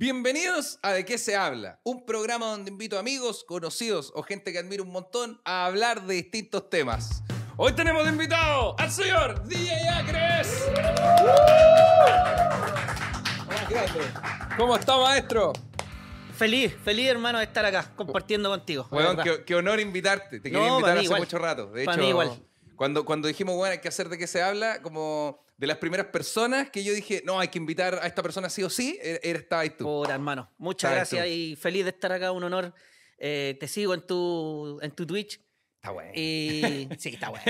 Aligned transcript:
Bienvenidos 0.00 0.78
a 0.82 0.92
De 0.92 1.04
qué 1.04 1.18
se 1.18 1.34
habla, 1.34 1.80
un 1.82 2.06
programa 2.06 2.46
donde 2.46 2.70
invito 2.70 3.00
amigos, 3.00 3.42
conocidos 3.42 4.12
o 4.14 4.22
gente 4.22 4.52
que 4.52 4.60
admiro 4.60 4.84
un 4.84 4.92
montón 4.92 5.40
a 5.44 5.66
hablar 5.66 6.06
de 6.06 6.14
distintos 6.14 6.70
temas. 6.70 7.24
Hoy 7.56 7.72
tenemos 7.72 8.04
de 8.04 8.10
invitado 8.10 8.76
al 8.78 8.92
señor 8.92 9.42
DJ 9.48 9.88
Acres. 9.88 10.68
¿Cómo 14.56 14.76
está, 14.76 14.96
maestro? 14.98 15.52
Feliz, 16.36 16.76
feliz 16.84 17.08
hermano 17.08 17.38
de 17.38 17.44
estar 17.46 17.64
acá 17.64 17.92
compartiendo 17.96 18.50
contigo. 18.50 18.86
Bueno, 18.92 19.20
qué, 19.20 19.42
qué 19.44 19.56
honor 19.56 19.80
invitarte. 19.80 20.38
Te 20.38 20.48
No, 20.52 20.60
quería 20.60 20.68
pa' 20.68 20.74
invitar 20.76 20.96
hace 20.98 21.04
igual. 21.06 21.20
mucho 21.22 21.38
rato. 21.38 21.72
De 21.72 21.82
hecho, 21.82 21.98
mí 21.98 22.08
igual. 22.10 22.40
Cuando, 22.76 23.04
cuando 23.04 23.26
dijimos, 23.26 23.56
bueno, 23.56 23.72
hay 23.72 23.80
que 23.80 23.88
hacer 23.88 24.08
de 24.08 24.16
qué 24.16 24.28
se 24.28 24.42
habla, 24.44 24.80
como 24.80 25.44
de 25.58 25.66
las 25.66 25.76
primeras 25.76 26.06
personas 26.06 26.70
que 26.70 26.82
yo 26.82 26.94
dije, 26.94 27.22
no, 27.26 27.38
hay 27.38 27.48
que 27.48 27.58
invitar 27.58 27.96
a 27.96 28.06
esta 28.06 28.22
persona 28.22 28.48
sí 28.48 28.62
o 28.62 28.70
sí, 28.70 28.98
er- 29.02 29.20
eres 29.22 29.42
estabas 29.42 29.64
ahí 29.64 29.70
tú. 29.70 29.84
Puta, 29.84 30.14
hermano. 30.14 30.50
Muchas 30.56 30.90
gracias 30.92 31.26
y 31.26 31.54
feliz 31.56 31.84
de 31.84 31.90
estar 31.90 32.10
acá, 32.12 32.32
un 32.32 32.44
honor. 32.44 32.72
Eh, 33.18 33.56
te 33.60 33.68
sigo 33.68 33.92
en 33.92 34.06
tu, 34.06 34.78
en 34.80 34.92
tu 34.92 35.04
Twitch. 35.06 35.40
Está 35.80 35.90
bueno. 35.90 36.10
Y 36.14 36.88
sí, 36.98 37.10
está 37.10 37.28
bueno. 37.28 37.44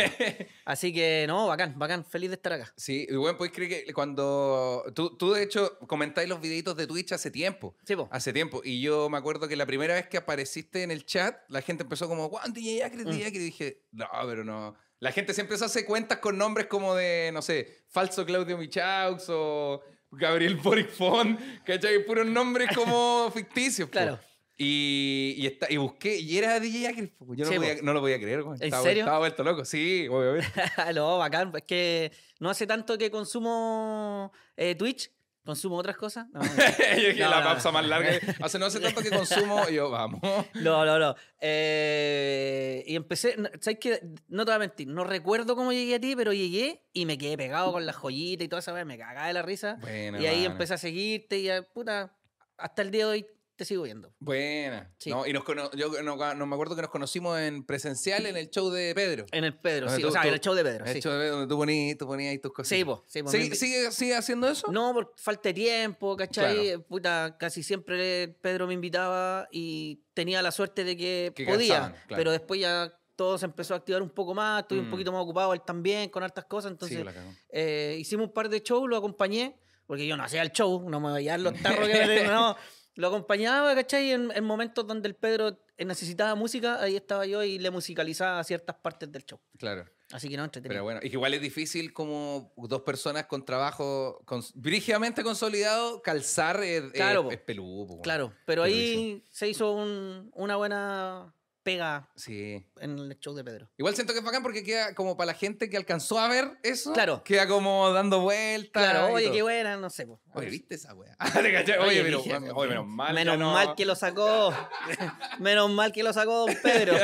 Así 0.66 0.93
que 0.93 1.25
no, 1.27 1.47
bacán, 1.47 1.79
bacán, 1.79 2.05
feliz 2.05 2.29
de 2.30 2.37
estar 2.37 2.52
acá. 2.52 2.73
Sí, 2.77 3.07
y 3.09 3.15
bueno, 3.16 3.39
podéis 3.39 3.55
creer 3.55 3.85
que 3.87 3.93
cuando. 3.95 4.85
Tú, 4.95 5.16
tú, 5.16 5.33
de 5.33 5.43
hecho, 5.43 5.79
comentáis 5.87 6.29
los 6.29 6.41
videitos 6.41 6.77
de 6.77 6.87
Twitch 6.87 7.13
hace 7.13 7.30
tiempo. 7.30 7.75
Sí, 7.87 7.97
po. 7.97 8.07
Hace 8.13 8.33
tiempo. 8.35 8.61
Y 8.65 8.80
yo 8.83 9.09
me 9.09 9.16
acuerdo 9.19 9.49
que 9.49 9.57
la 9.57 9.65
primera 9.66 9.95
vez 9.95 10.09
que 10.09 10.19
apareciste 10.19 10.83
en 10.83 10.91
el 10.91 11.07
chat, 11.07 11.38
la 11.49 11.63
gente 11.63 11.85
empezó 11.85 12.07
como, 12.09 12.29
¿Juan 12.29 12.52
DJ 12.52 12.85
Acres, 12.85 13.07
Mm. 13.07 13.11
DJ 13.11 13.27
Acres? 13.27 13.41
Y 13.43 13.45
dije, 13.45 13.83
no, 13.93 14.07
pero 14.27 14.45
no. 14.45 14.75
La 15.01 15.12
gente 15.12 15.33
siempre 15.34 15.57
se 15.59 15.65
hace 15.65 15.84
cuentas 15.84 16.19
con 16.19 16.37
nombres 16.38 16.66
como 16.66 16.95
de, 16.95 17.30
no 17.33 17.41
sé, 17.43 17.84
falso 17.88 18.27
Claudio 18.27 18.59
Michaux 18.59 19.27
o 19.29 19.80
Gabriel 20.10 20.57
Boric 20.63 20.91
Font, 20.91 21.38
¿cachai? 21.65 22.04
Puros 22.04 22.27
nombres 22.27 22.71
como 22.74 23.30
ficticios. 23.35 23.88
po. 23.88 23.93
Claro. 23.93 24.19
Y, 24.60 25.35
y, 25.38 25.46
está, 25.46 25.69
y 25.71 25.76
busqué, 25.76 26.19
y 26.19 26.37
era 26.37 26.59
DJ 26.59 27.13
po. 27.16 27.32
Yo 27.37 27.45
no, 27.45 27.51
Sí, 27.51 27.54
lo 27.54 27.60
podía, 27.60 27.76
po. 27.76 27.82
no 27.85 27.93
lo 27.93 28.01
podía 28.01 28.19
creer. 28.21 28.43
güey. 28.43 28.59
¿En 28.59 28.65
Estaba- 28.65 28.82
serio? 28.82 29.02
Estaba 29.04 29.19
vuelto 29.21 29.45
loco. 29.45 29.65
Sí, 29.65 30.09
obviamente. 30.10 30.49
no, 30.95 31.16
bacán. 31.19 31.52
Es 31.54 31.63
que 31.63 32.13
no 32.41 32.51
hace 32.51 32.66
tanto 32.66 32.99
que 32.99 33.09
consumo 33.10 34.32
eh, 34.57 34.74
Twitch, 34.74 35.13
consumo 35.49 35.77
otras 35.77 35.96
cosas. 35.96 36.27
No, 36.32 36.43
yo 36.43 37.09
dije 37.09 37.21
No, 37.21 37.30
la 37.30 37.41
no, 37.41 37.46
pausa 37.46 37.68
no. 37.71 37.73
más 37.73 37.87
larga. 37.87 38.10
Hace 38.43 38.59
no 38.59 38.66
hace 38.66 38.80
tanto 38.80 39.01
que 39.01 39.09
consumo. 39.10 39.63
Y 39.71 39.74
yo, 39.74 39.91
vamos. 39.91 40.21
No, 40.54 40.85
no, 40.85 40.99
no. 40.99 41.15
Eh, 41.41 42.85
y 42.87 42.95
empecé, 42.96 43.37
no, 43.38 43.49
¿sabes 43.60 43.79
qué? 43.80 44.01
No 44.29 44.45
te 44.45 44.51
voy 44.51 44.57
a 44.57 44.59
mentir, 44.59 44.88
no 44.88 45.04
recuerdo 45.04 45.57
cómo 45.57 45.73
llegué 45.73 45.95
a 45.95 46.01
ti, 46.01 46.15
pero 46.15 46.32
llegué 46.32 46.85
y 46.93 47.07
me 47.07 47.16
quedé 47.16 47.37
pegado 47.37 47.73
con 47.73 47.87
las 47.87 47.96
joyitas 47.96 48.45
y 48.45 48.49
toda 48.49 48.60
esa 48.60 48.73
vez, 48.73 48.85
me 48.85 48.99
cagaba 48.99 49.26
de 49.26 49.32
la 49.32 49.43
risa. 49.43 49.79
Y 50.21 50.26
ahí 50.26 50.45
empecé 50.45 50.74
a 50.74 50.79
seguirte 50.79 51.38
y 51.38 51.49
puta, 51.73 52.15
hasta 52.59 52.82
el 52.82 52.91
día 52.91 53.07
de 53.07 53.10
hoy 53.13 53.26
te 53.59 53.64
sigo 53.64 53.82
viendo. 53.82 54.14
Buena. 54.20 54.88
Sí. 54.98 55.10
No, 55.10 55.26
y 55.26 55.32
nos 55.32 55.42
cono- 55.42 55.68
yo 55.73 55.90
no, 56.02 56.34
no 56.34 56.46
me 56.46 56.54
acuerdo 56.54 56.76
que 56.76 56.82
nos 56.82 56.90
conocimos 56.92 57.38
en 57.40 57.64
presencial 57.64 58.24
en 58.26 58.37
el 58.37 58.48
show 58.51 58.70
de 58.70 58.95
Pedro. 58.95 59.26
En 59.32 59.42
el 59.42 59.59
Pedro, 59.59 59.88
sí, 59.90 60.01
tú- 60.01 60.09
o 60.09 60.10
sea, 60.12 60.23
tú- 60.23 60.28
en 60.28 60.34
el 60.34 60.40
show 60.40 60.54
de 60.54 60.62
Pedro, 60.62 60.84
el 60.87 60.92
sí. 60.95 61.01
show 61.02 61.12
de 61.12 61.18
Pedro 61.18 61.32
donde 61.38 61.52
tú 61.52 61.59
ponías, 61.59 61.98
tú 61.98 62.06
ponías 62.06 62.30
ahí 62.30 62.38
tus 62.38 62.52
cosas. 62.52 62.68
Sí, 62.68 62.84
po, 62.84 63.04
sí, 63.09 63.23
po, 63.23 63.30
¿Sigue, 63.30 63.54
sigue, 63.56 63.90
sigue 63.90 64.14
haciendo 64.16 64.48
eso? 64.48 64.70
No, 64.70 64.94
por 64.94 65.12
falta 65.16 65.48
de 65.48 65.54
tiempo, 65.54 66.16
¿cachai? 66.16 66.66
Claro. 66.69 66.82
Puta, 66.84 67.36
casi 67.38 67.62
siempre 67.64 68.28
Pedro 68.41 68.66
me 68.69 68.75
invitaba 68.75 69.48
y 69.50 70.03
tenía 70.14 70.41
la 70.41 70.53
suerte 70.53 70.84
de 70.84 70.97
que, 70.97 71.32
Que 71.34 71.44
podía, 71.44 71.75
calzaban, 71.75 71.92
claro. 72.06 72.16
pero 72.20 72.31
después 72.31 72.60
ya 72.60 72.94
todo 73.16 73.36
se 73.38 73.47
empezó 73.47 73.75
a 73.75 73.78
activar 73.78 74.00
un 74.03 74.10
poco 74.10 74.32
más, 74.32 74.62
estuve 74.62 74.81
Mm. 74.81 74.84
un 74.84 74.91
poquito 74.92 75.10
más 75.10 75.22
ocupado 75.22 75.53
él 75.53 75.60
también 75.62 76.09
con 76.10 76.22
hartas 76.22 76.44
cosas, 76.44 76.69
Sí, 76.70 76.94
entonces 76.94 77.14
cagó. 77.14 77.32
eh, 77.50 77.97
hicimos 77.98 78.28
un 78.28 78.32
par 78.32 78.48
de 78.48 78.60
shows, 78.60 78.88
lo 78.88 78.97
acompañé, 78.97 79.56
porque 79.88 80.06
yo 80.06 80.16
no 80.16 80.22
hacía 80.22 80.42
el 80.42 80.53
show, 80.53 80.88
no 80.88 81.00
me 81.00 81.12
veía 81.12 81.36
los 81.38 81.53
tarros 81.60 81.88
que 81.88 82.06
me 82.06 82.22
no. 82.31 82.56
Lo 82.98 83.06
acompañaba, 83.06 83.76
¿cachai? 83.76 84.10
En, 84.10 84.32
en 84.34 84.42
momentos 84.44 84.84
donde 84.84 85.06
el 85.06 85.14
Pedro 85.14 85.56
necesitaba 85.78 86.34
música, 86.34 86.82
ahí 86.82 86.97
estaba 86.97 87.25
yo 87.26 87.44
y 87.44 87.56
le 87.60 87.70
musicalizaba 87.70 88.42
ciertas 88.42 88.75
partes 88.75 89.12
del 89.12 89.25
show. 89.25 89.38
Claro. 89.56 89.84
Así 90.10 90.28
que 90.28 90.36
no, 90.36 90.42
entretenido. 90.42 90.75
Pero 90.75 90.82
bueno, 90.82 90.98
y 91.00 91.09
que 91.09 91.14
igual 91.14 91.32
es 91.34 91.41
difícil 91.41 91.92
como 91.92 92.53
dos 92.56 92.82
personas 92.82 93.26
con 93.26 93.44
trabajo 93.44 94.20
con, 94.25 94.42
brígidamente 94.54 95.22
consolidado 95.22 96.03
calzar 96.03 96.60
es, 96.64 96.82
es- 96.86 96.92
Claro, 96.92 97.28
peludo. 97.47 98.00
Claro, 98.03 98.32
pero 98.47 98.64
ahí 98.64 99.25
se 99.30 99.48
hizo 99.48 99.70
un- 99.75 100.32
una 100.34 100.56
buena 100.56 101.32
pega 101.68 102.08
Sí. 102.16 102.64
en 102.80 102.98
el 102.98 103.18
show 103.20 103.34
de 103.34 103.44
Pedro. 103.44 103.70
Igual 103.76 103.94
siento 103.94 104.12
que 104.14 104.20
es 104.20 104.24
bacán 104.24 104.42
porque 104.42 104.62
queda 104.62 104.94
como 104.94 105.16
para 105.16 105.26
la 105.26 105.34
gente 105.34 105.68
que 105.68 105.76
alcanzó 105.76 106.18
a 106.18 106.28
ver 106.28 106.50
eso. 106.62 106.92
Claro. 106.94 107.22
Queda 107.24 107.46
como 107.46 107.92
dando 107.92 108.20
vueltas. 108.20 108.82
Claro, 108.82 109.12
oye, 109.12 109.30
qué 109.30 109.42
buena, 109.42 109.76
no 109.76 109.90
sé. 109.90 110.06
Oye, 110.32 110.48
¿viste 110.48 110.76
esa? 110.76 110.94
¿Te 111.42 111.52
cachai? 111.52 111.78
Oye, 111.78 111.88
Oye, 111.88 112.02
pero, 112.04 112.18
dije, 112.18 112.38
oye, 112.54 112.68
menos 112.70 112.86
mal. 112.86 113.14
Menos 113.14 113.34
ya 113.34 113.38
no- 113.38 113.52
mal 113.52 113.74
que 113.74 113.84
lo 113.84 113.94
sacó. 113.94 114.52
Menos 115.40 115.70
mal 115.70 115.92
que 115.92 116.02
lo 116.02 116.12
sacó 116.12 116.46
don 116.46 116.56
Pedro. 116.62 116.94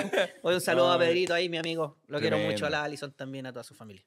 Oye, 0.42 0.54
un 0.56 0.60
saludo 0.60 0.92
a. 0.92 0.98
Pedrito 0.98 1.34
ahí, 1.34 1.48
mi 1.48 1.58
amigo. 1.58 1.98
Lo 2.06 2.18
quiero 2.20 2.38
mucho 2.38 2.66
a 2.66 2.70
la 2.70 2.84
Alison 2.84 3.12
también, 3.12 3.46
a 3.46 3.52
toda 3.52 3.64
su 3.64 3.74
familia. 3.74 4.04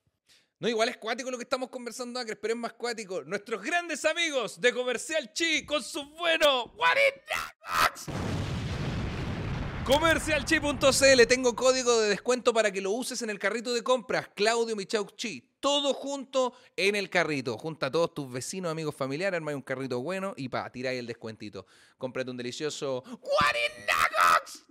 No, 0.59 0.67
igual 0.67 0.89
es 0.89 0.97
cuático 0.97 1.29
lo 1.29 1.37
que 1.37 1.43
estamos 1.43 1.69
conversando, 1.69 2.19
Acres, 2.19 2.39
pero 2.41 2.55
es 2.55 2.59
más 2.59 2.73
cuático. 2.73 3.21
Nuestros 3.23 3.61
grandes 3.61 4.03
amigos 4.05 4.59
de 4.59 4.73
Comercial 4.73 5.31
Chi 5.33 5.63
con 5.65 5.83
sus 5.83 6.09
buenos 6.17 6.71
40 6.75 7.55
bucks. 7.61 8.36
Comercialchi.cl, 9.87 11.27
tengo 11.29 11.55
código 11.55 12.01
de 12.01 12.09
descuento 12.09 12.53
para 12.53 12.71
que 12.71 12.81
lo 12.81 12.91
uses 12.91 13.21
en 13.21 13.29
el 13.29 13.39
carrito 13.39 13.73
de 13.73 13.83
compras. 13.83 14.27
Claudio 14.35 14.75
Michaux 14.75 15.15
Chi, 15.15 15.49
todo 15.61 15.93
junto 15.93 16.53
en 16.75 16.97
el 16.97 17.09
carrito. 17.09 17.57
Junta 17.57 17.85
a 17.85 17.91
todos 17.91 18.13
tus 18.13 18.29
vecinos, 18.29 18.69
amigos, 18.69 18.93
familiares, 18.93 19.37
armáis 19.37 19.55
un 19.55 19.61
carrito 19.61 20.01
bueno 20.01 20.33
y 20.35 20.49
pa, 20.49 20.69
tiráis 20.69 20.99
el 20.99 21.07
descuentito. 21.07 21.65
Cómprate 21.97 22.29
un 22.29 22.35
delicioso 22.35 23.01
40 23.01 23.93
bucks 24.11 24.65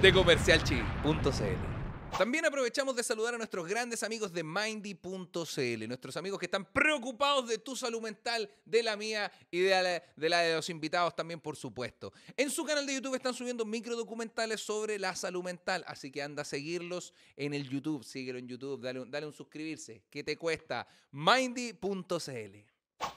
de 0.00 0.10
comercialchi.cl. 0.10 1.85
También 2.18 2.46
aprovechamos 2.46 2.96
de 2.96 3.02
saludar 3.02 3.34
a 3.34 3.36
nuestros 3.36 3.68
grandes 3.68 4.02
amigos 4.02 4.32
de 4.32 4.42
Mindy.cl, 4.42 5.86
nuestros 5.86 6.16
amigos 6.16 6.38
que 6.38 6.46
están 6.46 6.64
preocupados 6.64 7.46
de 7.46 7.58
tu 7.58 7.76
salud 7.76 8.00
mental, 8.00 8.50
de 8.64 8.82
la 8.82 8.96
mía 8.96 9.30
y 9.50 9.60
de 9.60 10.02
la, 10.16 10.38
de 10.46 10.54
los 10.54 10.70
invitados 10.70 11.14
también, 11.14 11.40
por 11.40 11.56
supuesto. 11.56 12.14
En 12.34 12.50
su 12.50 12.64
canal 12.64 12.86
de 12.86 12.94
YouTube 12.94 13.16
están 13.16 13.34
subiendo 13.34 13.66
micro 13.66 13.94
documentales 13.94 14.62
sobre 14.62 14.98
la 14.98 15.14
salud 15.14 15.44
mental, 15.44 15.84
así 15.86 16.10
que 16.10 16.22
anda 16.22 16.40
a 16.40 16.46
seguirlos 16.46 17.12
en 17.36 17.52
el 17.52 17.68
YouTube, 17.68 18.02
síguelo 18.02 18.38
en 18.38 18.48
YouTube, 18.48 18.80
dale, 18.80 19.04
dale 19.08 19.26
un 19.26 19.34
suscribirse. 19.34 20.02
¿Qué 20.08 20.24
te 20.24 20.38
cuesta? 20.38 20.88
Mindy.cl. 21.10 22.75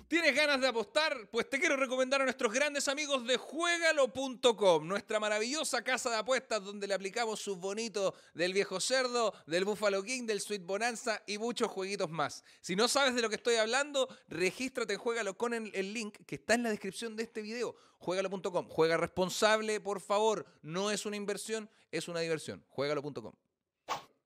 ¿Tienes 0.09 0.35
ganas 0.35 0.59
de 0.59 0.67
apostar? 0.67 1.29
Pues 1.31 1.50
te 1.50 1.59
quiero 1.59 1.78
recomendar 1.78 2.19
a 2.19 2.23
nuestros 2.23 2.51
grandes 2.51 2.88
amigos 2.88 3.25
de 3.25 3.38
Juegalo.com, 3.38 4.88
nuestra 4.88 5.19
maravillosa 5.19 5.84
casa 5.84 6.09
de 6.09 6.17
apuestas 6.17 6.63
donde 6.63 6.88
le 6.88 6.95
aplicamos 6.95 7.40
sus 7.40 7.57
bonitos 7.57 8.13
del 8.34 8.51
viejo 8.51 8.79
cerdo, 8.79 9.34
del 9.45 9.66
Buffalo 9.66 10.03
King, 10.03 10.25
del 10.25 10.41
Sweet 10.41 10.66
Bonanza 10.66 11.22
y 11.28 11.38
muchos 11.38 11.69
jueguitos 11.69 12.09
más. 12.09 12.44
Si 12.59 12.75
no 12.75 12.88
sabes 12.88 13.16
de 13.16 13.22
lo 13.22 13.29
que 13.29 13.35
estoy 13.35 13.56
hablando, 13.56 14.09
regístrate 14.28 14.94
en 14.94 15.00
Juegalo 15.00 15.38
con 15.38 15.53
el, 15.53 15.72
el 15.73 15.94
link 15.94 16.17
que 16.25 16.35
está 16.35 16.56
en 16.56 16.63
la 16.63 16.72
descripción 16.72 17.16
de 17.16 17.23
este 17.23 17.41
video. 17.41 17.75
Juegalo.com. 18.00 18.67
Juega 18.67 18.97
responsable, 18.97 19.79
por 19.79 20.01
favor. 20.01 20.46
No 20.61 20.91
es 20.91 21.06
una 21.06 21.16
inversión, 21.16 21.69
es 21.91 22.07
una 22.07 22.19
diversión. 22.22 22.66
Juegalo.com. 22.69 23.34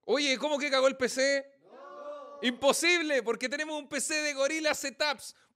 Oye, 0.06 0.38
¿cómo 0.38 0.58
que 0.58 0.70
cagó 0.70 0.88
el 0.88 0.96
PC? 0.96 1.54
Imposible, 2.42 3.22
porque 3.22 3.48
tenemos 3.48 3.78
un 3.78 3.88
PC 3.88 4.20
de 4.20 4.34
Gorilla 4.34 4.74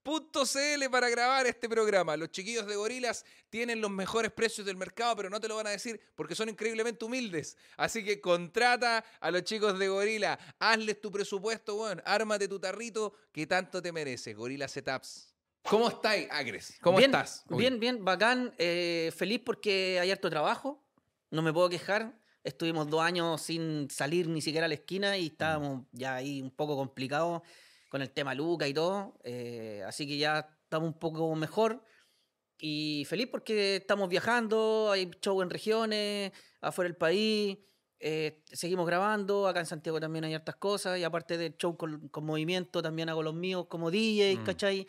Setups.cl 0.03 0.89
para 0.89 1.09
grabar 1.09 1.45
este 1.47 1.67
programa. 1.67 2.15
Los 2.17 2.31
chiquillos 2.31 2.65
de 2.67 2.75
Gorilas 2.75 3.25
tienen 3.49 3.81
los 3.81 3.91
mejores 3.91 4.31
precios 4.31 4.65
del 4.65 4.77
mercado, 4.77 5.15
pero 5.15 5.29
no 5.29 5.39
te 5.39 5.47
lo 5.47 5.55
van 5.55 5.67
a 5.67 5.71
decir 5.71 5.99
porque 6.15 6.35
son 6.35 6.49
increíblemente 6.49 7.05
humildes. 7.05 7.57
Así 7.77 8.03
que 8.03 8.21
contrata 8.21 9.03
a 9.19 9.31
los 9.31 9.43
chicos 9.43 9.77
de 9.77 9.87
Gorila, 9.87 10.39
hazles 10.59 11.01
tu 11.01 11.11
presupuesto, 11.11 11.75
weón, 11.75 12.01
ármate 12.05 12.47
tu 12.47 12.59
tarrito 12.59 13.13
que 13.31 13.45
tanto 13.45 13.81
te 13.81 13.91
merece. 13.91 14.33
Gorilla 14.33 14.67
Setups. 14.67 15.33
¿Cómo 15.63 15.89
estáis, 15.89 16.27
Agres? 16.31 16.77
¿Cómo 16.81 16.97
bien, 16.97 17.11
estás? 17.11 17.43
hoy? 17.49 17.57
Bien, 17.59 17.79
bien, 17.79 18.03
bacán. 18.05 18.53
eh, 18.57 19.11
feliz 19.15 19.41
porque 19.45 19.99
hay 19.99 20.09
harto 20.11 20.29
trabajo. 20.29 20.83
No 21.31 21.41
me 21.41 21.53
puedo 21.53 21.69
quejar. 21.69 22.17
Estuvimos 22.43 22.89
dos 22.89 23.01
años 23.01 23.41
sin 23.41 23.89
salir 23.91 24.27
ni 24.27 24.41
siquiera 24.41 24.65
a 24.65 24.69
la 24.69 24.75
esquina 24.75 25.17
y 25.17 25.27
estábamos 25.27 25.83
ya 25.91 26.15
ahí 26.15 26.41
un 26.41 26.49
poco 26.49 26.77
complicados 26.77 27.41
con 27.89 28.01
el 28.01 28.11
tema 28.11 28.33
Luca 28.33 28.67
y 28.67 28.73
todo. 28.73 29.15
eh, 29.23 29.83
así 29.85 30.07
que 30.07 30.17
ya 30.17 30.47
estamos 30.63 30.87
un 30.87 30.99
poco 30.99 31.35
mejor. 31.35 31.83
Y 32.61 33.05
feliz 33.05 33.27
porque 33.31 33.77
estamos 33.77 34.09
viajando, 34.09 34.91
hay 34.91 35.09
show 35.21 35.41
en 35.41 35.49
regiones, 35.49 36.31
afuera 36.61 36.87
del 36.89 36.97
país. 36.97 37.57
eh, 38.01 38.43
seguimos 38.45 38.85
grabando, 38.87 39.45
acá 39.45 39.59
en 39.59 39.65
Santiago 39.65 39.99
también 39.99 40.23
hay 40.23 40.33
hartas 40.33 40.55
cosas, 40.55 40.97
y 40.97 41.03
aparte 41.03 41.37
del 41.37 41.57
show 41.57 41.75
con, 41.75 42.07
con 42.07 42.25
movimiento, 42.25 42.81
también 42.81 43.09
hago 43.09 43.21
los 43.23 43.33
míos 43.33 43.65
como 43.67 43.91
DJ, 43.91 44.37
Mm. 44.37 44.43
¿cachai? 44.45 44.87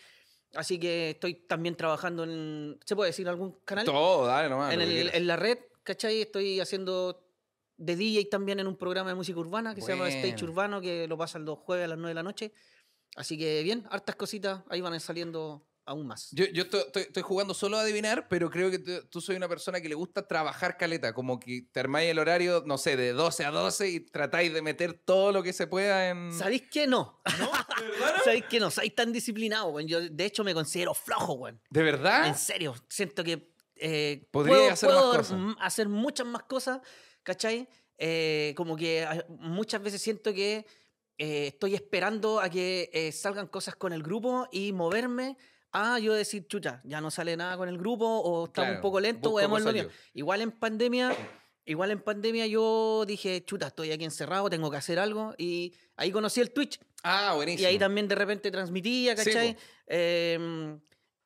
Así 0.55 0.79
que 0.79 1.11
estoy 1.11 1.35
también 1.35 1.75
trabajando 1.76 2.23
en. 2.23 2.79
¿Se 2.85 2.94
puede 2.94 3.11
decir 3.11 3.29
algún 3.29 3.52
canal? 3.64 3.85
Todo, 3.85 4.26
dale 4.26 4.49
nomás. 4.49 4.73
en, 4.75 4.81
el- 4.81 5.11
en 5.12 5.26
la 5.26 5.35
red, 5.37 5.58
¿cachai? 5.82 6.20
Estoy 6.23 6.61
haciendo 6.61 7.20
de 7.76 7.97
DJ 7.97 8.26
también 8.31 8.61
en 8.61 8.69
un 8.69 8.76
programa 8.76 9.11
de 9.11 9.17
música 9.17 9.38
urbana 9.41 9.75
que 9.75 9.81
se 9.81 9.91
llama 9.93 10.08
Stage 10.08 10.32
Bueno. 10.35 10.50
Urbano, 10.52 10.81
que 10.81 11.08
lo 11.08 11.17
pasan 11.19 11.44
los 11.44 11.58
jueves 11.58 11.87
a 11.87 11.88
las 11.88 11.99
9 11.99 12.11
de 12.11 12.14
la 12.14 12.23
noche. 12.23 12.52
Así 13.16 13.36
que 13.38 13.62
bien, 13.62 13.86
hartas 13.90 14.16
cositas 14.16 14.62
ahí 14.68 14.80
van 14.80 14.98
saliendo 15.00 15.66
aún 15.84 16.06
más. 16.06 16.28
Yo, 16.30 16.44
yo 16.52 16.62
estoy, 16.64 16.80
estoy- 16.82 17.02
estoy 17.02 17.22
jugando 17.24 17.52
solo 17.52 17.76
a 17.76 17.80
adivinar, 17.80 18.28
pero 18.28 18.48
creo 18.48 18.70
que 18.70 18.78
tú, 18.78 18.92
tú 19.10 19.20
soy 19.20 19.34
una 19.34 19.48
persona 19.48 19.80
que 19.80 19.88
le 19.88 19.96
gusta 19.96 20.26
trabajar 20.28 20.76
caleta, 20.76 21.12
como 21.12 21.40
que 21.40 21.62
te 21.72 21.80
armáis 21.80 22.08
el 22.10 22.20
horario, 22.20 22.62
no 22.64 22.78
sé, 22.78 22.96
de 22.96 23.12
12 23.12 23.44
a 23.44 23.50
12 23.50 23.88
y 23.88 24.00
tratáis 24.00 24.52
de 24.54 24.62
meter 24.62 24.92
todo 24.94 25.32
lo 25.32 25.42
que 25.42 25.52
se 25.52 25.66
pueda 25.66 26.10
en... 26.10 26.32
¿Sabéis 26.32 26.62
que 26.70 26.86
no? 26.86 27.20
¿No? 27.40 27.50
¿Sabéis 28.24 28.44
que 28.44 28.60
no? 28.60 28.70
Soy 28.70 28.90
tan 28.90 29.10
disciplinado, 29.12 29.66
weón. 29.70 29.88
Yo, 29.88 30.00
de 30.00 30.24
hecho, 30.24 30.44
me 30.44 30.54
considero 30.54 30.94
flojo, 30.94 31.32
weón. 31.32 31.60
¿De 31.70 31.82
verdad? 31.82 32.28
En 32.28 32.36
serio, 32.36 32.76
siento 32.88 33.24
que 33.24 33.50
eh, 33.74 34.28
Podría 34.30 34.54
puedo, 34.56 34.70
hacer 34.70 34.88
más 34.90 34.98
puedo 34.98 35.16
cosas. 35.16 35.32
m- 35.32 35.54
hacer 35.58 35.88
muchas 35.88 36.26
más 36.26 36.42
cosas, 36.44 36.80
¿cachai? 37.24 37.68
Eh, 37.98 38.54
como 38.56 38.76
que 38.76 39.02
ah, 39.04 39.24
muchas 39.28 39.82
veces 39.82 40.00
siento 40.00 40.32
que 40.32 40.66
eh, 41.22 41.49
estoy 41.49 41.75
esperando 41.75 42.40
a 42.40 42.49
que 42.49 42.88
eh, 42.94 43.12
salgan 43.12 43.46
cosas 43.46 43.76
con 43.76 43.93
el 43.93 44.02
grupo 44.02 44.49
y 44.50 44.72
moverme 44.72 45.37
a 45.72 45.99
yo 45.99 46.14
decir, 46.14 46.46
chucha, 46.49 46.81
ya 46.84 47.00
no 47.02 47.11
sale 47.11 47.37
nada 47.37 47.56
con 47.58 47.69
el 47.69 47.76
grupo 47.78 48.06
o 48.06 48.46
está 48.46 48.62
Claro, 48.62 48.76
un 48.76 48.81
poco 48.81 48.99
lento, 49.00 49.34
veamos 49.34 49.62
lo 49.62 49.72
mío. 49.72 49.88
Igual 50.14 50.40
en 50.40 50.50
pandemia, 50.52 51.14
igual 51.67 51.90
en 51.90 52.00
pandemia 52.00 52.46
yo 52.46 53.05
dije, 53.06 53.44
chuta, 53.44 53.67
estoy 53.69 53.93
aquí 53.93 54.05
encerrado, 54.05 54.49
tengo 54.49 54.70
que 54.70 54.78
hacer 54.78 54.99
algo 54.99 55.34
y 55.37 55.75
ahí 55.96 56.11
conocí 56.11 56.40
el 56.40 56.52
Twitch 56.52 56.81
Ah, 57.02 57.34
buenísimo. 57.37 57.62
y 57.62 57.66
ahí 57.70 57.78
también 57.78 58.08
de 58.08 58.14
repente 58.14 58.50
transmitía, 58.50 59.14
Sí, 59.16 59.25
¿cachai? 59.31 59.55
po. 59.55 59.61
Eh, 59.88 60.78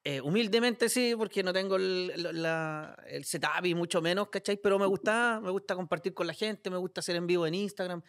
eh, 0.07 0.21
humildemente 0.21 0.89
sí, 0.91 1.15
porque 1.17 1.43
no 1.43 1.53
tengo 1.53 1.77
el, 1.77 2.13
el- 2.15 2.43
la- 2.43 2.95
el 3.07 3.25
setup 3.25 3.65
y 3.65 3.75
mucho 3.75 4.03
menos, 4.03 4.29
¿cachai? 4.29 4.59
Pero 4.59 4.79
me 4.79 4.85
gusta, 4.87 5.41
me 5.43 5.51
gusta 5.51 5.75
compartir 5.75 6.13
con 6.13 6.27
la 6.27 6.35
gente, 6.35 6.69
me 6.69 6.77
gusta 6.77 7.01
hacer 7.01 7.17
en 7.17 7.27
vivo 7.27 7.47
en 7.47 7.55
Instagram. 7.55 8.03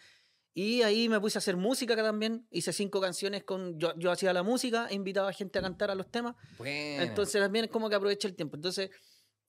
Y 0.58 0.80
ahí 0.80 1.06
me 1.10 1.20
puse 1.20 1.36
a 1.36 1.40
hacer 1.40 1.54
música 1.54 1.94
también. 1.94 2.46
Hice 2.50 2.72
cinco 2.72 2.98
canciones 2.98 3.44
con. 3.44 3.78
Yo, 3.78 3.92
yo 3.98 4.10
hacía 4.10 4.32
la 4.32 4.42
música, 4.42 4.88
invitaba 4.90 5.28
a 5.28 5.32
gente 5.34 5.58
a 5.58 5.62
cantar 5.62 5.90
a 5.90 5.94
los 5.94 6.10
temas. 6.10 6.34
Bueno. 6.56 7.02
Entonces 7.02 7.42
también 7.42 7.66
es 7.66 7.70
como 7.70 7.90
que 7.90 7.96
aproveché 7.96 8.26
el 8.26 8.34
tiempo. 8.34 8.56
Entonces, 8.56 8.88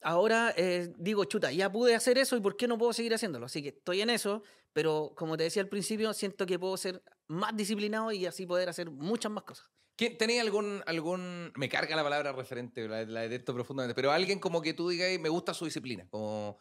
ahora 0.01 0.53
eh, 0.57 0.91
digo, 0.97 1.23
chuta, 1.23 1.49
ya 1.53 1.71
pude 1.71 1.95
hacer 1.95 2.17
eso 2.17 2.35
y 2.35 2.41
¿por 2.41 2.57
qué 2.57 2.67
no 2.67 2.77
puedo 2.77 2.91
seguir 2.91 3.13
haciéndolo? 3.13 3.45
Así 3.45 3.63
que 3.63 3.69
estoy 3.69 4.01
en 4.01 4.09
eso, 4.09 4.43
pero 4.73 5.13
como 5.15 5.37
te 5.37 5.43
decía 5.45 5.61
al 5.61 5.69
principio, 5.69 6.13
siento 6.13 6.45
que 6.45 6.59
puedo 6.59 6.75
ser 6.75 7.01
más 7.27 7.55
disciplinado 7.55 8.11
y 8.11 8.25
así 8.25 8.45
poder 8.45 8.67
hacer 8.67 8.89
muchas 8.91 9.31
más 9.31 9.45
cosas. 9.45 9.65
¿Quién- 9.95 10.17
¿Tenía 10.17 10.41
algún, 10.41 10.83
algún... 10.87 11.53
Me 11.55 11.69
carga 11.69 11.95
la 11.95 12.03
palabra 12.03 12.33
referente, 12.33 12.85
la, 12.87 13.03
la 13.05 13.21
detesto 13.21 13.53
profundamente, 13.53 13.95
pero 13.95 14.11
alguien 14.11 14.39
como 14.39 14.61
que 14.61 14.73
tú 14.73 14.89
digas, 14.89 15.09
me 15.21 15.29
gusta 15.29 15.53
su 15.53 15.63
disciplina, 15.63 16.05
como... 16.09 16.57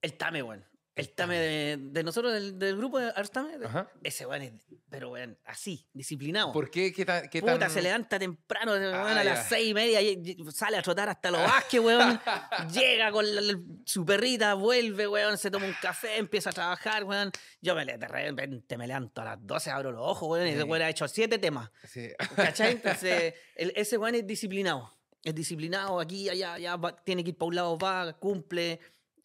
El 0.00 0.16
Tame, 0.16 0.42
weón. 0.44 0.64
El 0.98 1.10
Tame 1.14 1.38
de, 1.38 1.76
de 1.80 2.02
nosotros, 2.02 2.32
del, 2.32 2.58
del 2.58 2.76
grupo 2.76 2.98
de 2.98 3.10
Arstame, 3.14 3.52
Ajá. 3.64 3.88
ese 4.02 4.26
weón 4.26 4.42
es, 4.42 4.52
pero 4.90 5.10
weón, 5.10 5.38
así, 5.44 5.86
disciplinado. 5.92 6.52
¿Por 6.52 6.70
qué? 6.70 6.92
¿Qué 6.92 7.04
tan...? 7.04 7.28
Qué 7.28 7.40
Puta, 7.40 7.58
tan- 7.58 7.70
se 7.70 7.80
levanta 7.82 8.18
temprano, 8.18 8.72
Ah, 8.72 9.18
a 9.20 9.24
las 9.24 9.48
seis 9.48 9.68
y 9.70 9.74
media, 9.74 10.00
y- 10.02 10.20
y 10.24 10.50
sale 10.50 10.76
a 10.76 10.82
trotar 10.82 11.08
hasta 11.08 11.30
los 11.30 11.40
Vázquez, 11.40 11.80
weón. 11.80 12.20
Llega 12.72 13.12
con 13.12 13.34
la- 13.34 13.40
la- 13.40 13.58
su 13.84 14.04
perrita, 14.04 14.54
vuelve, 14.54 15.06
weón, 15.06 15.38
se 15.38 15.50
toma 15.50 15.66
un 15.66 15.74
café, 15.80 16.16
empieza 16.18 16.50
a 16.50 16.52
trabajar, 16.52 17.04
weón. 17.04 17.30
Yo 17.60 17.74
me, 17.74 17.84
de 17.86 17.96
repente 18.08 18.76
me 18.76 18.86
levanto 18.86 19.20
a 19.22 19.24
las 19.24 19.38
12, 19.46 19.70
abro 19.70 19.92
los 19.92 20.02
ojos, 20.02 20.28
weón, 20.28 20.46
y 20.46 20.50
ese 20.50 20.62
Sí. 20.62 20.64
weón 20.68 20.82
ha 20.82 20.90
hecho 20.90 21.06
siete 21.08 21.38
temas. 21.38 21.70
Sí. 21.84 22.08
¿Cachai? 22.36 22.72
Entonces, 22.82 23.34
el- 23.54 23.72
ese 23.76 23.96
weón 23.98 24.14
es 24.16 24.26
disciplinado. 24.26 24.92
Es 25.22 25.34
disciplinado 25.34 26.00
aquí, 26.00 26.28
allá, 26.28 26.54
allá, 26.54 26.76
va- 26.76 26.96
tiene 27.04 27.22
que 27.22 27.30
ir 27.30 27.36
para 27.38 27.46
un 27.48 27.54
lado, 27.54 27.78
va, 27.78 28.12
cumple. 28.18 28.80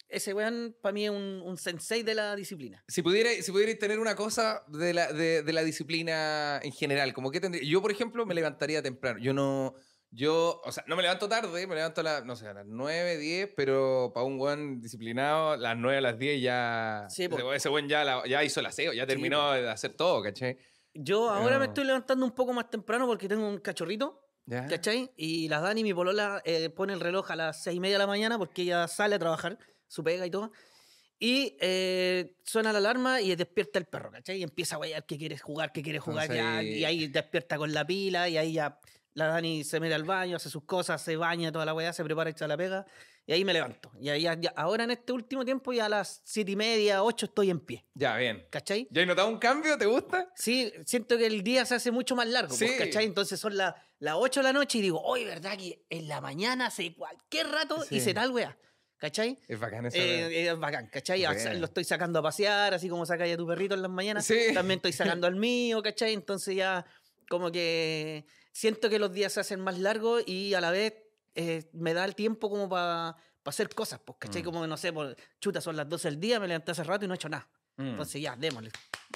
Ese 0.08 0.32
weón, 0.34 0.76
para 0.80 0.92
mí, 0.92 1.04
es 1.06 1.10
un, 1.10 1.42
un 1.44 1.56
sensei 1.56 2.02
de 2.02 2.14
la 2.14 2.36
disciplina. 2.36 2.84
Si 2.88 3.02
pudierais 3.02 3.44
si 3.44 3.50
pudierais 3.52 3.78
tener 3.78 3.98
una 3.98 4.14
cosa 4.14 4.62
de 4.68 4.92
la, 4.94 5.12
de, 5.12 5.42
de 5.42 5.52
la 5.52 5.62
disciplina 5.64 6.60
en 6.62 6.72
general, 6.72 7.12
como 7.14 7.30
que 7.30 7.40
tendría... 7.40 7.62
Yo, 7.64 7.80
por 7.82 7.90
ejemplo, 7.90 8.24
me 8.26 8.34
levantaría 8.34 8.82
temprano. 8.82 9.18
Yo 9.20 9.32
no... 9.32 9.74
Yo, 10.16 10.60
o 10.64 10.70
sea, 10.70 10.84
no 10.86 10.94
me 10.94 11.02
levanto 11.02 11.28
tarde, 11.28 11.66
me 11.66 11.74
levanto 11.74 12.00
a 12.00 12.04
las, 12.04 12.24
no 12.24 12.36
sé, 12.36 12.46
a 12.46 12.54
las 12.54 12.66
9, 12.66 13.18
10, 13.18 13.50
pero 13.56 14.12
para 14.14 14.24
un 14.24 14.38
buen 14.38 14.80
disciplinado, 14.80 15.56
las 15.56 15.76
9, 15.76 15.98
a 15.98 16.00
las 16.02 16.18
10 16.20 16.40
ya... 16.40 17.06
Sí, 17.08 17.24
ese, 17.24 17.36
ese 17.56 17.68
buen 17.68 17.88
ya, 17.88 18.04
la- 18.04 18.22
ya 18.24 18.44
hizo 18.44 18.60
el 18.60 18.66
aseo, 18.66 18.92
ya 18.92 19.08
terminó 19.08 19.50
de 19.52 19.68
hacer 19.68 19.94
todo, 19.94 20.22
¿cachai? 20.22 20.56
Yo 20.92 21.28
ahora 21.30 21.58
me 21.58 21.64
No. 21.64 21.72
estoy 21.72 21.84
levantando 21.84 22.24
un 22.24 22.30
poco 22.32 22.52
más 22.52 22.70
temprano 22.70 23.08
porque 23.08 23.26
tengo 23.26 23.48
un 23.48 23.58
cachorrito, 23.58 24.20
¿Ya? 24.46 24.66
¿cachai? 24.68 25.10
Y 25.16 25.48
la 25.48 25.58
Dani, 25.60 25.82
mi 25.82 25.92
polola, 25.92 26.40
eh, 26.44 26.70
pone 26.70 26.92
el 26.92 27.00
reloj 27.00 27.32
a 27.32 27.34
las 27.36 27.64
seis 27.64 27.76
y 27.76 27.80
media 27.80 27.96
de 27.96 27.98
la 28.00 28.06
mañana 28.06 28.38
porque 28.38 28.62
ella 28.62 28.86
sale 28.86 29.16
a 29.16 29.18
trabajar, 29.18 29.58
su 29.94 30.02
pega 30.02 30.26
y 30.26 30.30
todo. 30.30 30.50
Y 31.18 31.56
eh, 31.60 32.36
suena 32.44 32.72
la 32.72 32.78
alarma 32.78 33.20
y 33.20 33.34
despierta 33.36 33.78
el 33.78 33.86
perro, 33.86 34.10
¿cachai? 34.10 34.38
Y 34.38 34.42
empieza 34.42 34.74
a 34.74 34.78
guayar 34.78 35.06
que 35.06 35.16
quiere 35.16 35.38
jugar, 35.38 35.72
que 35.72 35.80
quiere 35.82 36.00
jugar 36.00 36.24
Entonces 36.30 36.44
ya. 36.44 36.62
Y 36.62 36.84
ahí 36.84 37.06
despierta 37.06 37.56
con 37.56 37.72
la 37.72 37.86
pila 37.86 38.28
y 38.28 38.36
ahí 38.36 38.54
ya 38.54 38.78
la 39.14 39.28
Dani 39.28 39.62
se 39.62 39.78
mete 39.78 39.94
al 39.94 40.02
baño, 40.02 40.36
hace 40.36 40.50
sus 40.50 40.64
cosas, 40.64 41.00
se 41.00 41.16
baña, 41.16 41.52
toda 41.52 41.64
la 41.64 41.72
weá, 41.72 41.92
se 41.92 42.02
prepara 42.02 42.30
echa 42.30 42.48
la 42.48 42.56
pega. 42.56 42.84
Y 43.26 43.32
ahí 43.32 43.44
me 43.44 43.54
levanto. 43.54 43.90
Y 43.98 44.08
ahí 44.10 44.22
ya- 44.22 44.52
ahora 44.56 44.84
en 44.84 44.90
este 44.90 45.12
último 45.12 45.44
tiempo 45.46 45.72
ya 45.72 45.86
a 45.86 45.88
las 45.88 46.20
siete 46.24 46.50
y 46.50 46.56
media, 46.56 47.02
ocho 47.04 47.24
estoy 47.26 47.48
en 47.48 47.60
pie, 47.60 47.86
Ya, 47.94 48.16
bien. 48.16 48.44
¿cachai? 48.50 48.86
¿Ya 48.90 49.00
has 49.02 49.08
notado 49.08 49.28
un 49.28 49.38
cambio? 49.38 49.78
¿Te 49.78 49.86
gusta? 49.86 50.30
Sí, 50.34 50.70
siento 50.84 51.16
que 51.16 51.24
el 51.26 51.42
día 51.42 51.64
se 51.64 51.76
hace 51.76 51.90
mucho 51.90 52.16
más 52.16 52.26
largo, 52.28 52.54
pues, 52.54 52.70
Sí. 52.72 52.76
¿cachai? 52.76 53.06
Entonces 53.06 53.38
son 53.40 53.56
la- 53.56 53.74
las 54.00 54.16
8 54.18 54.40
de 54.40 54.44
la 54.44 54.52
noche 54.52 54.78
y 54.78 54.82
digo, 54.82 55.00
hoy, 55.00 55.24
¿verdad? 55.24 55.56
Que 55.56 55.86
en 55.88 56.08
la 56.08 56.20
mañana 56.20 56.66
hace 56.66 56.92
cualquier 56.94 57.46
rato 57.48 57.80
Sí. 57.84 57.96
hice 57.96 58.12
tal 58.12 58.30
weá, 58.32 58.58
¿cachai? 59.04 59.38
Es 59.46 59.60
bacán 59.60 59.84
eso. 59.84 59.98
Eh, 59.98 60.48
es 60.48 60.58
bacán, 60.58 60.86
¿cachai? 60.86 61.26
Bueno. 61.26 61.58
Lo 61.58 61.66
estoy 61.66 61.84
sacando 61.84 62.20
a 62.20 62.22
pasear, 62.22 62.72
así 62.72 62.88
como 62.88 63.04
sacáis 63.04 63.34
a 63.34 63.36
tu 63.36 63.46
perrito 63.46 63.74
en 63.74 63.82
las 63.82 63.90
mañanas. 63.90 64.24
Sí. 64.24 64.54
También 64.54 64.78
estoy 64.78 64.92
sacando 64.92 65.26
al 65.26 65.36
mío, 65.36 65.82
¿cachai? 65.82 66.14
Entonces 66.14 66.56
ya 66.56 66.86
como 67.28 67.52
que 67.52 68.24
siento 68.50 68.88
que 68.88 68.98
los 68.98 69.12
días 69.12 69.34
se 69.34 69.40
hacen 69.40 69.60
más 69.60 69.78
largos 69.78 70.22
y 70.26 70.54
a 70.54 70.62
la 70.62 70.70
vez 70.70 70.94
eh, 71.34 71.68
me 71.74 71.92
da 71.92 72.06
el 72.06 72.14
tiempo 72.14 72.48
como 72.48 72.66
para 72.66 73.14
hacer 73.44 73.68
cosas, 73.74 74.00
pues, 74.02 74.16
¿cachai? 74.18 74.40
Mm. 74.40 74.44
Como, 74.46 74.66
no 74.66 74.76
sé, 74.78 74.90
por, 74.90 75.14
chuta, 75.38 75.60
son 75.60 75.76
las 75.76 75.86
12 75.86 76.08
del 76.08 76.20
día, 76.20 76.40
me 76.40 76.48
levanté 76.48 76.70
hace 76.70 76.82
rato 76.82 77.04
y 77.04 77.08
no 77.08 77.12
he 77.12 77.16
hecho 77.16 77.28
nada. 77.28 77.46
Mm. 77.76 77.88
Entonces 77.88 78.22
ya, 78.22 78.36
démosle, 78.36 78.70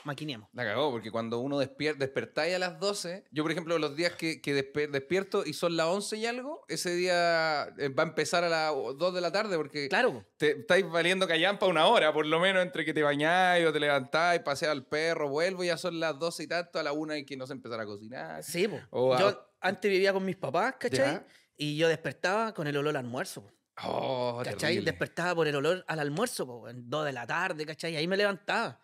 maquinemos. 0.04 0.48
La 0.52 0.64
cagó, 0.64 0.90
porque 0.90 1.10
cuando 1.10 1.38
uno 1.38 1.58
despier 1.58 1.96
despertáis 1.96 2.54
a 2.54 2.58
las 2.58 2.78
12, 2.80 3.24
yo 3.30 3.42
por 3.44 3.52
ejemplo 3.52 3.78
los 3.78 3.94
días 3.96 4.12
que, 4.14 4.40
que 4.40 4.54
despe- 4.54 4.90
despierto 4.90 5.44
y 5.46 5.52
son 5.52 5.76
las 5.76 5.86
11 5.86 6.16
y 6.16 6.26
algo, 6.26 6.64
ese 6.68 6.94
día 6.94 7.68
eh, 7.78 7.88
va 7.90 8.02
a 8.02 8.06
empezar 8.06 8.42
a 8.44 8.48
las 8.48 8.72
2 8.72 9.14
de 9.14 9.20
la 9.20 9.30
tarde 9.32 9.56
porque 9.56 9.88
Claro, 9.88 10.24
te 10.36 10.58
estáis 10.60 10.88
valiendo 10.88 11.26
callampa 11.28 11.66
una 11.66 11.86
hora, 11.86 12.12
por 12.12 12.26
lo 12.26 12.40
menos 12.40 12.62
entre 12.62 12.84
que 12.84 12.92
te 12.94 13.02
bañáis 13.02 13.66
o 13.66 13.72
te 13.72 13.80
levantáis, 13.80 14.40
paseas 14.42 14.72
al 14.72 14.86
perro, 14.86 15.28
vuelvo, 15.28 15.62
ya 15.64 15.76
son 15.76 16.00
las 16.00 16.18
12 16.18 16.42
y 16.42 16.46
tanto, 16.48 16.78
a 16.78 16.82
la 16.82 16.92
1 16.92 17.12
hay 17.12 17.24
que 17.24 17.36
no 17.36 17.46
se 17.46 17.52
empezar 17.52 17.80
a 17.80 17.86
cocinar. 17.86 18.42
Sí, 18.42 18.66
po. 18.66 18.78
O 18.90 19.14
a- 19.14 19.20
Yo 19.20 19.50
antes 19.60 19.90
vivía 19.90 20.12
con 20.12 20.24
mis 20.24 20.36
papás, 20.36 20.74
¿cachai? 20.78 20.98
Ya. 21.14 21.26
Y 21.56 21.76
yo 21.76 21.88
despertaba 21.88 22.54
con 22.54 22.66
el 22.68 22.76
olor 22.76 22.96
al 22.96 23.04
almuerzo, 23.04 23.42
po, 23.42 23.50
Oh, 23.84 24.40
¿cachai? 24.44 24.58
terrible. 24.58 24.90
Despertaba 24.90 25.34
por 25.34 25.46
el 25.48 25.54
olor 25.56 25.84
al 25.86 25.98
almuerzo, 26.00 26.46
po, 26.46 26.68
en 26.68 26.88
dos 26.88 27.04
de 27.04 27.12
la 27.12 27.26
tarde, 27.26 27.64
¿cachai? 27.66 27.96
Ahí 27.96 28.06
me 28.08 28.16
levantaba. 28.16 28.80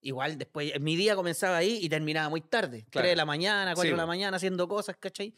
Igual 0.00 0.38
después, 0.38 0.78
mi 0.80 0.94
día 0.96 1.16
comenzaba 1.16 1.56
ahí 1.56 1.78
y 1.82 1.88
terminaba 1.88 2.28
muy 2.28 2.40
tarde. 2.42 2.86
Claro. 2.90 3.04
3 3.04 3.12
de 3.12 3.16
la 3.16 3.24
mañana, 3.24 3.72
4 3.74 3.82
Sí, 3.82 3.90
de 3.90 3.96
la 3.96 4.06
mañana 4.06 4.36
haciendo 4.36 4.68
cosas, 4.68 4.96
¿cachai? 4.98 5.34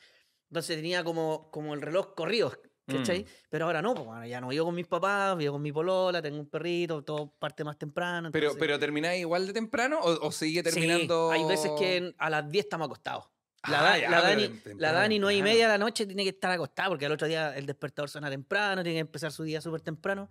Entonces 0.51 0.77
tenía 0.77 1.03
como, 1.03 1.51
como 1.51 1.73
el 1.73 1.81
reloj 1.81 2.15
corrido, 2.15 2.53
¿cachai? 2.87 3.21
Mm. 3.23 3.27
Pero 3.49 3.65
ahora 3.67 3.81
no, 3.81 3.95
pues 3.95 4.07
bueno, 4.07 4.27
ya 4.27 4.41
no 4.41 4.49
vivo 4.49 4.67
con 4.67 4.75
mis 4.75 4.87
papás, 4.87 5.37
vivo 5.39 5.55
con 5.55 5.63
mi 5.63 5.73
polola, 5.73 6.21
tengo 6.21 6.39
un 6.39 6.51
perrito, 6.51 7.03
todo 7.03 7.33
parte 7.39 7.65
más 7.65 7.79
temprano. 7.79 8.31
Pero, 8.33 8.49
entonces- 8.49 8.61
pero 8.61 8.79
termináis 8.79 9.21
igual 9.23 9.47
de 9.47 9.53
temprano 9.55 9.99
o, 10.01 10.27
o 10.27 10.31
sigue 10.33 10.63
terminando. 10.63 11.31
Sí, 11.33 11.39
hay 11.41 11.45
veces 11.49 11.71
que 11.79 12.15
a 12.19 12.29
las 12.29 12.51
10 12.51 12.67
estamos 12.67 12.85
acostados. 12.87 13.25
La, 13.69 13.93
Ah, 13.93 13.99
ya, 13.99 14.11
la 14.11 14.23
Dani, 14.23 14.43
tem- 14.45 14.51
la 14.55 14.61
temprano, 14.63 14.99
Dani 14.99 15.19
9 15.19 15.35
y 15.35 15.37
temprano. 15.39 15.53
media 15.55 15.67
de 15.67 15.73
la 15.73 15.79
noche 15.79 16.07
tiene 16.07 16.23
que 16.23 16.31
estar 16.31 16.51
acostada 16.51 16.89
porque 16.89 17.07
al 17.07 17.13
otro 17.13 17.27
día 17.29 17.55
el 17.57 17.67
despertador 17.67 18.09
suena 18.09 18.31
temprano, 18.31 18.83
tiene 18.83 18.97
que 18.97 19.01
empezar 19.01 19.33
su 19.33 19.43
día 19.43 19.61
súper 19.61 19.83
temprano. 19.83 20.31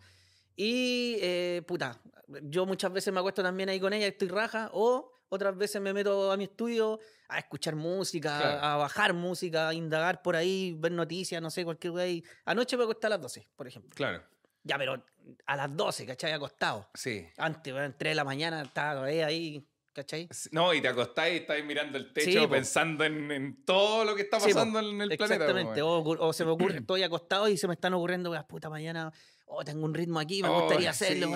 Y, 0.55 1.17
eh, 1.21 1.61
puta, 1.67 1.99
yo 2.43 2.65
muchas 2.65 2.91
veces 2.91 3.13
me 3.13 3.19
acuesto 3.19 3.43
también 3.43 3.69
ahí 3.69 3.79
con 3.79 3.93
ella, 3.93 4.07
estoy 4.07 4.29
raja, 4.29 4.69
o 4.73 5.11
otras 5.29 5.55
veces 5.55 5.79
me 5.81 5.93
meto 5.93 6.31
a 6.31 6.37
mi 6.37 6.45
estudio 6.45 6.99
a 7.27 7.37
escuchar 7.37 7.75
música, 7.75 8.39
Claro. 8.39 8.59
a 8.65 8.77
bajar 8.77 9.13
música, 9.13 9.69
a 9.69 9.73
indagar 9.75 10.21
por 10.23 10.35
ahí, 10.35 10.75
ver 10.77 10.91
noticias, 10.91 11.39
no 11.41 11.51
sé, 11.51 11.63
cualquier 11.63 11.95
ahí. 11.97 12.23
Anoche 12.45 12.75
me 12.77 12.83
acosté 12.83 13.05
a 13.07 13.11
las 13.11 13.21
12, 13.21 13.47
por 13.55 13.67
ejemplo. 13.67 13.91
Claro, 13.95 14.23
Ya, 14.63 14.77
pero 14.77 15.03
a 15.45 15.55
las 15.55 15.75
12, 15.77 16.05
¿cachai? 16.07 16.31
Acostado. 16.33 16.89
sí. 16.95 17.25
Antes, 17.37 17.71
bueno, 17.71 17.93
3 17.97 18.11
de 18.11 18.15
la 18.15 18.23
mañana 18.23 18.61
estaba 18.63 19.05
ahí, 19.05 19.63
¿cachai? 19.99 20.29
No, 20.51 20.73
y 20.73 20.81
te 20.81 20.87
acostáis 20.87 21.33
y 21.33 21.37
estáis 21.41 21.65
mirando 21.65 21.97
el 21.97 22.13
techo 22.13 22.41
Sí, 22.41 22.47
pensando 22.47 23.03
en, 23.03 23.29
en 23.31 23.65
todo 23.65 24.05
lo 24.05 24.15
que 24.15 24.21
está 24.21 24.39
Sí, 24.39 24.53
pasando 24.53 24.79
en 24.79 25.01
el 25.01 25.09
planeta. 25.17 25.35
Exactamente. 25.45 25.81
O, 25.81 26.33
se 26.33 26.45
me 26.45 26.51
ocurre, 26.51 26.77
estoy 26.77 27.03
acostado 27.03 27.47
y 27.49 27.57
se 27.57 27.67
me 27.67 27.73
están 27.73 27.93
ocurriendo, 27.93 28.31
weas, 28.31 28.45
puta, 28.45 28.69
mañana, 28.69 29.11
oh, 29.45 29.63
tengo 29.63 29.83
un 29.85 29.93
ritmo 29.93 30.19
aquí, 30.19 30.41
me 30.41 30.47
Oh, 30.49 30.61
gustaría 30.61 30.89
hacerlo, 30.91 31.27
sí, 31.27 31.33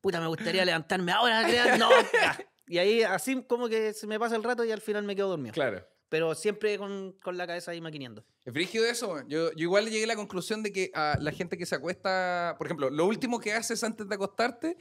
puta, 0.00 0.20
me 0.20 0.26
gustaría 0.26 0.64
levantarme 0.64 1.12
ahora, 1.12 1.42
no. 1.78 1.90
Y 2.66 2.78
ahí 2.78 3.02
así 3.02 3.42
como 3.44 3.68
que 3.68 3.92
se 3.92 4.06
me 4.06 4.18
pasa 4.18 4.36
el 4.36 4.42
rato 4.42 4.64
y 4.64 4.72
al 4.72 4.80
final 4.80 5.04
me 5.04 5.14
quedo 5.14 5.28
dormido. 5.28 5.52
Claro. 5.52 5.86
Pero 6.08 6.34
siempre 6.36 6.78
con, 6.78 7.16
con 7.20 7.36
la 7.36 7.46
cabeza 7.48 7.72
ahí 7.72 7.80
maquineando. 7.80 8.24
Es 8.44 8.52
frígido 8.52 8.84
eso. 8.86 9.22
Yo, 9.26 9.50
yo 9.52 9.62
igual 9.64 9.90
llegué 9.90 10.04
a 10.04 10.06
la 10.06 10.14
conclusión 10.16 10.62
de 10.62 10.72
que 10.72 10.90
a 10.94 11.16
la 11.20 11.32
gente 11.32 11.58
que 11.58 11.66
se 11.66 11.74
acuesta, 11.74 12.54
por 12.58 12.68
ejemplo, 12.68 12.90
lo 12.90 13.06
último 13.06 13.40
que 13.40 13.52
haces 13.52 13.82
antes 13.82 14.08
de 14.08 14.14
acostarte, 14.14 14.76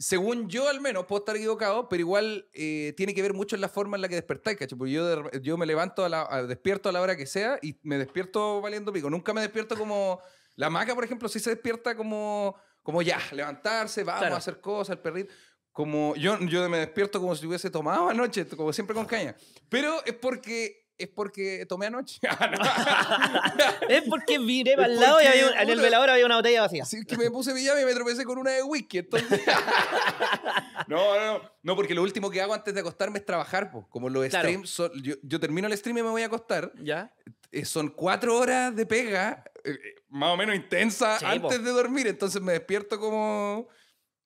según 0.00 0.48
yo 0.48 0.68
al 0.68 0.80
menos, 0.80 1.04
puedo 1.06 1.20
estar 1.20 1.36
equivocado, 1.36 1.88
pero 1.88 2.00
igual 2.00 2.48
eh, 2.54 2.94
tiene 2.96 3.14
que 3.14 3.22
ver 3.22 3.34
mucho 3.34 3.54
en 3.54 3.60
la 3.60 3.68
forma 3.68 3.96
en 3.96 4.00
la 4.02 4.08
que 4.08 4.14
despertáis, 4.16 4.56
¿cachai? 4.58 4.76
Porque 4.76 4.92
yo, 4.92 5.06
de 5.06 5.40
yo 5.42 5.56
me 5.56 5.66
levanto, 5.66 6.04
a 6.04 6.08
la, 6.08 6.22
a- 6.28 6.42
despierto 6.44 6.88
a 6.88 6.92
la 6.92 7.00
hora 7.00 7.16
que 7.16 7.26
sea 7.26 7.58
y 7.62 7.78
me 7.82 7.98
despierto 7.98 8.60
valiendo 8.60 8.92
pico. 8.92 9.08
Nunca 9.10 9.32
me 9.32 9.40
despierto 9.42 9.76
como... 9.76 10.20
La 10.56 10.68
maca, 10.68 10.94
por 10.94 11.04
ejemplo, 11.04 11.28
sí 11.28 11.38
se 11.38 11.50
despierta 11.50 11.94
como, 11.94 12.54
como 12.82 13.00
ya, 13.02 13.18
levantarse, 13.32 14.02
vamos 14.04 14.20
Claro. 14.20 14.34
a 14.34 14.38
hacer 14.38 14.60
cosas, 14.60 14.96
el 14.96 15.02
perrito. 15.02 15.32
Como 15.72 16.14
yo, 16.16 16.38
yo 16.40 16.68
me 16.68 16.78
despierto 16.78 17.20
como 17.20 17.34
si 17.36 17.46
hubiese 17.46 17.70
tomado 17.70 18.10
anoche, 18.10 18.44
como 18.46 18.72
siempre 18.72 18.94
con 18.94 19.06
caña. 19.06 19.34
Pero 19.68 20.04
es 20.04 20.12
porque, 20.14 20.89
es 21.00 21.08
porque 21.08 21.64
tomé 21.66 21.86
anoche. 21.86 22.20
Es 23.88 24.02
porque 24.08 24.38
miré 24.38 24.74
para 24.76 24.86
el 24.86 24.94
Es 24.94 25.00
lado 25.00 25.20
y 25.22 25.26
había 25.26 25.46
un- 25.48 25.58
en 25.58 25.68
el 25.70 25.80
velador 25.80 26.10
había 26.10 26.26
una 26.26 26.36
botella 26.36 26.62
vacía. 26.62 26.82
Así 26.84 27.04
que 27.04 27.16
me 27.16 27.30
puse 27.30 27.52
pijama 27.54 27.80
y 27.80 27.84
me 27.84 27.94
tropecé 27.94 28.24
con 28.24 28.38
una 28.38 28.50
de 28.52 28.62
whisky. 28.62 28.98
Entonces... 28.98 29.40
no, 30.86 30.96
no, 31.16 31.38
no. 31.38 31.50
No, 31.62 31.76
porque 31.76 31.94
lo 31.94 32.02
último 32.02 32.30
que 32.30 32.40
hago 32.40 32.54
antes 32.54 32.72
de 32.74 32.80
acostarme 32.80 33.18
es 33.18 33.26
trabajar. 33.26 33.70
po. 33.70 33.88
Como 33.88 34.08
los 34.08 34.26
Claro. 34.28 34.48
streams, 34.48 34.70
son- 34.70 34.92
yo, 35.02 35.14
yo 35.22 35.40
termino 35.40 35.66
el 35.66 35.76
stream 35.76 35.98
y 35.98 36.02
me 36.02 36.10
voy 36.10 36.22
a 36.22 36.26
acostar. 36.26 36.72
¿Ya? 36.82 37.12
Eh, 37.52 37.64
son 37.64 37.88
cuatro 37.88 38.36
horas 38.38 38.74
de 38.76 38.86
pega, 38.86 39.42
eh, 39.64 39.70
eh, 39.72 39.76
más 40.08 40.30
o 40.30 40.36
menos 40.36 40.54
intensa, 40.54 41.18
Sí, 41.18 41.24
antes 41.24 41.58
po. 41.58 41.64
de 41.64 41.70
dormir. 41.72 42.06
Entonces 42.06 42.40
me 42.40 42.52
despierto 42.52 42.98
como... 43.00 43.68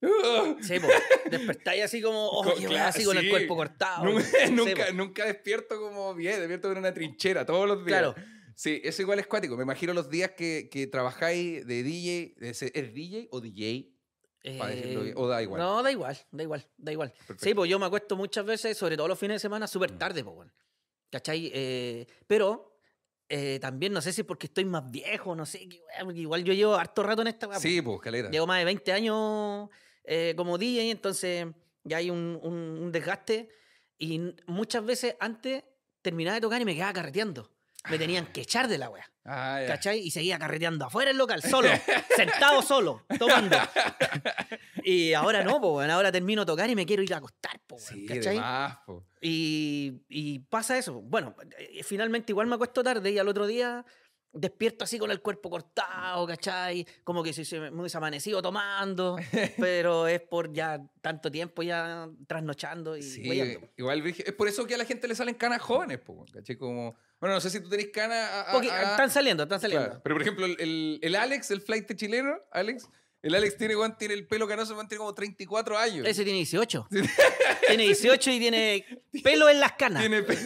Sí, 0.62 0.78
po. 0.80 0.88
Despertáis 1.30 1.82
así 1.84 2.00
como, 2.02 2.28
oh, 2.28 2.42
Co- 2.44 2.54
claro, 2.54 2.88
así 2.88 3.04
con 3.04 3.16
el 3.16 3.25
sí. 3.25 3.30
cuerpo 3.30 3.56
cortado. 3.56 4.04
Nunca, 4.04 4.23
Sí, 4.25 4.50
nunca, 4.52 4.92
nunca 4.92 5.25
despierto 5.26 5.80
como 5.80 6.14
bien, 6.14 6.38
despierto 6.38 6.73
en 6.73 6.78
una 6.78 6.92
trinchera 6.94 7.44
todos 7.46 7.66
los 7.68 7.84
días. 7.84 8.00
Claro. 8.00 8.14
Sí, 8.56 8.80
eso 8.84 9.02
igual 9.02 9.18
es 9.18 9.26
cuático. 9.26 9.56
Me 9.56 9.62
imagino 9.64 9.92
los 9.92 10.08
días 10.08 10.30
que, 10.37 10.68
que 10.70 10.87
trabajáis 10.87 11.66
de 11.66 11.82
DJ. 11.82 12.34
de 12.38 12.50
¿Es 12.50 12.94
DJ 12.94 13.28
o 13.32 13.40
DJ? 13.40 13.90
Para 14.58 14.70
decirlo 14.75 15.02
bien, 15.02 15.14
o 15.16 15.26
da 15.26 15.42
igual. 15.42 15.61
No, 15.61 15.82
da 15.82 15.90
igual, 15.90 16.18
da 16.30 16.42
igual, 16.42 16.66
da 16.76 16.92
igual. 16.92 17.12
Sí, 17.16 17.25
Perfecto. 17.26 17.56
pues 17.56 17.70
yo 17.70 17.78
me 17.78 17.87
acuesto 17.87 18.14
muchas 18.14 18.44
veces, 18.44 18.76
sobre 18.76 18.96
todo 18.96 19.08
los 19.08 19.18
fines 19.18 19.37
de 19.37 19.38
semana, 19.40 19.66
súper 19.66 19.92
Mm. 19.92 19.99
tarde, 19.99 20.23
pues, 20.23 20.37
bueno. 20.37 20.52
¿Cachai? 21.11 21.50
Eh, 21.54 22.06
pero 22.26 22.76
eh, 23.28 23.58
también 23.61 23.92
no 23.94 24.02
sé 24.02 24.12
si 24.12 24.23
porque 24.23 24.46
estoy 24.49 24.66
más 24.66 24.90
viejo, 24.90 25.34
no 25.34 25.46
sé, 25.46 25.66
igual 26.14 26.44
yo 26.44 26.52
llevo 26.52 26.75
harto 26.75 27.02
rato 27.02 27.23
en 27.23 27.28
esta 27.28 27.49
weá, 27.49 27.58
Sí, 27.58 27.80
pues, 27.80 28.00
caleta. 28.02 28.30
Llevo 28.30 28.46
más 28.46 28.58
de 28.58 28.64
20 28.66 28.92
años 28.92 29.70
eh, 30.04 30.34
como 30.37 30.58
DJ, 30.58 30.90
entonces 30.90 31.46
ya 31.84 31.96
hay 31.99 32.11
un, 32.11 32.38
un- 32.42 32.78
un 32.82 32.92
desgaste. 32.92 33.49
Y 33.99 34.20
muchas 34.46 34.84
veces 34.84 35.16
antes 35.20 35.62
terminaba 36.02 36.34
de 36.34 36.40
tocar 36.40 36.61
y 36.61 36.64
me 36.64 36.75
quedaba 36.75 36.92
carreteando. 36.92 37.50
Me 37.90 37.99
tenían 37.99 38.26
que 38.32 38.40
echar 38.40 38.66
de 38.66 38.78
la 38.78 38.88
wea, 38.88 39.04
Ah, 39.26 39.58
ya. 39.61 39.66
¿cachai? 39.68 39.99
Y 40.00 40.11
seguía 40.11 40.38
carreteando 40.38 40.87
afuera 40.87 41.08
del 41.11 41.18
local, 41.18 41.42
solo, 41.50 41.68
sentado 42.16 42.62
solo, 42.62 43.04
tomando. 43.18 43.58
y 44.84 45.12
ahora 45.12 45.42
no, 45.44 45.61
pues, 45.61 45.73
bueno, 45.73 45.92
ahora 45.94 46.11
termino 46.11 46.42
de 46.42 46.46
tocar 46.46 46.68
y 46.70 46.75
me 46.75 46.87
quiero 46.87 47.02
ir 47.02 47.12
a 47.14 47.18
acostar, 47.18 47.61
po, 47.66 47.78
Sí, 47.78 48.06
¿cachai? 48.06 48.37
más, 48.38 48.78
po. 48.87 49.04
Y, 49.20 50.02
y 50.08 50.38
pasa 50.40 50.76
eso. 50.78 51.00
Bueno, 51.02 51.34
eh, 51.58 51.82
finalmente 51.84 52.32
igual 52.32 52.46
me 52.46 52.54
acuesto 52.54 52.82
tarde 52.82 53.11
y 53.11 53.18
al 53.18 53.28
otro 53.28 53.46
día 53.46 53.84
despierto 54.34 54.84
así 54.84 54.98
con 54.98 55.10
el 55.10 55.20
cuerpo 55.20 55.48
cortado, 55.50 56.26
¿cachai? 56.26 56.86
Como 57.04 57.22
que 57.22 57.32
si 57.32 57.44
se 57.44 57.60
me 57.60 57.70
me 57.70 57.80
hubiese 57.80 57.96
amanecido 57.96 58.42
tomando, 58.42 59.16
pero 59.58 60.06
es 60.08 60.20
por 60.20 60.52
ya 60.52 60.80
tanto 61.00 61.30
tiempo 61.30 61.62
ya 61.62 62.08
trasnochando 62.26 62.96
y 62.96 63.02
Sí, 63.02 63.22
igual 63.76 64.06
es 64.06 64.32
por 64.32 64.48
eso 64.48 64.66
que 64.66 64.74
a 64.74 64.78
la 64.78 64.84
gente 64.84 65.06
le 65.08 65.14
salen 65.14 65.34
canas 65.34 65.62
jóvenes, 65.62 65.98
po, 66.00 66.26
¿cachai? 66.32 66.56
Como, 66.56 66.94
bueno, 67.20 67.34
no 67.36 67.40
sé 67.40 67.50
si 67.50 67.60
tú 67.60 67.68
tenés 67.68 67.88
canas. 67.88 68.28
a- 68.30 68.50
a- 68.50 68.52
Porque 68.52 68.70
a- 68.70 68.90
están 68.92 69.10
saliendo, 69.10 69.44
están 69.44 69.60
saliendo. 69.60 69.86
Claro, 69.86 70.00
Pero 70.02 70.14
por 70.16 70.22
ejemplo, 70.22 70.46
el, 70.46 70.98
el, 71.00 71.14
Alex, 71.14 71.50
el 71.50 71.60
flight 71.60 71.94
chileno, 71.94 72.36
Alex, 72.50 72.88
el 73.22 73.34
Alex 73.34 73.56
tiene, 73.56 73.74
tiene 73.98 74.12
el 74.14 74.26
pelo 74.26 74.46
canoso, 74.46 74.74
tiene 74.86 74.96
como 74.98 75.14
34 75.14 75.78
años. 75.78 76.06
Ese 76.06 76.24
tiene 76.24 76.38
18. 76.40 76.88
tiene 77.68 77.84
18 77.84 78.30
y 78.32 78.38
tiene 78.38 78.84
pelo 79.24 79.48
en 79.48 79.60
las 79.60 79.72
canas. 79.72 80.00
Tiene 80.02 80.22
pe- 80.22 80.36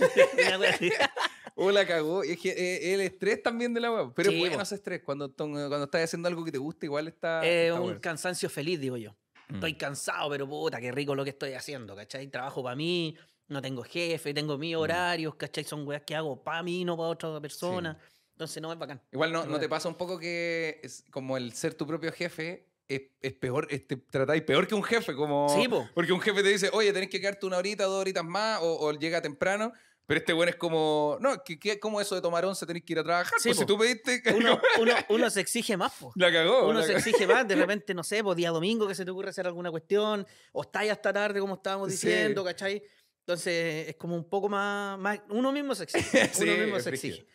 Oh, 1.61 1.71
la 1.73 1.87
cagó. 1.87 2.25
Y 2.25 2.31
es 2.33 2.39
que 2.39 2.51
eh, 2.51 2.95
el 2.95 3.01
estrés 3.01 3.43
también 3.43 3.75
de 3.75 3.81
la 3.81 3.91
weá. 3.91 4.13
Pero 4.15 4.31
Sí, 4.31 4.37
es 4.37 4.41
bueno 4.41 4.63
ese 4.63 4.75
estrés. 4.77 5.03
Cuando, 5.03 5.33
cuando 5.35 5.85
estás 5.85 6.05
haciendo 6.05 6.29
algo 6.29 6.45
que 6.45 6.53
te 6.53 6.59
gusta, 6.59 6.87
igual 6.87 7.09
está. 7.09 7.45
Eh, 7.45 7.67
está 7.69 7.75
un 7.81 7.87
bueno. 7.87 8.01
cansancio 8.01 8.49
feliz, 8.49 8.81
digo 8.81 8.97
yo. 8.97 9.17
Estoy 9.53 9.73
Mm. 9.75 9.77
cansado, 9.79 10.31
pero 10.31 10.47
puta, 10.49 10.81
qué 10.81 10.93
rico 10.93 11.15
lo 11.15 11.25
que 11.25 11.31
estoy 11.31 11.55
haciendo, 11.55 11.97
¿cachai? 11.97 12.29
Trabajo 12.29 12.63
para 12.63 12.77
mí, 12.77 13.17
no 13.49 13.63
tengo 13.63 13.83
jefe, 13.83 14.35
tengo 14.35 14.59
mis 14.59 14.77
Mm. 14.77 14.79
horarios, 14.81 15.35
¿cachai? 15.37 15.65
Son 15.65 15.87
weas 15.89 16.03
que 16.03 16.15
hago 16.15 16.43
para 16.45 16.63
mí, 16.63 16.85
no 16.85 16.97
para 16.97 17.09
otra 17.09 17.41
persona. 17.41 17.99
Entonces, 18.33 18.63
no, 18.63 18.73
es 18.73 18.79
bacán. 18.79 19.01
Igual 19.11 19.33
no, 19.33 19.41
Pero 19.41 19.53
¿no 19.53 19.59
te 19.59 19.69
pasa 19.69 19.89
un 19.89 19.97
poco 19.97 20.19
que 20.19 20.81
es 20.83 21.05
como 21.11 21.37
el 21.37 21.53
ser 21.55 21.75
tu 21.75 21.87
propio 21.87 22.13
jefe 22.13 22.69
es, 22.87 23.03
es 23.21 23.33
peor, 23.33 23.67
es- 23.71 23.87
te 23.87 23.97
tratáis 23.97 24.43
peor 24.43 24.69
que 24.69 24.75
un 24.75 24.83
jefe, 24.85 25.15
como... 25.15 25.49
Sí, 25.61 25.67
po. 25.67 25.89
Porque 25.95 26.13
un 26.13 26.21
jefe 26.21 26.43
te 26.43 26.51
dice, 26.51 26.71
oye, 26.73 26.93
tenés 26.93 27.09
que 27.11 27.21
quedarte 27.21 27.45
una 27.47 27.57
horita, 27.59 27.85
dos 27.85 28.01
horitas 28.01 28.25
más, 28.25 28.61
o, 28.63 28.79
o 28.87 28.93
llega 28.93 29.21
temprano, 29.21 29.73
pero 30.09 30.21
este 30.21 30.33
bueno 30.33 30.49
es 30.49 30.57
como, 30.57 31.19
no, 31.21 31.45
¿qué, 31.45 31.59
qué, 31.61 31.79
¿cómo 31.79 32.01
eso 32.01 32.15
de 32.15 32.23
tomar 32.23 32.43
once 32.47 32.65
tenés 32.65 32.83
que 32.83 32.95
ir 32.95 32.99
a 32.99 33.05
trabajar? 33.05 33.39
Sí, 33.39 33.51
pues 33.51 33.59
si 33.59 33.65
po. 33.65 33.67
tú 33.67 33.79
pediste, 33.79 34.23
Uno, 34.35 34.59
uno, 34.81 34.95
uno 35.11 35.29
se 35.31 35.41
exige 35.43 35.77
más, 35.77 35.93
po. 35.93 36.13
la 36.17 36.33
cagó. 36.33 36.65
Uno 36.69 36.81
la 36.81 36.87
se 36.87 36.95
cagó. 36.95 36.99
exige 37.07 37.27
más, 37.27 37.47
de 37.47 37.55
repente, 37.67 37.93
no 37.93 38.03
sé, 38.03 38.25
pues 38.25 38.35
día 38.39 38.49
domingo 38.51 38.89
que 38.89 38.95
se 38.95 39.05
te 39.05 39.11
ocurre 39.11 39.29
hacer 39.29 39.47
alguna 39.47 39.71
cuestión, 39.71 40.27
o 40.53 40.63
estáis 40.63 40.91
hasta 40.91 41.13
tarde, 41.13 41.39
como 41.41 41.57
estábamos 41.57 41.89
Sí. 41.93 42.07
diciendo, 42.07 42.43
¿cachai? 42.43 42.83
Entonces, 43.21 43.89
es 43.91 43.97
como 43.97 44.17
un 44.17 44.29
poco 44.29 44.49
más. 44.49 44.99
más 44.99 45.21
uno 45.29 45.53
mismo 45.53 45.75
se 45.75 45.83
exige. 45.85 46.31
Sí, 46.33 46.45
uno 46.49 46.57
mismo 46.65 46.81
se 46.81 46.89
exige. 46.89 47.27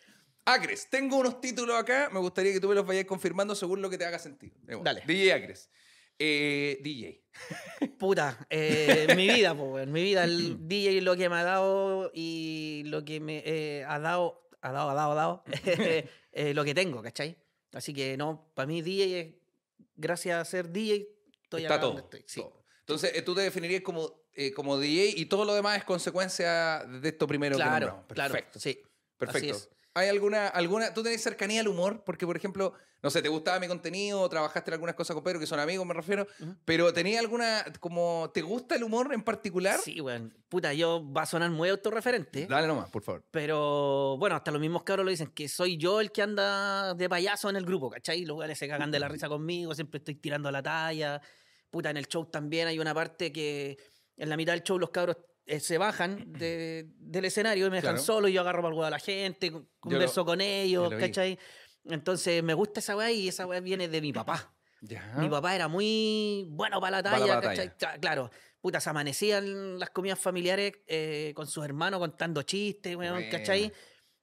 Acres, 0.44 0.88
tengo 0.90 1.16
unos 1.16 1.40
títulos 1.40 1.74
acá, 1.78 2.10
me 2.12 2.18
gustaría 2.18 2.52
que 2.52 2.60
tú 2.60 2.68
me 2.68 2.74
los 2.74 2.84
vayas 2.84 3.04
confirmando 3.06 3.54
según 3.54 3.80
lo 3.80 3.88
que 3.88 3.96
te 3.96 4.04
haga 4.04 4.18
sentido. 4.18 4.54
Dale. 4.82 5.02
DJ 5.06 5.32
Acres. 5.32 5.70
Eh, 6.18 6.78
DJ. 6.82 7.22
Puta, 7.98 8.46
eh, 8.48 9.12
mi 9.16 9.26
vida, 9.28 9.54
pues, 9.56 9.86
mi 9.88 10.02
vida, 10.02 10.24
el 10.24 10.68
DJ 10.68 11.00
lo 11.00 11.16
que 11.16 11.28
me 11.28 11.36
ha 11.36 11.42
dado 11.44 12.10
y 12.14 12.82
lo 12.86 13.04
que 13.04 13.18
me 13.20 13.42
eh, 13.44 13.84
ha 13.86 13.98
dado, 13.98 14.48
ha 14.60 14.70
dado, 14.72 14.90
ha 14.90 14.94
dado, 14.94 15.12
ha 15.12 15.14
dado, 15.14 15.44
eh, 16.32 16.54
lo 16.54 16.64
que 16.64 16.74
tengo, 16.74 17.02
¿cachai? 17.02 17.36
Así 17.72 17.92
que 17.92 18.16
no, 18.16 18.50
para 18.54 18.66
mí 18.66 18.82
DJ 18.82 19.20
es, 19.20 19.34
gracias 19.96 20.40
a 20.40 20.44
ser 20.44 20.70
DJ, 20.70 21.08
estoy 21.42 21.62
Está 21.62 21.80
todo. 21.80 21.98
estoy. 21.98 22.22
Sí. 22.26 22.40
todo. 22.40 22.62
Entonces, 22.80 23.12
eh, 23.14 23.22
tú 23.22 23.34
te 23.34 23.40
definirías 23.40 23.82
como, 23.82 24.22
eh, 24.34 24.52
como 24.52 24.78
DJ 24.78 25.14
y 25.16 25.26
todo 25.26 25.44
lo 25.44 25.54
demás 25.54 25.78
es 25.78 25.84
consecuencia 25.84 26.84
de 26.84 27.08
esto 27.08 27.26
primero 27.26 27.56
que 27.56 27.62
Claro, 27.62 27.86
nombramos. 27.86 28.06
claro, 28.12 28.32
Perfecto. 28.32 28.60
sí. 28.60 28.80
Perfecto. 29.16 29.58
¿Hay 29.96 30.08
alguna, 30.08 30.48
alguna, 30.48 30.92
tú 30.92 31.04
tenés 31.04 31.22
cercanía 31.22 31.60
al 31.60 31.68
humor? 31.68 32.02
Porque, 32.04 32.26
por 32.26 32.36
ejemplo, 32.36 32.74
no 33.00 33.10
sé, 33.10 33.22
te 33.22 33.28
gustaba 33.28 33.60
mi 33.60 33.68
contenido, 33.68 34.20
o 34.22 34.28
trabajaste 34.28 34.70
en 34.70 34.74
algunas 34.74 34.96
cosas 34.96 35.14
con 35.14 35.22
Pedro, 35.22 35.38
que 35.38 35.46
son 35.46 35.60
amigos, 35.60 35.86
me 35.86 35.94
refiero, 35.94 36.26
pero 36.64 36.92
¿tenía 36.92 37.20
alguna, 37.20 37.64
como, 37.78 38.28
¿te 38.34 38.42
gusta 38.42 38.74
el 38.74 38.82
humor 38.82 39.14
en 39.14 39.22
particular? 39.22 39.78
Sí, 39.78 40.00
weón. 40.00 40.36
Puta, 40.48 40.74
yo 40.74 41.12
va 41.12 41.22
a 41.22 41.26
sonar 41.26 41.50
muy 41.50 41.68
autorreferente. 41.68 42.46
Dale 42.46 42.66
nomás, 42.66 42.90
por 42.90 43.02
favor. 43.02 43.24
Pero 43.30 44.16
bueno, 44.18 44.34
hasta 44.34 44.50
los 44.50 44.60
mismos 44.60 44.82
cabros 44.82 45.04
lo 45.04 45.10
dicen, 45.10 45.28
que 45.28 45.48
soy 45.48 45.76
yo 45.76 46.00
el 46.00 46.10
que 46.10 46.22
anda 46.22 46.94
de 46.94 47.08
payaso 47.08 47.48
en 47.48 47.54
el 47.54 47.64
grupo, 47.64 47.88
¿cachai? 47.88 48.24
Los 48.24 48.38
weones 48.38 48.58
se 48.58 48.66
cagan 48.66 48.90
de 48.90 48.98
la 48.98 49.06
risa 49.06 49.28
conmigo, 49.28 49.74
siempre 49.76 49.98
estoy 49.98 50.16
tirando 50.16 50.50
la 50.50 50.62
talla. 50.62 51.20
Puta, 51.70 51.90
en 51.90 51.98
el 51.98 52.08
show 52.08 52.24
también 52.24 52.66
hay 52.66 52.80
una 52.80 52.94
parte 52.94 53.32
que 53.32 53.76
en 54.16 54.28
la 54.28 54.36
mitad 54.36 54.54
del 54.54 54.62
show 54.62 54.78
los 54.78 54.90
cabros 54.90 55.18
eh, 55.46 55.60
se 55.60 55.78
bajan 55.78 56.32
de- 56.32 56.86
del 56.98 57.24
escenario 57.26 57.66
y 57.66 57.70
me 57.70 57.76
dejan 57.76 57.92
Claro. 57.94 58.04
solo 58.04 58.28
y 58.28 58.32
yo 58.32 58.40
agarro 58.40 58.62
para 58.62 58.74
el 58.74 58.82
a 58.84 58.90
la 58.90 58.98
gente, 58.98 59.50
con- 59.52 59.68
converso 59.80 60.24
con 60.24 60.40
ellos, 60.40 60.90
lo. 60.92 60.98
¿cachai? 60.98 61.38
Entonces 61.84 62.42
me 62.42 62.54
gusta 62.54 62.80
esa 62.80 62.96
weá 62.96 63.10
y 63.10 63.28
esa 63.28 63.46
weá 63.46 63.60
viene 63.60 63.88
de 63.88 64.00
mi 64.00 64.12
papá. 64.12 64.54
Ya. 64.80 65.14
Mi 65.18 65.28
papá 65.28 65.54
era 65.54 65.68
muy 65.68 66.46
bueno 66.50 66.80
para 66.80 67.02
la 67.02 67.10
Para 67.10 67.40
talla, 67.40 67.98
Claro, 68.00 68.30
puta, 68.60 68.80
se 68.80 68.90
amanecían 68.90 69.78
las 69.78 69.90
comidas 69.90 70.18
familiares 70.18 70.72
eh, 70.86 71.32
con 71.34 71.46
sus 71.46 71.64
hermanos 71.64 72.00
contando 72.00 72.42
chistes, 72.42 72.96
weón, 72.96 73.24
¿cachai? 73.30 73.72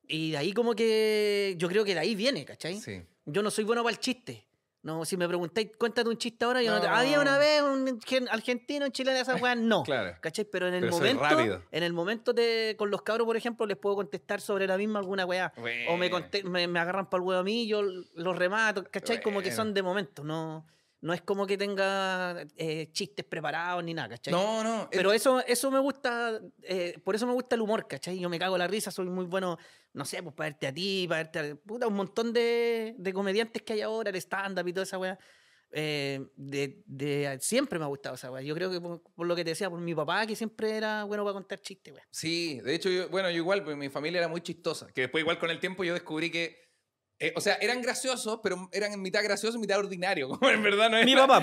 Y 0.08 0.32
de 0.32 0.38
ahí 0.38 0.54
como 0.54 0.74
que 0.76 1.56
yo 1.58 1.68
creo 1.70 1.84
que 1.86 1.94
de 1.94 2.00
ahí 2.00 2.16
viene, 2.16 2.46
¿cachai? 2.46 2.80
Sí. 2.80 3.02
Yo 3.26 3.42
no 3.44 3.50
soy 3.52 3.64
bueno 3.64 3.84
para 3.84 3.94
el 3.96 4.00
chiste. 4.00 4.48
No, 4.84 5.06
si 5.06 5.16
me 5.16 5.28
preguntáis, 5.28 5.70
cuéntate 5.78 6.10
un 6.10 6.18
chiste 6.18 6.44
ahora, 6.44 6.64
yo 6.64 6.74
no, 6.74 6.82
te-. 6.82 6.88
Había 6.88 7.20
una 7.20 7.38
vez 7.38 7.62
un 7.62 8.00
gen- 8.02 8.28
argentino, 8.30 8.86
un 8.88 8.92
chileno, 8.92 9.16
esas 9.20 9.40
weas, 9.40 9.56
no. 9.58 9.84
Claro. 9.86 10.18
¿Cachai? 10.22 10.46
Pero 10.46 10.68
en 10.68 10.74
el 10.74 10.82
Pero 10.82 10.94
momento, 10.94 11.64
en 11.72 11.84
el 11.84 11.94
momento 11.94 12.34
de, 12.34 12.76
con 12.80 12.90
los 12.90 13.04
cabros, 13.04 13.26
por 13.26 13.38
ejemplo, 13.38 13.66
les 13.68 13.78
puedo 13.78 13.96
contestar 13.96 14.42
sobre 14.42 14.66
la 14.66 14.78
misma 14.78 14.98
alguna 15.00 15.26
weá. 15.26 15.54
O 15.88 15.98
me, 15.98 16.10
conte- 16.10 16.44
me, 16.44 16.68
me 16.68 16.80
agarran 16.80 17.10
para 17.10 17.22
el 17.22 17.28
huevo 17.28 17.40
a 17.42 17.44
mí, 17.44 17.68
yo 17.68 17.84
los 17.84 18.36
remato, 18.36 18.84
¿cachai? 18.90 19.22
Como 19.22 19.42
que 19.42 19.52
son 19.52 19.74
de 19.76 19.84
momento, 19.84 20.24
no, 20.24 20.66
no 21.02 21.14
es 21.14 21.22
como 21.22 21.48
que 21.48 21.58
tenga 21.58 22.46
eh, 22.56 22.90
chistes 22.92 23.26
preparados 23.26 23.84
ni 23.84 23.94
nada, 23.94 24.10
¿cachai? 24.10 24.32
No, 24.32 24.64
no. 24.64 24.88
Pero 24.92 25.12
eso, 25.14 25.44
eso 25.46 25.72
me 25.72 25.80
gusta, 25.80 26.40
eh, 26.62 26.96
por 27.04 27.16
eso 27.16 27.26
me 27.28 27.34
gusta 27.34 27.56
el 27.56 27.62
humor, 27.62 27.88
¿cachai? 27.88 28.20
Yo 28.20 28.30
me 28.30 28.38
cago 28.40 28.58
la 28.58 28.68
risa, 28.68 28.92
soy 28.92 29.08
muy 29.08 29.26
bueno, 29.26 29.58
no 29.94 30.06
sé, 30.06 30.22
pues 30.22 30.36
para 30.36 30.50
verte 30.52 30.68
a 30.68 30.74
ti, 30.74 31.06
para 31.10 31.24
verte 31.24 31.40
a... 31.40 31.56
Puta, 31.56 31.88
un 31.88 31.96
montón 31.96 32.32
de, 32.34 32.94
de 32.98 33.14
comediantes 33.14 33.62
que 33.64 33.74
hay 33.74 33.82
ahora, 33.82 34.10
el 34.12 34.16
stand-up 34.18 34.68
y 34.68 34.74
toda 34.74 34.84
esa 34.84 34.98
weá. 35.00 35.18
eh, 35.72 36.20
de, 36.36 36.84
de- 36.86 37.38
siempre 37.42 37.80
me 37.80 37.86
ha 37.86 37.88
gustado 37.88 38.16
esa 38.16 38.30
weá. 38.30 38.42
Yo 38.44 38.54
creo 38.54 38.70
que 38.70 38.80
por, 38.80 39.02
por 39.02 39.26
lo 39.26 39.36
que 39.36 39.44
te 39.44 39.52
decía, 39.52 39.70
por 39.70 39.80
mi 39.80 39.96
papá, 39.96 40.28
que 40.28 40.36
siempre 40.36 40.72
era 40.78 41.04
bueno 41.06 41.24
para 41.24 41.34
contar 41.34 41.60
chistes, 41.62 41.94
weá. 41.94 42.04
Sí, 42.12 42.60
de 42.62 42.76
hecho, 42.76 42.90
yo, 42.90 43.10
bueno, 43.10 43.30
yo 43.32 43.38
igual, 43.38 43.64
pues 43.64 43.76
mi 43.76 43.90
familia 43.90 44.20
era 44.20 44.28
muy 44.28 44.42
chistosa. 44.42 44.88
Que 44.94 45.02
después, 45.02 45.22
igual 45.24 45.40
con 45.40 45.50
el 45.50 45.60
tiempo, 45.60 45.84
yo 45.84 45.94
descubrí 45.94 46.30
que 46.30 46.71
Eh, 47.24 47.34
o 47.36 47.42
sea, 47.42 47.54
eran 47.62 47.82
graciosos, 47.82 48.40
pero 48.42 48.68
eran 48.72 48.92
en 48.94 49.02
mitad 49.02 49.24
graciosos 49.24 49.56
y 49.58 49.60
mitad 49.60 49.78
ordinario. 49.80 50.28
Como 50.40 50.50
en 50.50 50.64
verdad 50.64 50.90
no 50.90 50.98
es. 50.98 51.06
Mi 51.06 51.16
papá. 51.16 51.40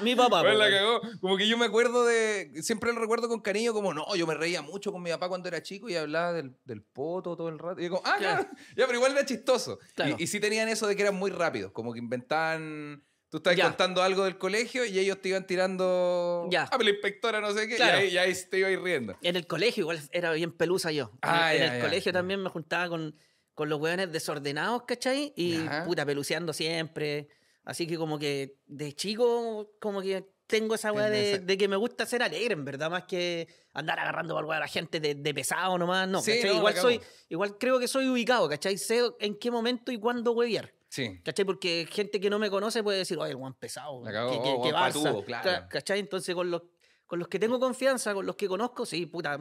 Mi 0.00 0.14
papá, 0.14 0.40
po, 0.42 0.46
Weón, 0.46 0.58
la 0.58 0.70
cagó. 0.70 1.00
Como 1.20 1.36
que 1.36 1.48
yo 1.48 1.58
me 1.58 1.66
acuerdo 1.66 2.04
de. 2.04 2.52
Siempre 2.62 2.92
lo 2.92 3.00
recuerdo 3.00 3.28
con 3.28 3.40
cariño, 3.40 3.72
como 3.72 3.92
no, 3.94 4.14
yo 4.14 4.26
me 4.26 4.34
reía 4.34 4.62
mucho 4.62 4.92
con 4.92 5.02
mi 5.02 5.10
papá 5.10 5.28
cuando 5.28 5.48
era 5.48 5.62
chico 5.62 5.88
y 5.88 5.96
hablaba 5.96 6.32
del, 6.32 6.54
del 6.64 6.82
poto 6.82 7.36
todo 7.36 7.48
el 7.48 7.58
rato. 7.58 7.80
Y 7.80 7.84
yo 7.84 7.90
como, 7.90 8.02
ah, 8.04 8.16
Claro. 8.18 8.42
claro. 8.44 8.56
Ya, 8.76 8.86
pero 8.86 8.94
igual 8.98 9.12
era 9.12 9.24
chistoso. 9.26 9.78
Claro. 9.94 10.14
Y, 10.18 10.22
y 10.24 10.26
sí 10.26 10.38
tenían 10.38 10.68
eso 10.68 10.86
de 10.86 10.94
que 10.96 11.02
eran 11.02 11.14
muy 11.16 11.30
rápidos, 11.30 11.72
como 11.72 11.92
que 11.92 11.98
inventaban. 11.98 13.02
Tú 13.28 13.38
estabas 13.38 13.56
Ya. 13.56 13.64
contando 13.64 14.02
algo 14.04 14.24
del 14.24 14.38
colegio 14.38 14.84
y 14.84 14.98
ellos 15.00 15.20
te 15.20 15.30
iban 15.30 15.46
tirando. 15.48 16.46
Ya. 16.50 16.62
Ah, 16.64 16.68
pero 16.72 16.84
la 16.84 16.90
inspectora 16.90 17.40
no 17.40 17.52
sé 17.52 17.66
qué. 17.66 17.74
Claro. 17.76 17.98
Y, 17.98 18.02
ahí, 18.06 18.14
y 18.14 18.18
ahí 18.18 18.34
te 18.50 18.58
ibas 18.58 18.80
riendo. 18.80 19.16
En 19.22 19.34
el 19.34 19.46
colegio 19.48 19.80
igual 19.82 20.00
era 20.12 20.32
bien 20.32 20.52
pelusa 20.52 20.92
yo. 20.92 21.10
En- 21.14 21.18
Ah, 21.22 21.52
en 21.54 21.58
ya, 21.60 21.66
el 21.74 21.80
ya, 21.80 21.84
colegio 21.88 22.12
ya. 22.12 22.18
también 22.18 22.40
me 22.42 22.50
juntaba 22.50 22.88
con, 22.88 23.16
con 23.56 23.68
los 23.68 23.80
hueones 23.80 24.12
desordenados, 24.12 24.82
¿cachai? 24.84 25.32
Y 25.34 25.64
Ya. 25.64 25.82
puta, 25.84 26.06
peluceando 26.06 26.52
siempre. 26.52 27.28
Así 27.64 27.86
que 27.88 27.96
como 27.96 28.18
que 28.18 28.58
de 28.66 28.92
chico, 28.92 29.72
como 29.80 30.00
que 30.02 30.24
tengo 30.46 30.76
esa 30.76 30.92
weá 30.92 31.10
de, 31.10 31.58
que 31.58 31.66
me 31.66 31.74
gusta 31.74 32.06
ser 32.06 32.22
alegre, 32.22 32.52
en 32.52 32.64
verdad, 32.64 32.88
más 32.90 33.04
que 33.04 33.48
andar 33.72 33.98
agarrando 33.98 34.36
para 34.36 34.58
a 34.58 34.60
la 34.60 34.68
gente 34.68 35.00
de, 35.00 35.14
de 35.16 35.34
pesado 35.34 35.76
nomás. 35.78 36.06
No, 36.06 36.20
Sí, 36.20 36.38
no, 36.44 36.52
igual 36.52 36.74
soy, 36.76 37.00
igual 37.30 37.58
creo 37.58 37.80
que 37.80 37.88
soy 37.88 38.06
ubicado, 38.08 38.48
¿cachai? 38.48 38.78
Sé 38.78 39.00
en 39.18 39.36
qué 39.36 39.50
momento 39.50 39.90
y 39.90 39.98
cuándo 39.98 40.30
huevear. 40.32 40.72
Sí. 40.88 41.20
¿Cachai? 41.24 41.44
Porque 41.44 41.88
gente 41.90 42.20
que 42.20 42.30
no 42.30 42.38
me 42.38 42.48
conoce 42.50 42.82
puede 42.82 42.98
decir, 42.98 43.18
oye, 43.18 43.30
el 43.32 43.36
guan 43.36 43.54
pesado. 43.54 44.04
Que, 44.04 44.12
que, 44.12 44.18
oh, 44.20 44.62
que 44.62 44.72
balsa". 44.72 45.02
patudo, 45.02 45.24
claro. 45.24 45.44
Ca- 45.50 45.68
¿Cachai? 45.68 45.98
Entonces 45.98 46.32
con 46.34 46.48
los, 46.50 46.62
con 47.06 47.18
los 47.18 47.26
que 47.26 47.38
tengo 47.40 47.58
confianza, 47.58 48.14
con 48.14 48.24
los 48.26 48.36
que 48.36 48.46
conozco, 48.46 48.86
sí, 48.86 49.06
puta. 49.06 49.38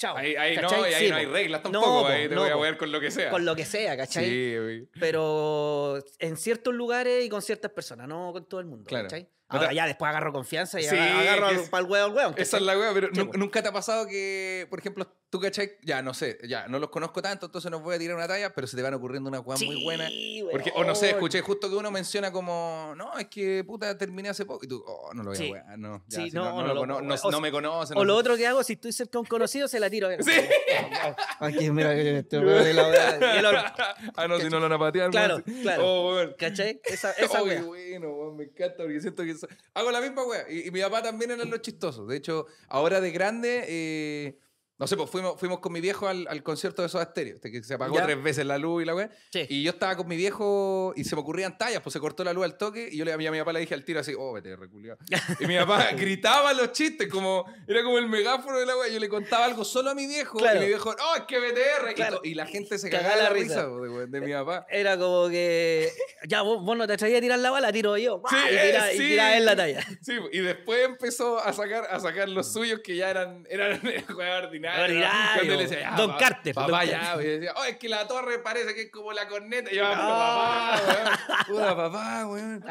Chao. 0.00 0.16
Ahí, 0.16 0.34
ahí 0.34 0.56
no, 0.56 0.70
ahí 0.70 0.94
Sí, 0.94 1.10
no 1.10 1.16
hay 1.16 1.26
reglas 1.26 1.62
tampoco. 1.62 2.00
po, 2.00 2.06
ahí 2.06 2.26
te 2.26 2.34
no, 2.34 2.40
voy 2.40 2.50
a 2.50 2.56
ver 2.56 2.78
con 2.78 2.90
lo 2.90 3.00
que 3.00 3.10
sea. 3.10 3.28
Con 3.30 3.44
lo 3.44 3.54
que 3.54 3.66
sea, 3.66 3.98
¿cachai? 3.98 4.24
Sí. 4.24 4.88
Pero 4.98 6.02
en 6.18 6.38
ciertos 6.38 6.72
lugares 6.72 7.22
y 7.22 7.28
con 7.28 7.42
ciertas 7.42 7.70
personas, 7.70 8.08
no 8.08 8.32
con 8.32 8.48
todo 8.48 8.60
el 8.60 8.66
mundo. 8.66 8.86
Claro. 8.86 9.04
¿cachai? 9.04 9.28
Ahora 9.50 9.72
ya 9.72 9.86
después 9.86 10.08
agarro 10.08 10.32
confianza 10.32 10.80
y 10.80 10.84
Sí, 10.84 10.96
agarro 10.96 11.48
que 11.50 11.58
para 11.68 11.84
el 11.84 11.90
huevo 11.90 12.06
al 12.06 12.12
huevo. 12.14 12.34
Esa 12.36 12.56
es 12.56 12.62
la 12.62 12.78
wea, 12.78 12.92
pero 12.94 13.08
Sí, 13.12 13.24
po. 13.24 13.36
nunca 13.36 13.62
te 13.62 13.68
ha 13.68 13.72
pasado 13.72 14.06
que, 14.06 14.66
por 14.70 14.78
ejemplo, 14.78 15.06
tú 15.28 15.38
cachai, 15.40 15.72
ya 15.82 16.02
no 16.02 16.14
sé, 16.14 16.38
ya 16.48 16.66
no 16.68 16.78
los 16.78 16.90
conozco 16.90 17.20
tanto, 17.22 17.46
entonces 17.46 17.70
no 17.70 17.80
voy 17.80 17.96
a 17.96 17.98
tirar 17.98 18.16
una 18.16 18.26
talla, 18.28 18.52
pero 18.54 18.66
se 18.66 18.76
te 18.76 18.82
van 18.82 18.94
ocurriendo 18.94 19.28
unas 19.28 19.42
weas 19.44 19.62
muy 19.62 19.82
buenas. 19.82 20.10
Porque, 20.50 20.72
o 20.74 20.84
no 20.84 20.94
sé, 20.94 21.10
escuché 21.10 21.40
justo 21.40 21.68
que 21.68 21.76
uno 21.76 21.90
menciona 21.90 22.32
como, 22.32 22.94
no, 22.96 23.16
es 23.18 23.26
que 23.26 23.64
puta 23.64 23.96
terminé 23.98 24.28
hace 24.28 24.44
poco. 24.46 24.64
Y 24.64 24.68
tú, 24.68 24.82
oh, 24.86 25.12
no 25.14 25.22
lo 25.22 25.30
voy 25.32 25.52
a 25.54 25.76
no. 25.76 26.02
ya, 26.08 26.20
Sí, 26.20 26.30
si 26.30 26.36
no, 26.36 26.44
no, 26.44 26.62
no, 26.68 26.74
lo 26.74 26.86
no, 26.86 26.96
o- 27.14 27.30
no 27.30 27.40
me 27.40 27.50
conoce. 27.50 27.94
O 27.96 28.04
lo 28.04 28.16
otro 28.16 28.36
que 28.36 28.46
hago, 28.46 28.62
si 28.62 28.74
estoy 28.74 28.92
cerca 28.92 29.12
de 29.12 29.18
un 29.18 29.26
conocido, 29.26 29.68
se 29.68 29.80
la 29.80 29.90
tiro. 29.90 30.08
Sí. 30.20 30.32
Aquí, 31.40 31.70
mira, 31.70 31.94
este 31.94 32.38
huevo 32.38 32.62
de 32.64 32.74
la 32.74 33.74
ah, 34.16 34.28
no, 34.28 34.38
si 34.38 34.48
no 34.48 34.58
lo 34.58 34.62
van 34.68 34.72
a 34.72 34.78
patear. 34.78 35.10
Claro, 35.10 35.42
claro. 35.62 35.82
Oh. 35.84 36.20
¿Cachai? 36.38 36.80
Esa, 36.84 37.12
esa 37.12 37.40
Oh, 37.42 37.46
bueno, 37.66 38.32
me 38.36 38.44
encanta 38.44 38.78
porque 38.78 39.00
siento 39.00 39.22
que 39.24 39.34
hago 39.74 39.90
la 39.90 40.00
misma 40.00 40.24
wea. 40.24 40.50
Y, 40.50 40.70
mi 40.70 40.80
papá 40.80 41.02
también 41.02 41.30
era 41.30 41.44
lo 41.44 41.58
chistoso. 41.58 42.06
De 42.06 42.16
hecho, 42.16 42.46
ahora 42.68 43.00
de 43.00 43.10
grande, 43.10 43.64
eh, 43.68 44.38
no 44.80 44.86
sé, 44.86 44.96
pues 44.96 45.10
fuimos, 45.10 45.38
fuimos 45.38 45.60
con 45.60 45.72
mi 45.72 45.80
viejo 45.80 46.08
al, 46.08 46.26
al 46.26 46.42
concierto 46.42 46.80
de 46.82 46.88
Soda 46.88 47.04
Stereo, 47.04 47.36
este 47.36 47.52
que 47.52 47.62
se 47.62 47.74
apagó 47.74 47.94
Ya. 47.96 48.04
tres 48.06 48.20
veces 48.22 48.46
la 48.46 48.56
luz 48.58 48.82
y 48.82 48.86
la. 48.86 49.10
Sí. 49.30 49.46
Y 49.50 49.62
yo 49.62 49.70
estaba 49.72 49.94
con 49.96 50.08
mi 50.08 50.16
viejo 50.16 50.94
y 50.96 51.04
se 51.04 51.14
me 51.14 51.20
ocurrían 51.22 51.56
tallas, 51.58 51.82
pues 51.82 51.92
se 51.92 52.00
cortó 52.00 52.24
la 52.24 52.32
luz 52.32 52.44
al 52.44 52.56
toque 52.56 52.88
y 52.90 52.96
yo 52.96 53.04
le, 53.04 53.12
a 53.12 53.18
mi, 53.18 53.26
a 53.26 53.30
mi 53.30 53.38
papá 53.38 53.52
le 53.52 53.60
dije 53.60 53.74
al 53.74 53.84
tiro 53.84 54.00
así, 54.00 54.14
oh, 54.18 54.32
vete, 54.32 54.56
reculiado. 54.56 54.98
Y 55.38 55.46
mi 55.46 55.56
papá 55.58 55.90
gritaba 55.96 56.52
los 56.54 56.72
chistes, 56.72 57.08
como, 57.08 57.44
era 57.68 57.82
como 57.82 57.98
el 57.98 58.08
megáfono 58.08 58.58
de 58.58 58.64
la 58.66 58.76
wea. 58.76 58.88
Yo 58.88 58.98
le 58.98 59.08
contaba 59.10 59.44
algo 59.44 59.64
solo 59.64 59.90
a 59.90 59.94
mi 59.94 60.06
viejo 60.06 60.38
Claro. 60.38 60.56
y 60.58 60.62
mi 60.62 60.66
viejo, 60.68 60.90
oh, 60.90 61.16
es 61.16 61.22
que 61.24 61.38
BTR. 61.38 61.90
Y 61.90 61.94
Claro. 61.94 62.16
to- 62.16 62.22
Y, 62.24 62.34
la 62.34 62.46
gente 62.46 62.78
se 62.78 62.88
Cagaba 62.88 63.16
la 63.16 63.22
la 63.24 63.28
risa, 63.30 63.66
risa. 63.66 64.06
de, 64.06 64.20
mi 64.22 64.32
papá. 64.32 64.66
Era 64.70 64.96
como 64.98 65.28
que. 65.28 65.90
Ya, 66.26 66.40
vos, 66.42 66.62
vos 66.64 66.76
no 66.76 66.86
te 66.86 66.94
atrevías 66.94 67.18
a 67.18 67.20
tirar 67.20 67.38
la 67.38 67.50
bala, 67.50 67.70
tiro 67.72 67.96
yo. 67.98 68.22
Sí, 68.30 68.36
y 68.36 68.54
eh, 68.56 68.60
tira, 68.66 68.92
y 68.94 68.96
sí. 68.96 69.08
tira 69.08 69.36
él 69.36 69.44
la 69.44 69.54
talla. 69.56 69.86
Sí, 70.00 70.14
y 70.32 70.38
después 70.38 70.84
empezó 70.86 71.38
a 71.38 71.52
sacar, 71.52 71.86
a 71.90 72.00
sacar 72.00 72.28
los 72.30 72.50
suyos 72.52 72.80
que 72.82 72.96
ya 72.96 73.10
eran, 73.10 73.46
eran 73.50 73.72
ordinarios. 74.08 74.69
Ordinario. 74.78 75.68
Ya, 75.70 75.94
Don 75.96 76.16
Carter, 76.18 76.54
Papá, 76.54 76.80
Don 76.84 76.88
ya. 76.90 77.16
Decía, 77.16 77.52
oh, 77.56 77.64
es 77.64 77.76
que 77.78 77.88
la 77.88 78.06
torre 78.06 78.38
parece 78.40 78.74
que 78.74 78.82
es 78.82 78.90
como 78.90 79.12
la 79.12 79.26
corneta. 79.28 79.72
Y 79.72 79.76
yo, 79.76 79.84
"Ah, 79.86 80.76
No. 80.76 80.86
papá, 80.86 81.06
weón. 81.06 81.46
Puta, 81.46 81.76
papá, 81.76 82.26
weón. 82.28 82.64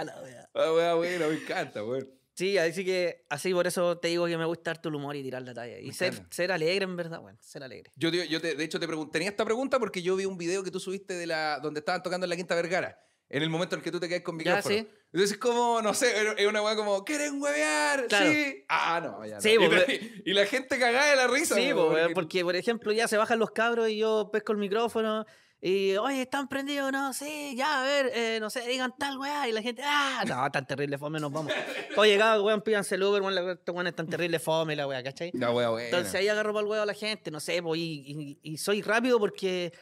Ah, 0.53 0.71
weón, 0.71 1.19
me 1.19 1.35
encanta, 1.41 1.83
weón. 1.83 2.09
Sí, 2.35 2.57
así 2.57 2.85
que 2.85 3.25
así 3.29 3.53
por 3.53 3.67
eso 3.67 3.97
te 3.97 4.07
digo 4.07 4.25
que 4.25 4.37
me 4.37 4.45
gusta 4.45 4.71
harto 4.71 4.87
el 4.87 4.95
humor 4.95 5.13
y 5.17 5.23
tirar 5.23 5.41
la 5.41 5.53
talla. 5.53 5.77
Y 5.77 5.91
ser, 5.91 6.51
alegre, 6.51 6.85
en 6.85 6.95
verdad, 6.95 7.19
bueno, 7.19 7.37
ser 7.41 7.63
alegre. 7.63 7.91
Yo, 7.97 8.09
te- 8.11 8.29
yo 8.29 8.39
te- 8.39 8.55
de 8.55 8.63
hecho, 8.63 8.79
te 8.79 8.87
pregun- 8.87 9.11
tenía 9.11 9.27
esta 9.29 9.43
pregunta 9.43 9.77
porque 9.77 10.01
yo 10.01 10.15
vi 10.15 10.23
un 10.23 10.37
video 10.37 10.63
que 10.63 10.71
tú 10.71 10.79
subiste 10.79 11.15
de 11.15 11.27
la 11.27 11.59
donde 11.59 11.79
estaban 11.81 12.01
tocando 12.01 12.25
en 12.25 12.29
la 12.29 12.37
Quinta 12.37 12.55
Vergara. 12.55 12.97
En 13.27 13.43
el 13.43 13.49
momento 13.49 13.75
en 13.75 13.81
que 13.81 13.91
tú 13.91 13.99
te 13.99 14.07
quedas 14.07 14.23
con 14.23 14.39
Ya, 14.39 14.55
micrófono. 14.55 14.73
sí. 14.75 14.87
Entonces, 15.11 15.37
como, 15.37 15.81
no 15.81 15.93
sé, 15.93 16.13
es 16.37 16.45
una 16.47 16.61
weá 16.61 16.75
como, 16.75 17.03
¿quieren 17.03 17.41
huevear? 17.41 18.05
Claro. 18.07 18.31
Sí. 18.31 18.63
Ah, 18.69 19.01
no, 19.03 19.25
ya 19.25 19.35
no. 19.35 19.41
Sí, 19.41 19.53
y, 19.53 19.57
porque- 19.57 19.83
te- 20.23 20.29
y 20.29 20.33
la 20.33 20.45
gente 20.45 20.77
cagada 20.77 21.09
de 21.09 21.15
la 21.15 21.27
risa. 21.27 21.55
Sí, 21.55 21.73
weón, 21.73 21.77
weón, 21.93 22.01
porque- 22.01 22.13
porque 22.13 22.43
por 22.43 22.55
ejemplo 22.55 22.91
ya 22.91 23.07
se 23.07 23.17
bajan 23.17 23.39
los 23.39 23.49
cabros 23.51 23.89
y 23.89 23.97
yo 23.97 24.29
pesco 24.31 24.51
el 24.51 24.59
micrófono 24.59 25.25
y, 25.61 25.95
oye, 25.97 26.21
¿están 26.21 26.47
prendidos? 26.47 26.91
No, 26.91 27.11
sí, 27.13 27.53
ya, 27.57 27.81
a 27.81 27.83
ver, 27.85 28.11
eh, 28.13 28.37
no 28.39 28.49
sé, 28.51 28.61
digan 28.67 28.93
tal 28.97 29.17
weá 29.17 29.47
y 29.47 29.51
la 29.51 29.61
gente, 29.63 29.81
ah, 29.83 30.23
no, 30.27 30.49
tan 30.51 30.67
terrible 30.67 30.97
fome, 30.99 31.19
nos 31.19 31.31
vamos. 31.33 31.51
Oye, 31.97 32.15
cada 32.17 32.39
weón, 32.41 32.61
pídanse 32.61 32.93
el 32.95 33.03
Uber, 33.03 33.21
weón, 33.21 33.33
la- 33.33 33.53
estos 33.53 33.73
weones 33.75 33.95
tan 33.95 34.07
terrible 34.07 34.37
fome, 34.39 34.75
la 34.75 34.85
weá, 34.87 35.01
¿cachai? 35.03 35.31
La 35.33 35.49
weá 35.51 35.69
buena. 35.69 35.87
Entonces 35.89 36.13
ahí 36.15 36.27
agarro 36.27 36.53
para 36.53 36.61
el 36.61 36.67
huevo 36.69 36.83
a 36.83 36.85
la 36.85 36.93
gente, 36.93 37.31
no 37.31 37.39
sé, 37.39 37.61
pues, 37.63 37.79
y, 37.79 38.37
y- 38.43 38.53
y 38.53 38.57
soy 38.57 38.81
rápido 38.83 39.19
porque, 39.19 39.73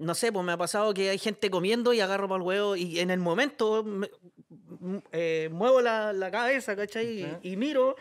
no 0.00 0.14
sé, 0.14 0.32
pues 0.32 0.44
me 0.44 0.52
ha 0.52 0.56
pasado 0.56 0.92
que 0.94 1.10
hay 1.10 1.18
gente 1.18 1.50
comiendo 1.50 1.92
y 1.92 2.00
agarro 2.00 2.26
para 2.28 2.38
el 2.40 2.46
huevo 2.46 2.74
y 2.76 2.98
en 3.00 3.10
el 3.10 3.20
momento 3.20 3.84
me- 3.84 4.10
eh, 5.12 5.48
muevo 5.52 5.80
la, 5.80 6.12
la 6.12 6.30
cabeza, 6.30 6.74
¿cachai? 6.76 7.20
Y- 7.20 7.22
Ajá. 7.24 7.38
Y, 7.42 7.56
miro 7.56 7.96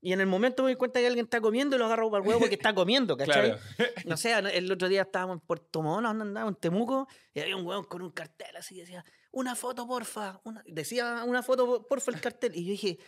y 0.00 0.12
en 0.12 0.20
el 0.20 0.26
momento 0.26 0.62
me 0.62 0.68
doy 0.70 0.76
cuenta 0.76 1.00
que 1.00 1.06
alguien 1.06 1.24
está 1.24 1.40
comiendo 1.40 1.76
y 1.76 1.78
lo 1.78 1.86
agarro 1.86 2.10
para 2.10 2.22
el 2.22 2.28
huevo 2.28 2.40
porque 2.40 2.56
está 2.56 2.74
comiendo, 2.74 3.16
¿cachai? 3.16 3.52
Claro. 3.52 3.60
No 4.06 4.16
sé, 4.18 4.32
el 4.32 4.70
otro 4.70 4.88
día 4.88 5.02
estábamos 5.02 5.36
en 5.36 5.40
Puerto 5.46 5.80
Montt, 5.82 6.06
andábamos 6.06 6.54
en 6.56 6.60
Temuco, 6.60 7.08
y 7.32 7.40
había 7.40 7.56
un 7.56 7.66
hueón 7.66 7.84
con 7.84 8.02
un 8.02 8.10
cartel 8.10 8.54
así, 8.56 8.76
decía, 8.80 9.02
una 9.32 9.54
foto, 9.56 9.86
porfa. 9.86 10.40
Una, 10.44 10.62
decía, 10.66 11.24
una 11.26 11.42
foto, 11.42 11.86
porfa, 11.86 12.10
el 12.12 12.20
cartel. 12.20 12.52
Y 12.54 12.64
yo 12.66 12.70
dije, 12.72 12.98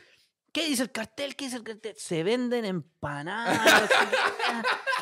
¿qué 0.56 0.64
dice 0.66 0.84
el 0.84 0.90
cartel? 0.90 1.36
¿Qué 1.36 1.44
dice 1.44 1.58
el 1.58 1.62
cartel? 1.62 1.94
Se 1.98 2.22
venden 2.22 2.64
empanadas. 2.64 3.90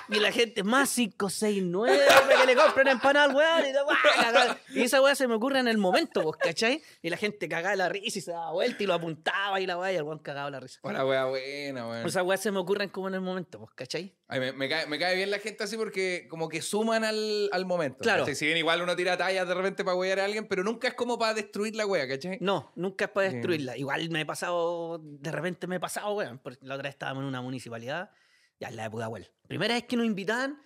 y 0.08 0.18
la 0.18 0.32
gente, 0.32 0.64
más 0.64 0.92
569, 0.92 1.98
para 2.08 2.40
que 2.40 2.46
le 2.46 2.56
compren 2.56 2.88
empanadas 2.88 3.30
al 3.30 3.36
weón. 3.36 4.56
Y, 4.74 4.82
esa 4.82 5.00
weá 5.00 5.14
se 5.14 5.28
me 5.28 5.34
ocurre 5.34 5.60
en 5.60 5.68
el 5.68 5.78
momento, 5.78 6.22
pues, 6.22 6.36
¿cachai? 6.38 6.82
Y 7.02 7.08
la 7.08 7.16
gente 7.16 7.48
cagaba 7.48 7.76
la 7.76 7.88
risa 7.88 8.18
y 8.18 8.22
se 8.22 8.32
daba 8.32 8.50
vuelta 8.50 8.82
y 8.82 8.86
lo 8.86 8.94
apuntaba 8.94 9.60
y 9.60 9.66
la 9.66 9.78
weá, 9.78 9.92
y 9.92 9.96
el 9.96 10.02
weón 10.02 10.18
cagaba 10.18 10.50
la 10.50 10.58
risa. 10.58 10.80
Hola, 10.82 11.06
weá 11.06 11.26
buena, 11.26 11.86
weón. 11.88 12.10
Sea, 12.10 12.24
weá 12.24 12.36
se 12.36 12.50
me 12.50 12.58
ocurren 12.58 12.88
como 12.88 13.06
en 13.06 13.14
el 13.14 13.20
momento, 13.20 13.60
pues, 13.60 13.70
¿cachai? 13.76 14.12
Ay, 14.26 14.40
me, 14.40 14.52
me 14.52 14.68
cae, 14.68 14.86
me 14.86 14.98
cae 14.98 15.14
bien 15.14 15.30
la 15.30 15.38
gente 15.38 15.62
así 15.62 15.76
porque 15.76 16.26
como 16.28 16.48
que 16.48 16.62
suman 16.62 17.04
al, 17.04 17.48
al 17.52 17.64
momento. 17.64 17.98
Claro. 18.00 18.22
¿cachai? 18.22 18.34
Si 18.34 18.46
bien 18.46 18.58
igual 18.58 18.82
uno 18.82 18.96
tira 18.96 19.16
tallas 19.16 19.46
de 19.46 19.54
repente 19.54 19.84
para 19.84 19.96
wear 19.96 20.18
a 20.18 20.24
alguien, 20.24 20.48
pero 20.48 20.64
nunca 20.64 20.88
es 20.88 20.94
como 20.94 21.16
para 21.16 21.34
destruir 21.34 21.76
la 21.76 21.86
wea, 21.86 22.08
¿cachai? 22.08 22.38
No, 22.40 22.72
nunca 22.74 23.04
es 23.04 23.10
para 23.12 23.28
Sí. 23.28 23.36
destruirla. 23.36 23.76
Igual 23.76 24.10
me 24.10 24.22
he 24.22 24.26
pasado, 24.26 24.98
de 25.00 25.30
repente 25.30 25.43
me 25.66 25.76
he 25.76 25.80
pasado, 25.80 26.12
weón. 26.14 26.38
Porque 26.38 26.58
la 26.62 26.74
otra 26.74 26.84
vez 26.84 26.94
estábamos 26.94 27.22
en 27.22 27.28
una 27.28 27.42
municipalidad, 27.42 28.10
ya 28.60 28.68
en 28.68 28.76
la 28.76 28.84
de 28.84 28.90
Pudahuel. 28.90 29.30
Primera 29.46 29.74
vez 29.74 29.84
que 29.84 29.96
nos 29.96 30.06
invitaban 30.06 30.60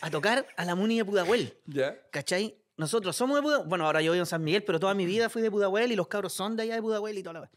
a 0.00 0.10
tocar 0.10 0.46
a 0.56 0.64
la 0.64 0.74
muni 0.74 0.98
de 0.98 1.04
Pudahuel. 1.04 1.56
Ya. 1.66 1.96
¿Cachai? 2.10 2.56
Nosotros 2.76 3.14
somos 3.14 3.36
de 3.36 3.42
Pudahuel. 3.42 3.68
Bueno, 3.68 3.86
ahora 3.86 4.02
yo 4.02 4.12
vivo 4.12 4.22
en 4.22 4.26
San 4.26 4.42
Miguel, 4.42 4.64
pero 4.64 4.80
toda 4.80 4.94
mi 4.94 5.06
vida 5.06 5.28
fui 5.28 5.42
de 5.42 5.50
Pudahuel 5.50 5.92
y 5.92 5.96
los 5.96 6.08
cabros 6.08 6.32
son 6.32 6.56
de 6.56 6.64
allá 6.64 6.74
de 6.74 6.82
Pudahuel 6.82 7.18
y 7.18 7.22
toda 7.22 7.34
la 7.34 7.40
wea. 7.42 7.50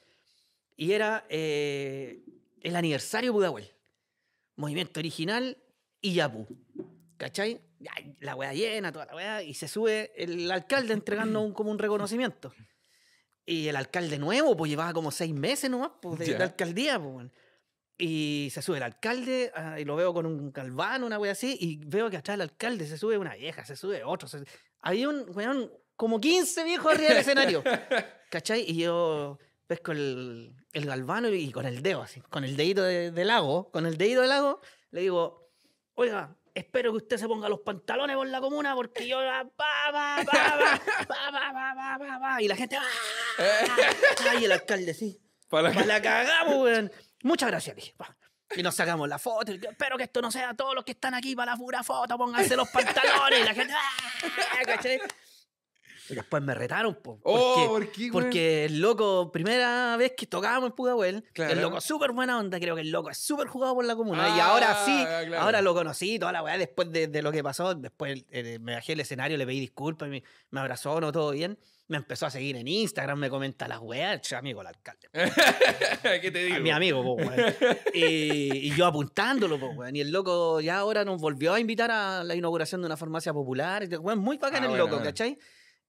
Y 0.75 0.91
era 0.91 1.25
eh, 1.29 2.23
el 2.61 2.75
aniversario 2.75 3.31
de 3.31 3.33
Pudahuel. 3.33 3.71
Movimiento 4.55 4.99
original 4.99 5.57
y 6.01 6.13
Yapu. 6.13 6.47
¿Cachai? 7.17 7.61
La 8.19 8.35
wea 8.35 8.53
llena, 8.53 8.91
toda 8.91 9.05
la 9.05 9.15
wea. 9.15 9.43
Y 9.43 9.53
se 9.53 9.67
sube 9.67 10.11
el 10.15 10.49
alcalde 10.51 10.93
entregando 10.93 11.41
un, 11.41 11.53
como 11.53 11.71
un 11.71 11.79
reconocimiento. 11.79 12.53
Y 13.49 13.67
el 13.69 13.75
alcalde 13.77 14.19
nuevo, 14.19 14.55
pues 14.57 14.69
llevaba 14.69 14.91
como 14.93 15.10
seis 15.10 15.33
meses 15.33 15.69
nomás 15.71 15.91
pues, 16.01 16.19
de, 16.19 16.25
de 16.25 16.31
Ya. 16.38 16.43
alcaldía. 16.43 16.99
Pues. 16.99 17.27
Y 17.97 18.49
se 18.53 18.62
sube 18.62 18.77
el 18.77 18.83
alcalde, 18.83 19.51
ah, 19.55 19.79
y 19.79 19.86
lo 19.86 19.95
veo 19.95 20.13
con 20.13 20.25
un 20.25 20.51
galván, 20.51 21.03
una 21.03 21.17
wea 21.17 21.31
así, 21.31 21.57
y 21.60 21.77
veo 21.86 22.10
que 22.12 22.17
atrás 22.17 22.38
del 22.38 22.41
alcalde 22.49 22.86
se 22.86 22.97
sube 22.97 23.17
una 23.17 23.33
vieja, 23.36 23.65
se 23.65 23.75
sube 23.75 24.03
otro. 24.03 24.27
se- 24.27 24.43
Había 24.81 25.10
un, 25.10 25.25
weón, 25.33 25.71
como 25.95 26.19
15 26.19 26.63
viejos 26.65 26.91
arriba 26.93 27.10
del 27.10 27.17
escenario. 27.19 27.63
¿Cachai? 28.29 28.65
Y 28.69 28.77
yo 28.77 29.39
pesco 29.65 29.93
el, 29.93 30.53
el 30.73 30.86
galvano 30.86 31.29
y, 31.29 31.51
con 31.51 31.65
el 31.65 31.81
dedo, 31.81 32.01
así, 32.03 32.19
con 32.29 32.43
el 32.43 32.55
dedito 32.57 32.83
de- 32.83 33.12
del 33.12 33.27
lago, 33.29 33.71
con 33.71 33.86
el 33.86 33.97
dedito 33.97 34.19
del 34.21 34.29
lago, 34.29 34.60
le 34.91 35.01
digo, 35.01 35.49
oiga, 35.95 36.36
espero 36.57 36.91
que 36.91 36.97
usted 36.97 37.17
se 37.17 37.27
ponga 37.27 37.49
los 37.49 37.59
pantalones 37.61 38.15
por 38.15 38.27
la 38.27 38.41
comuna 38.41 38.75
porque 38.75 39.07
yo 39.07 39.17
va, 39.17 39.43
va, 39.59 40.23
va, 40.23 42.19
va, 42.19 42.41
y 42.41 42.47
la 42.47 42.55
gente 42.55 42.77
ay 44.31 44.45
el 44.45 44.51
alcalde 44.51 44.93
sí 44.93 45.21
para 45.49 45.73
la, 45.73 46.01
cagamos 46.01 46.57
weón. 46.57 46.91
muchas 47.23 47.49
gracias 47.49 47.75
dije 47.75 47.95
y 48.55 48.63
nos 48.63 48.75
sacamos 48.75 49.07
la 49.07 49.19
foto 49.19 49.51
espero 49.51 49.97
que 49.97 50.03
esto 50.03 50.21
no 50.21 50.31
sea 50.31 50.53
todos 50.53 50.73
los 50.73 50.83
que 50.83 50.93
están 50.93 51.13
aquí 51.13 51.35
para 51.35 51.51
la 51.51 51.57
pura 51.57 51.83
foto 51.83 52.17
pónganse 52.17 52.55
los 52.55 52.69
pantalones 52.69 53.39
y 53.39 53.43
la 53.43 53.53
gente 53.53 53.73
y 56.09 56.15
después 56.15 56.41
me 56.41 56.53
retaron, 56.53 56.95
po. 56.95 57.19
Oh, 57.23 57.65
porque, 57.67 57.67
¿por 57.67 57.91
qué, 57.91 58.09
porque 58.11 58.65
el 58.65 58.79
loco, 58.79 59.31
primera 59.31 59.97
vez 59.97 60.13
que 60.15 60.25
tocábamos 60.25 60.69
en 60.69 60.75
Pudahuel, 60.75 61.23
Claro. 61.33 61.51
el 61.53 61.61
loco 61.61 61.81
súper 61.81 62.11
buena 62.13 62.37
onda, 62.39 62.59
creo 62.59 62.75
que 62.75 62.81
el 62.81 62.91
loco 62.91 63.09
es 63.09 63.17
súper 63.17 63.47
jugado 63.47 63.75
por 63.75 63.83
la 63.85 63.95
comuna. 63.95 64.27
y 64.35 64.39
Ah, 64.39 64.47
ahora 64.51 64.85
sí, 64.85 64.91
claro. 65.03 65.39
ahora 65.39 65.61
lo 65.61 65.73
conocí, 65.73 66.17
toda 66.17 66.31
la 66.31 66.43
weá, 66.43 66.57
después 66.57 66.91
de, 66.91 67.07
de 67.07 67.21
lo 67.21 67.31
que 67.31 67.43
pasó, 67.43 67.75
después 67.75 68.23
eh, 68.31 68.57
me 68.61 68.75
bajé 68.75 68.93
el 68.93 69.01
escenario, 69.01 69.37
le 69.37 69.45
pedí 69.45 69.59
disculpas, 69.59 70.07
y 70.07 70.11
me, 70.11 70.23
me 70.51 70.59
abrazó, 70.61 70.99
no 71.01 71.11
todo 71.11 71.31
bien. 71.31 71.57
Me 71.89 71.95
empezó 71.95 72.25
a 72.25 72.29
seguir 72.29 72.57
en 72.57 72.67
Instagram, 72.67 73.17
me 73.17 73.29
comenta 73.29 73.65
las 73.65 73.79
weas, 73.79 74.33
amigo 74.33 74.59
el 74.59 74.67
alcalde. 74.67 75.07
¿Qué 76.21 76.31
te 76.31 76.43
digo? 76.45 76.57
A 76.57 76.59
mi 76.59 76.69
amigo, 76.69 77.01
po, 77.03 77.13
weón. 77.13 77.31
y, 77.93 78.67
y 78.67 78.75
yo 78.75 78.85
apuntándolo, 78.85 79.57
po, 79.59 79.67
weón. 79.67 79.95
Y 79.95 80.01
el 80.01 80.11
loco 80.11 80.59
ya 80.61 80.79
ahora 80.79 81.05
nos 81.05 81.21
volvió 81.21 81.53
a 81.53 81.59
invitar 81.59 81.89
a 81.91 82.23
la 82.25 82.35
inauguración 82.35 82.81
de 82.81 82.87
una 82.87 82.97
farmacia 82.97 83.31
popular. 83.33 83.83
y, 83.83 83.95
weón, 83.95 84.19
muy 84.19 84.37
bacán 84.37 84.63
Ah, 84.63 84.65
el 84.65 84.69
bueno, 84.71 84.83
loco, 84.85 84.95
bueno. 84.97 85.09
¿cachai? 85.09 85.37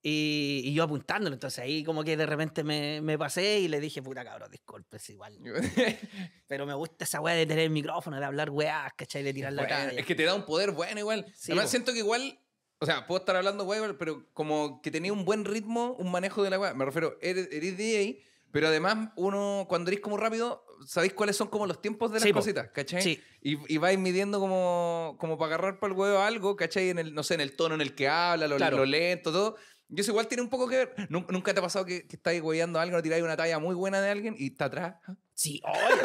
Y, 0.02 0.62
y 0.64 0.72
yo 0.74 0.84
apuntándolo. 0.84 1.34
Entonces 1.34 1.58
ahí 1.58 1.82
como 1.82 2.04
que 2.04 2.16
de 2.16 2.24
repente 2.26 2.62
me, 2.62 3.00
me 3.00 3.18
pasé 3.18 3.58
y 3.58 3.68
le 3.68 3.80
dije, 3.80 4.00
puta 4.02 4.24
cabrón, 4.24 4.50
disculpes 4.50 5.08
igual. 5.10 5.38
Pero 6.46 6.66
me 6.66 6.74
gusta 6.74 7.04
esa 7.04 7.20
weá 7.20 7.34
de 7.34 7.46
tener 7.46 7.64
el 7.64 7.70
micrófono, 7.70 8.18
de 8.18 8.24
hablar 8.24 8.50
weás, 8.50 8.92
¿cachai? 8.96 9.22
De 9.22 9.34
tirar 9.34 9.52
la 9.52 9.62
Bueno, 9.62 9.76
talla. 9.76 9.98
es 10.00 10.06
que 10.06 10.14
te 10.14 10.24
da 10.24 10.34
un 10.34 10.44
poder 10.44 10.70
bueno 10.72 11.00
igual. 11.00 11.26
Sí, 11.34 11.50
Además, 11.52 11.64
po. 11.66 11.70
siento 11.70 11.92
que 11.92 11.98
igual, 11.98 12.38
o 12.78 12.86
sea, 12.86 13.06
puedo 13.06 13.18
estar 13.20 13.36
hablando 13.36 13.64
weá, 13.64 13.96
pero 13.98 14.28
como 14.32 14.80
que 14.82 14.90
tenía 14.90 15.12
un 15.12 15.24
buen 15.24 15.44
ritmo, 15.44 15.94
un 15.98 16.10
manejo 16.10 16.42
de 16.42 16.50
la 16.50 16.58
weá. 16.60 16.74
Me 16.74 16.84
refiero, 16.84 17.18
eres, 17.20 17.48
eres 17.50 17.76
DJ, 17.76 18.22
pero 18.52 18.68
además 18.68 19.10
uno, 19.16 19.66
cuando 19.68 19.90
eres 19.90 20.00
como 20.00 20.16
rápido, 20.16 20.64
sabéis 20.86 21.12
cuáles 21.12 21.36
son 21.36 21.48
como 21.48 21.66
los 21.66 21.82
tiempos 21.82 22.10
de 22.12 22.14
las 22.20 22.22
Sí, 22.22 22.32
cositas, 22.32 22.68
¿cachai? 22.70 23.02
Sí. 23.02 23.20
Y, 23.42 23.74
y 23.74 23.78
vais 23.78 23.98
midiendo 23.98 24.38
como, 24.40 25.16
como 25.18 25.36
para 25.36 25.54
agarrar 25.56 25.80
para 25.80 25.92
el 25.92 25.98
huevo 25.98 26.18
algo, 26.20 26.54
¿cachai? 26.56 26.90
En 26.90 26.98
el, 27.00 27.14
no 27.14 27.22
sé, 27.24 27.34
en 27.34 27.40
el 27.40 27.56
tono 27.56 27.74
en 27.74 27.80
el 27.80 27.94
que 27.96 28.08
habla, 28.08 28.46
lo, 28.46 28.56
Claro. 28.56 28.78
lo 28.78 28.86
lento, 28.86 29.32
todo. 29.32 29.56
Y 29.90 30.00
eso 30.00 30.10
igual 30.10 30.28
tiene 30.28 30.42
un 30.42 30.48
poco 30.50 30.68
que 30.68 30.76
ver. 30.76 30.94
Nun- 31.08 31.26
¿Nunca 31.30 31.52
te 31.54 31.60
ha 31.60 31.62
pasado 31.62 31.84
que, 31.86 32.06
que 32.06 32.16
estáis 32.16 32.42
hueveando 32.42 32.78
algo, 32.78 32.96
no 32.96 33.02
tiráis 33.02 33.22
una 33.22 33.36
talla 33.36 33.58
muy 33.58 33.74
buena 33.74 34.00
de 34.00 34.10
alguien 34.10 34.34
y 34.38 34.48
está 34.48 34.66
atrás? 34.66 34.96
Sí, 35.34 35.62
oye, 35.64 36.02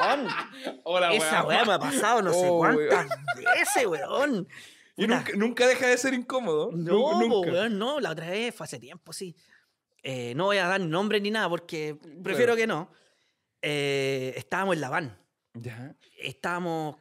weón. 0.00 0.28
Hola, 0.84 1.12
Esa 1.14 1.44
weá 1.44 1.64
me 1.64 1.72
ha 1.72 1.78
pasado 1.78 2.22
no 2.22 2.32
sé 2.32 2.46
Oh, 2.48 2.58
cuántas 2.58 3.08
veces, 3.36 3.86
weón. 3.86 4.46
Y 4.96 5.06
nunca, 5.08 5.32
nunca 5.36 5.66
deja 5.66 5.88
de 5.88 5.98
ser 5.98 6.14
incómodo. 6.14 6.70
No, 6.72 7.18
nunca. 7.20 7.50
weón, 7.50 7.78
no, 7.78 7.98
la 7.98 8.10
otra 8.10 8.30
vez 8.30 8.54
fue 8.54 8.64
hace 8.64 8.78
tiempo, 8.78 9.12
sí. 9.12 9.34
Eh, 10.04 10.34
no 10.36 10.44
voy 10.44 10.58
a 10.58 10.68
dar 10.68 10.80
nombre 10.80 11.20
ni 11.20 11.30
nada 11.30 11.48
porque 11.48 11.98
prefiero 12.22 12.54
que 12.54 12.66
no. 12.68 12.90
Eh, 13.62 14.34
estábamos 14.36 14.74
en 14.76 14.80
la 14.82 14.90
van. 14.90 15.18
Ya. 15.54 15.96
Estábamos, 16.18 16.96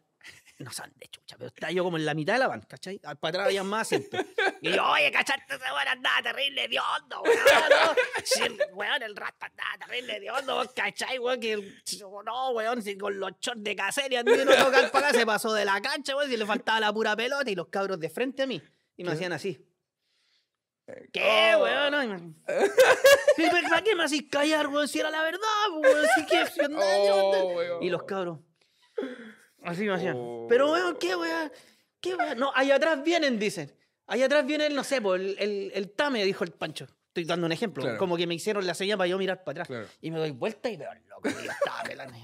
no 0.64 0.72
sé 0.72 0.84
de 0.96 1.08
chucha, 1.08 1.36
pero 1.38 1.48
estaba 1.50 1.72
yo 1.72 1.84
como 1.84 1.98
en 1.98 2.06
la 2.06 2.14
mitad 2.14 2.34
de 2.34 2.40
la 2.40 2.48
van, 2.48 2.62
¿cachai? 2.62 3.00
Al- 3.04 3.18
Para 3.18 3.30
atrás 3.30 3.46
había 3.48 3.64
más 3.64 3.82
asientos. 3.84 4.20
Y 4.62 4.72
yo, 4.72 4.84
oye, 4.86 5.12
¿cachaste 5.12 5.56
ese 5.56 5.64
weón 5.64 5.88
andaba 5.88 6.22
terrible 6.24 6.68
de 6.68 6.80
hondo, 6.80 7.22
weón? 7.22 7.38
¿no? 7.70 7.96
Sí, 8.24 8.42
weón, 8.74 9.04
el 9.04 9.16
rasta 9.16 9.46
andaba 9.48 9.86
terrible 9.86 10.20
de 10.20 10.32
hondo, 10.32 10.72
¿cachai, 10.76 11.20
weón? 11.20 11.40
Que 11.40 11.58
no, 12.26 12.50
weón, 12.52 12.82
si 12.82 12.98
con 12.98 13.20
los 13.20 13.32
shorts 13.40 13.64
de 13.64 13.76
cacería 13.76 14.20
andaba 14.22 14.42
uno 14.44 14.56
local 14.56 14.90
para 14.92 15.10
acá, 15.10 15.18
se 15.20 15.26
pasó 15.26 15.54
de 15.54 15.66
la 15.66 15.82
cancha, 15.82 16.16
weón, 16.16 16.30
si 16.30 16.38
le 16.38 16.46
faltaba 16.46 16.80
la 16.80 16.94
pura 16.94 17.16
pelota 17.16 17.50
y 17.52 17.56
los 17.56 17.68
cabros 17.68 18.00
de 18.00 18.10
frente 18.10 18.44
a 18.44 18.48
mí. 18.48 18.62
Y 18.98 19.04
me 19.04 19.10
¿Qué? 19.10 19.16
hacían 19.16 19.34
así. 19.34 19.68
¿Qué, 21.14 21.54
Oh. 21.56 21.64
weón? 21.64 21.92
No, 21.92 22.04
y 22.04 22.08
me- 22.08 22.34
¿Y 23.38 23.50
¿Para 23.70 23.82
qué 23.82 23.96
me 23.96 24.04
hacís 24.04 24.24
callar, 24.30 24.68
weón? 24.68 24.88
Si 24.88 25.00
era 25.00 25.10
la 25.10 25.22
verdad, 25.24 25.40
weón. 25.78 26.06
Si 26.16 26.26
que, 26.26 26.44
Oh. 26.76 27.80
Y 27.82 27.90
los 27.90 28.04
cabros. 28.04 28.40
Así 29.64 29.86
me 29.86 29.94
hacían. 29.94 30.16
Oh. 30.18 30.46
Pero, 30.50 30.72
weón, 30.72 30.98
¿qué, 31.00 31.16
weón? 31.16 31.52
¿Qué, 32.02 32.16
weón? 32.16 32.38
No, 32.38 32.52
allá 32.56 32.76
atrás 32.76 33.04
vienen, 33.04 33.40
dicen. 33.40 33.74
Allá 34.08 34.26
atrás 34.26 34.46
viene 34.46 34.66
el, 34.68 34.76
no 34.76 34.84
sé, 34.84 35.02
po, 35.02 35.16
el, 35.16 35.36
el, 35.40 35.72
el 35.74 35.92
Tame, 35.92 36.24
dijo 36.26 36.44
el 36.44 36.52
Pancho. 36.52 36.88
Estoy 37.08 37.26
dando 37.26 37.46
un 37.46 37.52
ejemplo. 37.52 37.84
Claro. 37.84 37.98
Como 37.98 38.18
que 38.18 38.26
me 38.28 38.34
hicieron 38.34 38.66
la 38.68 38.74
señal 38.74 38.98
para 38.98 39.08
yo 39.08 39.18
mirar 39.18 39.44
para 39.44 39.52
atrás. 39.64 39.68
Claro. 39.68 39.88
Y 40.02 40.12
me 40.12 40.18
doy 40.20 40.32
vuelta 40.32 40.70
y 40.70 40.78
veo 40.78 40.90
loco. 41.08 41.30
Y 41.30 41.48
estaba 41.48 41.84
pelando. 41.84 42.18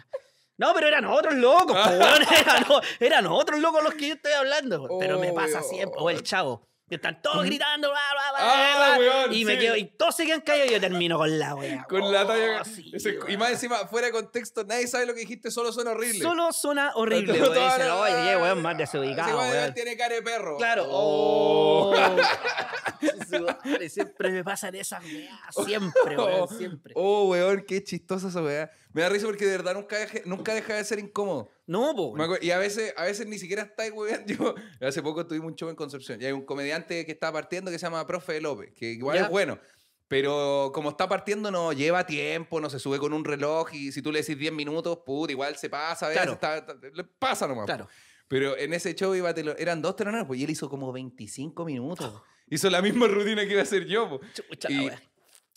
No, 0.57 0.73
pero 0.73 0.87
eran 0.87 1.05
otros 1.05 1.35
locos, 1.35 1.77
po, 1.77 1.89
weón. 1.89 2.21
Eran, 2.41 2.65
eran 2.99 3.25
otros 3.27 3.59
locos 3.61 3.81
los 3.83 3.93
que 3.93 4.09
yo 4.09 4.13
estoy 4.15 4.33
hablando. 4.33 4.89
Pero 4.99 5.17
me 5.19 5.31
Oh, 5.31 5.35
pasa 5.35 5.59
weón. 5.59 5.69
siempre. 5.69 5.99
O 6.01 6.09
el 6.09 6.21
chavo. 6.23 6.67
Están 6.89 7.21
todos 7.21 7.45
gritando, 7.45 7.89
bla, 7.91 7.99
bla, 8.13 8.31
bla, 8.31 8.39
Ah, 8.41 8.97
bla, 8.97 8.99
weón, 8.99 9.33
y 9.33 9.45
me 9.45 9.53
sí. 9.53 9.59
quedo, 9.59 9.75
y 9.75 9.85
todos 9.85 10.15
se 10.15 10.25
quedan 10.25 10.41
callados 10.41 10.71
y 10.71 10.73
yo 10.73 10.81
termino 10.81 11.17
con 11.17 11.37
la 11.37 11.53
wea. 11.55 11.83
Con 11.89 12.11
la 12.11 12.23
Oh, 12.23 12.27
talla. 12.27 12.63
sí, 12.65 12.91
ese- 12.93 13.19
y 13.27 13.37
más 13.37 13.51
encima, 13.51 13.87
fuera 13.87 14.07
de 14.07 14.13
contexto, 14.13 14.63
nadie 14.63 14.87
sabe 14.87 15.05
lo 15.05 15.13
que 15.13 15.19
dijiste, 15.19 15.51
solo 15.51 15.71
suena 15.71 15.91
horrible. 15.91 16.19
Solo 16.19 16.51
suena 16.51 16.91
horrible, 16.95 17.37
Todo- 17.37 17.51
weón. 17.51 17.71
Dicen, 17.77 17.91
Oye, 17.91 18.13
qué 18.29 18.37
weón 18.37 18.61
más 18.63 18.73
Ese 18.79 18.97
desubicado, 18.97 19.37
weón 19.37 19.51
weón. 19.51 19.73
tiene 19.75 19.97
cara 19.97 20.15
de 20.15 20.21
perro. 20.23 20.57
Claro. 20.57 20.85
Oh. 20.89 21.95
Madre, 23.65 23.89
siempre 23.89 24.31
me 24.31 24.43
pasan 24.43 24.75
esas 24.75 25.03
weas. 25.03 25.39
Siempre, 25.65 26.17
weón, 26.17 26.47
siempre. 26.49 26.93
Oh, 26.95 27.25
weón, 27.29 27.63
qué 27.67 27.83
chistosa 27.83 28.27
esa 28.29 28.41
weá. 28.41 28.71
Me 28.91 29.01
da 29.03 29.09
risa 29.09 29.25
porque 29.27 29.45
de 29.45 29.51
verdad 29.51 29.73
nunca, 29.75 29.97
deje- 29.99 30.23
nunca 30.25 30.53
deja 30.53 30.73
de 30.73 30.83
ser 30.83 30.97
incómodo. 30.99 31.49
No, 31.67 31.95
po. 31.95 32.15
Y 32.41 32.49
a 32.51 32.57
veces, 32.57 32.93
a 32.97 33.03
veces 33.05 33.27
ni 33.27 33.37
siquiera 33.37 33.61
está 33.63 33.83
weón. 33.93 34.25
Yo, 34.27 34.55
hace 34.81 35.01
poco 35.03 35.25
tuvimos 35.27 35.47
un 35.51 35.55
show 35.55 35.69
en 35.69 35.75
Concepción 35.75 36.19
y 36.21 36.25
hay 36.25 36.31
un 36.31 36.43
comediante 36.45 37.05
que 37.05 37.11
está 37.11 37.31
partiendo 37.31 37.69
que 37.69 37.77
se 37.77 37.85
llama 37.85 38.05
Profe 38.07 38.41
López, 38.41 38.71
que 38.75 38.91
igual 38.93 39.17
Ya. 39.17 39.25
es 39.25 39.29
bueno. 39.29 39.59
Pero 40.07 40.71
como 40.73 40.89
está 40.89 41.07
partiendo, 41.07 41.51
no 41.51 41.71
lleva 41.71 42.05
tiempo, 42.07 42.59
no 42.59 42.69
se 42.71 42.79
sube 42.79 42.97
con 42.97 43.13
un 43.13 43.23
reloj 43.23 43.71
y 43.73 43.91
si 43.91 44.01
tú 44.01 44.11
le 44.11 44.21
decís 44.21 44.37
10 44.39 44.51
minutos, 44.53 44.97
puta, 45.05 45.31
igual 45.31 45.55
se 45.55 45.69
pasa, 45.69 46.07
a 46.07 46.09
veces 46.09 46.23
Claro. 46.23 46.33
está- 46.33 46.57
está- 46.57 46.75
le 46.91 47.03
pasa 47.03 47.47
nomás. 47.47 47.65
Claro. 47.67 47.87
Pero 48.27 48.57
en 48.57 48.73
ese 48.73 48.95
show 48.95 49.13
iba, 49.13 49.33
te 49.35 49.43
lo- 49.43 49.55
eran 49.57 49.83
dos 49.83 49.95
teloneros, 49.95 50.25
pues 50.25 50.39
y 50.39 50.43
él 50.45 50.49
hizo 50.49 50.67
como 50.67 50.91
25 50.91 51.63
minutos. 51.65 52.11
Hizo 52.51 52.67
la 52.71 52.81
misma 52.81 53.05
rutina 53.05 53.43
que 53.45 53.51
iba 53.51 53.59
a 53.59 53.63
hacer 53.63 53.85
yo. 53.85 54.19
Chucha 54.33 54.71
Y. 54.71 54.89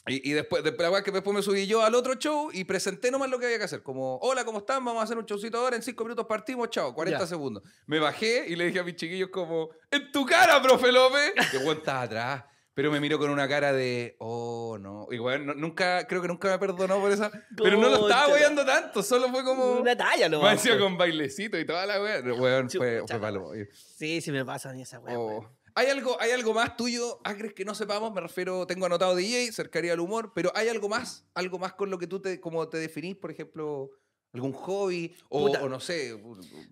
y, 0.07 0.31
y 0.31 0.33
después, 0.33 0.65
después, 0.65 1.03
que 1.03 1.11
después 1.13 1.35
me 1.37 1.43
subí 1.43 1.67
yo 1.67 1.83
al 1.85 1.95
otro 1.95 2.15
show 2.15 2.51
y 2.53 2.65
presenté 2.65 3.11
nomás 3.11 3.31
lo 3.31 3.39
que 3.39 3.47
había 3.47 3.59
que 3.59 3.65
hacer. 3.65 3.83
Como, 3.83 4.17
hola, 4.19 4.45
¿cómo 4.45 4.59
están? 4.59 4.85
Vamos 4.85 5.01
a 5.01 5.05
hacer 5.05 5.17
un 5.17 5.25
showcito 5.25 5.59
ahora, 5.59 5.77
en 5.77 5.83
5 5.83 6.03
minutos 6.05 6.27
partimos, 6.27 6.71
chao, 6.71 6.93
40 6.95 7.21
Ya. 7.21 7.27
segundos. 7.27 7.63
Me 7.87 7.99
bajé 8.01 8.45
y 8.49 8.57
le 8.57 8.67
dije 8.67 8.81
a 8.81 8.85
mis 8.85 8.97
chiquillos 8.97 9.29
como, 9.31 9.71
¡en 9.91 10.11
tu 10.11 10.27
cara, 10.27 10.61
profe 10.61 10.91
López! 10.91 11.33
Que 11.53 11.59
weón 11.59 11.79
estaba 11.79 12.03
atrás. 12.03 12.45
Pero 12.75 12.91
me 12.91 13.01
miró 13.01 13.19
con 13.19 13.29
una 13.29 13.47
cara 13.47 13.71
de, 13.75 14.17
oh, 14.19 14.79
no. 14.81 15.05
Weón, 15.05 15.45
no- 15.45 15.55
nunca, 15.55 16.07
creo 16.07 16.23
que 16.23 16.29
nunca 16.29 16.49
me 16.49 16.59
perdonó 16.59 16.99
por 17.01 17.13
esa. 17.13 17.31
Pero 17.55 17.77
no 17.79 17.91
lo 17.91 18.09
estaba 18.09 18.29
weando 18.33 18.65
tanto, 18.65 19.03
solo 19.03 19.29
fue 19.29 19.45
como... 19.45 19.73
Una 19.73 19.95
talla, 19.95 20.27
lo 20.31 20.41
Me 20.43 20.49
hacía 20.49 20.79
con 20.79 20.97
bailecito 20.97 21.59
y 21.59 21.67
toda 21.67 21.85
la 21.85 22.01
weá. 22.03 22.23
Weón, 22.23 22.71
fue, 22.71 23.03
fue 23.07 23.21
palo. 23.21 23.53
Sí, 23.75 24.23
sí 24.23 24.33
me 24.33 24.43
pasan 24.45 24.81
esas 24.81 25.03
weas. 25.03 25.19
Oh. 25.21 25.47
¿Hay 25.75 25.87
algo, 25.89 26.21
¿Hay 26.21 26.31
algo 26.33 26.53
más 26.55 26.77
tuyo, 26.77 27.21
Agres, 27.25 27.55
que 27.55 27.65
no 27.65 27.75
sepamos? 27.75 28.13
Me 28.13 28.21
refiero, 28.21 28.67
tengo 28.67 28.87
anotado 28.87 29.15
DJ, 29.15 29.53
cercaría 29.53 29.93
al 29.95 30.01
humor, 30.01 30.33
pero 30.35 30.53
¿hay 30.55 30.69
algo 30.69 30.89
más? 30.89 31.25
¿Algo 31.35 31.59
más 31.59 31.73
con 31.75 31.91
lo 31.91 31.99
que 31.99 32.07
tú 32.07 32.21
te, 32.21 32.41
como 32.41 32.69
te 32.69 32.77
definís, 32.79 33.17
por 33.17 33.31
ejemplo, 33.31 33.91
algún 34.35 34.53
hobby? 34.53 35.15
O, 35.31 35.47
o 35.51 35.69
no 35.69 35.81
sé. 35.81 36.15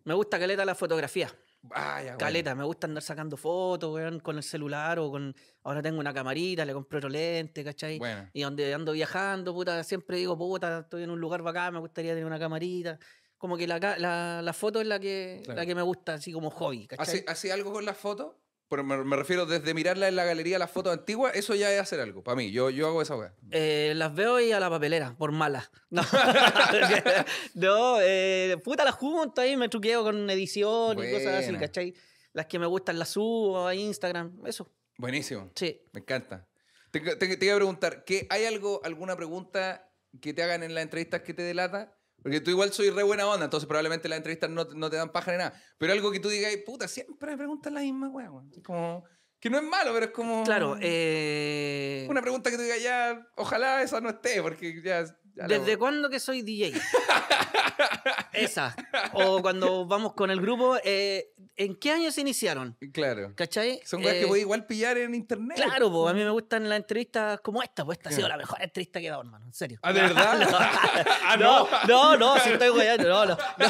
Me 0.04 0.14
gusta 0.14 0.38
caleta 0.38 0.64
la 0.64 0.74
fotografía. 0.74 1.34
Ah, 1.72 1.98
ya, 1.98 2.02
bueno. 2.04 2.18
Caleta, 2.18 2.54
me 2.54 2.64
gusta 2.64 2.86
andar 2.86 3.02
sacando 3.02 3.36
fotos, 3.36 3.92
weón, 3.94 4.20
con 4.20 4.36
el 4.36 4.42
celular 4.42 4.98
o 4.98 5.10
con. 5.10 5.34
Ahora 5.62 5.82
tengo 5.82 5.98
una 6.00 6.12
camarita, 6.12 6.64
le 6.64 6.72
compré 6.72 6.98
otro 6.98 7.10
lente, 7.10 7.62
¿cachai? 7.64 7.98
Bueno. 7.98 8.28
Y 8.32 8.42
donde 8.42 8.72
ando 8.72 8.92
viajando, 8.92 9.52
puta, 9.54 9.82
siempre 9.84 10.16
digo, 10.18 10.36
puta, 10.38 10.80
estoy 10.80 11.02
en 11.04 11.10
un 11.10 11.20
lugar 11.20 11.42
bacán, 11.42 11.74
me 11.74 11.80
gustaría 11.80 12.12
tener 12.12 12.24
una 12.26 12.38
camarita. 12.38 12.98
Como 13.38 13.56
que 13.56 13.66
la, 13.66 13.78
la, 13.78 14.42
la 14.42 14.52
foto 14.52 14.80
es 14.82 14.86
la 14.86 14.98
que, 15.00 15.40
Claro. 15.44 15.60
la 15.60 15.66
que 15.66 15.74
me 15.74 15.82
gusta, 15.82 16.14
así 16.14 16.32
como 16.32 16.50
hobby, 16.50 16.86
¿cachai? 16.86 17.02
¿Hace, 17.06 17.24
hace 17.26 17.52
algo 17.52 17.72
con 17.72 17.84
las 17.86 17.96
fotos? 17.96 18.34
Pero 18.70 18.84
me, 18.84 18.96
me 19.02 19.16
refiero 19.16 19.46
desde 19.46 19.74
mirarla 19.74 20.06
en 20.06 20.14
la 20.14 20.24
galería, 20.24 20.56
las 20.56 20.70
fotos 20.70 20.92
antiguas, 20.92 21.34
eso 21.34 21.56
ya 21.56 21.72
es 21.72 21.80
hacer 21.80 21.98
algo. 21.98 22.22
Para 22.22 22.36
mí, 22.36 22.52
yo, 22.52 22.70
yo 22.70 22.86
hago 22.86 23.02
esa 23.02 23.16
weá. 23.16 23.34
Eh, 23.50 23.92
las 23.96 24.14
veo 24.14 24.38
y 24.38 24.52
a 24.52 24.60
la 24.60 24.70
papelera, 24.70 25.16
por 25.18 25.32
mala. 25.32 25.68
No, 25.90 26.02
no 27.54 28.00
eh, 28.00 28.56
puta, 28.62 28.84
las 28.84 28.94
junto 28.94 29.40
ahí, 29.40 29.56
me 29.56 29.68
truqueo 29.68 30.04
con 30.04 30.30
edición 30.30 31.02
y 31.02 31.10
cosas 31.10 31.44
así. 31.44 31.52
¿cachai? 31.56 31.94
Las 32.32 32.46
que 32.46 32.60
me 32.60 32.66
gustan 32.66 32.96
las 32.96 33.08
subo 33.08 33.66
a 33.66 33.74
Instagram, 33.74 34.38
eso, 34.46 34.70
Buenísimo. 34.98 35.50
sí. 35.56 35.82
Me 35.92 36.00
encanta. 36.00 36.46
Te, 36.92 37.00
te, 37.00 37.36
te 37.36 37.44
iba 37.44 37.54
a 37.54 37.58
preguntar, 37.58 38.04
¿qué, 38.04 38.28
¿hay 38.30 38.44
algo, 38.44 38.80
alguna 38.84 39.16
pregunta 39.16 39.90
que 40.20 40.32
te 40.32 40.42
hagan 40.44 40.62
en 40.62 40.74
las 40.74 40.82
entrevistas 40.82 41.22
que 41.22 41.34
te 41.34 41.42
delata? 41.42 41.92
Porque 42.22 42.40
tú 42.40 42.50
igual 42.50 42.72
soy 42.72 42.90
re 42.90 43.02
buena 43.02 43.26
onda, 43.26 43.44
entonces 43.44 43.66
probablemente 43.66 44.08
las 44.08 44.18
entrevistas 44.18 44.50
no, 44.50 44.64
no 44.64 44.90
te 44.90 44.96
dan 44.96 45.10
paja 45.10 45.32
ni 45.32 45.38
nada. 45.38 45.62
Pero 45.78 45.92
algo 45.92 46.12
que 46.12 46.20
tú 46.20 46.28
digas, 46.28 46.52
puta, 46.64 46.88
siempre 46.88 47.30
me 47.32 47.36
preguntan 47.36 47.74
la 47.74 47.80
misma 47.80 48.08
weá, 48.08 48.30
weón. 48.30 48.50
Es 48.54 48.62
Como, 48.62 49.04
que 49.40 49.48
no 49.48 49.56
es 49.56 49.64
malo, 49.64 49.92
pero 49.94 50.06
es 50.06 50.12
como... 50.12 50.44
Claro, 50.44 50.76
eh, 50.80 52.06
Una 52.10 52.20
pregunta 52.20 52.50
que 52.50 52.56
tú 52.56 52.62
digas, 52.62 52.82
ya, 52.82 53.26
ojalá 53.36 53.82
esa 53.82 54.00
no 54.00 54.10
esté, 54.10 54.42
porque 54.42 54.82
ya... 54.82 55.04
ya 55.48 55.58
¿desde 55.58 55.76
cuándo 55.76 56.08
que 56.10 56.20
soy 56.20 56.42
DJ? 56.42 56.72
Esa. 58.32 58.74
O 59.12 59.42
cuando 59.42 59.86
vamos 59.86 60.12
con 60.14 60.30
el 60.30 60.40
grupo, 60.40 60.76
eh, 60.84 61.32
¿en 61.56 61.76
qué 61.76 61.90
año 61.92 62.10
se 62.12 62.20
iniciaron? 62.20 62.76
Claro. 62.92 63.32
¿Cachai? 63.34 63.80
Son 63.84 64.00
weas 64.04 64.14
que 64.14 64.22
Eh, 64.22 64.26
podés 64.26 64.42
igual 64.42 64.66
pillar 64.66 64.96
en 64.98 65.14
internet. 65.14 65.56
Claro, 65.56 65.90
pues 65.90 66.10
a 66.10 66.14
mí 66.14 66.22
me 66.22 66.30
gustan 66.30 66.68
las 66.68 66.78
entrevistas 66.78 67.40
como 67.40 67.62
esta, 67.62 67.84
pues 67.84 67.98
esta 67.98 68.10
ha 68.10 68.12
sido 68.12 68.28
la 68.28 68.36
mejor 68.36 68.62
entrevista 68.62 69.00
que 69.00 69.06
he 69.06 69.10
dado, 69.10 69.22
hermano, 69.22 69.46
en 69.46 69.52
serio. 69.52 69.78
¿Ah, 69.82 69.92
de 69.92 70.00
verdad? 70.02 70.40
ah, 71.24 71.36
No, 71.38 71.68
no. 71.86 71.86
no, 71.88 72.16
no, 72.16 72.38
si 72.40 72.50
estoy 72.50 72.68
guayando, 72.68 73.08
no, 73.08 73.26
no. 73.26 73.36
no. 73.58 73.66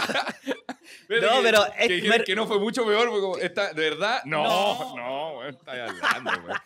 Fíjate 1.07 1.27
No, 1.27 1.37
que- 1.37 1.43
pero 1.43 1.67
es- 1.79 2.25
que 2.25 2.35
no 2.35 2.47
fue 2.47 2.59
mucho 2.59 2.85
peor, 2.85 3.09
como, 3.09 3.37
¿está, 3.39 3.73
¿de 3.73 3.91
verdad? 3.91 4.23
No, 4.25 4.43
No. 4.45 4.97
no, 4.97 5.39
weón, 5.39 5.55
está 5.55 5.73
hablando, 5.73 6.31
weón. 6.47 6.59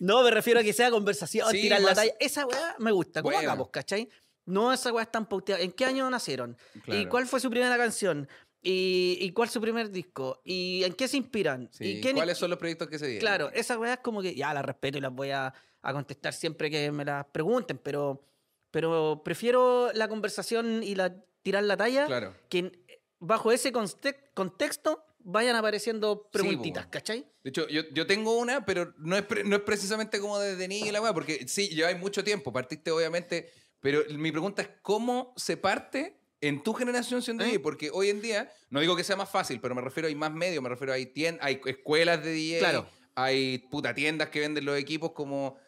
No, 0.00 0.22
me 0.22 0.30
refiero 0.30 0.60
a 0.60 0.62
que 0.62 0.72
sea 0.72 0.90
conversación, 0.90 1.48
Sí, 1.50 1.62
tirar 1.62 1.80
la 1.80 1.94
talla. 1.94 2.12
Esa 2.20 2.46
weá 2.46 2.74
me 2.78 2.90
gusta. 2.92 3.22
¿Cómo 3.22 3.34
Bueno. 3.34 3.48
hagamos, 3.50 3.70
cachai? 3.70 4.08
No 4.46 4.72
esa 4.72 4.92
weá 4.92 5.06
tan 5.06 5.26
pauteada. 5.26 5.62
¿En 5.62 5.72
qué 5.72 5.84
año 5.84 6.08
nacieron? 6.10 6.56
¿Y 6.86 7.06
cuál 7.06 7.26
fue 7.26 7.40
su 7.40 7.50
primera 7.50 7.76
canción? 7.76 8.28
¿Y, 8.62 9.18
y 9.20 9.30
cuál 9.32 9.48
su 9.50 9.60
primer 9.60 9.90
disco? 9.90 10.40
¿Y 10.44 10.84
en 10.84 10.94
qué 10.94 11.06
se 11.08 11.16
inspiran? 11.18 11.68
Sí, 11.72 11.98
¿Y 11.98 12.00
quién- 12.00 12.16
¿Cuáles 12.16 12.38
son 12.38 12.48
los 12.50 12.58
proyectos 12.58 12.88
que 12.88 12.98
se 12.98 13.06
dieron? 13.06 13.20
Claro, 13.20 13.50
esa 13.52 13.78
weá 13.78 13.94
es 13.94 14.00
como 14.00 14.22
que 14.22 14.34
ya 14.34 14.54
la 14.54 14.62
respeto 14.62 14.96
y 14.98 15.00
las 15.02 15.12
voy 15.12 15.30
a, 15.30 15.52
a 15.82 15.92
contestar 15.92 16.32
siempre 16.32 16.70
que 16.70 16.90
me 16.90 17.04
las 17.04 17.26
pregunten, 17.26 17.78
pero, 17.78 18.24
pero 18.70 19.20
prefiero 19.24 19.90
la 19.92 20.08
conversación 20.08 20.82
y 20.82 20.94
la 20.94 21.14
tirar 21.42 21.62
la 21.64 21.76
talla 21.76 22.06
Claro. 22.06 22.34
que 22.48 22.72
bajo 23.18 23.52
ese 23.52 23.70
conte- 23.70 24.30
contexto 24.32 25.04
vayan 25.26 25.56
apareciendo 25.56 26.28
preguntitas, 26.30 26.84
po. 26.86 26.90
¿cachai? 26.92 27.26
De 27.42 27.50
hecho, 27.50 27.68
yo, 27.68 27.82
yo 27.92 28.06
tengo 28.06 28.38
una, 28.38 28.64
pero 28.64 28.94
no 28.98 29.16
es, 29.16 29.22
pre- 29.24 29.44
no 29.44 29.56
es 29.56 29.62
precisamente 29.62 30.20
como 30.20 30.38
desde 30.38 30.68
niño 30.68 30.90
la 30.90 31.02
weá, 31.02 31.12
porque 31.12 31.46
sí, 31.48 31.68
lleváis 31.68 31.98
mucho 31.98 32.24
tiempo, 32.24 32.50
partiste 32.52 32.90
obviamente, 32.90 33.50
pero 33.84 34.00
mi 34.16 34.32
pregunta 34.32 34.62
es, 34.62 34.70
¿cómo 34.80 35.34
se 35.36 35.58
parte 35.58 36.18
en 36.40 36.62
tu 36.62 36.72
generación 36.72 37.20
siendo 37.20 37.44
¿Eh? 37.44 37.48
DJ? 37.48 37.60
Porque 37.60 37.90
hoy 37.92 38.08
en 38.08 38.22
día, 38.22 38.50
no 38.70 38.80
digo 38.80 38.96
que 38.96 39.04
sea 39.04 39.14
más 39.16 39.28
fácil, 39.28 39.60
pero 39.60 39.74
me 39.74 39.82
refiero, 39.82 40.08
hay 40.08 40.14
más 40.14 40.32
medios, 40.32 40.62
me 40.62 40.70
refiero, 40.70 40.94
hay, 40.94 41.04
tien- 41.12 41.36
hay 41.42 41.60
escuelas 41.66 42.24
de 42.24 42.32
DJ, 42.32 42.58
Claro. 42.60 42.86
hay 43.14 43.58
puta 43.70 43.94
tiendas 43.94 44.30
que 44.30 44.40
venden 44.40 44.64
los 44.64 44.78
equipos 44.78 45.12
como... 45.12 45.58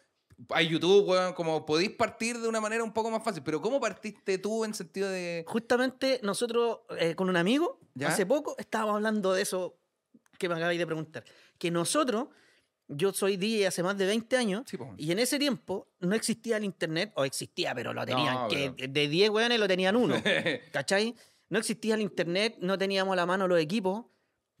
Hay 0.49 0.67
YouTube, 0.67 1.07
weón, 1.09 1.33
como 1.33 1.63
podéis 1.65 1.91
partir 1.91 2.39
de 2.39 2.47
una 2.47 2.59
manera 2.61 2.83
un 2.83 2.93
poco 2.93 3.09
más 3.11 3.23
fácil, 3.23 3.43
pero 3.43 3.59
¿cómo 3.61 3.79
partiste 3.79 4.39
tú 4.39 4.65
en 4.65 4.73
sentido 4.73 5.09
de...? 5.09 5.43
Justamente 5.47 6.19
nosotros 6.23 6.79
eh, 6.99 7.13
con 7.15 7.29
un 7.29 7.37
amigo, 7.37 7.79
¿Ya? 7.95 8.07
hace 8.09 8.25
poco, 8.25 8.55
estábamos 8.57 8.95
hablando 8.95 9.33
de 9.33 9.41
eso 9.43 9.77
que 10.39 10.49
me 10.49 10.55
acabáis 10.55 10.79
de 10.79 10.85
preguntar. 10.85 11.23
Que 11.57 11.71
nosotros, 11.71 12.27
yo 12.87 13.11
soy 13.13 13.37
DJ 13.37 13.67
hace 13.67 13.83
más 13.83 13.97
de 13.97 14.05
20 14.05 14.37
años, 14.37 14.63
Sí, 14.65 14.77
po. 14.77 14.93
y 14.97 15.11
en 15.11 15.19
ese 15.19 15.37
tiempo 15.39 15.87
no 15.99 16.15
existía 16.15 16.57
el 16.57 16.63
internet, 16.63 17.11
o 17.15 17.25
existía, 17.25 17.73
pero 17.75 17.93
lo 17.93 18.05
tenían, 18.05 18.33
No, 18.35 18.47
que 18.47 18.71
pero- 18.75 18.91
de 18.93 19.07
10 19.07 19.29
weones 19.29 19.59
lo 19.59 19.67
tenían 19.67 19.95
uno. 19.95 20.15
¿Cachai? 20.71 21.13
No 21.49 21.59
existía 21.59 21.95
el 21.95 22.01
internet, 22.01 22.57
no 22.59 22.77
teníamos 22.77 23.13
a 23.13 23.15
la 23.17 23.25
mano 23.25 23.47
los 23.47 23.59
equipos, 23.59 24.05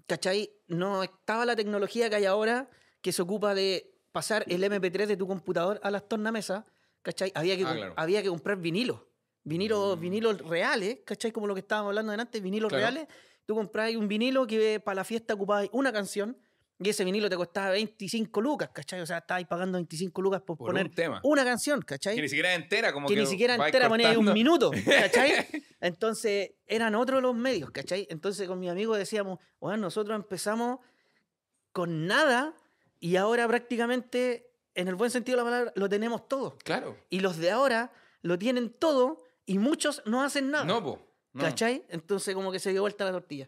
¿cachai? 0.05 0.51
No 0.67 1.03
estaba 1.03 1.45
la 1.45 1.55
tecnología 1.55 2.09
que 2.09 2.15
hay 2.17 2.25
ahora 2.25 2.69
que 3.01 3.11
se 3.11 3.21
ocupa 3.21 3.53
de 3.53 3.93
pasar 4.11 4.43
el 4.47 4.63
MP3 4.63 5.05
de 5.07 5.17
tu 5.17 5.27
computador 5.27 5.79
a 5.83 5.91
las 5.91 6.07
tornamesas, 6.07 6.63
¿cachai? 7.01 7.31
Había 7.35 7.55
que, 7.57 7.63
Ah, 7.65 7.73
claro. 7.75 7.93
había 7.97 8.21
que 8.23 8.29
comprar 8.29 8.57
vinilos, 8.57 9.01
vinilos, 9.43 9.97
Mm. 9.97 9.99
vinilos 9.99 10.37
reales, 10.41 10.99
¿cachai? 11.05 11.31
Como 11.31 11.47
lo 11.47 11.53
que 11.53 11.59
estábamos 11.61 11.89
hablando 11.91 12.11
antes, 12.13 12.41
vinilos 12.41 12.69
Claro. 12.69 12.81
reales. 12.81 13.07
Tú 13.45 13.55
comprabas 13.55 13.95
un 13.95 14.07
vinilo 14.07 14.45
que 14.47 14.79
para 14.81 14.95
la 14.95 15.03
fiesta 15.05 15.33
ocupabas 15.33 15.69
una 15.71 15.93
canción 15.93 16.37
y 16.79 16.89
ese 16.89 17.03
vinilo 17.03 17.29
te 17.29 17.35
costaba 17.35 17.71
25 17.71 18.39
lucas, 18.39 18.69
¿cachai? 18.71 19.01
O 19.01 19.05
sea, 19.05 19.17
estabas 19.19 19.43
pagando 19.45 19.77
25 19.77 20.21
lucas 20.21 20.41
por, 20.41 20.57
Por 20.57 20.67
poner 20.67 20.85
un 20.87 20.93
tema. 20.93 21.19
una 21.23 21.43
canción, 21.43 21.81
¿cachai? 21.81 22.15
Que 22.15 22.21
ni 22.21 22.29
siquiera 22.29 22.53
entera, 22.53 22.93
como 22.93 23.07
que 23.07 23.15
que 23.15 23.21
ni 23.21 23.25
siquiera 23.25 23.55
entera 23.55 23.89
ponía 23.89 24.17
un 24.17 24.31
minuto, 24.31 24.71
¿cachai? 24.85 25.47
Entonces 25.81 26.51
eran 26.67 26.93
otros 26.93 27.21
los 27.21 27.35
medios, 27.35 27.71
¿cachai? 27.71 28.07
Entonces 28.11 28.47
con 28.47 28.59
mi 28.59 28.69
amigo 28.69 28.95
decíamos, 28.95 29.39
bueno, 29.59 29.77
nosotros 29.77 30.15
empezamos 30.15 30.79
con 31.71 32.05
nada 32.05 32.53
y 32.99 33.15
ahora 33.15 33.47
prácticamente, 33.47 34.51
en 34.75 34.87
el 34.87 34.95
buen 34.95 35.09
sentido 35.09 35.37
de 35.37 35.43
la 35.43 35.49
palabra, 35.49 35.73
lo 35.75 35.89
tenemos 35.89 36.27
todo. 36.27 36.57
Claro. 36.63 36.95
Y 37.09 37.21
los 37.21 37.37
de 37.37 37.51
ahora 37.51 37.91
lo 38.21 38.37
tienen 38.37 38.69
todo 38.69 39.23
y 39.45 39.57
muchos 39.57 40.03
no 40.05 40.23
hacen 40.23 40.51
nada. 40.51 40.65
No, 40.65 40.83
po. 40.83 40.99
no. 41.33 41.43
¿Cachai? 41.43 41.85
Entonces 41.89 42.35
como 42.35 42.51
que 42.51 42.59
se 42.59 42.71
dio 42.71 42.81
vuelta 42.81 43.03
la 43.05 43.11
tortilla. 43.11 43.47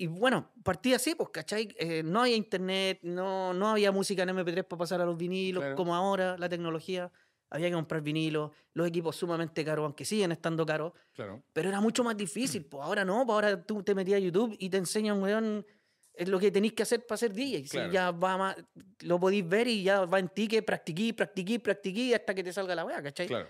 Y 0.00 0.06
bueno, 0.06 0.52
partí 0.62 0.94
así, 0.94 1.16
pues, 1.16 1.30
¿cachai? 1.30 1.74
Eh, 1.76 2.02
no 2.04 2.20
había 2.22 2.36
internet, 2.36 3.00
no, 3.02 3.52
no 3.52 3.68
había 3.70 3.90
música 3.90 4.22
en 4.22 4.28
MP3 4.30 4.62
para 4.64 4.78
pasar 4.78 5.00
a 5.00 5.04
los 5.04 5.16
vinilos, 5.16 5.60
Claro. 5.60 5.76
como 5.76 5.94
ahora, 5.94 6.36
la 6.38 6.48
tecnología. 6.48 7.10
Había 7.50 7.68
que 7.68 7.74
comprar 7.74 8.00
vinilos, 8.02 8.52
los 8.74 8.86
equipos 8.86 9.16
sumamente 9.16 9.64
caros, 9.64 9.84
aunque 9.84 10.04
siguen 10.04 10.30
estando 10.32 10.64
caros, 10.66 10.92
Claro. 11.14 11.42
pero 11.52 11.68
era 11.70 11.80
mucho 11.80 12.04
más 12.04 12.16
difícil. 12.16 12.64
Pues 12.66 12.84
ahora 12.84 13.04
no, 13.04 13.24
pues 13.26 13.34
ahora 13.34 13.62
tú 13.64 13.82
te 13.82 13.94
metías 13.94 14.18
a 14.18 14.20
YouTube 14.20 14.54
y 14.58 14.68
te 14.70 14.76
enseñan, 14.76 15.20
weón, 15.22 15.66
es 16.14 16.28
lo 16.28 16.38
que 16.38 16.50
tenéis 16.50 16.74
que 16.74 16.82
hacer 16.82 17.06
para 17.06 17.16
ser 17.16 17.32
DJ. 17.32 17.62
Si 17.62 17.68
Claro. 17.70 17.90
ya 17.92 18.10
va 18.10 18.36
más, 18.36 18.56
lo 19.00 19.18
podéis 19.18 19.48
ver 19.48 19.66
y 19.66 19.82
ya 19.82 20.04
va 20.04 20.18
en 20.20 20.28
ti 20.28 20.46
que 20.46 20.62
practiquí, 20.62 21.12
practiquí, 21.12 21.58
practiquí 21.58 22.12
hasta 22.14 22.34
que 22.34 22.44
te 22.44 22.52
salga 22.52 22.74
la 22.74 22.84
weá, 22.84 23.02
¿cachai? 23.02 23.26
Claro. 23.26 23.48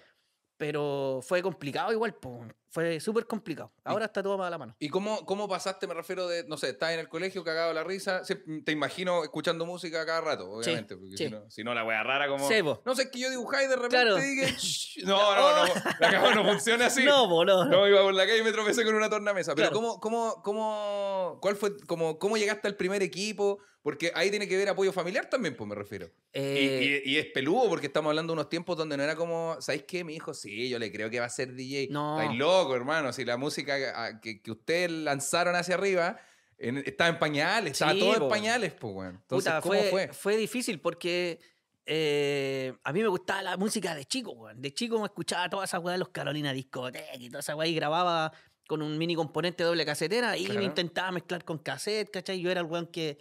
Pero 0.59 1.21
fue 1.23 1.41
complicado 1.41 1.93
igual, 1.93 2.15
pues. 2.15 2.53
Fue 2.71 3.01
súper 3.01 3.27
complicado. 3.27 3.73
Ahora 3.83 4.05
está 4.07 4.23
todo 4.23 4.37
más 4.37 4.49
a 4.49 4.51
la 4.51 4.59
mano. 4.59 4.77
¿Y 4.79 4.91
cómo, 4.91 5.25
cómo 5.25 5.49
pasaste? 5.49 5.87
Me 5.87 5.95
refiero 5.95 6.29
de, 6.29 6.45
no 6.45 6.59
sé, 6.59 6.69
estás 6.71 6.91
en 6.93 6.99
el 7.01 7.09
colegio 7.09 7.43
cagado 7.43 7.73
la 7.73 7.83
risa. 7.83 8.23
Te 8.65 8.73
imagino 8.73 9.23
escuchando 9.25 9.65
música 9.65 10.05
cada 10.05 10.21
rato, 10.21 10.51
obviamente. 10.51 10.97
porque 10.97 11.17
sí. 11.17 11.25
Si, 11.25 11.31
no, 11.31 11.51
si 11.51 11.65
no, 11.65 11.73
la 11.75 11.85
wea 11.85 12.03
rara 12.03 12.29
como. 12.29 12.47
Sí, 12.47 12.63
po. 12.63 12.83
no 12.85 12.95
sé, 12.95 13.05
es 13.05 13.11
que 13.11 13.21
yo 13.21 13.31
dibujaba 13.31 13.63
y 13.63 13.69
de 13.69 13.77
repente 13.77 13.97
Claro. 13.97 14.17
dije. 14.17 14.47
"Shh". 14.59 15.05
No, 15.07 15.17
no, 15.35 15.67
no. 15.67 15.75
La 16.01 16.11
cagada 16.11 16.35
no 16.35 16.45
funciona 16.45 16.87
así. 16.87 17.05
No, 17.05 17.27
po, 17.29 17.45
no. 17.45 17.65
No, 17.65 17.89
iba 17.89 18.03
por 18.03 18.13
la 18.13 18.27
calle 18.27 18.39
y 18.39 18.43
me 18.45 18.53
tropecé 18.53 18.85
con 18.85 18.95
una 18.95 19.09
tornamesa. 19.09 19.55
Pero 19.55 19.69
Claro. 19.71 19.77
¿cómo, 19.81 20.01
cómo, 20.01 20.43
cómo, 20.43 21.39
cuál 21.41 21.57
fue, 21.57 21.75
cómo, 21.87 22.19
cómo 22.19 22.37
llegaste 22.37 22.69
al 22.69 22.75
primer 22.77 23.03
equipo? 23.03 23.61
Porque 23.89 24.13
ahí 24.15 24.29
tiene 24.29 24.47
que 24.47 24.55
ver 24.55 24.69
apoyo 24.69 24.93
familiar 24.93 25.31
también, 25.31 25.57
pues 25.57 25.67
me 25.67 25.75
refiero. 25.75 26.09
Y- 26.35 26.39
Eh, 26.41 27.03
y, 27.07 27.13
y 27.13 27.17
es 27.17 27.25
peludo 27.33 27.71
porque 27.71 27.87
estamos 27.87 28.11
hablando 28.11 28.33
de 28.35 28.41
unos 28.41 28.51
tiempos 28.51 28.77
donde 28.77 28.99
no 28.99 29.03
era 29.03 29.17
como, 29.17 29.57
¿sabéis 29.61 29.85
qué? 29.85 30.05
Mi 30.05 30.15
hijo, 30.15 30.35
sí, 30.35 30.69
yo 30.69 30.79
le 30.79 30.93
creo 30.93 31.09
que 31.09 31.19
va 31.21 31.25
a 31.25 31.31
ser 31.31 31.55
DJ. 31.55 31.89
No. 31.91 32.21
Estáis 32.21 32.39
loco, 32.39 32.77
hermano. 32.77 33.15
Si 33.15 33.25
la 33.25 33.39
música 33.39 34.21
que, 34.21 34.43
que 34.43 34.51
ustedes 34.51 34.91
lanzaron 34.91 35.57
hacia 35.57 35.77
arriba 35.77 36.21
en- 36.59 36.83
estaba 36.85 37.09
en 37.09 37.19
pañales, 37.19 37.73
estaba 37.73 37.93
Sí, 37.95 37.99
todo 38.01 38.25
en 38.25 38.29
pañales, 38.29 38.75
pues, 38.75 38.93
weón. 38.95 39.15
Entonces, 39.23 39.51
puta, 39.55 39.63
¿cómo 39.63 39.81
fue, 39.91 40.09
fue? 40.13 40.37
difícil 40.37 40.81
porque 40.83 41.41
eh, 41.87 42.75
a 42.85 42.93
mí 42.93 43.01
me 43.01 43.09
gustaba 43.09 43.41
la 43.41 43.57
música 43.57 43.95
de 43.95 44.05
chico, 44.05 44.33
weón. 44.33 44.61
De 44.61 44.75
chico 44.75 44.99
me 44.99 45.07
escuchaba 45.07 45.49
toda 45.49 45.65
esa 45.65 45.79
weá 45.79 45.93
de 45.93 45.99
los 45.99 46.11
Carolina 46.11 46.53
Discoteca 46.53 47.17
y 47.19 47.29
toda 47.29 47.41
esa 47.41 47.57
weá 47.57 47.67
y 47.67 47.75
grababa 47.75 48.33
con 48.67 48.83
un 48.83 48.99
mini 48.99 49.15
componente 49.15 49.65
doble 49.65 49.87
casetera 49.87 50.37
y 50.37 50.45
Claro. 50.45 50.61
me 50.61 50.67
intentaba 50.67 51.11
mezclar 51.11 51.43
con 51.43 51.57
cassette, 51.57 52.11
¿cachai? 52.11 52.39
Yo 52.43 52.51
era 52.51 52.61
el 52.61 52.67
weón 52.67 52.87
que, 52.89 53.17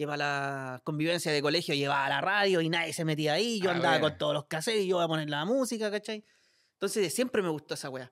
que 0.00 0.06
para 0.06 0.16
la 0.16 0.80
convivencia 0.82 1.30
de 1.30 1.42
colegio 1.42 1.74
llevaba 1.74 2.08
la 2.08 2.22
radio 2.22 2.62
y 2.62 2.70
nadie 2.70 2.94
se 2.94 3.04
metía 3.04 3.34
ahí. 3.34 3.60
Yo 3.60 3.68
Ah, 3.68 3.74
andaba 3.74 3.98
bueno. 3.98 4.08
con 4.08 4.18
todos 4.18 4.32
los 4.32 4.46
cassettes 4.46 4.84
y 4.84 4.86
yo 4.88 4.96
iba 4.96 5.04
a 5.04 5.08
poner 5.08 5.28
la 5.28 5.44
música, 5.44 5.90
¿cachai? 5.90 6.24
Entonces 6.72 7.12
siempre 7.12 7.42
me 7.42 7.50
gustó 7.50 7.74
esa 7.74 7.90
weá. 7.90 8.10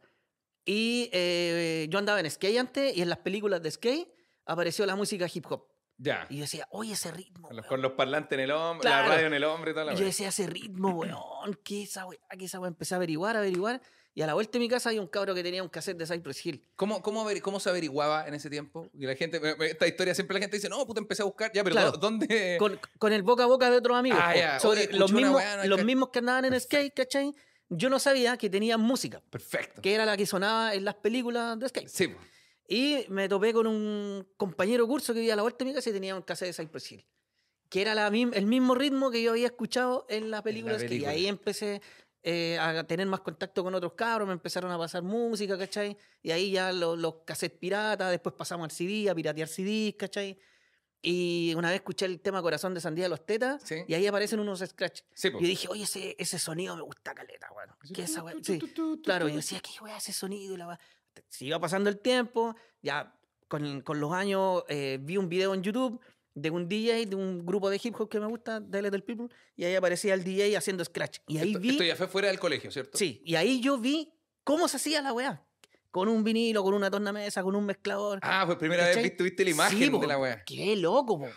Y 0.67 1.09
eh, 1.15 1.87
yo 1.89 1.99
andaba 1.99 2.21
en 2.21 2.31
skate 2.31 2.59
antes 2.59 2.95
y 2.95 3.01
en 3.01 3.09
las 3.09 3.19
películas 3.21 3.63
de 3.63 3.71
skate 3.71 4.07
apareció 4.45 4.85
la 4.85 4.97
música 4.97 5.27
hip 5.33 5.47
hop. 5.51 5.67
Ya. 5.97 6.27
Y 6.29 6.35
yo 6.37 6.41
decía, 6.43 6.67
oye, 6.73 6.93
ese 6.93 7.11
ritmo. 7.11 7.49
Con 7.49 7.57
los, 7.57 7.65
weón". 7.65 7.69
con 7.71 7.81
los 7.83 7.93
parlantes 7.93 8.37
en 8.39 8.45
el 8.45 8.51
hombro, 8.51 8.83
Claro. 8.83 9.09
la 9.09 9.15
radio 9.15 9.27
en 9.29 9.33
el 9.35 9.45
hombro 9.45 9.71
y 9.71 9.73
toda 9.73 9.87
la 9.87 9.95
Y 9.95 9.97
yo 9.97 10.05
decía, 10.05 10.29
ese 10.29 10.47
ritmo, 10.47 10.91
weón, 10.91 11.59
¿qué 11.65 11.85
esa 11.85 12.05
weá? 12.05 12.19
¿Qué 12.39 12.45
esa 12.45 12.61
weá? 12.61 12.69
Empecé 12.69 12.95
a 12.95 12.99
averiguar, 12.99 13.35
a 13.35 13.39
averiguar. 13.39 13.81
Y 14.19 14.23
a 14.23 14.27
la 14.27 14.35
vuelta 14.35 14.55
de 14.55 14.59
mi 14.59 14.69
casa 14.69 14.91
hay 14.91 14.99
un 14.99 15.07
cabro 15.07 15.33
que 15.33 15.45
tenía 15.45 15.63
un 15.63 15.69
cassette 15.69 15.97
de 15.97 16.05
Cypress 16.05 16.45
Hill. 16.45 16.65
¿Cómo, 16.75 17.01
cómo, 17.03 17.25
averi- 17.25 17.41
¿Cómo 17.41 17.61
se 17.61 17.71
averiguaba 17.71 18.27
en 18.27 18.35
ese 18.35 18.51
tiempo? 18.51 18.91
Y 18.93 19.07
la 19.07 19.15
gente, 19.15 19.41
esta 19.61 19.87
historia 19.87 20.13
siempre 20.13 20.35
la 20.35 20.41
gente 20.41 20.57
dice, 20.57 20.69
no, 20.69 20.85
puta, 20.85 20.99
empecé 20.99 21.23
a 21.23 21.25
buscar. 21.27 21.53
Ya, 21.55 21.63
pero 21.63 21.75
Claro. 21.75 21.93
¿dó- 21.93 21.99
¿dónde? 21.99 22.57
Con, 22.59 22.81
con 22.99 23.13
el 23.13 23.23
boca 23.23 23.45
a 23.45 23.47
boca 23.47 23.71
de 23.71 23.77
otros 23.77 23.97
amigos. 23.97 24.19
Ah, 24.21 24.35
ya. 24.35 24.59
sobre 24.59 24.89
Oye, 24.89 24.99
los, 24.99 25.13
mismos, 25.13 25.41
hay 25.41 25.69
los 25.69 25.85
mismos 25.85 26.09
que 26.09 26.19
andaban 26.19 26.47
en 26.47 26.61
skate, 26.61 26.93
¿cachai? 26.95 27.33
Yo 27.69 27.89
no 27.91 28.01
sabía 28.01 28.37
que 28.37 28.51
tenían 28.51 28.81
música, 28.81 29.23
Perfecto. 29.31 29.81
que 29.83 29.95
era 29.95 30.05
la 30.05 30.17
que 30.17 30.27
sonaba 30.27 30.75
en 30.75 30.85
las 30.85 30.97
películas 30.97 31.57
de 31.57 31.69
skate. 31.69 31.89
Sí. 31.89 32.13
Y 32.67 33.05
me 33.11 33.29
topé 33.29 33.53
con 33.53 33.69
un 33.69 34.27
compañero 34.37 34.89
curso 34.89 35.15
que 35.15 35.21
vivía 35.21 35.35
a 35.35 35.37
la 35.37 35.43
vuelta 35.43 35.59
de 35.65 35.71
mi 35.71 35.75
casa 35.77 35.91
y 35.91 35.93
tenía 35.93 36.17
un 36.17 36.23
cassette 36.23 36.49
de 36.57 36.65
Cypress 36.65 36.91
Hill. 36.91 37.07
Que 37.69 37.83
era 37.83 37.95
la, 37.95 38.09
el 38.09 38.47
mismo 38.47 38.75
ritmo 38.75 39.13
que 39.13 39.23
yo 39.23 39.31
había 39.31 39.47
escuchado 39.47 40.07
en 40.09 40.31
la 40.33 40.43
película. 40.43 40.75
skate. 40.75 40.89
película. 40.89 41.15
Y 41.15 41.17
ahí 41.19 41.27
empecé 41.29 41.83
eh, 42.31 42.59
a 42.59 42.85
tener 42.85 43.07
más 43.07 43.21
contacto 43.21 43.63
con 43.65 43.75
otros 43.75 43.95
cabros, 43.95 44.27
me 44.29 44.35
empezaron 44.35 44.71
a 44.71 44.77
pasar 44.77 45.03
música, 45.03 45.57
¿cachai? 45.57 45.97
Y 46.23 46.31
ahí 46.31 46.51
ya 46.51 46.73
lo- 46.73 46.95
los 46.95 47.15
cassettes 47.25 47.59
piratas, 47.59 48.11
después 48.11 48.35
pasamos 48.35 48.65
al 48.65 48.71
CD, 48.71 49.09
a 49.09 49.15
piratear 49.15 49.49
CDs, 49.49 49.95
¿cachai? 49.97 50.39
Y 51.01 51.55
una 51.57 51.69
vez 51.71 51.77
escuché 51.77 52.07
el 52.07 52.21
tema 52.21 52.43
Corazón 52.43 52.75
de 52.75 52.81
Sandía 52.81 53.05
de 53.05 53.09
los 53.09 53.25
Tetas 53.25 53.63
Sí. 53.65 53.77
y 53.87 53.95
ahí 53.95 54.07
aparecen 54.07 54.41
unos 54.41 54.59
scratch. 54.61 55.03
Sí. 55.15 55.29
Y 55.29 55.33
yo 55.33 55.39
dije, 55.39 55.69
oye, 55.69 55.85
ese, 55.85 56.17
ese 56.19 56.39
sonido 56.39 56.75
me 56.77 56.83
gusta 56.83 57.15
caleta, 57.15 57.49
weón. 57.53 57.71
¿Qué 57.95 58.03
es 58.03 58.11
esa 58.11 58.25
Sí. 58.43 58.59
Claro, 59.05 59.29
yo 59.29 59.37
decía, 59.37 59.61
¿qué 59.61 59.71
weá 59.83 59.97
ese 59.97 60.13
sonido? 60.13 60.55
Y 60.55 60.57
la 60.59 60.79
iba 61.41 61.59
pasando 61.61 61.89
el 61.89 61.99
tiempo, 62.01 62.55
ya 62.83 63.15
con, 63.47 63.81
con 63.83 64.01
los 64.01 64.13
años 64.13 64.65
eh, 64.69 64.99
vi 65.01 65.17
un 65.17 65.29
video 65.29 65.55
en 65.55 65.63
YouTube 65.63 66.01
de 66.41 66.51
un 66.51 66.69
DJ 66.69 67.07
de 67.07 67.17
un 67.17 67.45
grupo 67.45 67.71
de 67.71 67.81
hip 67.83 67.95
hop 67.99 68.09
que 68.09 68.21
me 68.21 68.27
gusta, 68.27 68.61
de 68.61 68.83
Little 68.83 69.03
People, 69.03 69.29
y 69.57 69.65
ahí 69.65 69.75
aparecía 69.75 70.15
el 70.15 70.25
DJ 70.25 70.57
haciendo 70.57 70.85
scratch. 70.85 71.19
Y 71.27 71.39
ahí 71.39 71.49
Esto, 71.49 71.61
vi, 71.61 71.71
esto 71.71 71.85
ya 71.85 71.97
fue 71.97 72.07
fuera 72.09 72.29
del 72.29 72.39
colegio, 72.39 72.71
¿cierto? 72.71 72.97
sí, 72.99 73.23
y 73.25 73.35
ahí 73.35 73.61
yo 73.61 73.79
vi 73.79 74.13
cómo 74.45 74.69
se 74.69 74.77
hacía 74.77 75.03
la 75.03 75.13
weá. 75.13 75.45
Con 75.91 76.09
un 76.09 76.23
vinilo, 76.23 76.63
con 76.63 76.75
una 76.75 76.91
tornamesa, 76.91 77.43
con 77.43 77.57
un 77.57 77.65
mezclador. 77.65 78.19
Ah, 78.23 78.43
pues 78.45 78.59
primera 78.59 78.83
vez 78.85 78.91
¿cachai? 78.97 79.09
viste, 79.09 79.25
viste 79.25 79.43
la 79.45 79.51
imagen 79.51 79.79
Sí, 79.79 79.91
po, 79.91 79.99
de 79.99 80.07
la 80.07 80.19
weá. 80.19 80.45
Qué 80.45 80.77
loco, 80.77 81.19
po, 81.19 81.25
weón. 81.25 81.35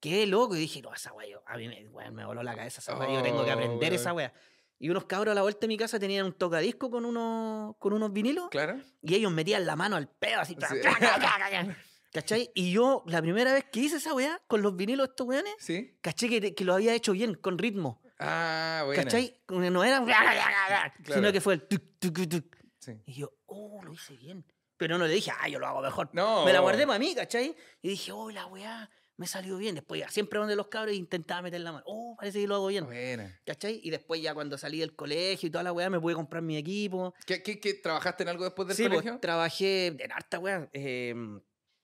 Qué 0.00 0.26
loco. 0.26 0.56
Y 0.56 0.58
dije, 0.58 0.82
no, 0.82 0.92
esa 0.92 1.12
weá, 1.12 1.28
yo- 1.28 1.42
a 1.46 1.56
mí 1.56 1.68
me, 1.68 1.88
weón, 1.88 2.12
me 2.12 2.24
voló 2.26 2.42
la 2.42 2.56
cabeza 2.56 2.80
esa 2.80 2.98
weá. 2.98 3.08
yo 3.14 3.22
tengo 3.22 3.44
que 3.44 3.50
Oh, 3.50 3.54
aprender 3.54 3.78
weón. 3.92 3.94
esa 3.94 4.12
weá. 4.12 4.32
Y 4.80 4.90
unos 4.90 5.04
cabros 5.04 5.30
a 5.30 5.34
la 5.36 5.42
vuelta 5.42 5.60
de 5.60 5.68
mi 5.68 5.76
casa 5.76 6.00
tenían 6.00 6.26
un 6.26 6.32
tocadisco 6.32 6.90
con 6.90 7.04
unos, 7.04 7.76
con 7.78 7.92
unos 7.92 8.12
vinilos. 8.12 8.48
Claro. 8.50 8.80
Y 9.00 9.14
ellos 9.14 9.30
metían 9.32 9.64
la 9.64 9.76
mano 9.76 9.94
al 9.94 10.08
pedo 10.08 10.40
así. 10.40 10.56
Sí. 10.68 10.76
¿Cachai? 12.14 12.50
Y 12.54 12.72
yo, 12.72 13.02
la 13.06 13.20
primera 13.20 13.52
vez 13.52 13.64
que 13.70 13.80
hice 13.80 13.96
esa 13.96 14.14
weá 14.14 14.40
con 14.46 14.62
los 14.62 14.74
vinilos 14.76 15.06
de 15.08 15.10
estos 15.10 15.26
weones, 15.26 15.52
¿Sí? 15.58 15.98
caché 16.00 16.28
que, 16.28 16.54
que 16.54 16.64
lo 16.64 16.72
había 16.74 16.94
hecho 16.94 17.12
bien, 17.12 17.34
con 17.34 17.58
ritmo. 17.58 18.00
Ah, 18.18 18.82
bueno. 18.86 19.02
¿Cachai? 19.02 19.36
No 19.48 19.82
era. 19.84 19.98
Sino 21.04 21.14
Claro. 21.20 21.32
que 21.32 21.40
fue 21.40 21.54
el. 21.54 21.62
tuc, 21.68 21.82
tuc, 21.98 22.28
tuc. 22.28 22.56
Sí. 22.78 22.92
Y 23.06 23.14
yo, 23.14 23.32
oh, 23.46 23.82
lo 23.82 23.92
hice 23.92 24.14
bien. 24.16 24.46
Pero 24.76 24.96
no 24.98 25.06
le 25.06 25.14
dije, 25.14 25.30
ah, 25.40 25.48
yo 25.48 25.58
lo 25.58 25.66
hago 25.66 25.80
mejor. 25.82 26.10
No. 26.12 26.44
Me 26.44 26.52
la 26.52 26.60
guardé 26.60 26.86
para 26.86 26.98
mí, 26.98 27.14
¿cachai? 27.14 27.54
Y 27.82 27.88
dije, 27.88 28.12
oh, 28.12 28.30
la 28.30 28.46
weá, 28.46 28.90
me 29.16 29.26
salió 29.26 29.56
bien. 29.56 29.74
Después 29.74 30.00
ya, 30.00 30.08
siempre 30.08 30.38
donde 30.38 30.54
los 30.56 30.68
cabros 30.68 30.94
intentaba 30.94 31.42
meter 31.42 31.60
la 31.62 31.72
mano. 31.72 31.84
Oh, 31.86 32.14
parece 32.16 32.40
que 32.40 32.46
lo 32.46 32.56
hago 32.56 32.66
bien. 32.68 32.84
Buena. 32.84 33.40
¿Cachai? 33.46 33.80
Y 33.82 33.90
después 33.90 34.20
ya 34.22 34.34
cuando 34.34 34.56
salí 34.58 34.78
del 34.80 34.94
colegio 34.94 35.46
y 35.48 35.50
toda 35.50 35.64
la 35.64 35.72
weá, 35.72 35.90
me 35.90 35.98
pude 36.00 36.14
comprar 36.14 36.42
mi 36.42 36.56
equipo. 36.56 37.14
¿Qué, 37.26 37.42
qué, 37.42 37.58
qué, 37.58 37.74
¿Trabajaste 37.74 38.22
en 38.24 38.28
algo 38.28 38.44
después 38.44 38.68
del 38.68 38.76
Sí, 38.76 38.82
pues, 38.84 39.00
colegio? 39.00 39.18
trabajé 39.20 39.86
en 39.88 40.12
harta 40.12 40.38
weá. 40.38 40.68
eh, 40.72 41.14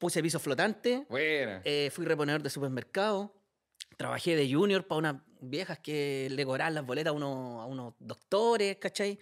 puse 0.01 0.21
piso 0.23 0.41
flotante. 0.41 1.07
Buena. 1.09 1.61
eh, 1.65 1.91
fui 1.93 2.05
reponedor 2.05 2.43
de 2.43 2.51
supermercado. 2.51 3.33
Trabajé 3.97 4.35
de 4.35 4.53
junior 4.53 4.87
para 4.87 4.99
unas 4.99 5.17
viejas 5.41 5.79
que 5.79 6.29
le 6.31 6.45
cobraban 6.45 6.75
las 6.75 6.85
boletas 6.87 7.11
a 7.11 7.13
unos, 7.15 7.63
a 7.63 7.67
unos 7.67 7.95
doctores, 8.01 8.79
¿cachai? 8.79 9.19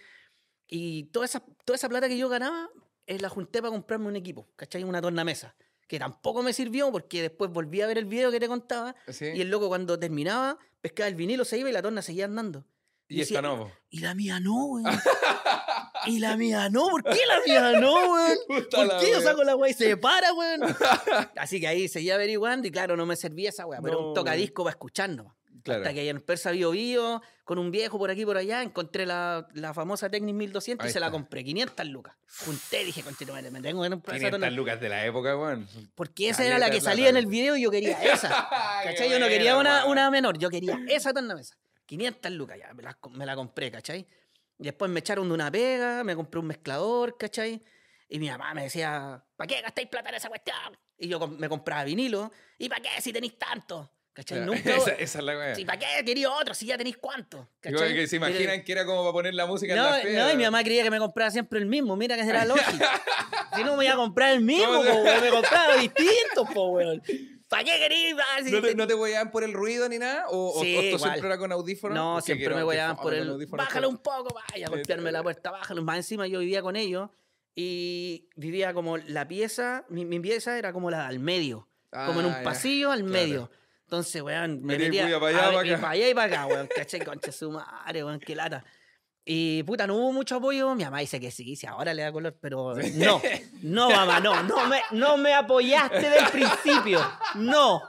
Y 0.69 1.05
toda 1.05 1.27
esa, 1.27 1.43
toda 1.65 1.77
esa 1.77 1.89
plata 1.89 2.09
que 2.09 2.17
yo 2.17 2.29
ganaba, 2.29 2.71
eh, 3.07 3.19
la 3.19 3.29
junté 3.29 3.61
para 3.61 3.73
comprarme 3.73 4.07
un 4.07 4.17
equipo, 4.17 4.49
¿cachai? 4.57 4.85
Una 4.85 5.03
tornamesa. 5.03 5.55
Que 5.89 5.99
tampoco 5.99 6.43
me 6.43 6.53
sirvió 6.53 6.93
porque 6.93 7.23
después 7.23 7.51
volví 7.51 7.81
a 7.81 7.87
ver 7.87 7.99
el 7.99 8.05
video 8.05 8.31
que 8.31 8.39
te 8.39 8.47
contaba 8.47 8.95
¿Sí? 9.09 9.27
y 9.35 9.41
el 9.41 9.51
loco 9.51 9.69
cuando 9.69 9.99
terminaba, 9.99 10.59
pescaba 10.81 11.09
el 11.09 11.15
vinilo, 11.17 11.45
se 11.45 11.59
iba 11.59 11.71
y 11.71 11.73
la 11.73 11.83
torna 11.83 12.03
seguía 12.03 12.27
andando. 12.27 12.65
Y 13.09 13.23
esta 13.23 13.37
decía, 13.37 13.43
no. 13.43 13.73
Y 13.89 14.01
la 14.01 14.15
mía 14.15 14.39
no, 14.39 14.67
weón. 14.67 14.85
y 16.09 16.19
la 16.19 16.37
mía 16.37 16.69
no, 16.71 16.89
¿por 16.89 17.03
qué 17.05 17.21
la 17.27 17.41
mía 17.47 17.81
no, 17.81 17.95
weón? 18.13 18.39
¿Por 18.71 18.99
qué 19.01 19.11
yo 19.11 19.21
saco 19.21 19.45
la 19.45 19.55
weá 19.57 19.71
y 19.71 19.75
se 19.75 19.97
para, 19.97 20.33
weón? 20.33 20.61
Así 21.37 21.61
que 21.61 21.69
ahí 21.69 21.89
seguía 21.89 22.15
averiguando 22.15 22.67
y 22.67 22.71
claro, 22.71 22.97
no 22.97 23.07
me 23.07 23.17
servía 23.17 23.51
esa 23.51 23.67
weá, 23.67 23.81
pero 23.81 24.01
No. 24.01 24.09
un 24.09 24.15
tocadisco 24.15 24.65
para 24.65 24.73
escucharnos. 24.73 25.27
Claro. 25.65 25.83
Hasta 25.83 25.93
que 25.93 26.01
ahí 26.01 26.09
en 26.09 26.21
Persa 26.23 26.51
Bio 26.53 26.71
Bio, 26.71 27.21
con 27.45 27.59
un 27.59 27.71
viejo 27.71 27.99
por 27.99 28.11
aquí 28.11 28.25
por 28.25 28.39
allá, 28.39 28.63
encontré 28.63 29.05
la, 29.05 29.47
la 29.53 29.75
famosa 29.75 30.09
Technic 30.09 30.35
1200 30.35 30.85
Ahí 30.85 30.91
y 30.91 30.93
se 30.93 31.01
la 31.01 31.11
compré, 31.11 31.45
500 31.45 31.87
lucas. 31.89 32.15
Junté, 32.47 32.85
dije, 32.85 33.03
madre, 33.27 33.51
me 33.51 33.61
tengo 33.61 33.83
que 33.83 33.91
comprar 33.91 34.17
esa 34.17 34.27
500 34.29 34.41
torna-". 34.41 34.57
lucas 34.57 34.81
de 34.81 34.89
la 34.89 35.05
época, 35.05 35.37
weón. 35.37 35.69
Porque 35.95 36.31
esa 36.31 36.47
era 36.47 36.59
la 36.59 36.71
que 36.71 36.81
salía 36.81 37.07
plata, 37.07 37.11
en 37.11 37.17
el 37.17 37.27
video 37.27 37.57
y 37.57 37.63
yo 37.63 37.71
quería 37.71 38.03
esa. 38.03 38.49
¿Cachai? 38.85 39.11
Yo 39.11 39.19
no 39.19 39.27
quería 39.29 39.59
una, 39.59 39.85
una 39.87 40.11
menor, 40.11 40.39
yo 40.39 40.49
quería 40.49 40.79
esa 40.89 41.13
tornamesa. 41.13 41.57
500 41.87 42.33
lucas 42.33 42.59
ya, 42.59 42.73
me 42.75 42.83
la, 42.83 42.97
me 43.11 43.27
la 43.27 43.35
compré, 43.35 43.71
¿cachai? 43.71 44.07
Después 44.59 44.91
me 44.91 45.01
echaron 45.01 45.29
de 45.29 45.35
una 45.35 45.51
pega, 45.51 46.03
me 46.05 46.17
compré 46.17 46.41
un 46.41 46.47
mezclador, 46.47 47.17
¿cachai? 47.17 47.63
Y 48.09 48.19
mi 48.19 48.29
mamá 48.29 48.55
me 48.55 48.65
decía, 48.65 49.25
¿para 49.37 49.47
qué 49.47 49.61
gastáis 49.61 49.89
plata 49.89 50.09
en 50.09 50.17
esa 50.17 50.29
cuestión? 50.29 50.57
Y 50.99 51.09
yo 51.09 51.21
me 51.29 51.49
compraba 51.49 51.85
vinilo, 51.85 52.33
¿y 52.59 52.69
para 52.69 52.83
qué 52.83 53.01
si 53.01 53.13
tenéis 53.13 53.39
tanto? 53.39 53.93
¿Cachai? 54.13 54.39
Claro, 54.39 54.53
Nunca... 54.55 54.75
esa, 54.77 54.91
esa 54.93 55.19
es 55.19 55.25
la 55.25 55.37
weá. 55.39 55.59
¿Y 55.61 55.65
para 55.65 55.79
qué 55.79 56.05
quería 56.05 56.31
otro 56.33 56.55
si 56.55 56.67
ya 56.67 56.77
tenéis 56.77 56.97
cuánto? 56.97 57.49
¿Cachai? 57.61 57.95
que 57.95 58.07
se 58.09 58.19
Pero- 58.19 58.31
imaginan 58.33 58.65
que 58.65 58.73
era 58.73 58.85
como 58.85 59.03
para 59.03 59.13
poner 59.13 59.35
la 59.35 59.47
música 59.47 59.75
en 59.75 59.79
la 59.83 60.03
no, 60.25 60.33
y 60.33 60.37
mi 60.37 60.43
mamá 60.45 60.65
creía 60.65 60.83
que 60.83 60.91
me 60.91 60.99
compraba 60.99 61.31
siempre 61.31 61.61
el 61.61 61.67
mismo. 61.67 61.95
Mira 61.97 62.17
que 62.17 62.25
será 62.25 62.45
lógico. 62.47 62.85
si 63.55 63.63
no 63.63 63.77
me 63.77 63.85
iba 63.85 63.95
a 63.95 63.97
comprar 63.97 64.33
el 64.33 64.41
mismo, 64.41 64.67
¿Cómo 64.67 64.83
po, 64.91 65.21
me 65.21 65.31
compraba 65.31 65.77
distintos, 65.77 66.49
po, 66.53 66.69
weón. 66.71 67.01
¿Para 67.49 67.65
qué 67.65 67.79
quería? 67.79 68.17
Ah, 68.37 68.41
si 68.45 68.51
¿No 68.51 68.61
te, 68.61 68.75
no 68.75 68.87
te 68.87 68.95
voyaban 68.95 69.31
por 69.31 69.43
el 69.43 69.53
ruido 69.55 69.89
ni 69.89 69.99
nada? 69.99 70.27
¿O, 70.29 70.59
o- 70.59 70.63
Sí, 70.63 70.77
o 70.77 70.81
tú 70.81 70.87
igual. 70.87 71.01
siempre 71.01 71.27
era 71.29 71.39
con 71.39 71.51
audífonos? 71.53 71.97
No, 71.97 72.21
siempre 72.21 72.49
me 72.51 72.61
que 72.61 72.95
por 73.03 73.15
el. 73.15 73.47
Bájalo 73.49 73.89
un 73.89 73.99
poco, 73.99 74.35
vaya, 74.53 74.67
a 74.67 74.71
golpearme 74.71 75.11
la 75.13 75.23
puerta, 75.23 75.51
bájalo. 75.51 75.83
Más 75.83 75.97
encima 75.97 76.27
yo 76.27 76.41
vivía 76.41 76.61
con 76.63 76.77
ellos 76.77 77.09
y 77.55 78.29
vivía 78.37 78.75
como 78.75 78.99
la 78.99 79.27
pieza, 79.27 79.85
mi, 79.89 80.05
mi 80.05 80.21
pieza 80.21 80.59
era 80.59 80.73
como 80.73 80.91
la 80.91 81.07
al 81.09 81.19
medio, 81.19 81.69
como 81.91 82.21
en 82.21 82.27
Ah, 82.27 82.29
un 82.29 82.35
ya, 82.35 82.43
pasillo 82.43 82.91
al 82.93 83.01
claro. 83.01 83.13
medio. 83.13 83.51
Entonces, 83.85 84.21
weón, 84.21 84.61
me 84.63 84.75
Metí 84.77 84.85
metía 84.85 85.05
bulla 85.07 85.21
pa' 85.21 85.29
allá, 85.29 85.49
a- 85.49 85.53
pa' 85.55 85.67
y 85.67 85.71
acá. 85.71 85.81
para 85.81 85.93
allá 85.95 86.09
y 86.11 86.15
para 86.15 86.27
acá, 86.35 86.47
weón, 86.47 86.69
caché, 86.77 87.03
concha 87.05 87.33
su 87.33 87.51
madre, 87.51 88.05
weón, 88.05 88.21
qué 88.21 88.37
lata. 88.37 88.63
Y 89.31 89.63
puta, 89.65 89.87
no 89.87 89.95
hubo 89.95 90.11
mucho 90.11 90.37
apoyo. 90.37 90.75
Mi 90.75 90.85
mamá 90.85 91.01
dice 91.01 91.21
que 91.21 91.31
sí, 91.31 91.55
sí, 91.55 91.67
ahora 91.67 91.93
le 91.93 92.01
da 92.03 92.11
color, 92.11 92.35
pero 92.41 92.75
no, 92.95 93.21
no, 93.61 93.91
mamá, 93.91 94.21
no, 94.21 94.43
no 94.45 94.67
me, 94.67 94.81
no 94.93 95.19
me 95.19 95.35
apoyaste 95.35 96.01
del 96.09 96.25
principio, 96.33 96.99
no. 97.35 97.83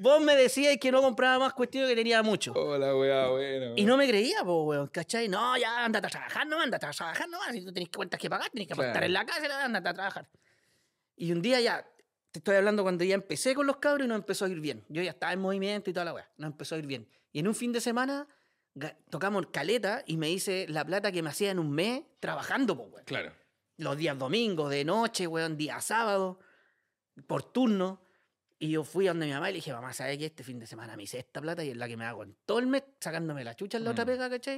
Vos 0.00 0.20
me 0.20 0.34
decías 0.34 0.76
que 0.78 0.90
no 0.90 1.00
compraba 1.02 1.38
más 1.38 1.52
cuestiones 1.52 1.88
que 1.88 1.94
tenía 1.94 2.20
mucho. 2.24 2.52
Hola, 2.52 2.96
weá, 2.96 3.28
bueno. 3.28 3.74
Y 3.76 3.84
no 3.84 3.96
me 3.96 4.08
creía, 4.08 4.42
po, 4.42 4.64
weón, 4.64 4.88
¿cachai? 4.88 5.28
No, 5.28 5.56
ya, 5.56 5.84
andate 5.84 6.08
a 6.08 6.10
trabajar, 6.10 6.44
no, 6.48 6.60
andate 6.60 6.84
a 6.84 6.90
trabajar, 6.90 7.28
no, 7.28 7.38
si 7.52 7.64
tú 7.64 7.72
tenés 7.72 7.88
cuentas 7.90 8.18
que 8.18 8.28
pagar, 8.28 8.50
tenés 8.50 8.66
que 8.66 8.72
aportar 8.72 8.92
Claro. 8.94 9.06
en 9.06 9.12
la 9.12 9.24
casa, 9.24 9.64
andate 9.64 9.88
a 9.88 9.94
trabajar. 9.94 10.28
Y 11.14 11.30
un 11.30 11.42
día 11.42 11.60
ya, 11.60 11.86
te 12.32 12.40
estoy 12.40 12.56
hablando 12.56 12.82
cuando 12.82 13.04
ya 13.04 13.14
empecé 13.14 13.54
con 13.54 13.68
los 13.68 13.76
cabros 13.76 14.04
y 14.04 14.08
nos 14.08 14.16
empezó 14.18 14.46
a 14.46 14.48
ir 14.48 14.58
bien. 14.58 14.84
Yo 14.88 15.00
ya 15.00 15.10
estaba 15.10 15.32
en 15.32 15.38
movimiento 15.38 15.90
y 15.90 15.92
toda 15.92 16.06
la 16.06 16.12
weá, 16.12 16.28
nos 16.38 16.50
empezó 16.50 16.74
a 16.74 16.78
ir 16.78 16.86
bien. 16.86 17.08
Y 17.30 17.38
en 17.38 17.46
un 17.46 17.54
fin 17.54 17.72
de 17.72 17.80
semana 17.80 18.26
tocamos 19.10 19.46
caleta 19.52 20.02
y 20.06 20.16
me 20.16 20.30
hice 20.30 20.66
la 20.68 20.84
plata 20.84 21.10
que 21.12 21.22
me 21.22 21.30
hacía 21.30 21.50
en 21.50 21.58
un 21.58 21.70
mes 21.72 22.02
trabajando, 22.20 22.76
po, 22.76 22.84
weón. 22.84 23.04
Claro. 23.04 23.32
Los 23.78 23.96
días 23.96 24.18
domingos, 24.18 24.70
de 24.70 24.84
noche, 24.84 25.26
weón, 25.26 25.56
día 25.56 25.80
sábado, 25.80 26.38
por 27.26 27.42
turno. 27.42 28.02
Y 28.58 28.70
yo 28.70 28.84
fui 28.84 29.06
a 29.06 29.10
donde 29.10 29.26
mi 29.26 29.32
mamá 29.32 29.50
y 29.50 29.52
le 29.52 29.56
dije, 29.56 29.72
mamá, 29.72 29.92
¿sabes 29.92 30.16
qué? 30.16 30.26
Este 30.26 30.42
fin 30.42 30.58
de 30.58 30.66
semana 30.66 30.96
me 30.96 31.02
hice 31.02 31.18
esta 31.18 31.42
plata 31.42 31.62
y 31.62 31.70
es 31.70 31.76
la 31.76 31.86
que 31.88 31.96
me 31.96 32.06
hago 32.06 32.22
en 32.22 32.34
todo 32.46 32.58
el 32.58 32.66
mes, 32.66 32.84
sacándome 33.00 33.44
la 33.44 33.54
chucha 33.54 33.76
en 33.76 33.84
la 33.84 33.90
otra 33.90 34.04
Mm. 34.04 34.08
pega, 34.08 34.30
¿cachai? 34.30 34.56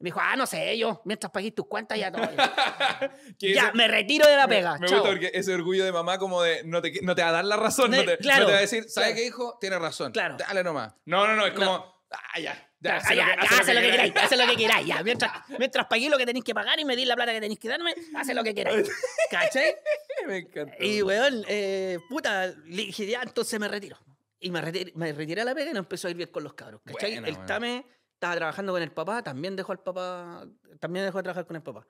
Y 0.00 0.02
me 0.04 0.08
dijo, 0.08 0.18
ah, 0.20 0.34
no 0.36 0.44
sé, 0.46 0.76
yo, 0.76 1.02
mientras 1.04 1.30
pagues 1.32 1.54
tus 1.54 1.66
cuentas 1.66 1.98
ya 1.98 2.10
todo. 2.10 2.22
Ya, 3.38 3.68
ese- 3.68 3.72
me 3.74 3.86
retiro 3.86 4.26
de 4.28 4.36
la 4.36 4.48
pega. 4.48 4.76
Me 4.78 4.88
chao. 4.88 4.98
gusta 4.98 5.10
porque 5.12 5.30
ese 5.34 5.54
orgullo 5.54 5.84
de 5.84 5.92
mamá 5.92 6.18
como 6.18 6.42
de 6.42 6.64
no 6.64 6.82
te, 6.82 7.00
no 7.02 7.14
te 7.14 7.22
va 7.22 7.28
a 7.28 7.32
dar 7.32 7.44
la 7.44 7.56
razón, 7.56 7.92
no 7.92 7.98
te, 8.04 8.06
no 8.12 8.16
claro, 8.18 8.46
te 8.46 8.52
va 8.52 8.58
a 8.58 8.60
decir, 8.62 8.84
¿sabes 8.88 9.10
claro. 9.10 9.14
qué, 9.16 9.26
hijo? 9.26 9.58
Tienes 9.60 9.78
razón. 9.80 10.10
Claro. 10.12 10.36
Dale 10.36 10.64
nomás. 10.64 10.94
No, 11.04 11.26
no, 11.28 11.36
no, 11.36 11.46
es 11.46 11.52
como, 11.52 11.64
No. 11.66 11.94
ah, 12.10 12.40
ya. 12.40 12.67
Ya, 12.80 13.00
Ya, 13.02 13.14
ya, 13.14 13.26
lo 13.26 13.42
que- 13.42 13.48
ya, 13.48 13.58
haz 13.58 13.68
lo 13.74 13.80
que 13.80 13.90
queráis. 13.90 14.12
haz 14.16 14.36
lo 14.38 14.46
que 14.46 14.56
queráis, 14.56 14.86
ya. 14.86 15.02
Mientras, 15.02 15.32
mientras 15.58 15.86
pagué 15.86 16.08
lo 16.08 16.16
que 16.16 16.26
tenéis 16.26 16.44
que 16.44 16.54
pagar 16.54 16.78
y 16.78 16.84
me 16.84 16.94
di 16.94 17.04
la 17.04 17.16
plata 17.16 17.32
que 17.32 17.40
tenéis 17.40 17.58
que 17.58 17.68
darme, 17.68 17.92
haz 18.14 18.28
lo 18.34 18.44
que 18.44 18.54
queráis. 18.54 18.88
¿Cachai? 19.30 19.74
Me 20.26 20.36
encanta. 20.38 20.76
Y, 20.78 21.02
weón, 21.02 21.44
eh, 21.48 21.98
puta, 22.08 22.46
le 22.46 22.82
dije, 22.84 23.06
ya, 23.06 23.22
entonces 23.22 23.58
me 23.58 23.66
retiro. 23.68 23.98
Y 24.38 24.50
me 24.52 24.60
retiré, 24.60 24.92
me 24.94 25.12
retiré 25.12 25.40
a 25.42 25.44
la 25.44 25.54
pega 25.54 25.70
y 25.70 25.74
nos 25.74 25.80
empezó 25.82 26.06
a 26.06 26.10
ir 26.12 26.16
bien 26.16 26.28
con 26.30 26.44
los 26.44 26.54
cabros. 26.54 26.80
¿Cachai? 26.84 27.12
Buena, 27.14 27.26
el 27.28 27.34
weón. 27.34 27.46
Tame 27.46 27.84
estaba 28.14 28.36
trabajando 28.36 28.72
con 28.72 28.82
el 28.82 28.92
papá, 28.92 29.22
también 29.22 29.56
dejó 29.56 29.72
al 29.72 29.80
papá, 29.80 30.44
también 30.80 31.04
dejó 31.04 31.18
de 31.18 31.22
trabajar 31.24 31.46
con 31.46 31.56
el 31.56 31.62
papá. 31.62 31.86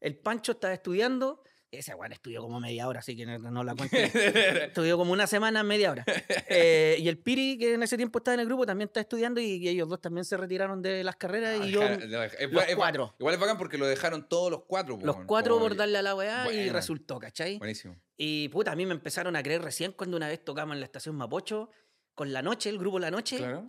El 0.00 0.18
Pancho 0.18 0.52
estaba 0.52 0.74
estudiando, 0.74 1.44
ese 1.72 1.94
weón 1.94 2.12
estudió 2.12 2.42
como 2.42 2.60
media 2.60 2.86
hora, 2.86 3.00
así 3.00 3.16
que 3.16 3.24
no, 3.26 3.38
no 3.38 3.64
la 3.64 3.74
cuento. 3.74 3.96
estudió 3.96 4.96
como 4.98 5.12
una 5.12 5.26
semana, 5.26 5.62
media 5.62 5.90
hora. 5.90 6.04
Eh, 6.48 6.96
y 6.98 7.08
el 7.08 7.18
Piri, 7.18 7.56
que 7.58 7.74
en 7.74 7.82
ese 7.82 7.96
tiempo 7.96 8.18
estaba 8.18 8.34
en 8.34 8.40
el 8.40 8.46
grupo, 8.46 8.66
también 8.66 8.88
está 8.88 9.00
estudiando 9.00 9.40
y, 9.40 9.54
y 9.54 9.68
ellos 9.68 9.88
dos 9.88 10.00
también 10.00 10.24
se 10.24 10.36
retiraron 10.36 10.82
de 10.82 11.02
las 11.02 11.16
carreras 11.16 11.66
y 11.66 11.70
yo, 11.70 11.82
es 11.82 12.04
los 12.08 12.32
es 12.38 12.50
ba- 12.52 12.66
cuatro. 12.76 13.14
Igual 13.18 13.34
es 13.34 13.40
bacán 13.40 13.58
porque 13.58 13.78
lo 13.78 13.86
dejaron 13.86 14.28
todos 14.28 14.50
los 14.50 14.62
cuatro. 14.64 14.98
los 15.02 15.16
cuatro 15.26 15.58
por 15.58 15.74
darle 15.74 15.98
a 15.98 16.02
la 16.02 16.14
weá 16.14 16.52
y 16.52 16.68
resultó, 16.68 17.18
¿cachai? 17.18 17.58
Buenísimo. 17.58 17.96
Y 18.16 18.48
puta, 18.50 18.72
a 18.72 18.76
mí 18.76 18.84
me 18.86 18.92
empezaron 18.92 19.34
a 19.36 19.42
creer 19.42 19.62
recién 19.62 19.92
cuando 19.92 20.16
una 20.16 20.28
vez 20.28 20.44
tocamos 20.44 20.74
en 20.74 20.80
la 20.80 20.86
estación 20.86 21.16
Mapocho 21.16 21.70
con 22.14 22.32
La 22.32 22.42
Noche, 22.42 22.68
el 22.68 22.78
grupo 22.78 22.98
La 22.98 23.10
Noche, 23.10 23.38
Claro. 23.38 23.68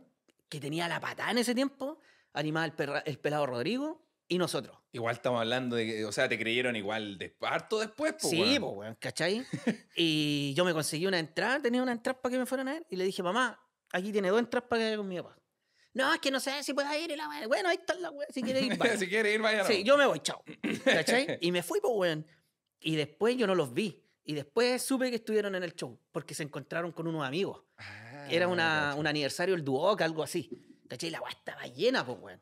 que 0.50 0.60
tenía 0.60 0.88
la 0.90 1.00
patada 1.00 1.32
en 1.32 1.38
ese 1.38 1.56
tiempo, 1.56 2.00
animaba 2.34 2.66
el, 2.66 2.74
perra- 2.76 3.04
el 3.06 3.18
pelado 3.18 3.46
Rodrigo 3.46 4.06
y 4.28 4.38
nosotros. 4.38 4.78
Igual 4.92 5.16
estamos 5.16 5.40
hablando 5.40 5.76
de 5.76 5.86
que, 5.86 6.06
o 6.06 6.12
sea, 6.12 6.30
te 6.30 6.38
creyeron 6.38 6.76
igual 6.76 7.18
de 7.18 7.36
harto 7.42 7.80
después, 7.80 8.14
po, 8.14 8.28
sí, 8.30 8.42
weón. 8.42 8.60
pues, 8.62 8.74
weón, 8.78 8.96
¿cachai? 9.00 9.46
y 9.96 10.54
yo 10.56 10.66
me 10.66 10.74
conseguí 10.74 11.06
una 11.08 11.20
entrada, 11.20 11.60
tenía 11.60 11.82
una 11.82 11.92
entrada 11.94 12.22
para 12.22 12.32
que 12.34 12.40
me 12.40 12.46
fueran 12.46 12.68
a 12.68 12.74
ver 12.74 12.86
y 12.90 12.96
le 12.96 13.04
dije, 13.06 13.24
mamá, 13.24 13.60
aquí 13.92 14.12
tiene 14.12 14.30
dos 14.30 14.40
entradas 14.40 14.68
para 14.70 14.80
que 14.80 14.86
vaya 14.86 14.98
con 14.98 15.08
mi 15.08 15.18
papá. 15.18 15.38
No, 15.94 16.12
es 16.14 16.20
que 16.20 16.32
no 16.32 16.40
sé 16.40 16.64
si 16.64 16.74
puedo 16.74 16.92
ir 16.98 17.12
y 17.12 17.16
la 17.16 17.28
weá. 17.30 17.48
Bueno, 17.48 17.70
ahí 17.70 17.76
está 17.76 17.94
la 17.96 18.10
weá, 18.10 18.28
si 18.32 18.42
quieres 18.42 18.64
ir, 18.64 18.78
vaya. 18.78 18.98
si 18.98 19.08
quieres 19.08 19.36
ir, 19.36 19.42
vaya. 19.42 19.64
Sí, 19.66 19.84
yo 19.84 19.98
me 19.98 20.06
voy, 20.06 20.20
chao. 20.20 20.44
¿Cachai? 20.84 21.38
Y 21.42 21.52
me 21.52 21.62
fui, 21.64 21.80
pues, 21.82 21.94
weón. 21.96 22.26
Y 22.80 22.96
después 22.96 23.38
yo 23.38 23.46
no 23.48 23.56
los 23.56 23.74
vi. 23.74 24.04
Y 24.26 24.34
después 24.34 24.82
supe 24.82 25.10
que 25.10 25.18
estuvieron 25.18 25.54
en 25.56 25.64
el 25.64 25.76
show, 25.76 26.00
porque 26.12 26.34
se 26.34 26.44
encontraron 26.44 26.92
con 26.94 27.08
unos 27.08 27.26
amigos. 27.26 27.64
Ah, 27.78 28.28
Era 28.30 28.48
una, 28.48 28.96
un 28.98 29.06
aniversario 29.06 29.54
del 29.54 29.64
Duoc, 29.66 30.02
algo 30.02 30.24
así. 30.24 30.50
¿Cachai? 30.88 31.10
La 31.10 31.20
weá 31.22 31.32
estaba 31.32 31.66
llena, 31.68 32.06
pues, 32.06 32.18
weón. 32.20 32.42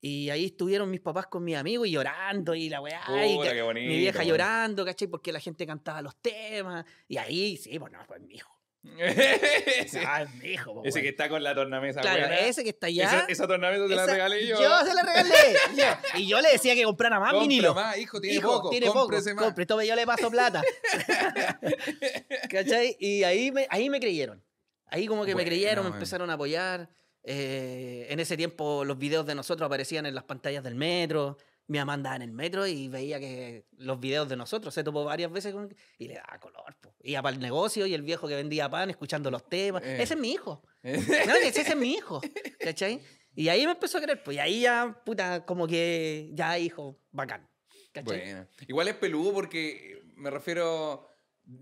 Y 0.00 0.30
ahí 0.30 0.44
estuvieron 0.46 0.90
mis 0.90 1.00
papás 1.00 1.26
con 1.26 1.42
mis 1.44 1.56
amigos 1.56 1.88
y 1.88 1.90
llorando 1.90 2.54
y 2.54 2.68
la 2.68 2.80
weá. 2.80 3.00
y 3.26 3.34
Puta, 3.36 3.48
que- 3.50 3.54
qué 3.56 3.62
bonito, 3.62 3.88
mi 3.88 3.96
vieja 3.98 4.22
llorando, 4.22 4.84
¿cachai? 4.84 5.08
Porque 5.08 5.32
la 5.32 5.40
gente 5.40 5.66
cantaba 5.66 6.00
los 6.02 6.14
temas. 6.22 6.84
Y 7.08 7.16
ahí, 7.16 7.56
sí, 7.56 7.76
pues 7.78 7.90
no, 7.92 7.98
pues 8.06 8.20
mi 8.20 8.34
hijo. 8.34 8.54
ese, 8.96 10.00
Ah, 10.06 10.22
es 10.22 10.32
mi 10.36 10.50
hijo, 10.50 10.72
pues, 10.72 10.86
ese 10.94 11.02
que 11.02 11.08
está 11.08 11.28
con 11.28 11.42
la 11.42 11.52
tornamesa. 11.52 12.00
Claro, 12.00 12.20
buena. 12.28 12.38
ese 12.38 12.62
que 12.62 12.70
está 12.70 12.86
allá. 12.86 13.04
Esa, 13.06 13.24
esa 13.28 13.46
tornamesa 13.48 13.88
te 13.88 13.96
la 13.96 14.04
esa- 14.04 14.12
regalé 14.12 14.46
yo. 14.46 14.60
Yo 14.60 14.78
se 14.86 14.94
la 14.94 15.02
regalé. 15.02 15.34
Y 16.14 16.28
yo 16.28 16.40
le 16.40 16.52
decía 16.52 16.76
que 16.76 16.84
comprara 16.84 17.18
más 17.18 17.32
Compra 17.32 17.48
vinilo. 17.48 17.74
más, 17.74 17.98
hijo, 17.98 18.20
tiene 18.20 18.36
Hijo, 18.38 18.48
poco. 18.48 18.70
tiene 18.70 18.86
poco. 18.86 19.08
más. 19.10 19.34
Compre, 19.34 19.66
tome, 19.66 19.84
yo 19.86 19.96
le 19.96 20.06
paso 20.06 20.30
plata. 20.30 20.62
¿Cachai? 22.50 22.96
Y 22.98 23.24
ahí 23.24 23.50
me, 23.50 23.66
ahí 23.70 23.90
me 23.90 24.00
creyeron. 24.00 24.42
Ahí 24.86 25.06
como 25.06 25.24
que 25.24 25.34
Buena, 25.34 25.44
me 25.44 25.50
creyeron, 25.50 25.84
me 25.86 25.92
empezaron 25.92 26.30
a 26.30 26.34
apoyar. 26.34 26.88
Eh, 27.24 28.06
en 28.10 28.20
ese 28.20 28.36
tiempo 28.36 28.84
los 28.84 28.98
videos 28.98 29.26
de 29.26 29.34
nosotros 29.34 29.66
aparecían 29.66 30.06
en 30.06 30.14
las 30.14 30.24
pantallas 30.24 30.62
del 30.64 30.74
metro. 30.74 31.36
Mi 31.66 31.76
mamá 31.78 31.92
andaba 31.94 32.16
en 32.16 32.22
el 32.22 32.32
metro 32.32 32.66
y 32.66 32.88
veía 32.88 33.20
que 33.20 33.66
los 33.76 34.00
videos 34.00 34.26
de 34.28 34.36
nosotros 34.36 34.72
se 34.72 34.82
topó 34.82 35.04
varias 35.04 35.30
veces 35.30 35.52
con- 35.52 35.74
y 35.98 36.08
le 36.08 36.14
daba 36.14 36.38
color. 36.40 36.74
po. 36.80 36.94
Iba 37.02 37.20
para 37.20 37.34
el 37.36 37.42
negocio 37.42 37.84
y 37.86 37.92
el 37.92 38.00
viejo 38.02 38.26
que 38.26 38.34
vendía 38.34 38.70
pan 38.70 38.88
escuchando 38.88 39.30
los 39.30 39.46
temas. 39.48 39.82
Eh. 39.84 39.98
Ese 40.02 40.14
es 40.14 40.20
mi 40.20 40.32
hijo. 40.32 40.62
No, 40.82 41.34
ese, 41.34 41.60
es 41.60 41.76
mi 41.76 41.92
hijo. 41.92 42.20
¿Cachai? 42.60 43.00
Y 43.34 43.48
ahí 43.48 43.66
me 43.66 43.72
empezó 43.72 43.98
a 43.98 44.00
creer. 44.00 44.22
Pues 44.22 44.36
y 44.36 44.40
ahí 44.40 44.60
ya, 44.62 45.02
puta, 45.04 45.44
como 45.44 45.66
que 45.66 46.30
ya 46.32 46.58
hijo, 46.58 46.98
bacán. 47.10 47.46
¿Cachai? 47.92 48.04
Bueno, 48.20 48.46
igual 48.66 48.88
es 48.88 48.94
peludo 48.94 49.32
porque 49.34 50.00
me 50.16 50.30
refiero. 50.30 51.06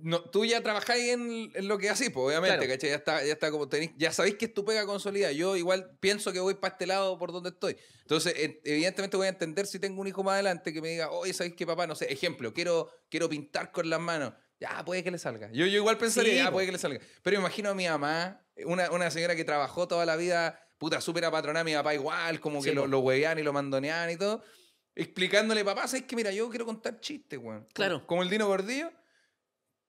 No, 0.03 0.21
tú 0.21 0.45
ya 0.45 0.61
trabajáis 0.63 1.11
en, 1.13 1.53
en 1.55 1.69
lo 1.69 1.79
que 1.79 1.89
así, 1.89 2.11
pues 2.11 2.27
obviamente, 2.27 2.57
Claro. 2.57 2.73
¿cachai? 2.73 2.91
Ya 2.91 2.97
está, 2.97 3.25
ya 3.25 3.33
está 3.35 3.53
como 3.53 3.69
tenéis, 3.69 3.93
ya 3.97 4.13
sabéis 4.13 4.35
que 4.35 4.47
es 4.47 4.55
tu 4.55 4.65
pega 4.65 4.85
consolidada. 4.85 5.33
Yo 5.33 5.57
igual 5.57 5.97
pienso 6.01 6.33
que 6.33 6.41
voy 6.41 6.55
para 6.55 6.73
este 6.73 6.87
lado 6.87 7.17
por 7.19 7.31
donde 7.31 7.51
estoy. 7.51 7.77
Entonces, 8.01 8.35
evidentemente 8.65 9.17
voy 9.17 9.27
a 9.27 9.31
entender 9.31 9.67
si 9.67 9.79
tengo 9.79 10.01
un 10.01 10.09
hijo 10.09 10.25
más 10.25 10.35
adelante 10.35 10.73
que 10.73 10.83
me 10.83 10.89
diga, 10.89 11.11
oye, 11.13 11.33
¿sabéis 11.33 11.55
qué, 11.55 11.65
papá? 11.65 11.87
No 11.87 11.95
sé, 11.95 12.13
ejemplo, 12.13 12.53
quiero, 12.53 12.91
quiero 13.09 13.29
pintar 13.29 13.71
con 13.71 13.89
las 13.89 14.01
manos. 14.01 14.33
Ya, 14.59 14.85
puede 14.85 15.05
que 15.05 15.11
le 15.13 15.19
salga. 15.19 15.51
Yo, 15.53 15.67
yo 15.67 15.77
igual 15.77 15.99
pensaría, 15.99 16.33
Sí, 16.33 16.39
ya, 16.39 16.51
puede 16.51 16.67
que 16.67 16.73
le 16.73 16.79
salga. 16.79 16.99
Pero 17.23 17.37
imagino 17.39 17.71
a 17.71 17.75
mi 17.75 17.87
mamá, 17.87 18.45
una, 18.65 18.91
una 18.91 19.09
señora 19.13 19.37
que 19.37 19.45
trabajó 19.45 19.87
toda 19.87 20.05
la 20.05 20.17
vida, 20.17 20.59
puta, 20.79 21.01
súper 21.01 21.27
apatronada, 21.27 21.63
mi 21.63 21.75
papá 21.75 21.95
igual, 21.95 22.41
como 22.41 22.61
que 22.61 22.71
Sí, 22.71 22.75
lo, 22.75 22.89
lo 22.89 22.99
huevean 23.01 23.39
y 23.39 23.43
lo 23.45 23.53
mandonean 23.53 24.11
y 24.11 24.17
todo 24.17 24.43
explicándole, 24.97 25.65
papá, 25.65 25.87
¿sabes 25.87 26.07
que 26.07 26.17
Mira, 26.17 26.33
yo 26.33 26.49
quiero 26.49 26.65
contar 26.65 26.99
chistes, 27.01 27.39
weón. 27.39 27.69
Claro. 27.73 28.05
Como 28.07 28.23
el 28.25 28.31
Dino 28.31 28.47
Gordillo. 28.49 28.91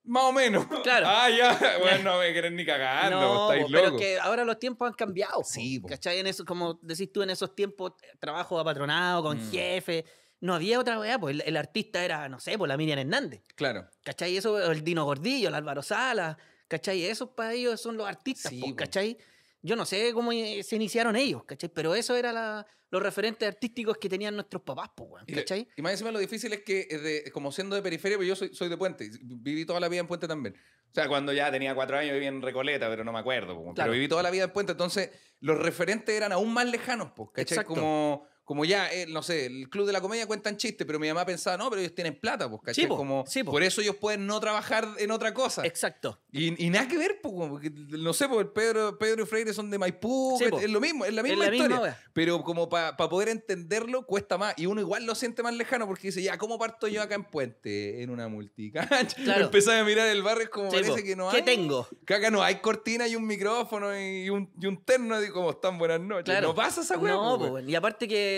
Más 0.07 0.23
o 0.23 0.31
menos. 0.33 0.65
Claro. 0.83 1.05
Ah, 1.09 1.29
ya. 1.29 1.59
Bueno, 1.79 2.13
no 2.13 2.19
me 2.19 2.31
quieren 2.31 2.55
ni 2.55 2.65
cagando, 2.65 3.19
No, 3.19 3.51
estáis 3.51 3.65
po, 3.65 3.71
pero 3.71 3.85
locos. 3.85 4.01
que 4.01 4.19
ahora 4.19 4.43
los 4.45 4.57
tiempos 4.59 4.87
han 4.87 4.93
cambiado. 4.93 5.43
Sí, 5.43 5.79
po. 5.79 5.87
¿Cachai? 5.89 6.19
En 6.19 6.27
eso, 6.27 6.43
como 6.45 6.79
decís 6.81 7.11
tú, 7.11 7.21
en 7.21 7.29
esos 7.29 7.53
tiempos, 7.55 7.91
eh, 8.01 8.15
trabajo 8.19 8.59
apatronado, 8.59 9.21
con 9.23 9.37
Mm. 9.37 9.51
jefe. 9.51 10.05
No 10.39 10.53
había 10.53 10.79
otra 10.79 10.99
weá, 10.99 11.17
pues 11.19 11.33
el, 11.35 11.41
el 11.45 11.57
artista 11.57 12.03
era, 12.05 12.29
no 12.29 12.39
sé, 12.39 12.57
pues 12.57 12.69
la 12.69 12.77
Miriam 12.77 12.99
Hernández. 12.99 13.41
Claro. 13.55 13.87
¿Cachai? 14.03 14.37
Eso, 14.37 14.71
el 14.71 14.83
Dino 14.83 15.03
Gordillo, 15.03 15.47
el 15.49 15.55
Álvaro 15.55 15.81
Sala. 15.81 16.37
¿Cachai? 16.67 17.05
Esos 17.05 17.29
para 17.29 17.53
ellos 17.53 17.81
son 17.81 17.97
los 17.97 18.07
artistas, 18.07 18.51
Sí, 18.51 18.59
po, 18.61 18.67
po. 18.69 18.75
¿cachai? 18.75 19.17
Yo 19.61 19.75
no 19.75 19.85
sé 19.85 20.13
cómo 20.13 20.31
eh, 20.31 20.61
se 20.63 20.75
iniciaron 20.75 21.15
ellos, 21.15 21.43
¿cachai? 21.45 21.69
Pero 21.73 21.95
eso 21.95 22.15
era 22.15 22.31
la- 22.31 22.65
los 22.89 23.03
referentes 23.03 23.45
artísticos 23.47 23.97
que 23.97 24.07
tenían 24.07 24.33
nuestros 24.35 24.61
papás, 24.61 24.89
po, 24.95 25.03
weón, 25.05 25.25
Y, 25.27 25.33
le- 25.33 25.41
¿cachai? 25.41 25.67
y 25.75 25.81
más 25.81 25.91
encima 25.93 26.11
lo 26.11 26.19
difícil 26.19 26.53
es 26.53 26.61
que, 26.63 26.87
eh, 26.89 26.97
de- 26.99 27.31
como 27.31 27.51
siendo 27.51 27.75
de 27.75 27.81
periferia, 27.81 28.17
pues 28.17 28.29
yo 28.29 28.35
soy, 28.35 28.53
soy 28.53 28.69
de 28.69 28.77
Puente. 28.77 29.09
Viví 29.21 29.65
toda 29.65 29.79
la 29.81 29.89
vida 29.89 29.99
en 30.01 30.07
Puente 30.07 30.27
también. 30.27 30.55
O 30.55 30.93
sea, 30.93 31.07
cuando 31.09 31.33
ya 31.33 31.51
tenía 31.51 31.75
cuatro 31.75 31.97
años 31.97 32.13
vivía 32.13 32.29
en 32.29 32.41
Recoleta, 32.41 32.87
pero 32.89 33.03
no 33.03 33.11
me 33.11 33.19
acuerdo. 33.19 33.55
po, 33.55 33.73
Claro. 33.73 33.75
Pero 33.75 33.91
viví 33.91 34.07
toda 34.07 34.23
la 34.23 34.31
vida 34.31 34.45
en 34.45 34.51
Puente. 34.53 34.71
Entonces, 34.71 35.09
los 35.41 35.57
referentes 35.59 36.15
eran 36.15 36.31
aún 36.31 36.53
más 36.53 36.65
lejanos, 36.65 37.11
pues, 37.15 37.29
¿cachai? 37.33 37.57
Exacto. 37.57 37.73
Como, 37.73 38.27
como 38.47 38.63
ya, 38.63 38.89
eh, 38.93 39.05
no 39.09 39.21
sé, 39.21 39.45
el 39.45 39.69
Club 39.69 39.85
de 39.87 39.91
la 39.91 39.99
Comedia 39.99 40.25
cuentan 40.25 40.55
chistes, 40.55 40.87
pero 40.87 40.99
mi 40.99 41.09
mamá 41.09 41.25
pensaba, 41.25 41.57
no, 41.57 41.69
pero 41.69 41.81
ellos 41.81 41.93
tienen 41.93 42.17
plata, 42.17 42.49
pues, 42.49 42.61
¿cachai? 42.61 42.85
Sí, 42.85 42.87
po, 42.87 42.95
como, 42.95 43.25
sí, 43.27 43.43
po. 43.43 43.51
Por 43.51 43.61
eso 43.61 43.81
ellos 43.81 43.97
pueden 43.97 44.25
no 44.25 44.39
trabajar 44.39 44.87
en 44.99 45.11
otra 45.11 45.33
cosa. 45.33 45.65
Exacto. 45.65 46.17
Y, 46.31 46.65
y 46.65 46.69
nada 46.69 46.87
que 46.87 46.97
ver, 46.97 47.19
po, 47.21 47.49
porque, 47.49 47.69
no 47.69 48.13
sé, 48.13 48.29
porque 48.29 48.49
Pedro, 48.49 48.97
Pedro 48.97 49.23
y 49.23 49.25
Freire 49.25 49.53
son 49.53 49.69
de 49.69 49.77
Maipú, 49.77 50.37
Sí, 50.39 50.45
es 50.61 50.69
lo 50.69 50.79
mismo, 50.79 51.03
es 51.03 51.13
la 51.13 51.19
Es 51.23 51.27
misma 51.27 51.49
la 51.49 51.55
historia. 51.57 51.99
pero 52.13 52.41
como 52.41 52.69
para 52.69 52.95
poder 52.95 53.27
entenderlo 53.27 54.05
cuesta 54.05 54.37
más. 54.37 54.53
Y 54.55 54.65
uno 54.65 54.79
igual 54.79 55.05
lo 55.05 55.13
siente 55.13 55.43
más 55.43 55.53
lejano 55.53 55.85
porque 55.85 56.07
dice, 56.07 56.23
ya, 56.23 56.37
¿cómo 56.37 56.57
parto 56.57 56.87
yo 56.87 57.01
acá 57.01 57.15
en 57.15 57.25
Puente? 57.25 58.01
En 58.01 58.09
una 58.09 58.29
multicancha. 58.29 59.17
Claro. 59.27 59.45
Empezás 59.45 59.81
a 59.81 59.83
mirar 59.83 60.07
el 60.07 60.21
barrio 60.23 60.43
es 60.45 60.49
como 60.49 60.69
parece 60.71 61.03
que 61.03 61.15
no 61.17 61.29
¿Qué 61.31 61.37
hay. 61.37 61.43
tengo? 61.43 61.85
Que 62.05 62.13
acá 62.13 62.31
no 62.31 62.41
hay 62.41 62.55
cortina 62.61 63.07
y 63.09 63.15
un 63.17 63.27
micrófono 63.27 63.99
y 63.99 64.29
un, 64.29 64.49
y 64.57 64.67
un 64.67 64.85
terno 64.85 65.21
y 65.21 65.29
como 65.31 65.49
están 65.51 65.77
buenas 65.77 65.99
noches. 65.99 66.23
Claro. 66.25 66.49
No 66.49 66.55
pasa 66.55 66.79
esa 66.81 66.97
weá. 66.97 67.13
No, 67.13 67.59
y 67.59 67.75
aparte 67.75 68.07
que 68.07 68.36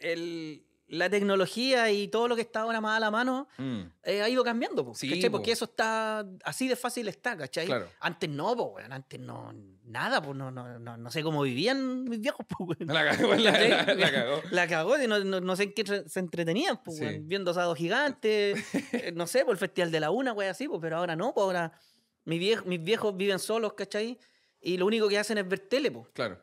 el- 0.00 0.66
la 0.92 1.08
tecnología 1.08 1.88
y 1.92 2.08
todo 2.08 2.26
lo 2.26 2.34
que 2.34 2.42
está 2.42 2.62
ahora 2.62 2.80
más 2.80 2.96
a 2.96 3.00
la 3.00 3.12
mano 3.12 3.46
Mm, 3.58 3.82
eh, 4.02 4.22
ha 4.22 4.28
ido 4.28 4.42
cambiando, 4.42 4.84
po, 4.84 4.92
Sí, 4.92 5.22
po. 5.26 5.30
Porque 5.30 5.52
eso 5.52 5.66
está 5.66 6.26
así 6.42 6.66
de 6.66 6.74
fácil 6.74 7.06
está, 7.06 7.36
¿cachai? 7.36 7.66
Claro. 7.66 7.88
Antes 8.00 8.28
no, 8.28 8.56
po, 8.56 8.74
antes 8.90 9.20
no, 9.20 9.52
nada, 9.84 10.20
pues 10.20 10.36
no, 10.36 10.50
no, 10.50 10.80
no, 10.80 10.96
no 10.96 11.10
sé 11.12 11.22
cómo 11.22 11.42
vivían 11.42 12.02
mis 12.08 12.20
viejos, 12.20 12.44
weón. 12.58 12.76
La 12.88 13.04
cagó, 13.08 13.34
la, 13.36 13.52
la- 13.52 13.94
la 13.94 14.10
cagó. 14.12 14.42
La 14.50 14.66
cagó, 14.66 15.00
y 15.00 15.06
no, 15.06 15.20
no, 15.22 15.38
no 15.40 15.54
sé 15.54 15.62
en 15.62 15.74
qué 15.74 16.04
se 16.08 16.18
entretenían, 16.18 16.82
pues, 16.82 16.98
Sí. 16.98 17.04
viendo 17.22 17.52
Asado 17.52 17.76
Gigante, 17.76 18.54
eh, 18.92 19.12
no 19.14 19.28
sé, 19.28 19.44
por 19.44 19.52
el 19.52 19.58
Festival 19.58 19.92
de 19.92 20.00
la 20.00 20.10
Una, 20.10 20.32
güey, 20.32 20.48
así, 20.48 20.66
pues, 20.66 20.80
pero 20.82 20.96
ahora 20.96 21.14
no, 21.14 21.32
pues 21.32 21.44
ahora 21.44 21.72
mis 22.24 22.40
viejos, 22.40 22.66
mis 22.66 22.82
viejos 22.82 23.16
viven 23.16 23.38
solos, 23.38 23.74
¿cachai? 23.74 24.18
Y 24.60 24.76
lo 24.76 24.86
único 24.86 25.08
que 25.08 25.18
hacen 25.18 25.38
es 25.38 25.46
ver 25.48 25.60
tele, 25.60 25.92
pues. 25.92 26.08
Claro. 26.14 26.42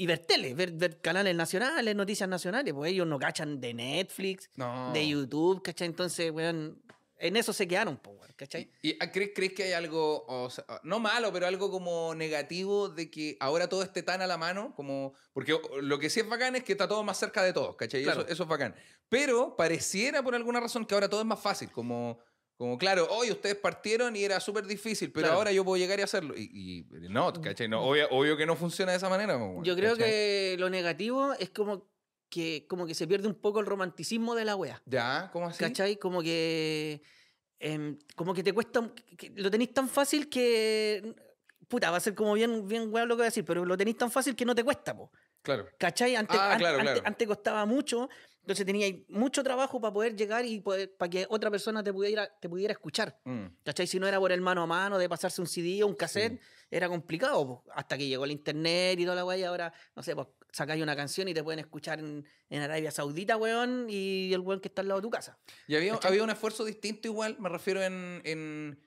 Y 0.00 0.06
ver 0.06 0.20
tele, 0.20 0.54
ver, 0.54 0.70
ver 0.70 1.00
canales 1.00 1.34
nacionales, 1.34 1.94
noticias 1.96 2.28
nacionales, 2.28 2.72
pues 2.72 2.92
ellos 2.92 3.04
no 3.06 3.18
cachan 3.18 3.60
de 3.60 3.74
Netflix, 3.74 4.48
No. 4.54 4.92
de 4.92 5.08
YouTube, 5.08 5.60
¿cachai? 5.60 5.88
Entonces, 5.88 6.30
weón, 6.30 6.80
en 7.16 7.36
eso 7.36 7.52
se 7.52 7.66
quedaron, 7.66 7.96
pues, 7.96 8.16
weón, 8.16 8.32
¿cachai? 8.36 8.70
¿Y, 8.80 8.90
y, 8.90 8.96
ah, 9.00 9.10
crees, 9.10 9.32
crees 9.34 9.54
que 9.54 9.64
hay 9.64 9.72
algo, 9.72 10.24
o 10.28 10.48
sea, 10.50 10.64
no 10.84 11.00
malo, 11.00 11.32
pero 11.32 11.48
algo 11.48 11.68
como 11.72 12.14
negativo 12.14 12.88
de 12.88 13.10
que 13.10 13.36
ahora 13.40 13.68
todo 13.68 13.82
esté 13.82 14.04
tan 14.04 14.22
a 14.22 14.28
la 14.28 14.38
mano? 14.38 14.72
como 14.76 15.14
Porque 15.32 15.58
lo 15.82 15.98
que 15.98 16.10
sí 16.10 16.20
es 16.20 16.28
bacán 16.28 16.54
es 16.54 16.62
que 16.62 16.72
está 16.72 16.86
todo 16.86 17.02
más 17.02 17.18
cerca 17.18 17.42
de 17.42 17.52
todos, 17.52 17.74
¿cachai? 17.74 18.04
Claro. 18.04 18.20
Eso, 18.20 18.30
eso 18.30 18.42
es 18.44 18.48
bacán. 18.48 18.76
Pero 19.08 19.56
pareciera 19.56 20.22
por 20.22 20.36
alguna 20.36 20.60
razón 20.60 20.86
que 20.86 20.94
ahora 20.94 21.08
todo 21.08 21.20
es 21.22 21.26
más 21.26 21.40
fácil, 21.40 21.72
como... 21.72 22.20
Como, 22.58 22.76
claro, 22.76 23.06
hoy 23.10 23.30
ustedes 23.30 23.54
partieron 23.54 24.16
y 24.16 24.24
era 24.24 24.40
súper 24.40 24.66
difícil, 24.66 25.12
pero 25.12 25.26
Claro. 25.26 25.38
ahora 25.38 25.52
yo 25.52 25.64
puedo 25.64 25.76
llegar 25.76 26.00
y 26.00 26.02
hacerlo. 26.02 26.34
Y, 26.36 26.84
y 26.90 27.08
no, 27.08 27.32
¿cachai? 27.32 27.68
No, 27.68 27.82
obvio, 27.82 28.08
obvio 28.10 28.36
que 28.36 28.46
no 28.46 28.56
funciona 28.56 28.90
de 28.90 28.98
esa 28.98 29.08
manera. 29.08 29.38
Yo 29.62 29.76
creo 29.76 29.92
¿cachai? 29.92 30.10
que 30.10 30.56
lo 30.58 30.68
negativo 30.68 31.34
es 31.34 31.50
como 31.50 31.88
que, 32.28 32.66
como 32.68 32.84
que 32.84 32.94
se 32.94 33.06
pierde 33.06 33.28
un 33.28 33.36
poco 33.36 33.60
el 33.60 33.66
romanticismo 33.66 34.34
de 34.34 34.44
la 34.44 34.56
wea. 34.56 34.82
¿Ya? 34.86 35.30
¿Cómo 35.32 35.46
así? 35.46 35.60
¿Cachai? 35.62 35.96
Como 35.98 36.20
que. 36.20 37.00
em, 37.60 37.96
como 38.16 38.34
que 38.34 38.42
te 38.42 38.52
cuesta. 38.52 38.92
que- 39.16 39.30
lo 39.36 39.50
tenéis 39.52 39.72
tan 39.72 39.88
fácil 39.88 40.28
que. 40.28 41.14
Puta, 41.68 41.90
va 41.92 41.98
a 41.98 42.00
ser 42.00 42.14
como 42.16 42.32
bien, 42.34 42.66
bien 42.66 42.92
weón 42.92 43.06
lo 43.08 43.14
que 43.14 43.18
voy 43.20 43.24
a 43.26 43.30
decir, 43.30 43.44
pero 43.44 43.64
lo 43.64 43.76
tenéis 43.76 43.98
tan 43.98 44.10
fácil 44.10 44.34
que 44.34 44.44
no 44.44 44.54
te 44.54 44.64
cuesta, 44.64 44.96
po. 44.96 45.12
Claro. 45.42 45.68
¿Cachai? 45.78 46.16
Antes, 46.16 46.36
Ah, 46.36 46.52
an- 46.54 46.58
claro, 46.58 46.78
antes, 46.78 46.92
claro. 46.94 47.06
antes 47.06 47.28
costaba 47.28 47.66
mucho, 47.66 48.08
entonces 48.48 48.64
teníais 48.64 48.96
mucho 49.10 49.44
trabajo 49.44 49.78
para 49.78 49.92
poder 49.92 50.16
llegar 50.16 50.42
y 50.46 50.58
poder- 50.60 50.96
para 50.96 51.10
que 51.10 51.26
otra 51.28 51.50
persona 51.50 51.84
te 51.84 51.92
pudiera, 51.92 52.26
te 52.40 52.48
pudiera 52.48 52.72
escuchar. 52.72 53.20
Mm. 53.24 53.44
¿Cachai? 53.62 53.86
Si 53.86 54.00
no 54.00 54.06
era 54.08 54.18
por 54.18 54.32
el 54.32 54.40
mano 54.40 54.62
a 54.62 54.66
mano 54.66 54.96
de 54.96 55.06
pasarse 55.06 55.42
un 55.42 55.46
CD 55.46 55.82
o 55.82 55.86
un 55.86 55.94
cassette, 55.94 56.40
era 56.70 56.88
complicado, 56.88 57.46
po. 57.46 57.64
hasta 57.74 57.98
que 57.98 58.08
llegó 58.08 58.24
el 58.24 58.30
internet 58.30 58.98
y 58.98 59.04
toda 59.04 59.16
la 59.16 59.24
weá, 59.26 59.36
y 59.36 59.42
ahora, 59.44 59.70
no 59.94 60.02
sé, 60.02 60.14
pues 60.14 60.28
sacáis 60.50 60.82
una 60.82 60.96
canción 60.96 61.28
y 61.28 61.34
te 61.34 61.44
pueden 61.44 61.58
escuchar 61.60 61.98
en, 61.98 62.24
en 62.48 62.62
Arabia 62.62 62.90
Saudita, 62.90 63.36
weón, 63.36 63.86
y 63.90 64.32
el 64.32 64.40
weón 64.40 64.60
que 64.60 64.68
está 64.68 64.80
al 64.80 64.88
lado 64.88 65.00
de 65.00 65.02
tu 65.02 65.10
casa. 65.10 65.38
Y 65.66 65.76
había, 65.76 65.92
¿Cachai? 65.92 66.12
había 66.12 66.24
un 66.24 66.30
esfuerzo 66.30 66.64
distinto 66.64 67.06
igual, 67.06 67.36
me 67.38 67.50
refiero 67.50 67.82
en, 67.82 68.22
en 68.24 68.78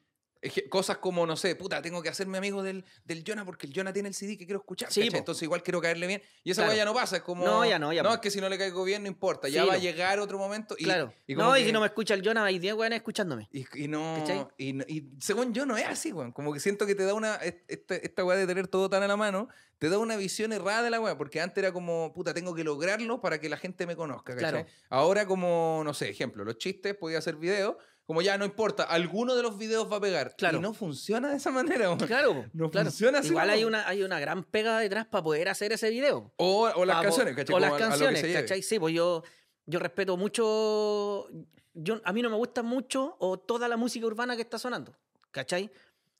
cosas 0.70 0.98
como, 0.98 1.26
no 1.28 1.36
sé, 1.38 1.56
puta, 1.56 1.82
tengo 1.82 2.02
que 2.02 2.10
hacerme 2.10 2.38
amigo 2.40 2.64
del, 2.64 2.84
del 3.06 3.24
Jonah 3.26 3.46
porque 3.46 3.68
el 3.68 3.74
Jonah 3.76 3.94
tiene 3.94 4.10
el 4.10 4.16
CD 4.16 4.38
que 4.38 4.46
quiero 4.46 4.60
escuchar, 4.60 4.92
Sí. 4.92 5.08
Entonces 5.14 5.44
igual 5.44 5.62
quiero 5.62 5.80
caerle 5.82 6.08
bien. 6.08 6.22
Y 6.44 6.52
esa 6.52 6.64
Claro. 6.64 6.78
ya 6.78 6.86
no 6.86 6.94
pasa, 6.94 7.18
es 7.18 7.22
como... 7.22 7.46
No, 7.46 7.64
ya 7.66 7.78
no, 7.78 7.94
ya 7.94 8.02
No, 8.02 8.10
po. 8.10 8.16
es 8.16 8.22
que 8.22 8.32
si 8.32 8.42
no 8.42 8.50
le 8.50 8.58
caigo 8.58 8.84
bien 8.84 9.04
no 9.04 9.08
importa, 9.08 9.48
ya 9.50 9.62
Sí, 9.62 9.68
va 9.68 9.74
a 9.76 9.78
po. 9.78 9.82
llegar 9.84 10.20
otro 10.20 10.38
momento 10.40 10.76
y... 10.80 10.86
claro. 10.86 11.14
y 11.28 11.36
no, 11.36 11.56
y 11.56 11.60
que- 11.62 11.66
si 11.68 11.72
no 11.72 11.80
me 11.80 11.86
escucha 11.86 12.14
el 12.16 12.26
Jonah, 12.26 12.46
hay 12.46 12.58
10 12.58 12.74
weones 12.74 12.98
escuchándome. 12.98 13.50
Y, 13.52 13.66
y 13.84 13.88
no, 13.88 14.50
y, 14.58 14.74
no- 14.74 14.86
y 14.88 15.10
según 15.20 15.54
yo 15.54 15.66
no 15.66 15.78
es 15.78 15.86
así, 15.86 16.12
weón. 16.12 16.32
Como 16.32 16.52
que 16.54 16.60
siento 16.60 16.86
que 16.88 16.96
te 16.96 17.04
da 17.06 17.14
una. 17.14 17.36
est- 17.36 17.60
Esta, 17.68 17.96
esta 17.96 18.26
weá 18.26 18.38
de 18.38 18.48
tener 18.48 18.68
todo 18.68 18.90
tan 18.90 19.04
a 19.04 19.08
la 19.08 19.18
mano, 19.18 19.48
te 19.78 19.90
da 19.90 19.98
una 20.00 20.16
visión 20.18 20.52
errada 20.54 20.82
de 20.84 20.90
la 20.90 21.00
weá. 21.00 21.18
Porque 21.18 21.40
antes 21.40 21.62
era 21.64 21.72
como, 21.72 22.14
puta, 22.14 22.34
tengo 22.34 22.56
que 22.56 22.64
lograrlo 22.64 23.22
para 23.22 23.40
que 23.40 23.48
la 23.50 23.58
gente 23.58 23.86
me 23.86 23.96
conozca, 23.96 24.34
¿cachai? 24.36 24.52
Claro. 24.52 24.68
Ahora, 24.90 25.26
como, 25.28 25.82
no 25.86 25.94
sé, 25.94 26.10
ejemplo, 26.10 26.44
los 26.44 26.58
chistes, 26.58 26.96
podía 26.96 27.20
hacer 27.20 27.36
videos. 27.36 27.76
Como 28.12 28.22
ya 28.22 28.38
no 28.38 28.44
importa, 28.44 28.84
alguno 28.84 29.36
de 29.38 29.42
los 29.42 29.58
videos 29.58 29.90
va 29.90 29.96
a 29.96 30.02
pegar. 30.02 30.36
Claro. 30.36 30.58
Y 30.58 30.62
no 30.62 30.74
funciona 30.74 31.30
de 31.30 31.38
esa 31.38 31.50
manera. 31.50 31.96
Claro, 31.96 32.44
No 32.54 32.70
claro. 32.70 32.90
funciona 32.90 33.20
así, 33.20 33.30
Igual 33.30 33.50
hay 33.50 33.64
una, 33.64 33.88
hay 33.88 34.04
una 34.04 34.20
gran 34.20 34.44
pega 34.44 34.78
detrás 34.80 35.06
para 35.06 35.24
poder 35.24 35.48
hacer 35.48 35.72
ese 35.72 35.90
video. 35.90 36.34
O, 36.36 36.70
o 36.76 36.84
las 36.84 37.02
canciones, 37.02 37.38
¿cachai? 37.38 37.56
O 37.56 37.60
Como 37.60 37.70
las 37.72 37.80
canciones. 37.80 38.22
¿cachai? 38.34 38.62
Sí, 38.64 38.80
pues 38.80 38.94
yo, 38.94 39.24
yo 39.66 39.80
respeto 39.80 40.18
mucho. 40.18 41.30
Yo, 41.74 42.02
a 42.04 42.12
mí 42.12 42.22
no 42.22 42.30
me 42.30 42.36
gusta 42.36 42.64
mucho 42.64 43.16
o 43.20 43.40
toda 43.40 43.70
la 43.70 43.78
música 43.78 44.06
urbana 44.06 44.36
que 44.36 44.42
está 44.42 44.60
sonando, 44.60 44.94
¿cachai? 45.32 45.72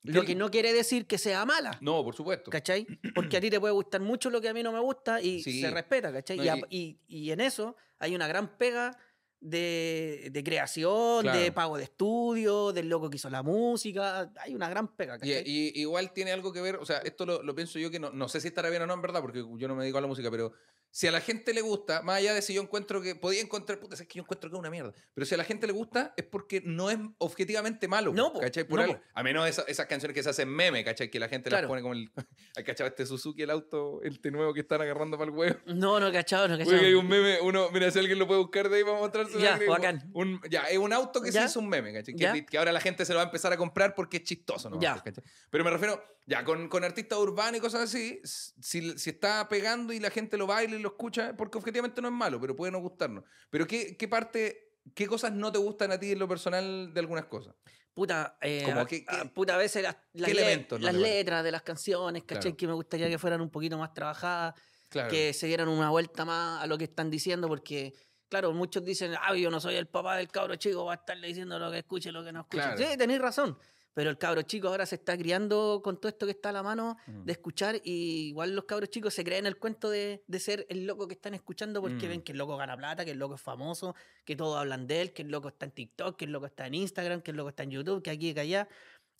Lo 0.02 0.24
que 0.24 0.34
no 0.34 0.50
quiere 0.50 0.72
decir 0.72 1.06
que 1.06 1.18
sea 1.18 1.44
mala. 1.44 1.76
No, 1.82 2.02
por 2.02 2.16
supuesto. 2.16 2.50
¿Cachai? 2.50 2.86
Porque 3.14 3.36
a 3.36 3.40
ti 3.42 3.50
te 3.50 3.60
puede 3.60 3.74
gustar 3.74 4.00
mucho 4.00 4.30
lo 4.30 4.40
que 4.40 4.48
a 4.48 4.54
mí 4.54 4.62
no 4.62 4.72
me 4.72 4.80
gusta 4.80 5.20
y 5.20 5.42
Sí. 5.42 5.60
se 5.60 5.70
respeta, 5.70 6.10
¿cachai? 6.10 6.38
No, 6.38 6.66
y- 6.70 6.96
y 7.06 7.30
en 7.32 7.42
eso 7.42 7.76
hay 7.98 8.14
una 8.14 8.26
gran 8.26 8.56
pega 8.56 8.96
de, 9.42 10.28
de 10.30 10.44
creación, 10.44 11.26
de 11.26 11.50
pago 11.52 11.76
de 11.76 11.84
estudio, 11.84 12.72
del 12.72 12.88
loco 12.88 13.10
que 13.10 13.16
hizo 13.16 13.28
la 13.28 13.42
música. 13.42 14.30
Hay 14.40 14.54
una 14.54 14.68
gran 14.68 14.94
pega, 14.96 15.18
Y, 15.22 15.80
igual 15.80 16.12
tiene 16.12 16.32
algo 16.32 16.52
que 16.52 16.60
ver, 16.60 16.76
o 16.76 16.86
sea, 16.86 16.98
esto 16.98 17.26
lo, 17.26 17.42
lo 17.42 17.54
pienso 17.54 17.78
yo 17.78 17.90
que 17.90 17.98
no, 17.98 18.10
no 18.10 18.28
sé 18.28 18.40
si 18.40 18.48
estará 18.48 18.70
bien 18.70 18.82
o 18.82 18.86
no 18.86 18.94
en 18.94 19.02
verdad, 19.02 19.20
porque 19.20 19.44
yo 19.56 19.68
no 19.68 19.74
me 19.74 19.82
dedico 19.82 19.98
a 19.98 20.00
la 20.00 20.06
música, 20.06 20.30
pero 20.30 20.52
si 20.94 21.06
a 21.06 21.10
la 21.10 21.22
gente 21.22 21.54
le 21.54 21.62
gusta, 21.62 22.02
más 22.02 22.18
allá 22.18 22.34
de 22.34 22.42
si 22.42 22.52
yo 22.52 22.60
encuentro 22.60 23.00
que. 23.00 23.14
Podía 23.14 23.40
encontrar. 23.40 23.80
Puta, 23.80 23.94
es 23.94 24.02
que 24.06 24.18
yo 24.18 24.22
encuentro 24.22 24.50
que 24.50 24.54
es 24.56 24.60
una 24.60 24.68
mierda. 24.68 24.92
Pero 25.14 25.24
si 25.24 25.34
a 25.34 25.38
la 25.38 25.44
gente 25.44 25.66
le 25.66 25.72
gusta, 25.72 26.12
es 26.18 26.24
porque 26.26 26.60
no 26.62 26.90
es 26.90 26.98
objetivamente 27.16 27.88
malo. 27.88 28.12
No, 28.12 28.30
po, 28.30 28.40
¿cachai? 28.40 28.64
Por 28.64 28.78
no, 28.78 28.84
algo. 28.84 29.00
A 29.14 29.22
menos 29.22 29.48
esa- 29.48 29.62
esas 29.62 29.86
canciones 29.86 30.14
que 30.14 30.22
se 30.22 30.28
hacen 30.28 30.50
meme, 30.50 30.84
¿cachai? 30.84 31.10
Que 31.10 31.18
la 31.18 31.28
gente 31.30 31.48
las 31.50 31.64
pone 31.64 31.80
como 31.80 31.94
el. 31.94 32.10
¿Hay 32.56 32.64
cachado 32.64 32.88
este 32.88 33.06
Suzuki, 33.06 33.40
el 33.42 33.48
auto, 33.50 34.02
este 34.02 34.30
nuevo 34.30 34.52
que 34.52 34.60
están 34.60 34.82
agarrando 34.82 35.16
para 35.16 35.30
el 35.30 35.36
huevo? 35.36 35.58
No, 35.64 35.98
no, 35.98 36.12
cachado, 36.12 36.46
no, 36.46 36.54
Oye, 36.56 36.64
cachado. 36.64 36.80
que 36.80 36.86
hay 36.88 36.94
un 36.94 37.08
meme, 37.08 37.40
uno, 37.40 37.70
mira, 37.72 37.90
si 37.90 37.98
alguien 37.98 38.18
lo 38.18 38.26
puede 38.26 38.40
buscar 38.40 38.68
de 38.68 38.76
ahí 38.76 38.84
para 38.84 38.98
mostrárselo. 38.98 39.40
Ya, 39.40 39.58
bacán. 39.66 40.10
Un, 40.12 40.40
ya, 40.50 40.64
es 40.64 40.76
un 40.76 40.92
auto 40.92 41.22
que 41.22 41.30
Ya. 41.30 41.40
se 41.40 41.46
hizo 41.46 41.60
un 41.60 41.70
meme, 41.70 41.94
¿cachai? 41.94 42.14
Que 42.44 42.58
ahora 42.58 42.70
la 42.70 42.80
gente 42.80 43.06
se 43.06 43.12
lo 43.14 43.16
va 43.16 43.22
a 43.22 43.26
empezar 43.26 43.50
a 43.50 43.56
comprar 43.56 43.94
porque 43.94 44.18
es 44.18 44.24
chistoso, 44.24 44.68
¿no? 44.68 44.78
Ya. 44.78 44.96
¿cachai? 45.02 45.24
Pero 45.48 45.64
me 45.64 45.70
refiero, 45.70 46.04
ya, 46.26 46.44
con, 46.44 46.68
con 46.68 46.84
artistas 46.84 47.18
urbanos 47.18 47.58
y 47.58 47.60
cosas 47.60 47.82
así, 47.82 48.20
si, 48.24 48.96
si 48.98 49.10
está 49.10 49.48
pegando 49.48 49.92
y 49.92 50.00
la 50.00 50.10
gente 50.10 50.36
lo 50.36 50.46
baila 50.46 50.76
y 50.76 50.78
lo 50.78 50.90
escucha, 50.90 51.34
porque 51.36 51.58
objetivamente 51.58 52.00
no 52.00 52.08
es 52.08 52.14
malo, 52.14 52.40
pero 52.40 52.54
puede 52.54 52.70
no 52.72 52.78
gustarnos. 52.80 53.24
Pero 53.50 53.66
¿qué, 53.66 53.96
qué 53.96 54.08
parte, 54.08 54.76
qué 54.94 55.06
cosas 55.06 55.32
no 55.32 55.50
te 55.50 55.58
gustan 55.58 55.90
a 55.92 55.98
ti 55.98 56.12
en 56.12 56.18
lo 56.18 56.28
personal 56.28 56.92
de 56.94 57.00
algunas 57.00 57.26
cosas? 57.26 57.54
Puta, 57.94 58.38
eh, 58.40 58.62
Como 58.64 58.80
a- 58.80 58.86
que- 58.86 59.04
a- 59.06 59.22
que- 59.22 59.28
puta, 59.30 59.54
a 59.54 59.58
veces 59.58 59.82
las, 59.82 59.96
las 60.14 60.28
¿qué 60.30 60.34
le- 60.34 60.66
no 60.70 60.78
las 60.78 60.94
letras 60.94 61.44
de 61.44 61.50
las 61.52 61.62
canciones, 61.62 62.22
¿cachai? 62.24 62.42
Claro. 62.52 62.56
Que 62.56 62.66
me 62.68 62.72
gustaría 62.74 63.08
que 63.08 63.18
fueran 63.18 63.40
un 63.40 63.50
poquito 63.50 63.76
más 63.76 63.92
trabajadas, 63.92 64.54
Claro. 64.88 65.10
que 65.10 65.32
se 65.34 65.46
dieran 65.46 65.68
una 65.68 65.90
vuelta 65.90 66.24
más 66.24 66.62
a 66.62 66.66
lo 66.66 66.78
que 66.78 66.84
están 66.84 67.10
diciendo, 67.10 67.48
porque, 67.48 67.92
claro, 68.28 68.52
muchos 68.52 68.84
dicen, 68.84 69.14
ah, 69.20 69.34
yo 69.34 69.50
no 69.50 69.60
soy 69.60 69.74
el 69.74 69.88
papá 69.88 70.16
del 70.16 70.28
cabro 70.28 70.54
chico, 70.56 70.84
va 70.86 70.92
a 70.92 70.96
estarle 70.96 71.26
diciendo 71.28 71.58
lo 71.58 71.70
que 71.70 71.78
escuche, 71.78 72.12
lo 72.12 72.24
que 72.24 72.32
no 72.32 72.40
escuche. 72.40 72.62
Claro. 72.62 72.78
Sí, 72.78 72.96
tenéis 72.96 73.20
razón. 73.20 73.58
Pero 73.94 74.08
el 74.10 74.16
cabro 74.16 74.42
chico 74.42 74.68
ahora 74.68 74.86
se 74.86 74.94
está 74.94 75.16
criando 75.18 75.80
con 75.84 75.98
todo 76.00 76.08
esto 76.08 76.24
que 76.26 76.32
está 76.32 76.48
a 76.48 76.52
la 76.52 76.62
mano 76.62 76.96
Mm. 77.06 77.24
de 77.24 77.32
escuchar 77.32 77.76
y 77.84 78.28
igual 78.28 78.54
los 78.56 78.64
cabros 78.64 78.88
chicos 78.90 79.12
se 79.12 79.22
creen 79.22 79.44
el 79.46 79.58
cuento 79.58 79.90
de, 79.90 80.22
de 80.26 80.38
ser 80.40 80.66
el 80.70 80.86
loco 80.86 81.06
que 81.08 81.14
están 81.14 81.34
escuchando 81.34 81.80
porque 81.82 82.06
Mm. 82.06 82.08
ven 82.08 82.22
que 82.22 82.32
el 82.32 82.38
loco 82.38 82.56
gana 82.56 82.76
plata, 82.76 83.04
que 83.04 83.10
el 83.10 83.18
loco 83.18 83.34
es 83.34 83.40
famoso, 83.42 83.94
que 84.24 84.34
todos 84.36 84.56
hablan 84.56 84.86
de 84.86 85.02
él, 85.02 85.12
que 85.12 85.22
el 85.22 85.28
loco 85.30 85.48
está 85.48 85.66
en 85.66 85.72
TikTok, 85.72 86.16
que 86.16 86.24
el 86.24 86.32
loco 86.32 86.46
está 86.46 86.66
en 86.66 86.74
Instagram, 86.74 87.20
que 87.20 87.32
el 87.32 87.36
loco 87.36 87.50
está 87.50 87.64
en 87.64 87.70
YouTube, 87.70 88.02
que 88.02 88.10
aquí 88.10 88.30
y 88.30 88.34
que 88.34 88.40
allá. 88.40 88.68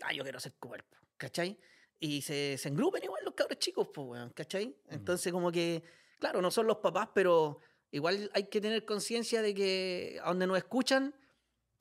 Ah, 0.02 0.12
yo 0.14 0.22
quiero 0.22 0.40
ser 0.40 0.54
como 0.58 0.74
él, 0.74 0.82
po, 0.84 0.96
¿cachai? 1.18 1.58
Y 2.00 2.22
se, 2.22 2.56
se 2.58 2.68
engrupen 2.68 3.04
igual 3.04 3.22
los 3.24 3.34
cabros 3.34 3.58
chicos, 3.58 3.88
pues, 3.92 4.06
weón, 4.08 4.30
¿cachai? 4.30 4.74
Entonces 4.88 5.32
como 5.32 5.52
que, 5.52 5.82
claro, 6.18 6.40
no 6.42 6.50
son 6.50 6.66
los 6.66 6.78
papás, 6.78 7.10
pero 7.14 7.58
igual 7.92 8.30
hay 8.34 8.44
que 8.48 8.60
tener 8.60 8.84
conciencia 8.86 9.42
de 9.42 9.52
que 9.54 10.18
a 10.22 10.28
donde 10.30 10.46
nos 10.46 10.56
escuchan, 10.56 11.14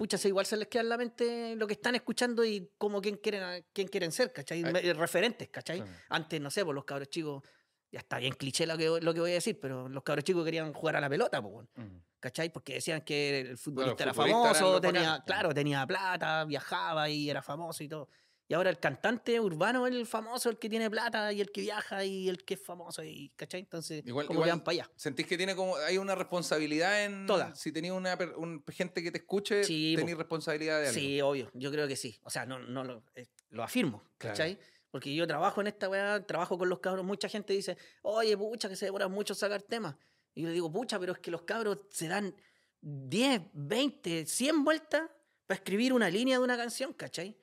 pucha, 0.02 0.18
se- 0.18 0.30
igual 0.30 0.48
se 0.48 0.58
les 0.58 0.68
queda 0.68 0.82
en 0.82 0.90
la 0.90 0.98
mente 0.98 1.56
lo 1.56 1.68
que 1.68 1.74
están 1.74 1.94
escuchando 1.94 2.44
y 2.44 2.72
como 2.80 3.00
quién 3.02 3.18
quieren, 3.18 3.64
quién 3.72 3.88
quieren 3.88 4.12
ser, 4.12 4.34
¿cachai? 4.34 4.64
Ay. 4.64 4.74
Me- 4.74 4.94
Referentes, 4.94 5.48
¿cachai? 5.50 5.78
Claro. 5.82 5.92
Antes, 6.10 6.42
no 6.42 6.50
sé, 6.50 6.66
pues 6.66 6.74
los 6.74 6.86
cabros 6.86 7.08
chicos, 7.10 7.44
ya 7.92 8.00
está 8.00 8.18
bien 8.18 8.34
cliché 8.34 8.66
lo 8.66 8.76
que, 8.80 8.88
lo 9.00 9.14
que 9.14 9.20
voy 9.20 9.30
a 9.30 9.34
decir, 9.36 9.60
pero 9.60 9.88
los 9.88 10.02
cabros 10.02 10.24
chicos 10.26 10.44
querían 10.44 10.74
jugar 10.74 10.96
a 10.96 11.02
la 11.02 11.08
pelota, 11.08 11.40
pues, 11.40 11.68
Mm. 11.76 11.98
¿cachai? 12.20 12.52
Porque 12.52 12.74
decían 12.74 13.02
que 13.02 13.42
el 13.42 13.58
futbolista 13.60 14.02
era 14.06 14.14
futbolistas 14.16 14.42
eran 14.42 14.56
famoso, 14.56 14.82
tenía, 14.82 15.24
claro, 15.24 15.54
tenía 15.54 15.86
plata, 15.86 16.46
viajaba 16.46 17.08
y 17.08 17.30
era 17.30 17.44
famoso 17.44 17.84
y 17.84 17.88
todo. 17.88 18.10
Y 18.52 18.54
ahora 18.54 18.70
el 18.70 18.80
cantante 18.80 19.40
urbano 19.40 19.88
es 19.88 19.96
el 19.96 20.06
famoso, 20.06 20.50
el 20.50 20.60
que 20.60 20.68
tiene 20.68 20.90
plata 20.90 21.32
y 21.32 21.40
el 21.40 21.54
que 21.54 21.62
viaja 21.62 22.04
y 22.04 22.28
el 22.28 22.44
que 22.44 22.56
es 22.56 22.62
famoso, 22.62 23.02
y, 23.02 23.30
¿cachai? 23.38 23.62
Entonces, 23.62 24.04
Igual- 24.06 24.28
como 24.28 24.42
igual- 24.46 24.62
para 24.62 24.74
allá. 24.84 24.92
¿Sentís 24.98 25.26
que 25.26 25.38
tiene 25.38 25.56
como, 25.56 25.78
hay 25.78 25.98
una 25.98 26.16
responsabilidad 26.16 27.06
en... 27.06 27.26
Toda. 27.28 27.56
Si 27.56 27.72
tenías 27.72 27.96
una 27.96 28.18
un- 28.36 28.62
gente 28.68 29.02
que 29.02 29.10
te 29.10 29.20
escuche, 29.20 29.64
Sí, 29.64 29.94
tenés 29.96 30.16
po. 30.16 30.20
responsabilidad 30.20 30.82
de 30.82 30.88
algo. 30.90 31.00
Sí, 31.00 31.22
obvio, 31.22 31.50
yo 31.54 31.72
creo 31.72 31.88
que 31.88 31.96
sí. 31.96 32.20
O 32.24 32.30
sea, 32.30 32.46
no, 32.46 32.60
no 32.60 32.84
lo, 32.84 33.06
eh, 33.16 33.26
lo 33.52 33.64
afirmo, 33.64 34.04
Claro. 34.18 34.36
¿cachai? 34.36 34.60
Porque 34.90 35.16
yo 35.16 35.26
trabajo 35.26 35.62
en 35.62 35.68
esta 35.68 35.88
weá, 35.88 36.22
trabajo 36.28 36.58
con 36.58 36.68
los 36.68 36.80
cabros. 36.80 37.06
Mucha 37.06 37.30
gente 37.30 37.54
dice, 37.54 37.78
oye, 38.02 38.36
pucha, 38.36 38.68
que 38.68 38.76
se 38.76 38.84
demora 38.84 39.08
mucho 39.08 39.34
sacar 39.34 39.62
temas. 39.62 39.96
Y 40.36 40.42
yo 40.42 40.50
le 40.50 40.54
digo, 40.56 40.70
pucha, 40.70 41.00
pero 41.00 41.14
es 41.14 41.20
que 41.20 41.32
los 41.32 41.44
cabros 41.44 41.78
se 41.90 42.10
dan 42.10 42.36
10, 42.82 43.44
20, 43.54 44.26
100 44.26 44.66
vueltas 44.66 45.04
para 45.48 45.56
escribir 45.58 45.94
una 45.94 46.10
línea 46.10 46.38
de 46.38 46.44
una 46.44 46.58
canción, 46.58 46.92
¿cachai? 46.92 47.38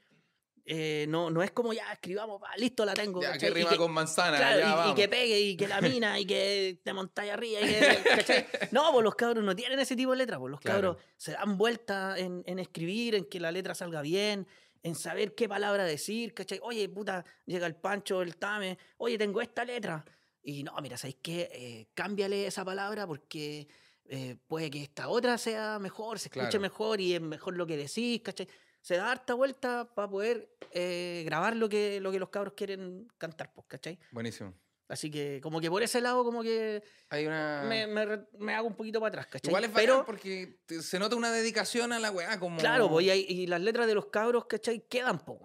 Eh, 0.71 1.07
no, 1.09 1.31
no 1.31 1.43
es 1.43 1.51
como 1.53 1.73
ya 1.73 1.91
escribamos, 1.93 2.43
va, 2.43 2.55
listo, 2.59 2.85
la 2.85 2.93
tengo. 2.93 3.23
Ya, 3.23 3.39
que 3.39 3.47
Y 3.47 3.51
rima 3.51 3.75
con 3.79 3.91
manzana, 3.91 4.37
Claro, 4.37 4.61
ya 4.61 4.67
y- 4.67 4.69
y, 4.69 4.75
vamos. 4.75 4.95
que 4.97 5.09
pegue, 5.09 5.41
y 5.41 5.57
que 5.57 5.67
la 5.67 5.81
mina, 5.81 6.21
y 6.21 6.27
que 6.27 6.79
te 6.85 6.93
montáis 6.93 7.33
arriba, 7.33 7.61
y 7.63 7.65
que. 7.69 8.47
No, 8.71 8.93
pues 8.93 9.03
los 9.03 9.15
cabros 9.15 9.43
no 9.43 9.57
tienen 9.57 9.79
ese 9.81 9.97
tipo 9.97 10.11
de 10.11 10.19
letras, 10.19 10.39
pues 10.39 10.51
los 10.51 10.61
Claro. 10.61 10.93
cabros 10.95 11.05
se 11.17 11.33
dan 11.33 11.57
vuelta 11.57 12.19
en, 12.19 12.43
en 12.47 12.59
escribir, 12.59 13.15
en 13.15 13.25
que 13.25 13.41
la 13.41 13.51
letra 13.51 13.75
salga 13.75 14.03
bien, 14.03 14.47
en 14.83 14.95
saber 14.95 15.35
qué 15.35 15.49
palabra 15.49 15.85
decir, 15.85 16.35
¿cachai? 16.35 16.61
Oye, 16.63 16.87
puta, 16.91 17.25
llega 17.47 17.67
el 17.67 17.75
Pancho, 17.75 18.21
el 18.21 18.37
Tame, 18.37 18.77
oye, 18.99 19.17
tengo 19.17 19.41
esta 19.41 19.65
letra. 19.65 20.05
Y 20.43 20.65
no, 20.65 20.75
mira, 20.83 20.99
¿sabéis 20.99 21.17
qué? 21.23 21.49
Eh, 21.51 21.89
cámbiale 21.95 22.47
esa 22.47 22.63
palabra 22.65 23.07
porque 23.07 23.67
eh, 24.05 24.37
puede 24.47 24.71
que 24.71 24.83
esta 24.83 25.09
otra 25.09 25.39
sea 25.39 25.79
mejor, 25.79 26.19
se 26.19 26.29
escuche 26.29 26.45
Claro. 26.49 26.61
mejor 26.61 27.01
y 27.01 27.15
es 27.15 27.21
mejor 27.23 27.57
lo 27.57 27.67
que 27.67 27.77
decís, 27.79 28.21
¿cachai? 28.23 28.47
Se 28.81 28.97
da 28.97 29.11
harta 29.11 29.35
vuelta 29.35 29.93
para 29.95 30.09
poder 30.09 30.55
eh, 30.73 31.23
grabar 31.27 31.55
lo 31.57 31.69
que, 31.69 32.01
lo 32.01 32.11
que 32.11 32.19
los 32.19 32.29
cabros 32.31 32.55
quieren 32.55 33.09
cantar, 33.19 33.53
pues, 33.53 33.67
¿cachai? 33.69 33.99
Buenísimo. 34.13 34.55
Así 34.89 35.11
que 35.11 35.41
como 35.43 35.61
que 35.61 35.69
por 35.69 35.83
ese 35.83 36.01
lado 36.01 36.25
como 36.25 36.43
que 36.43 36.83
Hay 37.11 37.27
una... 37.27 37.63
me, 37.69 37.87
me 37.87 38.25
me 38.39 38.55
hago 38.55 38.67
un 38.69 38.75
poquito 38.75 39.01
para 39.01 39.09
atrás, 39.09 39.27
¿cachai? 39.27 39.51
Igual 39.51 39.65
es 39.65 39.71
Pero, 39.75 40.07
porque 40.07 40.61
se 40.81 40.99
nota 40.99 41.15
una 41.15 41.31
dedicación 41.31 41.93
a 41.93 41.99
la 41.99 42.11
weá 42.11 42.41
como... 42.41 42.57
claro, 42.59 42.89
pues, 42.89 43.05
y, 43.05 43.11
hay- 43.11 43.27
y 43.29 43.47
las 43.47 43.61
letras 43.61 43.87
de 43.87 43.95
los 43.95 44.07
cabros, 44.07 44.47
¿cachai? 44.47 44.87
Quedan, 44.89 45.19
pues. 45.19 45.41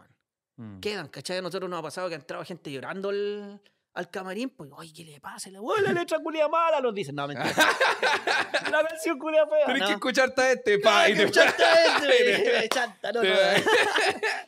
Mm. 0.56 0.80
Quedan, 0.80 1.10
¿cachai? 1.10 1.40
A 1.40 1.42
nosotros 1.42 1.70
nos 1.70 1.80
ha 1.80 1.84
pasado 1.84 2.08
que 2.08 2.16
ha 2.16 2.20
entrado 2.20 2.46
gente 2.46 2.72
llorando 2.72 3.10
al, 3.10 3.60
al 3.94 4.10
camarín, 4.10 4.50
pues, 4.50 4.72
oye, 4.76 4.92
¿qué 4.92 5.06
le 5.06 5.20
pasa? 5.20 5.52
La, 5.52 5.62
"Uy, 5.62 5.82
la 5.84 5.94
letra 5.94 6.18
culia 6.20 6.48
mala, 6.48 6.82
nos 6.82 6.94
dicen. 6.96 7.16
No, 7.16 7.28
mentira. 7.28 7.54
la 8.72 8.84
canción 8.88 9.20
culia 9.20 9.46
fea. 9.46 9.66
Tenés 9.68 9.82
no. 9.82 9.88
que 9.88 9.94
escucharte 9.94 10.42
a 10.42 10.52
este, 10.52 10.80
pa, 10.80 11.10
y 11.10 11.16
te... 11.16 11.30
Chanta 11.30 11.86
este, 12.02 12.52
me 12.62 12.70
chanta, 12.70 13.12
no, 13.12 13.24
no. 13.24 13.30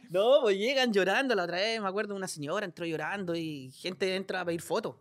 No, 0.10 0.42
pues 0.42 0.58
llegan 0.58 0.92
llorando. 0.92 1.36
La 1.36 1.44
otra 1.44 1.58
vez 1.58 1.80
me 1.80 1.88
acuerdo 1.88 2.16
una 2.16 2.28
señora 2.28 2.66
entró 2.66 2.86
llorando 2.86 3.36
y 3.36 3.72
gente 3.72 4.16
entra 4.16 4.42
a 4.42 4.46
pedir 4.46 4.62
fotos. 4.62 4.96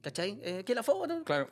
¿Cachai? 0.00 0.38
Eh, 0.42 0.62
¿Qué 0.64 0.72
es 0.72 0.76
la 0.76 0.84
foto? 0.84 1.24
Claro. 1.24 1.50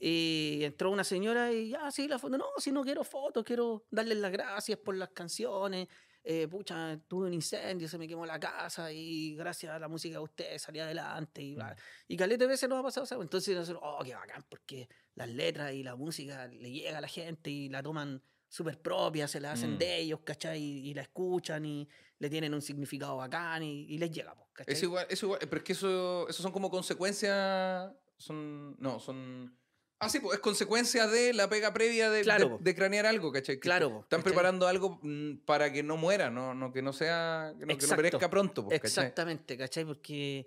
Y 0.00 0.60
entró 0.64 0.90
una 0.90 1.04
señora 1.04 1.52
y, 1.52 1.74
ah, 1.74 1.90
sí, 1.90 2.08
la 2.08 2.18
foto. 2.18 2.38
No, 2.38 2.46
si 2.56 2.72
no 2.72 2.82
quiero 2.82 3.04
fotos, 3.04 3.44
quiero 3.44 3.84
darles 3.90 4.16
las 4.18 4.32
gracias 4.32 4.78
por 4.78 4.96
las 4.96 5.10
canciones. 5.10 5.88
Eh, 6.24 6.46
pucha, 6.46 6.98
tuve 7.08 7.26
un 7.26 7.34
incendio, 7.34 7.88
se 7.88 7.98
me 7.98 8.06
quemó 8.06 8.24
la 8.24 8.38
casa 8.38 8.92
y 8.92 9.34
gracias 9.34 9.72
a 9.72 9.78
la 9.78 9.88
música 9.88 10.18
de 10.18 10.22
ustedes 10.22 10.62
salí 10.62 10.78
adelante. 10.78 11.42
Y, 11.42 11.54
bla. 11.54 11.76
y 12.06 12.16
caleta 12.16 12.44
de 12.44 12.48
veces 12.48 12.68
nos 12.68 12.78
ha 12.78 12.82
pasado 12.82 13.04
eso. 13.04 13.20
Entonces 13.20 13.56
nosotros, 13.56 13.82
oh, 13.84 14.02
qué 14.04 14.14
bacán, 14.14 14.44
porque 14.48 14.88
las 15.14 15.28
letras 15.28 15.72
y 15.72 15.82
la 15.82 15.96
música 15.96 16.46
le 16.46 16.70
llega 16.70 16.98
a 16.98 17.00
la 17.00 17.08
gente 17.08 17.50
y 17.50 17.68
la 17.68 17.82
toman 17.82 18.22
súper 18.48 18.80
propia, 18.80 19.26
se 19.26 19.40
la 19.40 19.52
hacen 19.52 19.74
Mm. 19.74 19.78
de 19.78 19.98
ellos, 19.98 20.20
¿cachai? 20.24 20.60
Y, 20.62 20.90
y 20.90 20.94
la 20.94 21.02
escuchan 21.02 21.64
y 21.64 21.88
le 22.18 22.30
tienen 22.30 22.52
un 22.54 22.62
significado 22.62 23.16
bacán 23.16 23.62
y, 23.62 23.84
y 23.88 23.98
les 23.98 24.10
llega, 24.10 24.34
¿cachai? 24.52 24.74
Es 24.74 24.82
igual, 24.82 25.06
es 25.08 25.22
igual, 25.22 25.38
pero 25.40 25.56
es 25.56 25.62
que 25.64 25.72
eso, 25.72 26.28
eso 26.28 26.42
son 26.42 26.52
como 26.52 26.70
consecuencias, 26.70 27.90
son, 28.16 28.76
no, 28.78 29.00
son... 29.00 29.58
Ah, 30.04 30.08
sí, 30.08 30.18
pues 30.18 30.34
es 30.34 30.40
consecuencia 30.40 31.06
de 31.06 31.32
la 31.32 31.48
pega 31.48 31.72
previa 31.72 32.10
de, 32.10 32.22
Claro, 32.22 32.58
de, 32.58 32.64
de 32.64 32.74
cranear 32.74 33.06
algo, 33.06 33.30
¿cachai? 33.30 33.54
Que 33.54 33.60
Claro, 33.60 33.86
Están 34.02 34.18
¿cachai? 34.18 34.22
preparando 34.24 34.66
algo 34.66 34.98
mm, 35.00 35.44
para 35.44 35.72
que 35.72 35.84
no 35.84 35.96
muera, 35.96 36.28
no, 36.28 36.54
no 36.54 36.72
que 36.72 36.82
no 36.82 36.92
sea, 36.92 37.54
que 37.56 37.66
no, 37.66 37.78
que 37.78 37.86
no 37.86 37.96
perezca 37.96 38.28
pronto, 38.28 38.64
pues, 38.64 38.80
¿cachai? 38.80 39.04
Exactamente, 39.04 39.56
¿cachai? 39.56 39.84
Porque, 39.84 40.44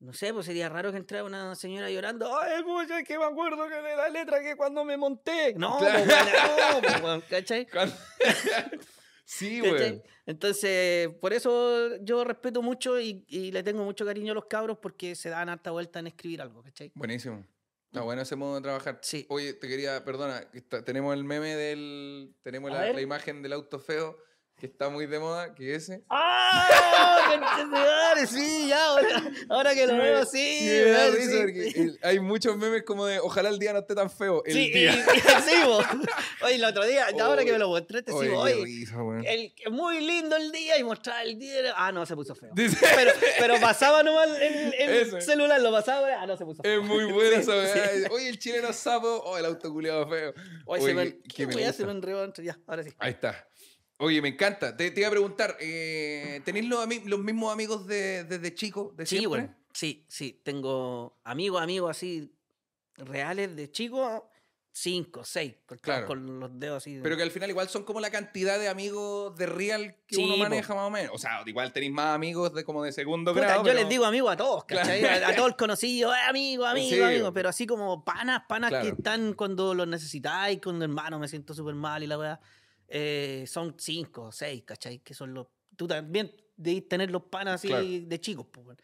no 0.00 0.12
sé, 0.12 0.34
pues 0.34 0.44
sería 0.44 0.68
raro 0.68 0.92
que 0.92 0.98
entrara 0.98 1.24
una 1.24 1.54
señora 1.54 1.90
llorando. 1.90 2.38
Ay, 2.38 2.62
pucha, 2.62 3.00
es 3.00 3.08
que 3.08 3.16
me 3.16 3.24
acuerdo 3.24 3.66
que 3.66 3.76
de 3.76 3.96
la 3.96 4.10
letra 4.10 4.42
que 4.42 4.56
cuando 4.56 4.84
me 4.84 4.98
monté. 4.98 5.54
No, 5.56 5.78
Claro. 5.78 6.04
pues, 6.04 7.00
bueno, 7.00 7.16
no, 7.16 7.20
pues, 7.20 7.24
¿cachai? 7.30 7.66
Sí, 9.24 9.60
güey. 9.60 10.02
Entonces, 10.26 11.08
por 11.20 11.32
eso 11.34 11.96
yo 12.02 12.24
respeto 12.24 12.62
mucho 12.62 12.98
y, 13.00 13.24
y 13.28 13.52
le 13.52 13.62
tengo 13.62 13.84
mucho 13.84 14.04
cariño 14.06 14.32
a 14.32 14.34
los 14.34 14.46
cabros 14.46 14.78
porque 14.80 15.14
se 15.14 15.28
dan 15.28 15.48
harta 15.50 15.70
vuelta 15.70 15.98
en 15.98 16.06
escribir 16.06 16.40
algo, 16.40 16.62
¿cachai? 16.62 16.90
Buenísimo. 16.94 17.44
Está 17.88 18.02
bueno 18.02 18.22
ese 18.22 18.36
modo 18.36 18.56
de 18.56 18.60
trabajar. 18.60 18.98
Sí. 19.02 19.26
Oye, 19.30 19.54
te 19.54 19.66
quería, 19.66 20.04
perdona, 20.04 20.46
está- 20.52 20.84
tenemos 20.84 21.14
el 21.14 21.24
meme 21.24 21.56
del, 21.56 22.36
tenemos 22.42 22.70
la 22.70 23.00
imagen 23.00 23.42
del 23.42 23.54
auto 23.54 23.78
feo 23.78 24.18
que 24.58 24.66
está 24.66 24.88
muy 24.88 25.06
de 25.06 25.18
moda, 25.20 25.54
que 25.54 25.74
ese. 25.74 26.02
¡Ah! 26.10 26.66
Sí, 28.28 28.66
ya, 28.68 28.84
ahora, 28.86 29.22
ahora 29.48 29.74
que 29.74 29.86
lo 29.86 29.92
Sí, 29.92 29.98
veo, 29.98 30.24
sí, 30.24 30.58
sí. 30.58 30.80
me 30.84 30.90
da 30.90 31.10
risa 31.10 31.30
sí. 31.30 31.38
porque 31.38 31.68
el- 31.76 31.98
hay 32.02 32.18
muchos 32.20 32.56
memes 32.56 32.82
como 32.82 33.06
de 33.06 33.20
ojalá 33.20 33.48
el 33.50 33.58
día 33.58 33.72
no 33.72 33.78
esté 33.80 33.94
tan 33.94 34.10
feo. 34.10 34.42
El 34.44 34.52
Sí, 34.54 34.66
y- 34.66 34.72
día. 34.72 34.92
y- 35.14 35.20
sí, 35.48 35.54
bo. 35.64 35.78
Oye, 36.44 36.54
el 36.56 36.64
otro 36.64 36.84
día, 36.84 37.06
ahora 37.20 37.44
que 37.44 37.52
me 37.52 37.58
lo 37.58 37.68
mostraste, 37.68 38.10
sí, 38.10 38.16
Oye, 38.18 38.30
qué 38.30 38.96
oye, 38.96 39.54
el, 39.64 39.72
muy 39.72 40.00
lindo 40.00 40.36
el 40.36 40.50
día 40.50 40.76
y 40.78 40.84
mostrar 40.84 41.24
el 41.26 41.38
día. 41.38 41.72
Ah, 41.76 41.92
no, 41.92 42.04
se 42.06 42.14
puso 42.16 42.34
feo. 42.34 42.50
Dice- 42.54 42.84
Pero, 42.96 43.12
pero 43.38 43.60
pasaba 43.60 44.02
nomás 44.02 44.28
el, 44.40 44.74
el 44.74 45.22
celular, 45.22 45.60
lo 45.60 45.70
pasaba. 45.70 46.08
Ah, 46.20 46.26
no, 46.26 46.36
se 46.36 46.44
puso 46.44 46.62
feo. 46.62 46.80
Es 46.80 46.86
muy 46.86 47.04
buena 47.12 47.36
Sí, 47.42 47.50
esa. 47.50 48.12
Oye, 48.12 48.28
el 48.28 48.38
chileno 48.38 48.72
sapo. 48.72 49.22
Oh, 49.24 49.38
el 49.38 49.44
auto 49.44 49.72
culiado 49.72 50.08
feo. 50.08 50.32
Oye, 50.66 50.82
se 50.82 50.94
me, 50.94 51.02
Oye, 51.02 51.18
¿qué 51.22 51.46
que 51.46 51.54
me 51.54 51.72
se 51.72 51.84
me 51.84 51.92
enredó? 51.92 52.32
Ya, 52.42 52.58
ahora 52.66 52.82
sí. 52.82 52.90
Ahí 52.98 53.12
está. 53.12 53.46
Oye, 53.98 54.22
me 54.22 54.28
encanta. 54.28 54.76
Te, 54.76 54.90
te 54.92 55.00
iba 55.00 55.08
a 55.08 55.10
preguntar, 55.12 55.56
eh, 55.60 56.40
¿tenéis 56.44 56.66
los, 56.66 56.86
los 57.06 57.18
mismos 57.20 57.52
amigos 57.52 57.86
de- 57.86 58.24
desde 58.24 58.54
chico? 58.54 58.92
De 58.96 59.04
Sí, 59.06 59.18
siempre? 59.18 59.28
bueno. 59.42 59.54
Sí, 59.72 60.04
sí. 60.08 60.40
Tengo 60.44 61.18
amigos, 61.24 61.60
amigos 61.60 61.90
así 61.90 62.32
reales 62.96 63.54
de 63.56 63.70
chico, 63.70 64.30
cinco, 64.72 65.24
seis, 65.24 65.54
contados 65.66 65.82
Claro. 65.82 66.06
con 66.06 66.38
los 66.40 66.58
dedos 66.60 66.76
así. 66.78 66.94
de- 66.94 67.02
Pero 67.02 67.16
que 67.16 67.22
al 67.24 67.30
final 67.32 67.50
igual 67.50 67.68
son 67.68 67.82
como 67.82 67.98
la 68.00 68.10
cantidad 68.10 68.58
de 68.60 68.68
amigos 68.68 69.36
de 69.36 69.46
real 69.46 69.96
que 70.06 70.14
Sí, 70.16 70.24
uno 70.24 70.34
po. 70.34 70.38
maneja 70.40 70.74
más 70.76 70.84
o 70.86 70.90
menos. 70.90 71.10
O 71.14 71.18
sea, 71.18 71.42
igual 71.46 71.72
tenéis 71.72 71.92
más 71.92 72.14
amigos 72.14 72.54
de 72.54 72.62
como 72.64 72.84
de 72.84 72.92
segundo 72.92 73.32
Puta, 73.34 73.46
grado. 73.46 73.60
yo 73.62 73.64
pero- 73.64 73.80
les 73.80 73.88
digo 73.88 74.04
amigo 74.04 74.30
a 74.30 74.36
todos, 74.36 74.64
Claro. 74.64 74.86
¿cachai? 74.88 75.04
A, 75.24 75.28
a 75.28 75.34
todos 75.36 75.54
conocidos, 75.58 76.14
eh, 76.14 76.20
amigo, 76.28 76.64
amigo, 76.66 76.88
Sí. 76.96 77.02
amigo. 77.02 77.32
Pero 77.32 77.48
así 77.48 77.66
como 77.66 78.04
panas, 78.04 78.42
panas 78.48 78.70
Claro. 78.70 78.84
que 78.84 78.90
están 78.92 79.32
cuando 79.34 79.74
los 79.74 79.88
necesitáis, 79.88 80.60
cuando 80.62 80.84
hermano 80.84 81.18
me 81.18 81.26
siento 81.26 81.52
súper 81.52 81.74
mal 81.74 82.02
y 82.04 82.06
la 82.06 82.16
weá. 82.18 82.40
Eh, 82.88 83.44
son 83.46 83.74
cinco, 83.78 84.32
seis, 84.32 84.62
¿cachai? 84.64 84.98
Que 85.00 85.14
son 85.14 85.34
los. 85.34 85.46
Tú 85.76 85.86
también 85.86 86.32
debes 86.56 86.88
tener 86.88 87.10
los 87.10 87.22
panas 87.24 87.56
así 87.56 87.68
Claro. 87.68 87.84
de 87.86 88.20
chicos, 88.20 88.46
pues. 88.50 88.76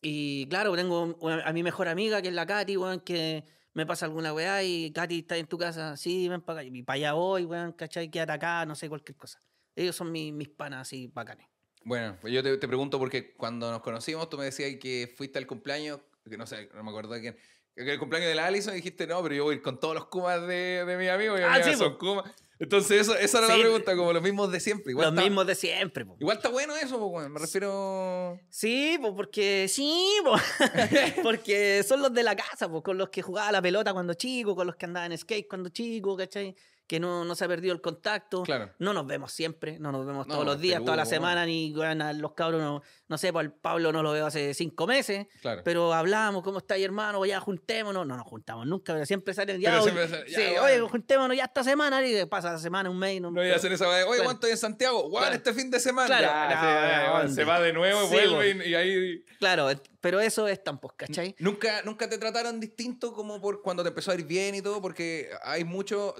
Y 0.00 0.46
claro, 0.48 0.74
tengo 0.76 1.16
una- 1.20 1.42
a 1.42 1.52
mi 1.52 1.62
mejor 1.62 1.88
amiga, 1.88 2.22
que 2.22 2.28
es 2.28 2.34
la 2.34 2.46
Katy, 2.46 2.76
weón, 2.76 3.00
que 3.00 3.44
me 3.74 3.86
pasa 3.86 4.06
alguna 4.06 4.32
weá 4.32 4.62
y 4.62 4.92
Katy 4.92 5.20
está 5.20 5.36
en 5.36 5.46
tu 5.46 5.58
casa, 5.58 5.96
sí, 5.96 6.28
ven 6.28 6.40
para 6.42 6.60
acá. 6.60 6.68
Y 6.72 6.82
para 6.82 6.94
allá 6.96 7.12
voy, 7.14 7.44
weón, 7.44 7.72
¿cachai? 7.72 8.10
Quédate 8.10 8.32
acá, 8.32 8.64
no 8.66 8.74
sé, 8.74 8.88
cualquier 8.88 9.16
cosa. 9.16 9.40
Ellos 9.74 9.96
son 9.96 10.10
mis, 10.12 10.32
mis 10.32 10.48
panas 10.48 10.82
así 10.82 11.06
bacanes. 11.08 11.46
Bueno, 11.84 12.16
pues 12.20 12.32
yo 12.32 12.42
te, 12.42 12.56
te 12.58 12.68
pregunto 12.68 12.98
porque 12.98 13.32
cuando 13.34 13.70
nos 13.70 13.80
conocimos 13.80 14.28
tú 14.28 14.36
me 14.36 14.44
decías 14.44 14.76
que 14.80 15.12
fuiste 15.16 15.38
al 15.38 15.46
cumpleaños, 15.46 16.00
que 16.28 16.36
no 16.36 16.46
sé, 16.46 16.68
no 16.74 16.82
me 16.82 16.90
acuerdo 16.90 17.14
de 17.14 17.20
quién, 17.20 17.36
que 17.74 17.92
el 17.92 17.98
cumpleaños 17.98 18.28
de 18.28 18.34
la 18.34 18.46
Alison 18.46 18.74
y 18.74 18.76
dijiste, 18.76 19.06
no, 19.06 19.22
pero 19.22 19.34
yo 19.34 19.44
voy 19.44 19.54
a 19.54 19.56
ir 19.56 19.62
con 19.62 19.78
todos 19.80 19.94
los 19.94 20.06
Kumas 20.06 20.42
de, 20.46 20.84
de 20.84 20.96
mis 20.98 21.08
amigos 21.08 21.38
y 21.40 21.42
Ah, 21.44 21.54
mis 21.58 21.66
sí, 21.66 21.74
son 21.76 21.96
Kumas. 21.96 22.30
Entonces 22.60 23.02
eso, 23.02 23.14
esa 23.16 23.38
era 23.38 23.46
Sí. 23.48 23.52
la 23.54 23.60
pregunta, 23.60 23.96
como 23.96 24.12
los 24.12 24.22
mismos 24.22 24.50
de 24.50 24.58
siempre. 24.60 24.90
Igual 24.92 25.06
los 25.06 25.14
está, 25.14 25.22
mismos 25.22 25.46
de 25.46 25.54
siempre, 25.54 26.04
po. 26.04 26.16
Igual 26.18 26.36
está 26.38 26.48
bueno 26.48 26.74
eso, 26.76 26.98
bueno, 26.98 27.28
me 27.28 27.38
refiero... 27.38 28.38
Sí, 28.50 28.98
pues 29.00 29.12
porque 29.14 29.66
sí, 29.68 30.16
porque 31.22 31.82
son 31.86 32.02
los 32.02 32.12
de 32.12 32.22
la 32.22 32.34
casa, 32.36 32.68
con 32.68 32.98
los 32.98 33.10
que 33.10 33.22
jugaba 33.22 33.52
la 33.52 33.62
pelota 33.62 33.92
cuando 33.92 34.14
chico, 34.14 34.56
con 34.56 34.66
los 34.66 34.76
que 34.76 34.86
andaba 34.86 35.06
en 35.06 35.16
skate 35.16 35.46
cuando 35.48 35.68
chico, 35.68 36.16
¿cachai? 36.16 36.54
Que 36.88 36.98
no, 36.98 37.22
no 37.24 37.34
se 37.34 37.44
ha 37.44 37.48
perdido 37.48 37.74
el 37.74 37.82
contacto. 37.82 38.42
Claro. 38.44 38.70
No 38.78 38.94
nos 38.94 39.06
vemos 39.06 39.30
siempre, 39.30 39.78
no 39.78 39.92
nos 39.92 40.06
vemos 40.06 40.26
No, 40.26 40.32
todos 40.34 40.46
los 40.46 40.58
días, 40.58 40.76
Perú, 40.76 40.86
toda 40.86 40.96
la 40.96 41.04
bueno. 41.04 41.16
semana, 41.16 41.44
ni 41.46 41.74
a 41.82 42.12
los 42.14 42.32
cabros, 42.32 42.62
no, 42.62 42.82
no 43.08 43.18
sé, 43.18 43.30
pues 43.30 43.50
Pablo 43.60 43.92
no 43.92 44.02
lo 44.02 44.10
veo 44.12 44.24
hace 44.24 44.54
cinco 44.54 44.86
meses, 44.86 45.26
Claro. 45.42 45.60
pero 45.64 45.92
hablamos, 45.92 46.42
¿cómo 46.42 46.58
estáis, 46.58 46.82
hermano? 46.84 47.24
Ya 47.26 47.40
juntémonos, 47.40 48.06
no 48.06 48.16
nos 48.16 48.26
juntamos 48.26 48.66
nunca, 48.66 48.94
pero 48.94 49.04
siempre 49.04 49.34
salen 49.34 49.60
ya. 49.60 49.76
Hoy- 49.82 49.90
siempre 49.90 50.08
ya, 50.08 50.24
sí, 50.38 50.42
bueno. 50.58 50.62
oye, 50.62 50.80
juntémonos 50.80 51.36
ya 51.36 51.44
esta 51.44 51.62
semana, 51.62 52.06
y 52.06 52.24
pasa 52.24 52.52
la 52.52 52.58
semana, 52.58 52.88
un 52.88 52.98
mes, 52.98 53.20
no, 53.20 53.30
No 53.30 53.42
voy 53.42 53.50
a 53.50 53.56
hacer 53.56 53.70
esa 53.70 53.86
weá. 53.86 54.06
Oye, 54.06 54.14
Claro. 54.16 54.24
¿cuánto 54.24 54.46
hay 54.46 54.52
en 54.52 54.58
Santiago? 54.58 55.02
Bueno, 55.10 55.18
Claro. 55.26 55.34
este 55.36 55.52
fin 55.52 55.70
de 55.70 55.80
semana. 55.80 56.06
Claro. 56.06 56.26
Ya, 56.26 56.60
se, 56.60 56.66
va, 57.12 57.18
¿dónde? 57.18 57.34
se 57.34 57.44
va 57.44 57.60
de 57.60 57.72
nuevo, 57.74 58.00
Sí, 58.08 58.14
vuelve 58.14 58.66
y, 58.66 58.70
y 58.70 58.74
ahí... 58.74 59.24
Claro, 59.38 59.68
pero 60.00 60.20
eso 60.20 60.48
es 60.48 60.64
tan, 60.64 60.78
pues, 60.78 60.94
¿cachai? 60.96 61.36
¿Nunca, 61.38 61.82
¿Nunca 61.82 62.08
te 62.08 62.16
trataron 62.16 62.58
distinto 62.60 63.12
como 63.12 63.42
por 63.42 63.60
cuando 63.60 63.82
te 63.82 63.90
empezó 63.90 64.10
a 64.10 64.14
ir 64.14 64.24
bien 64.24 64.54
y 64.54 64.62
todo? 64.62 64.80
Porque 64.80 65.28
hay 65.44 65.64
mucho... 65.64 66.14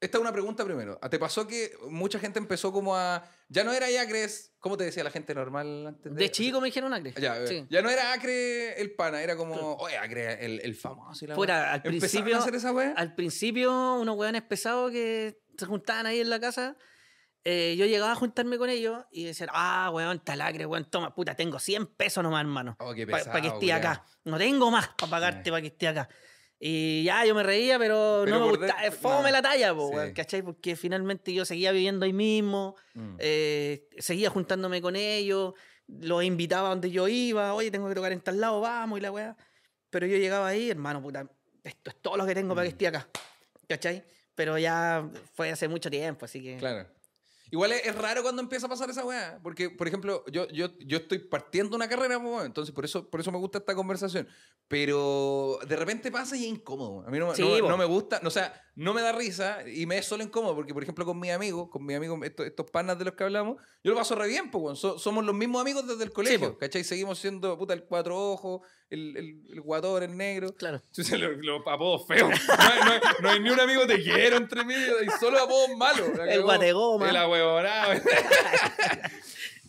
Esta 0.00 0.16
es 0.16 0.20
una 0.22 0.32
pregunta 0.32 0.64
primero. 0.64 0.98
¿Te 1.10 1.18
pasó 1.18 1.46
que 1.46 1.72
mucha 1.90 2.18
gente 2.18 2.38
empezó 2.38 2.72
como 2.72 2.96
a... 2.96 3.22
Ya 3.48 3.64
no 3.64 3.72
era 3.72 3.86
Acres... 4.00 4.54
¿Cómo 4.58 4.76
te 4.76 4.84
decía 4.84 5.04
la 5.04 5.10
gente 5.10 5.34
normal 5.34 5.86
antes 5.88 6.14
de...? 6.14 6.18
De 6.22 6.30
chico 6.30 6.58
me 6.60 6.66
dijeron 6.68 6.94
Acre. 6.94 7.12
Ya, 7.20 7.46
sí. 7.46 7.66
ya 7.68 7.82
no 7.82 7.90
era 7.90 8.12
Acre 8.14 8.80
el 8.80 8.92
pana, 8.94 9.22
era 9.22 9.36
como... 9.36 9.74
Oye, 9.76 9.98
Acre 9.98 10.42
el, 10.44 10.60
el 10.62 10.74
famoso 10.74 11.24
y 11.24 11.28
la 11.28 11.34
Fuera, 11.34 11.72
al 11.72 11.82
¿Empezaron 11.84 11.98
principio- 12.00 12.36
a 12.36 12.38
hacer 12.38 12.54
esa 12.54 12.72
weá? 12.72 12.94
Al 12.96 13.14
principio, 13.14 13.94
unos 13.96 14.16
hueones 14.16 14.40
pesados 14.42 14.90
que 14.90 15.42
se 15.58 15.66
juntaban 15.66 16.06
ahí 16.06 16.20
en 16.20 16.30
la 16.30 16.40
casa, 16.40 16.76
eh, 17.44 17.74
yo 17.78 17.84
llegaba 17.84 18.12
a 18.12 18.16
juntarme 18.16 18.56
con 18.56 18.70
ellos 18.70 19.04
y 19.10 19.24
decían, 19.24 19.50
ah, 19.52 19.90
weón, 19.92 20.20
talacre, 20.24 20.64
weón, 20.64 20.86
toma, 20.90 21.14
puta, 21.14 21.34
tengo 21.34 21.58
100 21.58 21.86
pesos 21.96 22.22
nomás, 22.22 22.40
hermano, 22.40 22.76
Oh, 22.80 22.94
para 22.94 23.06
pesado, 23.06 23.40
que 23.42 23.48
esté 23.48 23.72
acá. 23.74 24.04
No 24.24 24.38
tengo 24.38 24.70
más 24.70 24.88
para 24.98 25.10
pagarte 25.10 25.50
para 25.50 25.60
que 25.60 25.68
esté 25.68 25.88
acá. 25.88 26.08
Y 26.62 27.04
ya, 27.04 27.24
yo 27.24 27.34
me 27.34 27.42
reía, 27.42 27.78
pero, 27.78 28.22
Pero 28.26 28.38
no 28.38 28.44
me 28.44 28.50
gustaba. 28.56 28.84
Es 28.84 28.94
fome 28.94 29.30
no. 29.30 29.30
la 29.30 29.40
talla, 29.42 29.74
po, 29.74 29.88
Sí. 29.88 29.94
weón, 29.96 30.12
¿cachai? 30.12 30.42
Porque 30.42 30.76
finalmente 30.76 31.32
yo 31.32 31.46
seguía 31.46 31.72
viviendo 31.72 32.04
ahí 32.04 32.12
mismo, 32.12 32.76
Mm. 32.94 33.16
eh, 33.18 33.88
seguía 33.98 34.28
juntándome 34.28 34.82
con 34.82 34.94
ellos, 34.94 35.54
los 35.88 36.22
invitaba 36.22 36.68
donde 36.68 36.90
yo 36.90 37.08
iba, 37.08 37.54
oye, 37.54 37.70
tengo 37.70 37.88
que 37.88 37.94
tocar 37.94 38.12
en 38.12 38.20
tal 38.20 38.38
lado, 38.40 38.60
vamos, 38.60 38.98
y 38.98 39.02
la 39.02 39.10
weá. 39.10 39.36
Pero 39.88 40.06
yo 40.06 40.18
llegaba 40.18 40.48
ahí, 40.48 40.68
hermano, 40.70 41.00
puta, 41.00 41.26
esto 41.64 41.90
es 41.90 41.96
todo 42.02 42.16
lo 42.18 42.26
que 42.26 42.34
tengo 42.34 42.54
para 42.54 42.64
que 42.66 42.72
Mm. 42.72 42.76
esté 42.76 42.86
acá, 42.88 43.08
¿cachai? 43.66 44.04
Pero 44.34 44.58
ya 44.58 45.08
fue 45.34 45.50
hace 45.50 45.66
mucho 45.66 45.90
tiempo, 45.90 46.26
así 46.26 46.42
que... 46.42 46.56
Claro. 46.58 46.86
Igual 47.50 47.72
es, 47.72 47.86
es 47.86 47.94
raro 47.96 48.22
cuando 48.22 48.40
empieza 48.42 48.66
a 48.66 48.68
pasar 48.68 48.90
esa 48.90 49.04
weá. 49.04 49.40
Porque, 49.42 49.70
por 49.70 49.88
ejemplo, 49.88 50.24
yo, 50.30 50.46
yo, 50.48 50.68
yo 50.78 50.98
estoy 50.98 51.18
partiendo 51.18 51.76
una 51.76 51.88
carrera, 51.88 52.20
entonces 52.44 52.74
por 52.74 52.84
eso, 52.84 53.08
por 53.10 53.20
eso 53.20 53.32
me 53.32 53.38
gusta 53.38 53.58
esta 53.58 53.74
conversación. 53.74 54.28
Pero 54.68 55.58
de 55.66 55.74
repente 55.76 56.12
pasa 56.12 56.36
y 56.36 56.44
es 56.44 56.48
incómodo. 56.50 57.04
A 57.06 57.10
mí 57.10 57.18
no, 57.18 57.34
Sí, 57.34 57.42
no, 57.42 57.68
no 57.68 57.76
me 57.76 57.84
gusta, 57.84 58.20
o 58.24 58.30
sea, 58.30 58.54
no 58.76 58.94
me 58.94 59.02
da 59.02 59.10
risa 59.12 59.68
y 59.68 59.84
me 59.84 59.98
es 59.98 60.06
solo 60.06 60.22
incómodo. 60.22 60.54
Porque, 60.54 60.72
por 60.72 60.82
ejemplo, 60.84 61.04
con 61.04 61.18
mis 61.18 61.32
amigos, 61.32 61.68
con 61.70 61.84
mis 61.84 61.96
amigos, 61.96 62.18
estos, 62.22 62.46
estos 62.46 62.70
panas 62.70 62.96
de 62.98 63.04
los 63.04 63.14
que 63.14 63.24
hablamos, 63.24 63.56
yo 63.82 63.90
lo 63.90 63.96
paso 63.98 64.14
re 64.14 64.28
bien, 64.28 64.48
weón. 64.52 64.76
So- 64.76 64.98
somos 64.98 65.24
los 65.24 65.34
mismos 65.34 65.60
amigos 65.60 65.86
desde 65.88 66.04
el 66.04 66.12
colegio, 66.12 66.52
po. 66.52 66.58
¿cachai? 66.58 66.84
Seguimos 66.84 67.18
siendo, 67.18 67.58
puta, 67.58 67.74
el 67.74 67.82
cuatro 67.84 68.16
ojos, 68.16 68.60
el, 68.88 69.16
el, 69.16 69.42
el 69.52 69.60
guatón, 69.60 70.02
el 70.04 70.16
negro. 70.16 70.54
Claro. 70.54 70.80
Sí, 70.92 71.02
Los, 71.18 71.36
los 71.38 71.62
apodos 71.66 72.06
feos. 72.06 72.30
No 72.48 72.54
hay, 72.64 72.80
no 72.84 72.90
hay- 72.92 73.00
no 73.22 73.28
hay 73.30 73.40
ni 73.40 73.50
un 73.50 73.60
amigo 73.60 73.86
te 73.86 74.00
quiero 74.02 74.36
entre 74.36 74.64
mí, 74.64 74.74
hay 74.74 75.08
solo 75.18 75.38
apodos 75.42 75.70
malos. 75.76 76.16
La 76.16 76.32
El 76.32 76.42
guategoma. 76.42 77.08
El 77.10 77.16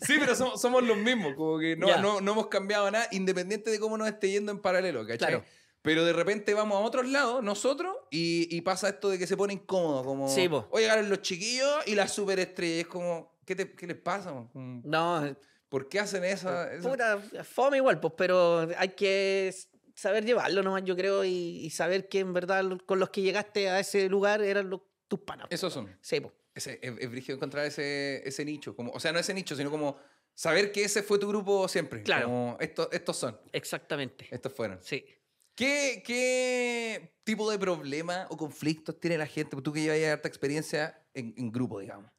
Sí, 0.04 0.14
pero 0.18 0.34
somos, 0.34 0.60
somos 0.60 0.82
los 0.82 0.96
mismos, 0.96 1.34
como 1.36 1.60
que 1.60 1.76
no, 1.76 1.86
no, 2.00 2.20
no 2.20 2.32
hemos 2.32 2.48
cambiado 2.48 2.90
nada, 2.90 3.06
independiente 3.12 3.70
de 3.70 3.78
cómo 3.78 3.96
nos 3.96 4.08
esté 4.08 4.32
yendo 4.32 4.50
en 4.50 4.58
paralelo, 4.58 5.02
¿cachai? 5.06 5.18
Claro. 5.18 5.44
Pero 5.80 6.04
de 6.04 6.12
repente 6.12 6.54
vamos 6.54 6.76
a 6.76 6.80
otros 6.80 7.06
lados, 7.08 7.42
nosotros, 7.42 7.94
y, 8.10 8.48
y 8.50 8.60
pasa 8.62 8.88
esto 8.88 9.10
de 9.10 9.18
que 9.18 9.28
se 9.28 9.36
pone 9.36 9.52
incómodo, 9.54 10.02
como, 10.04 10.28
Sí, 10.28 10.48
oye, 10.70 10.82
llegaron 10.84 11.08
los 11.08 11.22
chiquillos 11.22 11.86
y 11.86 11.94
las 11.94 12.12
superestrellas, 12.12 12.80
es 12.80 12.86
como, 12.88 13.32
¿qué, 13.44 13.54
te- 13.54 13.72
qué 13.74 13.86
les 13.86 13.96
pasa? 13.96 14.30
Como, 14.30 14.50
No, 14.84 15.36
¿Por 15.68 15.88
qué 15.88 16.00
hacen 16.00 16.24
esa- 16.24 16.68
puta, 16.82 17.20
fome 17.44 17.76
igual, 17.76 18.00
pues, 18.00 18.12
pero 18.16 18.68
hay 18.76 18.88
que 18.90 19.54
saber 19.94 20.24
llevarlo 20.24 20.64
nomás, 20.64 20.82
yo 20.84 20.96
creo, 20.96 21.24
y, 21.24 21.60
y 21.64 21.70
saber 21.70 22.08
que 22.08 22.18
en 22.20 22.32
verdad 22.32 22.64
con 22.86 22.98
los 22.98 23.10
que 23.10 23.22
llegaste 23.22 23.70
a 23.70 23.78
ese 23.78 24.08
lugar 24.08 24.42
eran 24.42 24.68
los, 24.68 24.80
tus 25.06 25.20
panas. 25.20 25.46
Esos 25.50 25.72
son. 25.72 25.96
Sí, 26.00 26.18
pues. 26.20 26.32
Ese, 26.54 26.78
es, 26.82 26.92
es 26.98 27.10
brígido 27.10 27.36
encontrar 27.36 27.66
ese, 27.66 28.26
ese 28.26 28.44
nicho, 28.44 28.76
como, 28.76 28.92
o 28.92 29.00
sea, 29.00 29.12
no 29.12 29.18
ese 29.18 29.32
nicho, 29.34 29.56
sino 29.56 29.70
como 29.70 29.96
saber 30.34 30.72
que 30.72 30.84
ese 30.84 31.02
fue 31.02 31.18
tu 31.18 31.28
grupo 31.28 31.66
siempre. 31.68 32.02
Claro. 32.02 32.26
Como, 32.26 32.56
estos, 32.60 32.88
estos 32.92 33.16
son, 33.16 33.40
Exactamente. 33.52 34.28
estos 34.30 34.52
fueron. 34.52 34.78
Sí. 34.82 35.04
¿Qué, 35.54 36.02
¿Qué 36.04 37.14
tipo 37.24 37.50
de 37.50 37.58
problema 37.58 38.26
o 38.30 38.36
conflictos 38.36 38.98
tiene 38.98 39.18
la 39.18 39.26
gente? 39.26 39.56
Tú 39.60 39.72
que 39.72 39.82
llevas 39.82 40.12
harta 40.12 40.28
experiencia 40.28 41.06
en, 41.12 41.34
en 41.36 41.52
grupo, 41.52 41.80
digamos. 41.80 42.10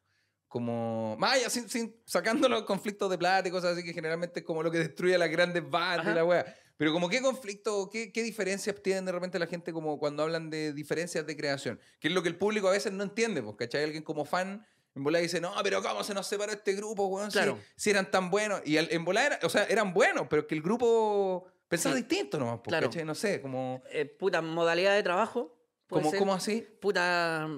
Como, 0.54 1.16
más 1.18 1.32
allá, 1.32 1.50
sin, 1.50 1.68
sin- 1.68 1.96
sacando 2.04 2.48
los 2.48 2.62
conflictos 2.62 3.10
de 3.10 3.18
plata 3.18 3.48
y 3.48 3.50
cosas 3.50 3.72
así, 3.72 3.82
que 3.82 3.92
generalmente 3.92 4.38
es 4.38 4.46
como 4.46 4.62
lo 4.62 4.70
que 4.70 4.78
destruye 4.78 5.16
a 5.16 5.18
las 5.18 5.28
grandes 5.28 5.68
bandas 5.68 6.06
y 6.12 6.14
la 6.14 6.24
wea. 6.24 6.44
Pero 6.76 6.92
como 6.92 7.08
qué 7.08 7.20
conflicto, 7.20 7.90
qué, 7.90 8.12
qué 8.12 8.22
diferencias 8.22 8.80
tienen 8.80 9.04
de 9.04 9.10
repente 9.10 9.36
la 9.40 9.48
gente 9.48 9.72
como 9.72 9.98
cuando 9.98 10.22
hablan 10.22 10.50
de 10.50 10.72
diferencias 10.72 11.26
de 11.26 11.36
creación. 11.36 11.80
Que 11.98 12.06
es 12.06 12.14
lo 12.14 12.22
que 12.22 12.28
el 12.28 12.36
público 12.38 12.68
a 12.68 12.70
veces 12.70 12.92
no 12.92 13.02
entiende, 13.02 13.42
porque 13.42 13.64
¿cachai? 13.64 13.82
Alguien 13.82 14.04
como 14.04 14.24
fan 14.24 14.64
en 14.94 15.02
volada 15.02 15.22
dice, 15.24 15.40
no, 15.40 15.52
pero 15.64 15.82
¿cómo 15.82 16.04
se 16.04 16.14
nos 16.14 16.24
separó 16.28 16.52
este 16.52 16.72
grupo, 16.74 17.06
weón? 17.06 17.32
Si- 17.32 17.38
Claro. 17.38 17.58
Si, 17.74 17.90
eran 17.90 18.08
tan 18.12 18.30
buenos. 18.30 18.62
Y 18.64 18.76
al- 18.76 18.92
en 18.92 19.04
volada, 19.04 19.26
era- 19.26 19.38
o 19.42 19.48
sea, 19.48 19.64
eran 19.64 19.92
buenos, 19.92 20.28
pero 20.30 20.46
que 20.46 20.54
el 20.54 20.62
grupo 20.62 21.48
pensaba 21.66 21.96
Sí. 21.96 22.02
distinto 22.02 22.38
nomás, 22.38 22.60
pues, 22.62 22.68
Claro. 22.68 22.86
¿cachai? 22.90 23.04
No 23.04 23.16
sé, 23.16 23.40
como... 23.40 23.82
Eh, 23.90 24.04
puta, 24.04 24.40
modalidad 24.40 24.94
de 24.94 25.02
trabajo. 25.02 25.58
¿Cómo, 25.88 26.12
cómo 26.12 26.32
así? 26.32 26.64
Puta, 26.80 27.48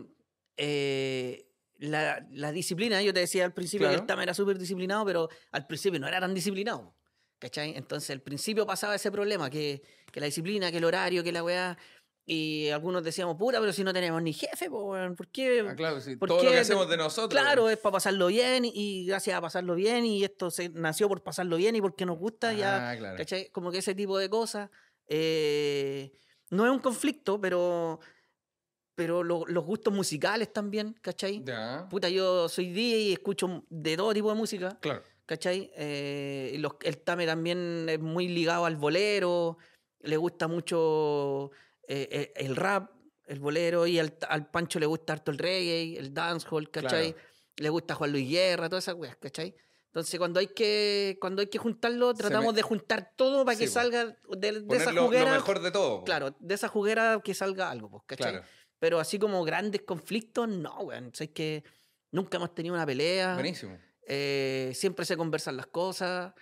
eh, 0.56 1.45
la, 1.78 2.26
la 2.30 2.52
disciplina, 2.52 3.02
yo 3.02 3.12
te 3.12 3.20
decía 3.20 3.44
al 3.44 3.52
principio 3.52 3.86
Claro. 3.86 3.98
que 3.98 4.00
el 4.02 4.06
Tama 4.06 4.22
era 4.22 4.34
súper 4.34 4.58
disciplinado, 4.58 5.04
pero 5.04 5.28
al 5.52 5.66
principio 5.66 5.98
no 6.00 6.08
era 6.08 6.20
tan 6.20 6.34
disciplinado. 6.34 6.94
¿Cachai? 7.38 7.76
Entonces 7.76 8.08
al 8.10 8.22
principio 8.22 8.66
pasaba 8.66 8.94
ese 8.94 9.10
problema, 9.12 9.50
que, 9.50 9.82
que 10.10 10.20
la 10.20 10.26
disciplina, 10.26 10.70
que 10.70 10.78
el 10.78 10.84
horario, 10.84 11.22
que 11.22 11.32
la 11.32 11.44
weá. 11.44 11.76
Y 12.28 12.70
algunos 12.70 13.04
decíamos, 13.04 13.36
puta, 13.36 13.60
pero 13.60 13.72
si 13.72 13.84
no 13.84 13.92
tenemos 13.92 14.20
ni 14.20 14.32
jefe, 14.32 14.68
¿por 14.68 15.28
qué? 15.28 15.64
Ah, 15.68 15.76
claro, 15.76 16.00
sí, 16.00 16.16
¿por 16.16 16.28
todo 16.28 16.42
lo 16.42 16.50
que 16.50 16.58
hacemos 16.58 16.88
de 16.88 16.96
nosotros. 16.96 17.40
Claro, 17.40 17.68
es 17.70 17.76
para 17.78 17.92
pasarlo 17.92 18.26
bien 18.28 18.64
y 18.64 19.06
gracias 19.06 19.36
a 19.36 19.40
pasarlo 19.40 19.74
bien 19.76 20.04
y 20.06 20.24
esto 20.24 20.50
se 20.50 20.70
nació 20.70 21.08
por 21.08 21.22
pasarlo 21.22 21.56
bien 21.56 21.76
y 21.76 21.80
porque 21.80 22.04
nos 22.06 22.18
gusta 22.18 22.52
ya, 22.52 22.90
Ah, 22.90 22.96
claro. 22.96 23.16
¿cachai? 23.18 23.48
Como 23.50 23.70
que 23.70 23.78
ese 23.78 23.94
tipo 23.94 24.18
de 24.18 24.28
cosas 24.28 24.70
eh, 25.06 26.10
no 26.50 26.64
es 26.64 26.72
un 26.72 26.78
conflicto, 26.80 27.40
pero, 27.40 28.00
pero 28.96 29.22
lo- 29.22 29.44
los 29.46 29.64
gustos 29.64 29.92
musicales 29.94 30.52
también, 30.52 30.96
¿cachai? 31.02 31.42
Ya, 31.44 31.86
Puta, 31.88 32.08
yo 32.08 32.48
soy 32.48 32.70
DJ 32.72 32.98
y 32.98 33.12
escucho 33.12 33.62
de 33.68 33.96
todo 33.96 34.12
tipo 34.14 34.30
de 34.30 34.34
música, 34.34 34.76
claro. 34.80 35.02
¿cachai? 35.26 35.70
Eh, 35.76 36.56
los- 36.58 36.72
el 36.82 36.98
Tame 36.98 37.26
también 37.26 37.86
es 37.88 38.00
muy 38.00 38.26
ligado 38.26 38.64
al 38.64 38.76
bolero, 38.76 39.58
le 40.00 40.16
gusta 40.16 40.48
mucho 40.48 41.50
eh, 41.88 42.08
eh, 42.10 42.32
el 42.36 42.56
rap, 42.56 42.90
el 43.26 43.38
bolero, 43.38 43.86
y 43.86 43.98
al, 43.98 44.16
al 44.28 44.50
Pancho 44.50 44.80
le 44.80 44.86
gusta 44.86 45.12
harto 45.12 45.30
el 45.30 45.38
reggae, 45.38 45.98
el 45.98 46.12
dancehall, 46.14 46.70
¿cachai? 46.70 47.12
Claro. 47.12 47.28
Le 47.58 47.68
gusta 47.68 47.94
Juan 47.94 48.12
Luis 48.12 48.28
Guerra, 48.28 48.68
todas 48.68 48.84
esas 48.84 48.94
weas, 48.96 49.16
¿cachai? 49.16 49.54
Entonces, 49.86 50.18
cuando 50.18 50.40
hay 50.40 50.48
que, 50.48 51.16
cuando 51.20 51.40
hay 51.40 51.46
que 51.48 51.58
juntarlo, 51.58 52.12
tratamos 52.12 52.52
me- 52.52 52.56
de 52.56 52.62
juntar 52.62 53.12
todo 53.16 53.44
para 53.44 53.56
que 53.56 53.66
salga 53.66 54.04
de, 54.04 54.16
de 54.62 54.76
esa 54.76 54.86
Poner 54.86 54.94
lo, 54.94 55.04
juguera. 55.06 55.32
mejor 55.32 55.60
de 55.62 55.70
todo. 55.70 56.02
Claro, 56.04 56.34
de 56.38 56.54
esa 56.54 56.68
juguera 56.68 57.20
que 57.24 57.34
salga 57.34 57.70
algo, 57.70 57.88
pues, 57.90 58.02
¿cachai? 58.06 58.32
Claro. 58.32 58.46
Pero 58.78 58.98
así 59.00 59.18
como 59.18 59.42
grandes 59.44 59.82
conflictos, 59.82 60.48
no, 60.48 60.80
weón. 60.80 61.06
O 61.06 61.14
sea, 61.14 61.24
es 61.26 61.30
que 61.32 61.64
nunca 62.10 62.36
hemos 62.36 62.54
tenido 62.54 62.74
una 62.74 62.84
pelea. 62.86 63.34
Buenísimo. 63.34 63.78
eh, 64.06 64.72
siempre 64.74 65.04
se 65.04 65.16
conversan 65.16 65.56
las 65.56 65.66
cosas. 65.66 66.32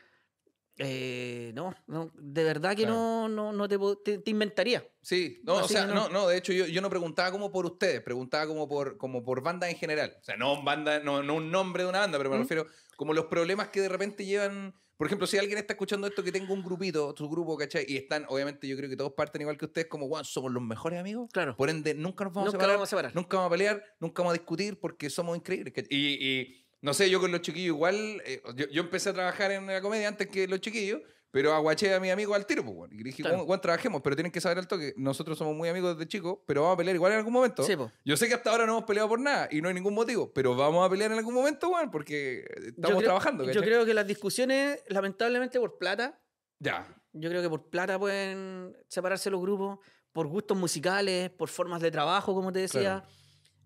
eh, 0.79 1.53
no, 1.55 1.73
no, 1.87 2.11
de 2.15 2.43
verdad 2.43 2.71
que 2.75 2.83
Claro. 2.83 2.95
no, 2.95 3.29
no, 3.29 3.53
no 3.53 3.69
te, 3.69 3.79
te, 4.05 4.19
te 4.19 4.31
inventaría. 4.33 4.85
Sí, 5.01 5.41
no, 5.45 5.55
o 5.59 5.69
sea, 5.69 5.87
no. 5.87 6.09
no, 6.09 6.27
de 6.27 6.37
hecho 6.37 6.53
yo, 6.53 6.67
yo 6.67 6.81
no 6.81 6.91
preguntaba 6.91 7.31
como 7.31 7.53
por 7.53 7.65
ustedes, 7.65 8.01
preguntaba 8.01 8.49
como 8.49 8.67
por, 8.69 8.97
como 8.99 9.23
por 9.23 9.41
bandas 9.41 9.71
en 9.71 9.77
general. 9.77 10.17
O 10.21 10.25
sea, 10.25 10.37
no 10.37 10.65
banda, 10.65 10.99
no, 10.99 11.23
no 11.23 11.35
un 11.37 11.53
nombre 11.53 11.85
de 11.85 11.89
una 11.89 12.01
banda, 12.01 12.19
pero 12.19 12.31
me 12.31 12.39
¿Mm? 12.39 12.41
refiero 12.41 12.67
como 12.97 13.13
los 13.15 13.27
problemas 13.27 13.69
que 13.69 13.81
de 13.83 13.89
repente 13.89 14.25
llevan. 14.25 14.75
Por 14.97 15.07
ejemplo, 15.09 15.27
si 15.27 15.37
alguien 15.39 15.59
está 15.59 15.73
escuchando 15.73 16.07
esto 16.07 16.23
que 16.23 16.31
tenga 16.31 16.53
un 16.53 16.63
grupito, 16.63 17.15
su 17.17 17.29
grupo, 17.29 17.57
¿cachai? 17.57 17.85
Y 17.89 17.97
están, 17.97 18.27
obviamente, 18.29 18.69
yo 18.69 18.77
creo 18.77 18.89
que 18.89 18.97
todos 18.97 19.13
parten 19.15 19.41
igual 19.43 19.59
que 19.59 19.65
ustedes, 19.65 19.89
como, 19.89 20.07
"Guau, 20.07 20.25
somos 20.25 20.53
los 20.53 20.63
mejores 20.63 21.01
amigos. 21.01 21.29
Claro. 21.33 21.57
Por 21.57 21.69
ende, 21.69 21.95
nunca 21.95 22.25
nos 22.25 22.33
vamos 22.33 22.47
Nunca 22.53 22.59
a 22.59 22.61
separar. 22.61 22.77
vamos 22.77 22.89
a 22.89 22.91
separar. 22.91 23.15
Nunca 23.15 23.37
vamos 23.37 23.49
a 23.49 23.53
pelear, 23.53 23.85
nunca 24.01 24.23
vamos 24.23 24.31
a 24.37 24.39
discutir 24.39 24.79
porque 24.79 25.11
somos 25.11 25.37
increíbles. 25.37 25.73
Y, 25.91 25.97
y 26.41 26.65
no 26.81 26.95
sé, 26.95 27.11
yo 27.11 27.21
con 27.21 27.33
los 27.33 27.41
chiquillos 27.41 27.75
igual, 27.75 28.23
eh, 28.25 28.41
yo, 28.57 28.67
yo 28.69 28.83
empecé 28.83 29.11
a 29.11 29.15
trabajar 29.15 29.51
en 29.51 29.67
la 29.67 29.81
comedia 29.81 30.07
antes 30.09 30.29
que 30.29 30.47
los 30.47 30.61
chiquillos, 30.61 31.01
pero 31.35 31.53
aguaché 31.53 31.93
a 31.93 31.99
mi 31.99 32.11
amigo 32.13 32.33
al 32.33 32.47
tiro, 32.47 32.63
pues, 32.63 32.77
bueno, 32.77 32.95
y 32.95 32.99
le 32.99 33.05
dije, 33.05 33.23
Claro. 33.23 33.39
"Juan, 33.39 33.47
Juan, 33.49 33.61
trabajemos, 33.61 34.01
pero 34.03 34.15
tienen 34.15 34.31
que 34.31 34.41
saber 34.41 34.57
al 34.59 34.69
toque, 34.69 34.95
nosotros 34.97 35.37
somos 35.37 35.57
muy 35.57 35.69
amigos 35.69 35.97
desde 35.99 36.09
chicos, 36.09 36.39
pero 36.47 36.63
vamos 36.63 36.75
a 36.75 36.79
pelear 36.79 36.95
igual 36.95 37.11
en 37.11 37.19
algún 37.19 37.33
momento. 37.33 37.65
Sí, 37.65 37.75
po. 37.77 37.91
Yo 38.05 38.17
sé 38.17 38.29
que 38.29 38.35
hasta 38.35 38.51
ahora 38.53 38.67
no 38.67 38.73
hemos 38.75 38.85
peleado 38.85 39.09
por 39.09 39.19
nada 39.19 39.49
y 39.51 39.61
no 39.61 39.67
hay 39.69 39.75
ningún 39.75 39.95
motivo, 39.95 40.33
pero 40.33 40.55
vamos 40.55 40.87
a 40.87 40.89
pelear 40.89 41.11
en 41.11 41.19
algún 41.19 41.35
momento, 41.35 41.69
Juan, 41.69 41.91
porque 41.91 42.45
estamos 42.69 42.99
creo- 42.99 43.01
trabajando, 43.03 43.43
Yo 43.43 43.49
¿cachai? 43.49 43.63
creo 43.65 43.85
que 43.85 43.95
las 43.95 44.07
discusiones, 44.07 44.81
lamentablemente 44.89 45.59
por 45.59 45.77
plata, 45.77 46.21
Ya, 46.61 46.87
yo 47.13 47.29
creo 47.29 47.43
que 47.43 47.51
por 47.51 47.69
plata 47.69 47.99
pueden 47.99 48.77
separarse 48.89 49.29
los 49.29 49.41
grupos, 49.41 49.81
por 50.13 50.29
gustos 50.29 50.57
musicales, 50.57 51.31
por 51.31 51.49
formas 51.49 51.83
de 51.83 51.91
trabajo, 51.91 52.33
como 52.33 52.53
te 52.53 52.61
decía, 52.61 53.03
Claro. 53.03 53.07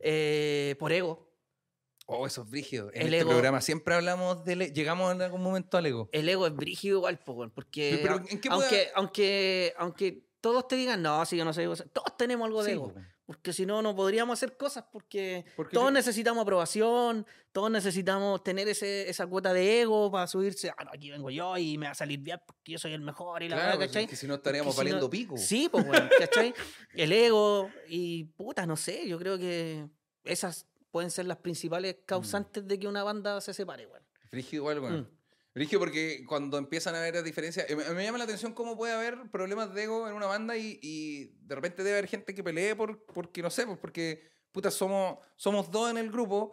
eh, 0.00 0.74
por 0.78 0.90
ego. 0.90 1.27
Oh, 2.10 2.26
eso 2.26 2.42
es 2.42 2.50
brígido. 2.50 2.90
En 2.94 3.02
El 3.02 3.06
este 3.14 3.20
ego- 3.20 3.30
programa 3.30 3.60
siempre 3.60 3.94
hablamos 3.94 4.42
del, 4.44 4.72
llegamos 4.72 5.14
en 5.14 5.22
algún 5.22 5.42
momento 5.42 5.76
al 5.76 5.86
ego. 5.86 6.08
El 6.12 6.28
ego 6.28 6.46
es 6.46 6.54
brígido 6.54 6.98
igual, 6.98 7.18
porque 7.54 7.98
Pero, 8.02 8.16
au- 8.16 8.26
¿en 8.30 8.40
qué 8.40 8.48
aunque, 8.50 8.88
aunque, 8.94 9.74
aunque 9.76 10.24
todos 10.40 10.66
te 10.68 10.76
digan, 10.76 11.02
no, 11.02 11.24
si 11.26 11.36
yo 11.36 11.44
no 11.44 11.52
soy 11.52 11.64
ego", 11.64 11.74
todos 11.92 12.16
tenemos 12.16 12.46
algo 12.46 12.62
de 12.62 12.70
Sí, 12.70 12.76
ego. 12.76 12.92
po. 12.94 13.00
Porque 13.26 13.52
si 13.52 13.66
no, 13.66 13.82
no 13.82 13.94
podríamos 13.94 14.38
hacer 14.38 14.56
cosas 14.56 14.84
porque 14.90 15.44
Porque 15.54 15.74
todos 15.74 15.88
yo- 15.88 15.90
necesitamos 15.90 16.40
aprobación, 16.40 17.26
todos 17.52 17.70
necesitamos 17.70 18.42
tener 18.42 18.66
ese, 18.68 19.10
esa 19.10 19.26
cuota 19.26 19.52
de 19.52 19.82
ego 19.82 20.10
para 20.10 20.26
subirse, 20.26 20.70
ah, 20.70 20.84
no, 20.84 20.90
aquí 20.94 21.10
vengo 21.10 21.28
yo 21.28 21.58
y 21.58 21.76
me 21.76 21.84
va 21.86 21.92
a 21.92 21.94
salir 21.94 22.20
bien 22.20 22.40
porque 22.46 22.72
yo 22.72 22.78
soy 22.78 22.94
el 22.94 23.02
mejor 23.02 23.42
y 23.42 23.50
la 23.50 23.56
Claro, 23.56 23.72
verdad, 23.72 23.86
¿cachai? 23.86 24.04
es 24.04 24.10
que 24.10 24.16
si 24.16 24.26
no 24.26 24.36
estaríamos 24.36 24.74
Porque 24.74 24.88
si 24.88 24.92
valiendo 24.94 25.06
no- 25.08 25.10
pico. 25.10 25.36
Sí, 25.36 25.68
pues, 25.70 25.86
bueno, 25.86 26.08
¿cachai? 26.18 26.54
El 26.94 27.12
ego 27.12 27.68
y 27.86 28.24
puta, 28.24 28.64
no 28.64 28.76
sé, 28.78 29.06
yo 29.06 29.18
creo 29.18 29.36
que 29.38 29.86
esas 30.24 30.66
pueden 30.90 31.10
ser 31.10 31.26
las 31.26 31.38
principales 31.38 31.96
Mm. 31.96 32.04
causantes 32.06 32.66
de 32.66 32.78
que 32.78 32.86
una 32.88 33.02
banda 33.04 33.40
se 33.40 33.52
separe, 33.54 33.86
weón. 33.86 34.02
Frígido 34.30 34.62
igual, 34.62 34.80
weón. 34.80 35.00
Mm. 35.02 35.18
Frígido 35.52 35.80
porque 35.80 36.24
cuando 36.26 36.56
empiezan 36.58 36.94
a 36.94 36.98
haber 36.98 37.22
diferencias, 37.22 37.68
eh, 37.68 37.74
me, 37.74 37.84
me 37.90 38.04
llama 38.04 38.18
la 38.18 38.24
atención 38.24 38.52
cómo 38.52 38.76
puede 38.76 38.92
haber 38.92 39.30
problemas 39.30 39.74
de 39.74 39.84
ego 39.84 40.06
en 40.08 40.14
una 40.14 40.26
banda 40.26 40.56
y, 40.56 40.78
y 40.82 41.24
de 41.46 41.54
repente 41.54 41.82
debe 41.82 41.98
haber 41.98 42.08
gente 42.08 42.34
que 42.34 42.44
pelee 42.44 42.76
por, 42.76 43.04
porque, 43.06 43.42
no 43.42 43.50
sé, 43.50 43.66
pues 43.66 43.78
porque, 43.78 44.22
puta, 44.52 44.70
somos, 44.70 45.18
somos 45.36 45.70
dos 45.70 45.90
en 45.90 45.98
el 45.98 46.10
grupo, 46.10 46.52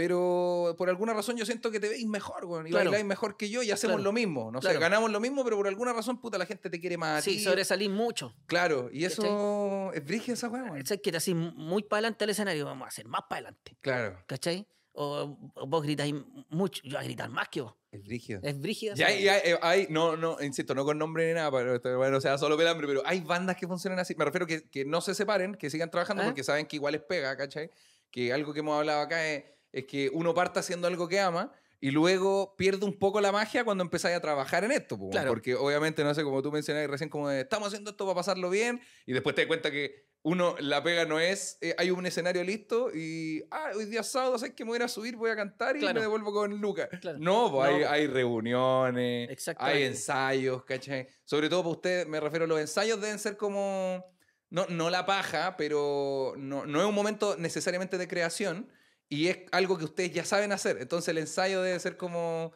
pero 0.00 0.74
por 0.76 0.90
alguna 0.90 1.14
razón 1.14 1.38
yo 1.38 1.46
siento 1.46 1.70
que 1.70 1.80
te 1.80 1.88
veis 1.88 2.06
mejor, 2.06 2.44
weón, 2.44 2.66
y 2.66 2.70
Claro. 2.70 2.90
bailáis 2.90 3.06
mejor 3.06 3.38
que 3.38 3.48
yo 3.48 3.62
y 3.62 3.70
hacemos 3.70 3.94
Claro. 3.96 4.04
lo 4.04 4.12
mismo, 4.12 4.50
no 4.52 4.60
sé, 4.60 4.66
Claro. 4.68 4.80
ganamos 4.80 5.10
lo 5.10 5.20
mismo, 5.20 5.42
pero 5.42 5.56
por 5.56 5.66
alguna 5.68 5.94
razón, 5.94 6.20
puta, 6.20 6.36
la 6.36 6.44
gente 6.44 6.68
te 6.68 6.78
quiere 6.78 6.98
más 6.98 7.20
a 7.20 7.22
Sí, 7.22 7.38
ti. 7.38 7.44
sobresalís 7.44 7.88
mucho. 7.88 8.34
Claro, 8.44 8.90
y 8.92 9.06
eso 9.06 9.90
es 9.94 10.04
brígido 10.04 10.34
esa 10.34 10.48
weá, 10.50 10.64
weón. 10.64 10.76
¿Cachai? 10.76 11.00
Que 11.00 11.10
te 11.10 11.16
así 11.16 11.32
muy 11.34 11.82
para 11.82 12.00
adelante 12.00 12.24
al 12.24 12.30
escenario, 12.30 12.66
vamos 12.66 12.84
a 12.84 12.88
hacer 12.88 13.08
más 13.08 13.22
para 13.22 13.36
adelante, 13.46 13.74
Claro, 13.80 14.22
¿cachai? 14.26 14.66
O, 14.92 15.38
o 15.54 15.66
vos 15.66 15.82
gritáis 15.82 16.14
mucho, 16.50 16.82
yo 16.84 16.90
voy 16.96 17.00
a 17.00 17.04
gritar 17.04 17.30
más 17.30 17.48
que 17.48 17.62
vos. 17.62 17.74
es 17.90 18.02
brígido. 18.04 18.40
Es 18.42 18.60
brígida. 18.60 18.92
Ya, 18.94 19.06
esa 19.08 19.16
hay, 19.16 19.28
hay, 19.28 19.40
eh, 19.52 19.58
hay- 19.62 19.86
no, 19.88 20.18
no, 20.18 20.36
insisto, 20.42 20.74
no 20.74 20.84
con 20.84 20.98
nombre 20.98 21.26
ni 21.28 21.32
nada, 21.32 21.50
pero 21.50 21.96
bueno, 21.96 22.18
o 22.18 22.20
sea, 22.20 22.36
solo 22.36 22.54
pelambre, 22.58 22.86
pero 22.86 23.00
hay 23.06 23.22
bandas 23.22 23.56
que 23.56 23.66
funcionan 23.66 23.98
así. 23.98 24.14
Me 24.16 24.26
refiero 24.26 24.46
que, 24.46 24.68
que 24.68 24.84
no 24.84 25.00
se 25.00 25.14
separen, 25.14 25.54
que 25.54 25.70
sigan 25.70 25.90
trabajando 25.90 26.22
¿Ah? 26.22 26.26
porque 26.26 26.44
saben 26.44 26.66
que 26.66 26.76
igual 26.76 26.94
es 26.94 27.00
pega, 27.00 27.34
¿cachai? 27.38 27.70
Que 28.10 28.34
algo 28.34 28.52
que 28.52 28.60
hemos 28.60 28.78
hablado 28.78 29.00
acá 29.00 29.26
es, 29.26 29.44
es 29.76 29.84
que 29.84 30.10
uno 30.12 30.32
parta 30.34 30.60
haciendo 30.60 30.86
algo 30.88 31.06
que 31.06 31.20
ama 31.20 31.52
y 31.80 31.90
luego 31.90 32.56
pierde 32.56 32.86
un 32.86 32.98
poco 32.98 33.20
la 33.20 33.30
magia 33.30 33.62
cuando 33.62 33.84
empezáis 33.84 34.16
a 34.16 34.20
trabajar 34.20 34.64
en 34.64 34.72
esto. 34.72 34.98
po, 34.98 35.10
Claro. 35.10 35.28
Porque 35.30 35.54
obviamente, 35.54 36.02
no 36.02 36.14
sé, 36.14 36.22
como 36.24 36.40
tú 36.40 36.50
mencionabas 36.50 36.88
recién, 36.88 37.10
como 37.10 37.28
de, 37.28 37.42
estamos 37.42 37.68
haciendo 37.68 37.90
esto 37.90 38.06
para 38.06 38.14
pasarlo 38.14 38.48
bien 38.48 38.80
y 39.04 39.12
después 39.12 39.34
te 39.34 39.42
das 39.42 39.46
cuenta 39.48 39.70
que 39.70 40.06
uno, 40.22 40.56
la 40.58 40.82
pega 40.82 41.04
no 41.04 41.20
es, 41.20 41.58
eh, 41.60 41.74
hay 41.78 41.90
un 41.90 42.04
escenario 42.06 42.42
listo 42.42 42.90
y, 42.92 43.44
ah, 43.50 43.70
hoy 43.76 43.84
día 43.84 44.02
sábado, 44.02 44.38
¿sabes 44.38 44.54
que 44.54 44.64
me 44.64 44.70
voy 44.70 44.76
a 44.76 44.78
ir 44.78 44.82
a 44.84 44.88
subir, 44.88 45.14
voy 45.16 45.30
a 45.30 45.36
cantar 45.36 45.76
y 45.76 45.80
Claro. 45.80 45.94
me 45.96 46.00
devuelvo 46.00 46.32
con 46.32 46.56
Lucas? 46.58 46.88
Claro. 47.00 47.18
No, 47.20 47.52
pues 47.52 47.68
hay, 47.68 47.80
No. 47.82 47.90
hay 47.90 48.06
reuniones, 48.06 49.48
hay 49.58 49.82
ensayos, 49.82 50.64
¿cachai? 50.64 51.06
Sobre 51.24 51.48
todo 51.48 51.60
para 51.62 51.72
ustedes, 51.72 52.06
me 52.08 52.18
refiero 52.20 52.46
los 52.46 52.58
ensayos, 52.58 53.00
deben 53.00 53.18
ser 53.18 53.36
como, 53.36 54.04
no, 54.50 54.66
no 54.68 54.90
la 54.90 55.04
paja, 55.06 55.56
pero 55.56 56.34
no, 56.38 56.66
no 56.66 56.80
es 56.80 56.86
un 56.86 56.94
momento 56.94 57.36
necesariamente 57.38 57.98
de 57.98 58.08
creación 58.08 58.68
y 59.08 59.28
es 59.28 59.38
algo 59.52 59.78
que 59.78 59.84
ustedes 59.84 60.12
ya 60.12 60.24
saben 60.24 60.52
hacer. 60.52 60.78
Entonces 60.80 61.08
el 61.08 61.18
ensayo 61.18 61.62
debe 61.62 61.78
ser 61.80 61.96
como... 61.96 62.52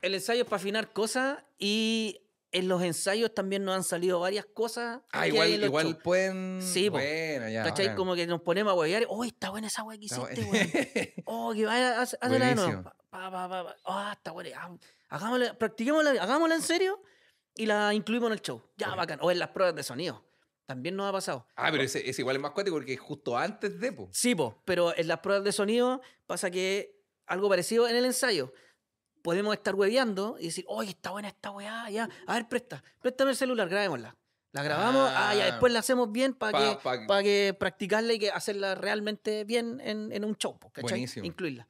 El 0.00 0.14
ensayo 0.14 0.42
es 0.42 0.48
para 0.48 0.56
afinar 0.60 0.92
cosas 0.92 1.38
y 1.58 2.18
en 2.50 2.68
los 2.68 2.82
ensayos 2.82 3.32
también 3.34 3.64
nos 3.64 3.74
han 3.76 3.84
salido 3.84 4.20
varias 4.20 4.44
cosas. 4.46 5.00
Ah, 5.12 5.26
igual, 5.28 5.48
igual 5.64 5.86
shows. 5.86 5.96
pueden... 6.02 6.60
Sí, 6.60 6.88
bueno, 6.88 7.48
ya. 7.48 7.62
¿Cachai? 7.64 7.86
bacán. 7.86 7.96
Como 7.96 8.14
que 8.14 8.26
nos 8.26 8.42
ponemos 8.42 8.72
a 8.72 8.74
huevear. 8.76 9.06
¡Oh, 9.08 9.24
está 9.24 9.50
buena 9.50 9.68
esa 9.68 9.82
hueá 9.84 9.98
que 9.98 10.04
hiciste, 10.06 10.44
bueno. 10.44 10.70
weón! 10.74 11.08
¡Oh, 11.24 11.52
que 11.54 11.64
vaya, 11.66 12.00
haz- 12.02 12.18
hazla 12.20 12.46
de 12.46 12.54
nuevo! 12.54 12.82
Pa, 13.10 13.30
pa, 13.30 13.48
pa. 13.48 13.76
¡Ah, 13.84 14.12
está 14.16 14.32
buena! 14.32 14.50
Hagámosla, 15.08 15.58
practiquémosla, 15.58 16.10
hagámosla 16.22 16.54
en 16.56 16.62
serio 16.62 17.02
y 17.54 17.66
la 17.66 17.94
incluimos 17.94 18.28
en 18.28 18.32
el 18.34 18.40
show. 18.42 18.62
Ya, 18.76 18.90
Ok. 18.90 18.96
bacán. 18.96 19.18
O 19.22 19.30
en 19.30 19.38
las 19.38 19.48
pruebas 19.50 19.74
de 19.74 19.82
sonido. 19.82 20.24
También 20.66 20.96
nos 20.96 21.08
ha 21.08 21.12
pasado. 21.12 21.46
Ah, 21.56 21.68
pero 21.70 21.82
ese, 21.82 22.08
ese 22.08 22.22
igual 22.22 22.36
es 22.36 22.42
más 22.42 22.52
cuático 22.52 22.76
porque 22.76 22.94
es 22.94 23.00
justo 23.00 23.36
antes 23.36 23.78
de, 23.80 23.92
po. 23.92 24.08
Sí, 24.12 24.34
po, 24.34 24.62
pero 24.64 24.96
en 24.96 25.08
las 25.08 25.18
pruebas 25.20 25.44
de 25.44 25.52
sonido 25.52 26.00
pasa 26.26 26.50
que 26.50 27.00
algo 27.26 27.48
parecido 27.48 27.88
en 27.88 27.96
el 27.96 28.04
ensayo. 28.04 28.52
Podemos 29.22 29.54
estar 29.54 29.74
hueveando 29.74 30.36
y 30.40 30.46
decir, 30.46 30.64
oye, 30.68 30.90
está 30.90 31.10
buena 31.10 31.28
esta 31.28 31.50
weá, 31.52 31.88
ya. 31.90 32.08
A 32.26 32.34
ver, 32.34 32.48
presta, 32.48 32.82
préstame 33.00 33.30
el 33.32 33.36
celular, 33.36 33.68
grabémosla. 33.68 34.16
La 34.52 34.62
grabamos, 34.62 35.08
ah, 35.14 35.34
ya, 35.34 35.44
Ah. 35.44 35.46
después 35.46 35.72
la 35.72 35.78
hacemos 35.78 36.10
bien 36.12 36.34
para 36.34 36.52
Pa- 36.52 36.68
que, 36.76 36.82
pa- 36.82 37.06
pa 37.06 37.22
que 37.22 37.56
practicarla 37.58 38.12
y 38.14 38.18
que 38.18 38.30
hacerla 38.30 38.74
realmente 38.74 39.44
bien 39.44 39.80
en, 39.82 40.12
en 40.12 40.24
un 40.24 40.36
show. 40.36 40.58
Buenísimo. 40.80 41.24
Incluirla. 41.24 41.68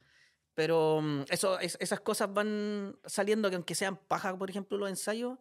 Pero 0.55 0.99
mm, 1.01 1.21
eso, 1.29 1.59
es- 1.59 1.77
esas 1.79 2.01
cosas 2.01 2.33
van 2.33 2.97
saliendo 3.05 3.49
que 3.49 3.55
aunque 3.55 3.75
sean 3.75 3.97
paja, 3.97 4.35
por 4.37 4.49
ejemplo, 4.49 4.77
los 4.77 4.89
ensayos, 4.89 5.37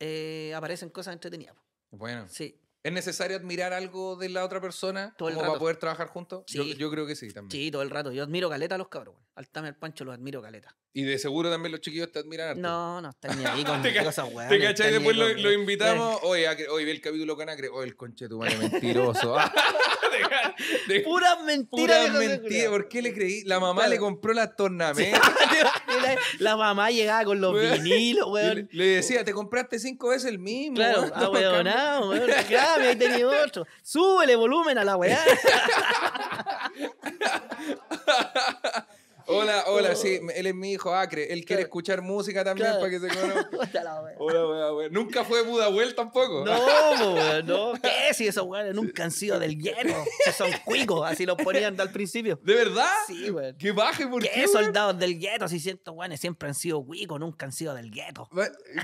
eh, 0.00 0.52
aparecen 0.56 0.88
cosas 0.90 1.12
entretenidas. 1.14 1.54
po. 1.54 1.62
Bueno. 1.98 2.26
Sí, 2.28 2.58
¿Es 2.82 2.92
necesario 2.92 3.36
admirar 3.36 3.74
algo 3.74 4.16
de 4.16 4.30
la 4.30 4.42
otra 4.44 4.58
persona 4.60 5.14
Todo 5.18 5.28
el 5.28 5.34
como 5.34 5.42
para 5.42 5.52
rato. 5.52 5.60
poder 5.60 5.76
trabajar 5.76 6.08
juntos? 6.08 6.44
Yo, 6.46 6.62
Sí. 6.64 6.74
yo 6.76 6.90
creo 6.90 7.06
que 7.06 7.14
sí 7.14 7.30
también. 7.32 7.50
sí, 7.50 7.70
todo 7.70 7.82
el 7.82 7.90
rato. 7.90 8.10
Yo 8.10 8.22
admiro 8.22 8.48
caleta 8.48 8.76
a 8.76 8.78
los 8.78 8.88
cabros. 8.88 9.16
Al 9.34 9.50
Tame 9.50 9.68
al 9.68 9.76
Pancho 9.76 10.04
los 10.04 10.14
admiro 10.14 10.40
caleta. 10.40 10.74
Y 10.92 11.04
de 11.04 11.18
seguro 11.18 11.48
también 11.50 11.70
los 11.70 11.80
chiquillos 11.80 12.10
te 12.10 12.18
admiran 12.18 12.48
harto. 12.48 12.60
No, 12.60 13.00
no 13.00 13.10
están 13.10 13.38
ni 13.38 13.44
ahí 13.46 13.64
con 13.66 13.80
Te 13.80 13.94
cosas 14.02 14.28
weón. 14.32 14.48
¿Te 14.48 14.58
cachai? 14.60 14.92
Después 14.92 15.16
lo, 15.16 15.28
lo 15.28 15.52
invitamos. 15.52 16.18
Oye, 16.24 16.48
hoy 16.68 16.84
vi 16.84 16.90
el 16.90 17.00
capítulo 17.00 17.36
con 17.36 17.48
Acre. 17.48 17.68
Oye, 17.68 17.86
el 17.86 17.96
conche 17.96 18.28
tu 18.28 18.38
madre 18.38 18.56
mentiroso. 18.56 19.36
de, 20.88 20.94
de- 20.94 21.00
Puras 21.02 21.36
pura 21.36 21.44
mentiras. 21.46 22.00
viejo 22.00 22.16
ese 22.20 22.28
mentira. 22.28 22.42
culiao. 22.42 22.70
¿Por 22.72 22.88
qué 22.88 23.02
le 23.02 23.14
creí? 23.14 23.44
La 23.44 23.60
mamá 23.60 23.82
Claro. 23.82 23.90
le 23.90 23.98
compró 23.98 24.32
las 24.32 24.56
tornamentas. 24.56 25.20
la, 26.02 26.16
la 26.40 26.56
mamá 26.56 26.90
llegaba 26.90 27.24
con 27.24 27.40
los 27.40 27.54
Weón. 27.54 27.82
vinilos, 27.84 28.28
weón. 28.28 28.56
Le, 28.56 28.68
le 28.72 28.86
decía, 28.96 29.24
te 29.24 29.32
compraste 29.32 29.78
cinco 29.78 30.08
veces 30.08 30.28
el 30.28 30.40
mismo. 30.40 30.74
Claro, 30.74 31.02
weón, 31.02 31.12
ah, 31.14 31.20
no 31.20 31.30
weón, 31.30 31.54
cambia". 31.54 31.74
ah, 31.94 32.00
weón. 32.00 32.30
Claro, 32.48 32.82
ahí 32.88 32.96
tenía 32.96 33.28
otro. 33.28 33.64
Súbele 33.84 34.34
volumen 34.34 34.76
a 34.76 34.82
la 34.84 34.96
weá. 34.96 35.24
Hola, 39.30 39.64
hola, 39.68 39.94
sí, 39.96 40.20
él 40.34 40.46
es 40.46 40.54
mi 40.54 40.72
hijo 40.72 40.94
Acre. 40.94 41.24
Él 41.32 41.44
quiere 41.44 41.46
Claro. 41.46 41.62
escuchar 41.62 42.02
música 42.02 42.44
también 42.44 42.68
Claro. 42.68 42.80
para 42.80 42.90
que 42.90 43.00
se 43.00 43.08
conozca. 43.08 43.80
Hola, 44.18 44.46
weón, 44.46 44.76
weón. 44.76 44.92
Nunca 44.92 45.24
fue 45.24 45.42
Budahuel 45.42 45.94
tampoco. 45.94 46.44
No, 46.44 47.14
weón, 47.14 47.46
no. 47.46 47.72
¿Qué 47.82 48.12
si 48.14 48.26
esos 48.26 48.44
weones 48.44 48.74
nunca 48.74 49.04
han 49.04 49.10
sido 49.10 49.38
del 49.38 49.56
lleno? 49.58 49.94
Son 50.36 50.50
cuicos, 50.64 51.08
así 51.08 51.26
los 51.26 51.36
ponían 51.36 51.80
al 51.80 51.90
principio. 51.92 52.38
¿De 52.42 52.54
verdad? 52.54 52.90
Sí, 53.06 53.30
weón. 53.30 53.56
Que 53.56 53.72
baje, 53.72 54.06
¿por 54.06 54.22
qué? 54.22 54.30
¿Qué 54.34 54.48
soldados 54.48 54.98
del 54.98 55.18
gueto? 55.18 55.48
Si 55.48 55.60
siento, 55.60 55.92
weones 55.92 56.20
siempre 56.20 56.48
han 56.48 56.54
sido 56.54 56.84
cuicos, 56.84 57.18
nunca 57.20 57.46
han 57.46 57.52
sido 57.52 57.74
del 57.74 57.90
gueto. 57.90 58.28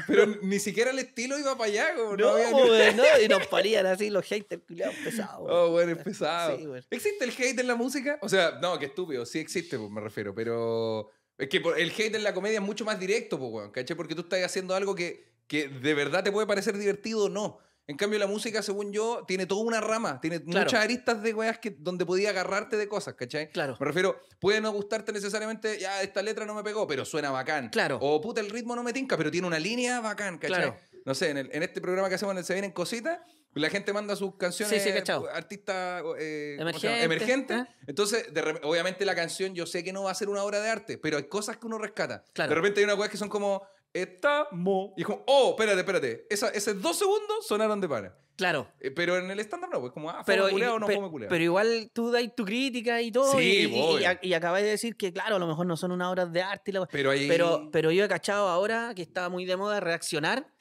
Pero 0.07 0.27
ni 0.43 0.59
siquiera 0.59 0.91
el 0.91 0.99
estilo 0.99 1.39
iba 1.39 1.57
para 1.57 1.71
allá. 1.71 1.95
como 1.95 2.17
No, 2.17 2.29
había 2.31 2.51
no. 2.93 3.21
Y 3.23 3.29
nos 3.29 3.47
ponían 3.49 3.87
así 3.87 4.11
los 4.11 4.25
haters 4.25 4.63
culiados 4.67 4.95
pesados. 5.03 5.47
Oh, 5.51 5.71
bueno, 5.71 5.93
es 5.93 5.99
pesado. 5.99 6.57
Sí. 6.57 6.67
¿Existe 6.91 7.25
el 7.25 7.31
hate 7.31 7.59
en 7.61 7.67
la 7.67 7.75
música? 7.75 8.19
O 8.23 8.29
sea, 8.29 8.59
no, 8.61 8.79
qué 8.79 8.87
estúpido. 8.87 9.27
Sí 9.27 9.39
existe, 9.39 9.79
pues, 9.79 9.91
me 9.91 10.01
refiero. 10.01 10.35
Pero, 10.37 11.11
Es 11.39 11.49
que 11.49 11.57
el 11.79 11.91
hate 11.91 12.15
en 12.15 12.23
la 12.23 12.33
comedia 12.33 12.59
es 12.61 12.65
mucho 12.65 12.85
más 12.85 13.01
directo, 13.01 13.39
po, 13.39 13.49
weón, 13.49 13.71
¿cachai? 13.73 13.97
Porque 13.97 14.15
tú 14.15 14.21
estás 14.23 14.41
haciendo 14.45 14.75
algo 14.75 14.95
que, 14.95 15.35
que 15.49 15.69
de 15.69 15.95
verdad 15.95 16.23
te 16.23 16.31
puede 16.31 16.47
parecer 16.47 16.79
divertido 16.79 17.25
o 17.25 17.29
no. 17.29 17.59
En 17.89 17.97
cambio, 17.97 18.19
la 18.19 18.27
música, 18.27 18.63
según 18.63 18.93
yo, 18.93 19.25
tiene 19.29 19.47
toda 19.47 19.63
una 19.63 19.81
rama, 19.81 20.21
tiene 20.21 20.43
Claro. 20.43 20.65
muchas 20.67 20.83
aristas 20.83 21.23
de 21.23 21.33
weas 21.35 21.59
que, 21.61 21.71
donde 21.71 22.05
podía 22.05 22.31
agarrarte 22.31 22.77
de 22.77 22.89
cosas, 22.89 23.15
¿cachai? 23.15 23.49
Claro. 23.51 23.77
Me 23.79 23.87
refiero, 23.87 24.19
puede 24.41 24.61
no 24.61 24.73
gustarte 24.73 25.13
necesariamente, 25.13 25.79
ya, 25.79 26.03
esta 26.03 26.21
letra 26.23 26.45
no 26.47 26.55
me 26.55 26.65
pegó, 26.65 26.87
pero 26.89 27.05
suena 27.05 27.31
bacán. 27.31 27.69
Claro. 27.71 27.99
O 28.01 28.21
puta, 28.21 28.41
el 28.41 28.51
ritmo 28.51 28.75
no 28.75 28.83
me 28.83 28.93
tinca, 28.93 29.17
pero 29.17 29.31
tiene 29.31 29.47
una 29.47 29.59
línea 29.61 30.01
bacán, 30.01 30.39
¿cachai? 30.39 30.63
Claro. 30.63 30.77
No 31.05 31.15
sé, 31.15 31.31
en, 31.31 31.39
el- 31.39 31.51
en 31.53 31.63
este 31.63 31.81
programa 31.81 32.09
que 32.09 32.17
hacemos 32.17 32.33
en 32.33 32.39
el 32.39 32.45
Se 32.45 32.55
Vienen 32.55 32.73
Cositas, 32.73 33.21
la 33.61 33.71
gente 33.71 33.93
manda 33.93 34.15
sus 34.17 34.37
canciones, 34.37 34.83
Sí, 34.83 34.89
sí, 34.89 34.95
cachao. 34.95 35.27
artistas 35.33 36.03
eh. 36.19 36.57
Emergente, 36.59 37.03
emergentes. 37.03 37.57
¿eh? 37.63 37.67
Entonces, 37.87 38.33
de 38.33 38.43
re- 38.43 38.61
obviamente 38.63 39.05
la 39.05 39.15
canción 39.15 39.55
yo 39.55 39.67
sé 39.67 39.83
que 39.85 39.93
no 39.93 40.03
va 40.05 40.11
a 40.11 40.15
ser 40.15 40.29
una 40.29 40.43
obra 40.45 40.61
de 40.61 40.69
arte, 40.69 40.99
pero 40.99 41.17
hay 41.17 41.25
cosas 41.29 41.57
que 41.57 41.67
uno 41.67 41.79
rescata. 41.79 42.25
Claro. 42.33 42.51
De 42.51 42.55
repente 42.55 42.81
hay 42.81 42.85
una 42.85 42.95
weas 42.95 43.11
que 43.11 43.17
son 43.17 43.29
como, 43.29 43.63
estamos. 43.93 44.91
Y 44.97 45.01
es 45.03 45.07
como, 45.07 45.23
oh, 45.27 45.51
espérate, 45.51 45.81
espérate. 45.81 46.27
Esa, 46.31 46.49
esos 46.51 46.81
dos 46.81 46.99
segundos 46.99 47.47
sonaron 47.47 47.81
de 47.81 47.89
pana. 47.89 48.15
Claro. 48.37 48.71
Eh, 48.81 48.91
pero 48.91 49.17
en 49.17 49.31
el 49.31 49.41
estándar 49.41 49.71
no, 49.73 49.81
pues 49.81 49.93
como, 49.93 50.11
ah, 50.11 50.23
Pero, 50.27 50.51
culeado 50.51 50.75
o 50.75 50.79
no 50.79 50.87
pe- 50.87 50.95
fome 50.97 51.09
culeado. 51.09 51.31
pero 51.31 51.43
igual 51.43 51.91
tú 51.95 52.11
dais 52.11 52.35
tu 52.35 52.45
crítica 52.45 53.01
y 53.01 53.11
todo. 53.11 53.33
Sí, 53.33 53.39
y, 53.39 53.75
y, 53.75 54.05
y, 54.23 54.29
y 54.29 54.35
acabáis 54.35 54.65
de 54.67 54.73
decir 54.73 54.95
que, 54.97 55.11
claro, 55.11 55.37
a 55.37 55.39
lo 55.39 55.47
mejor 55.47 55.65
no 55.65 55.75
son 55.79 55.91
unas 55.93 56.09
obras 56.13 56.31
de 56.31 56.43
arte. 56.43 56.71
y 56.71 56.75
la- 56.75 56.85
Pero 56.87 57.11
ahí. 57.13 57.27
pero, 57.29 57.71
pero 57.73 57.91
yo 57.91 58.05
he 58.05 58.09
cachado 58.09 58.49
ahora 58.49 58.93
que 58.95 59.01
está 59.01 59.31
muy 59.31 59.47
de 59.47 59.57
moda 59.57 59.81
reaccionar 59.81 60.53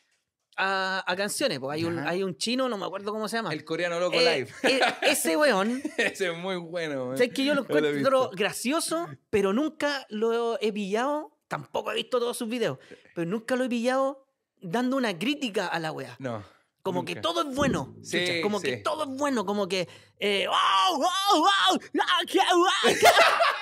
a, 0.58 1.04
a 1.06 1.16
canciones. 1.16 1.60
Porque 1.60 1.76
hay 1.78 1.86
un, 1.86 2.00
hay 2.00 2.24
un 2.24 2.36
chino, 2.38 2.68
no 2.70 2.78
me 2.78 2.86
acuerdo 2.86 3.12
cómo 3.12 3.28
se 3.28 3.38
llama. 3.38 3.52
el 3.54 3.64
coreano 3.66 4.00
loco 4.00 4.16
Eh, 4.20 4.38
live. 4.40 4.54
eh, 4.64 4.80
ese 5.04 5.36
weón, 5.38 5.82
Ese 5.98 6.32
es 6.32 6.38
muy 6.38 6.56
bueno. 6.58 7.14
eh. 7.14 7.18
sabes 7.18 7.34
que 7.34 7.44
yo 7.46 7.54
lo 7.56 7.64
Yo 7.68 7.74
lo 7.80 7.88
he 7.88 7.90
encuentro 7.90 8.30
gracioso, 8.34 9.08
pero 9.30 9.54
nunca 9.54 10.06
lo 10.10 10.60
he 10.62 10.72
pillado. 10.74 11.32
Tampoco 11.48 11.92
he 11.92 11.96
visto 11.96 12.20
todos 12.20 12.36
sus 12.38 12.50
videos, 12.50 12.80
pero 13.14 13.30
nunca 13.30 13.56
lo 13.56 13.64
he 13.66 13.70
pillado 13.70 14.26
dando 14.62 14.98
una 14.98 15.18
crítica 15.18 15.68
a 15.68 15.80
la 15.80 15.92
wea. 15.92 16.16
No. 16.20 16.44
Como 16.82 17.00
nunca. 17.00 17.14
que 17.16 17.20
todo 17.22 17.42
es 17.50 17.56
bueno. 17.56 17.96
Sí, 18.04 18.20
chucha, 18.26 18.42
como 18.44 18.62
que 18.62 18.78
todo 18.78 19.04
es 19.04 19.10
bueno. 19.18 19.44
Como 19.46 19.68
que. 19.68 19.88
Eh, 20.20 20.46
¡Wow! 20.48 20.98
¡Wow! 21.00 21.42
¡Wow! 21.42 21.80
¡Ah, 22.02 22.20
qué 22.28 22.40
guay, 22.40 22.96
qué- 22.96 23.06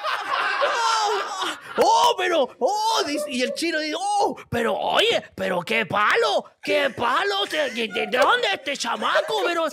¡Oh! 1.78 2.14
¡Oh, 2.14 2.16
pero! 2.18 2.50
¡Oh! 2.60 3.04
y 3.28 3.42
el 3.42 3.54
chino 3.54 3.80
dice: 3.80 3.96
¡Oh! 3.98 4.36
Pero, 4.50 4.76
oye, 4.76 5.24
pero 5.36 5.62
qué 5.62 5.86
palo, 5.86 6.46
qué 6.62 6.90
palo. 6.96 7.46
¿De, 7.50 7.72
de- 7.72 7.88
de- 7.88 8.08
de 8.08 8.18
dónde 8.18 8.48
es 8.48 8.54
este 8.56 8.78
chamaco? 8.78 9.42
Pero. 9.46 9.66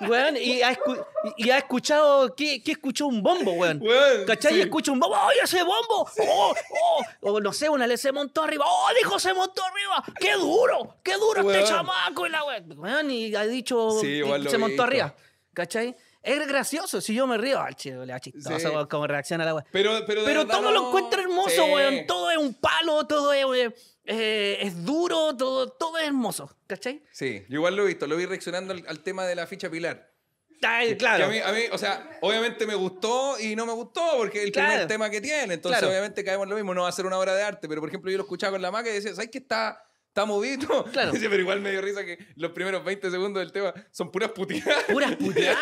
Weón, 0.00 0.36
y 0.36 0.62
ha, 0.62 0.72
escu- 0.72 1.04
y 1.38 1.50
ha 1.50 1.58
escuchado. 1.58 2.32
¿qué, 2.36 2.62
¿Qué 2.62 2.72
escuchó 2.72 3.06
un 3.08 3.20
bombo, 3.22 3.52
weón? 3.52 3.80
Weón, 3.82 4.24
¿Cachai? 4.26 4.52
sí. 4.52 4.58
Y 4.58 4.62
escucha 4.62 4.92
un 4.92 5.00
bombo, 5.00 5.16
¡oye, 5.16 5.40
ese 5.42 5.62
bombo! 5.64 6.08
¡Oh! 6.28 6.54
¡Oh! 6.82 7.04
O 7.32 7.40
no 7.40 7.52
sé, 7.52 7.68
una 7.68 7.84
le 7.86 7.96
se 7.96 8.12
montó 8.12 8.44
arriba, 8.44 8.64
¡oh, 8.68 8.88
dijo, 8.96 9.18
se 9.18 9.34
montó 9.34 9.60
arriba! 9.64 10.04
¡Qué 10.20 10.34
duro! 10.34 10.96
¡Qué 11.02 11.14
duro 11.14 11.42
Weón. 11.42 11.56
este 11.56 11.68
chamaco! 11.74 12.26
Y 12.26 12.30
la 12.30 12.44
we- 12.44 12.60
weón, 12.76 13.10
y 13.10 13.34
ha 13.34 13.42
dicho, 13.44 13.90
Sí, 14.00 14.22
se 14.48 14.58
montó 14.58 14.84
arriba. 14.84 15.14
¿Cachai? 15.52 15.96
Es 16.22 16.46
gracioso, 16.48 17.00
si 17.00 17.14
yo 17.14 17.26
me 17.26 17.38
río, 17.38 17.60
al 17.60 17.74
chido, 17.76 18.04
le 18.04 18.12
da 18.12 18.20
chistoso 18.20 18.58
Sí. 18.58 18.88
como 18.90 19.06
reacciona 19.06 19.44
la 19.44 19.54
weón. 19.54 19.66
Pero, 19.70 20.04
pero, 20.06 20.24
Pero 20.24 20.46
todo 20.46 20.70
lo 20.72 20.88
encuentro 20.88 21.20
hermoso, 21.20 21.50
Sí. 21.50 21.60
weón. 21.72 22.06
Todo 22.06 22.30
es 22.30 22.38
un 22.38 22.54
palo, 22.54 23.06
todo 23.06 23.32
es, 23.32 23.72
eh, 24.04 24.58
es 24.60 24.84
duro, 24.84 25.36
todo, 25.36 25.70
todo 25.72 25.96
es 25.98 26.06
hermoso. 26.06 26.54
¿Cachai? 26.66 27.02
Sí, 27.12 27.44
yo 27.48 27.56
igual 27.56 27.76
lo 27.76 27.84
he 27.84 27.86
visto, 27.86 28.06
lo 28.06 28.16
vi 28.16 28.26
reaccionando 28.26 28.74
al, 28.74 28.84
al 28.88 29.00
tema 29.00 29.26
de 29.26 29.36
la 29.36 29.46
ficha 29.46 29.70
Pilar. 29.70 30.12
Ay, 30.60 30.96
claro. 30.96 31.26
a 31.26 31.28
mí, 31.28 31.38
a 31.38 31.52
mí, 31.52 31.60
o 31.70 31.78
sea, 31.78 32.18
obviamente 32.20 32.66
me 32.66 32.74
gustó 32.74 33.38
y 33.38 33.54
no 33.54 33.64
me 33.64 33.72
gustó 33.72 34.02
porque 34.16 34.38
es 34.40 34.44
el 34.46 34.52
Claro. 34.52 34.70
primer 34.70 34.88
tema 34.88 35.08
que 35.08 35.20
tiene. 35.20 35.54
Entonces, 35.54 35.78
Claro. 35.78 35.92
obviamente 35.92 36.24
caemos 36.24 36.46
en 36.46 36.50
lo 36.50 36.56
mismo, 36.56 36.74
no 36.74 36.82
va 36.82 36.88
a 36.88 36.92
ser 36.92 37.06
una 37.06 37.16
obra 37.16 37.32
de 37.36 37.44
arte. 37.44 37.68
Pero, 37.68 37.80
por 37.80 37.88
ejemplo, 37.90 38.10
yo 38.10 38.16
lo 38.16 38.24
escuchaba 38.24 38.52
con 38.54 38.62
la 38.62 38.72
maca 38.72 38.90
y 38.90 38.94
decía, 38.94 39.14
¿sabes 39.14 39.30
que 39.30 39.38
está, 39.38 39.80
está 40.18 40.24
movido? 40.24 40.84
Claro. 40.92 41.12
Decía, 41.12 41.28
pero 41.30 41.42
igual 41.42 41.60
me 41.60 41.70
dio 41.70 41.80
risa 41.80 42.04
que 42.04 42.18
los 42.36 42.50
primeros 42.52 42.84
20 42.84 43.10
segundos 43.10 43.40
del 43.40 43.52
tema 43.52 43.72
son 43.90 44.10
puras 44.10 44.30
puteadas. 44.32 44.84
Puras 44.84 45.14
puteadas, 45.16 45.58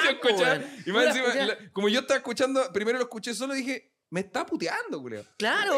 y 0.87 0.93
más 0.93 1.07
encima, 1.07 1.35
la- 1.35 1.59
como 1.73 1.89
yo 1.89 2.01
estaba 2.01 2.19
escuchando, 2.19 2.73
primero 2.73 2.99
lo 2.99 3.05
escuché 3.05 3.35
solo 3.35 3.55
y 3.55 3.59
dije, 3.59 3.93
me 4.11 4.21
está 4.21 4.47
puteando, 4.47 5.01
culeo. 5.03 5.25
Claro. 5.37 5.77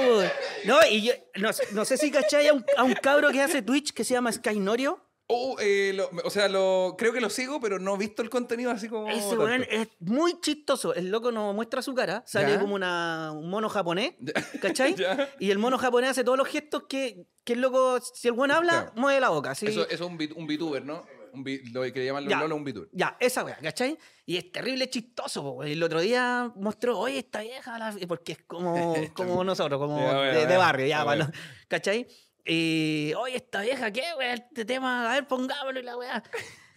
No, 0.64 0.79
y 0.91 1.03
yo, 1.03 1.12
no, 1.37 1.53
sé- 1.53 1.64
no 1.72 1.85
sé 1.85 1.97
si 1.97 2.11
cachai 2.11 2.47
a 2.49 2.53
un, 2.53 2.64
a 2.76 2.85
un 2.85 2.95
cabro 2.95 3.31
que 3.31 3.41
hace 3.41 3.62
Twitch 3.62 3.93
que 3.93 4.05
se 4.05 4.14
llama 4.14 4.31
Skynorio. 4.31 5.05
Oh, 5.31 5.57
eh, 5.61 5.93
lo- 5.95 6.09
o 6.24 6.31
sea, 6.31 6.49
lo, 6.49 6.95
creo 6.97 7.12
que 7.12 7.20
lo 7.20 7.29
sigo, 7.29 7.61
pero 7.61 7.79
no 7.79 7.95
he 7.97 7.99
visto 7.99 8.22
el 8.22 8.31
contenido 8.31 8.70
así 8.70 8.89
como. 8.89 9.09
Ese 9.11 9.37
weón 9.37 9.62
es 9.70 9.89
muy 10.01 10.41
chistoso. 10.41 10.95
El 10.95 11.11
loco 11.11 11.31
no 11.33 11.53
muestra 11.53 11.83
su 11.83 11.95
cara, 11.95 12.22
sale 12.26 12.53
Ya. 12.53 12.61
como 12.61 12.74
una, 12.74 13.33
un 13.33 13.51
mono 13.51 13.68
japonés, 13.68 14.14
¿cachai? 14.62 14.95
Ya. 14.95 15.29
Y 15.39 15.51
el 15.51 15.59
mono 15.59 15.76
japonés 15.76 16.11
hace 16.11 16.24
todos 16.24 16.39
los 16.39 16.49
gestos 16.49 16.85
que, 16.89 17.26
que 17.45 17.53
el 17.53 17.61
loco, 17.61 18.01
si 18.01 18.29
el 18.29 18.33
buen 18.33 18.51
habla, 18.51 18.72
Claro. 18.72 18.93
mueve 18.97 19.20
la 19.20 19.29
boca. 19.29 19.55
¿sí? 19.55 19.66
Eso, 19.66 19.83
eso 19.83 19.93
es 19.95 20.01
un, 20.01 20.16
bit- 20.16 20.33
un 20.35 20.47
VTuber, 20.47 20.83
¿no? 20.85 21.05
Un 21.35 21.45
lo 21.74 21.83
que 21.93 22.07
llaman 22.07 22.24
los 22.24 22.31
Ya. 22.31 22.41
Lolo 22.41 22.57
un 22.57 22.64
VTuber. 22.64 22.89
Ya, 22.93 23.14
esa 23.20 23.45
weá, 23.45 23.59
¿cachai? 23.59 23.99
Y 24.24 24.39
es 24.39 24.51
terrible 24.51 24.89
chistoso, 24.89 25.43
po, 25.43 25.51
weón. 25.51 25.70
El 25.70 25.83
otro 25.83 26.01
día 26.01 26.51
mostró, 26.57 26.99
oye, 26.99 27.18
esta 27.18 27.43
vieja, 27.43 27.79
la- 27.79 27.95
porque 28.09 28.33
es 28.33 28.39
como, 28.47 28.95
como 29.14 29.45
nosotros, 29.45 29.79
como 29.79 30.01
Ya, 30.01 30.20
de, 30.22 30.47
de 30.47 30.57
barrio, 30.57 30.87
ya, 30.87 31.05
bueno. 31.05 31.26
no- 31.26 31.33
¿cachai? 31.68 32.07
Y, 32.49 33.12
oye, 33.14 33.36
esta 33.36 33.61
vieja, 33.61 33.90
¿qué, 33.90 34.03
weá? 34.16 34.32
Este 34.32 34.64
tema, 34.64 35.11
a 35.11 35.14
ver, 35.14 35.28
pongámoslo 35.28 35.80
y 35.80 35.82
la 35.82 35.99
weá. 35.99 36.22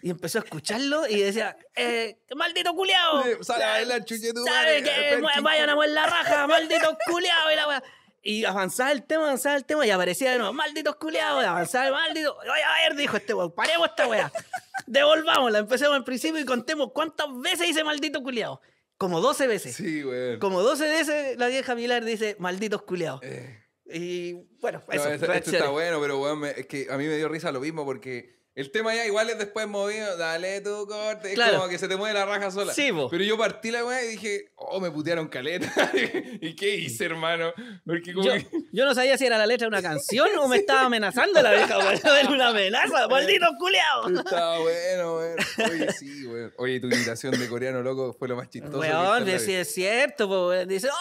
Y 0.01 0.09
empezó 0.09 0.39
a 0.39 0.41
escucharlo 0.41 1.07
y 1.07 1.22
decía, 1.22 1.55
eh, 1.76 2.19
maldito 2.36 2.76
culiao. 2.76 3.41
Sale 3.41 3.63
a 3.63 3.69
bailar, 3.69 4.03
chuche 4.03 4.34
tu 4.34 4.43
¿Sabe 4.43 4.84
que 4.84 5.22
vayan 5.41 5.69
a 5.69 5.76
mover 5.76 5.91
la 5.91 6.07
raja, 6.07 6.45
malditos 6.47 6.97
culiados 7.07 7.53
y 7.53 7.55
la 7.55 7.67
weá? 7.69 7.84
Y 8.22 8.43
avanzaba 8.43 8.91
el 8.91 9.03
tema, 9.03 9.24
avanzaba 9.24 9.55
el 9.55 9.63
tema 9.63 9.88
y 9.88 9.91
aparecía 9.91 10.32
de 10.32 10.39
nuevo, 10.39 10.53
malditos 10.53 10.97
culiados, 10.97 11.43
avanzaba 11.45 11.88
el 11.88 11.93
maldito. 11.93 12.36
Oye, 12.38 12.63
a 12.63 12.89
ver, 12.89 12.97
dijo 12.97 13.15
este 13.15 13.34
weón, 13.34 13.53
paremos 13.53 13.88
esta 13.88 14.07
weá. 14.07 14.32
Devolvámosla, 14.88 15.59
empecemos 15.59 15.95
al 15.95 16.03
principio 16.03 16.41
y 16.41 16.45
contemos 16.45 16.91
cuántas 16.93 17.28
veces 17.39 17.67
dice 17.67 17.84
maldito 17.86 18.22
culiado. 18.22 18.59
Como 18.97 19.22
12 19.22 19.47
veces. 19.47 19.76
Sí, 19.76 20.01
güey. 20.01 20.38
Como 20.38 20.61
12 20.61 20.84
veces 20.88 21.38
la 21.38 21.47
vieja 21.47 21.76
Pilar 21.76 22.03
dice 22.03 22.36
malditos 22.39 22.84
culiados. 22.84 23.22
Eh, 23.24 23.61
Y 23.94 24.34
bueno, 24.60 24.84
no, 24.88 24.94
eso. 24.94 25.04
este- 25.04 25.16
este 25.16 25.28
reacciones. 25.28 25.62
está 25.62 25.72
bueno, 25.72 26.00
pero 26.02 26.20
weón, 26.20 26.39
me- 26.39 26.52
es 26.52 26.66
que 26.68 26.88
a 26.89 26.98
mí 26.98 27.06
me 27.06 27.16
dio 27.18 27.28
risa 27.30 27.52
lo 27.52 27.60
mismo 27.60 27.86
porque 27.86 28.42
el 28.54 28.70
tema 28.70 28.94
ya 28.94 29.06
igual 29.06 29.30
es 29.30 29.38
después 29.38 29.66
movido, 29.66 30.18
dale 30.18 30.60
tu 30.60 30.86
corte, 30.86 31.30
es 31.30 31.36
Claro. 31.36 31.58
como 31.60 31.70
que 31.70 31.78
se 31.80 31.88
te 31.88 31.96
mueve 31.96 32.14
la 32.20 32.26
raja 32.26 32.52
sola. 32.52 32.74
Sí. 32.74 32.89
Pero 33.10 33.24
yo 33.24 33.38
partí 33.38 33.72
la 33.72 33.86
weá 33.86 34.04
y 34.04 34.10
dije, 34.10 34.52
oh, 34.58 34.82
me 34.82 34.92
putearon 34.92 35.30
caleta. 35.30 35.72
¿Y 36.42 36.54
qué 36.58 36.76
hice, 36.76 37.06
hermano? 37.06 37.54
Porque 37.86 38.14
como 38.14 38.26
Yo, 38.28 38.34
que- 38.34 38.48
yo 38.74 38.84
no 38.86 38.94
sabía 38.94 39.18
si 39.18 39.26
era 39.26 39.38
la 39.38 39.46
letra 39.48 39.66
de 39.66 39.70
una 39.70 39.82
canción 39.82 40.28
o 40.38 40.50
me 40.50 40.58
estaba 40.58 40.82
amenazando 40.82 41.42
la 41.42 41.54
vieja. 41.54 41.78
weón. 41.78 41.94
Era 42.20 42.30
una 42.30 42.50
amenaza, 42.50 43.08
malditos 43.10 43.52
culiados. 43.58 44.12
Estaba 44.12 44.60
bueno, 44.60 45.16
weón. 45.16 45.38
Oye, 45.72 45.92
sí, 45.94 46.26
weón. 46.26 46.54
Oye, 46.58 46.80
tu 46.82 46.88
imitación 46.88 47.32
de 47.39 47.48
coreano 47.48 47.82
loco 47.82 48.14
fue 48.20 48.28
lo 48.28 48.36
más 48.36 48.50
chistoso. 48.50 48.80
Weón, 48.80 49.24
vida. 49.24 49.38
es 49.38 49.74
cierto, 49.74 50.28
weón. 50.28 50.68
dice, 50.68 50.88
oye, 50.89 50.98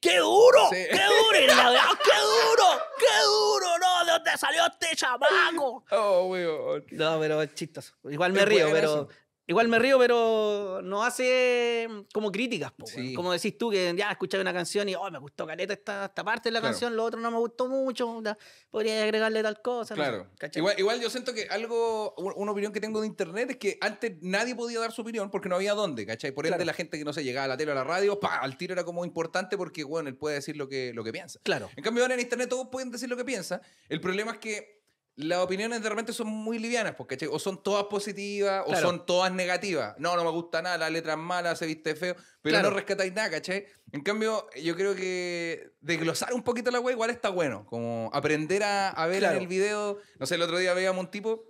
qué 0.00 0.18
duro, 0.18 0.68
Sí. 0.70 0.86
qué 0.90 1.00
duro, 1.04 1.40
y 1.42 1.46
la 1.46 1.70
weá, 1.70 1.88
qué 2.02 2.20
duro, 2.20 2.82
qué 2.98 3.24
duro, 3.24 3.78
no, 3.78 4.04
¿de 4.04 4.12
dónde 4.12 4.38
salió 4.38 4.66
este 4.66 4.96
chamaco? 4.96 5.84
Oh, 5.90 6.26
weón. 6.26 6.84
No, 6.92 7.18
pero 7.20 7.42
es 7.42 7.54
chistoso. 7.54 7.94
Igual 8.10 8.32
me 8.32 8.40
Es 8.40 8.48
río, 8.48 8.68
pero. 8.72 8.88
eso. 8.88 9.08
Igual 9.46 9.68
me 9.68 9.78
río, 9.78 9.98
pero 9.98 10.80
no 10.82 11.04
hace 11.04 11.86
como 12.14 12.32
críticas, 12.32 12.72
po. 12.72 12.86
Sí. 12.86 13.12
Como 13.14 13.30
decís 13.30 13.58
tú, 13.58 13.70
que 13.70 13.92
ya 13.94 14.10
escuché 14.10 14.40
una 14.40 14.54
canción 14.54 14.88
y 14.88 14.94
oh, 14.94 15.10
me 15.10 15.18
gustó 15.18 15.46
caleta 15.46 15.74
esta, 15.74 16.06
esta 16.06 16.24
parte 16.24 16.48
de 16.48 16.52
la 16.54 16.60
Claro. 16.60 16.72
canción, 16.72 16.96
lo 16.96 17.04
otro 17.04 17.20
no 17.20 17.30
me 17.30 17.36
gustó 17.36 17.68
mucho, 17.68 18.22
podría 18.70 19.02
agregarle 19.02 19.42
tal 19.42 19.60
cosa. 19.60 19.94
no 19.94 20.02
sé, 20.02 20.08
Claro. 20.10 20.30
¿cachai? 20.38 20.60
Igual, 20.60 20.74
igual 20.78 21.00
yo 21.00 21.10
siento 21.10 21.34
que 21.34 21.46
algo, 21.50 22.14
un- 22.16 22.32
una 22.36 22.52
opinión 22.52 22.72
que 22.72 22.80
tengo 22.80 23.02
de 23.02 23.06
internet 23.06 23.50
es 23.50 23.56
que 23.58 23.76
antes 23.82 24.12
nadie 24.22 24.54
podía 24.54 24.80
dar 24.80 24.92
su 24.92 25.02
opinión 25.02 25.30
porque 25.30 25.50
no 25.50 25.56
había 25.56 25.74
dónde, 25.74 26.06
¿cachai? 26.06 26.32
Por 26.32 26.46
ende 26.46 26.56
Claro. 26.56 26.66
la 26.66 26.72
gente 26.72 26.96
que 26.96 27.04
no 27.04 27.12
se 27.12 27.22
llegaba 27.22 27.44
a 27.44 27.48
la 27.48 27.56
tele 27.58 27.70
o 27.70 27.72
a 27.72 27.76
la 27.76 27.84
radio, 27.84 28.18
pa, 28.18 28.36
al 28.38 28.56
tiro 28.56 28.72
era 28.72 28.84
como 28.84 29.04
importante 29.04 29.58
porque, 29.58 29.84
bueno, 29.84 30.08
él 30.08 30.16
puede 30.16 30.36
decir 30.36 30.56
lo 30.56 30.68
que, 30.68 30.92
lo 30.94 31.04
que 31.04 31.12
piensa. 31.12 31.38
Claro. 31.42 31.68
En 31.76 31.84
cambio 31.84 32.02
ahora 32.02 32.14
en 32.14 32.20
internet 32.20 32.48
todos 32.48 32.68
pueden 32.72 32.90
decir 32.90 33.10
lo 33.10 33.16
que 33.18 33.24
piensan. 33.26 33.60
El 33.90 34.00
problema 34.00 34.32
es 34.32 34.38
que 34.38 34.83
las 35.16 35.38
opiniones 35.38 35.80
de 35.82 35.88
repente 35.88 36.12
son 36.12 36.26
muy 36.26 36.58
livianas, 36.58 36.94
porque, 36.96 37.16
o 37.30 37.38
son 37.38 37.62
todas 37.62 37.84
positivas 37.84 38.64
Claro. 38.64 38.78
o 38.78 38.80
son 38.80 39.06
todas 39.06 39.32
negativas. 39.32 39.94
No, 39.98 40.16
no 40.16 40.24
me 40.24 40.30
gusta 40.30 40.60
nada, 40.60 40.76
la 40.78 40.90
letra 40.90 41.12
es 41.12 41.18
mala, 41.18 41.54
se 41.54 41.66
viste 41.66 41.94
feo, 41.94 42.16
pero 42.42 42.54
Claro. 42.54 42.70
no 42.70 42.76
rescatáis 42.76 43.12
nada, 43.12 43.30
¿cachai? 43.30 43.66
En 43.92 44.00
cambio, 44.02 44.48
yo 44.60 44.74
creo 44.74 44.94
que 44.96 45.70
desglosar 45.80 46.34
un 46.34 46.42
poquito 46.42 46.70
la 46.72 46.80
web 46.80 46.94
igual 46.94 47.10
está 47.10 47.28
bueno, 47.28 47.64
como 47.66 48.10
aprender 48.12 48.64
a, 48.64 48.88
a 48.90 49.06
ver 49.06 49.20
Claro. 49.20 49.36
en 49.36 49.42
el 49.42 49.48
video, 49.48 49.98
no 50.18 50.26
sé, 50.26 50.34
el 50.34 50.42
otro 50.42 50.58
día 50.58 50.74
veíamos 50.74 51.04
un 51.04 51.10
tipo, 51.10 51.44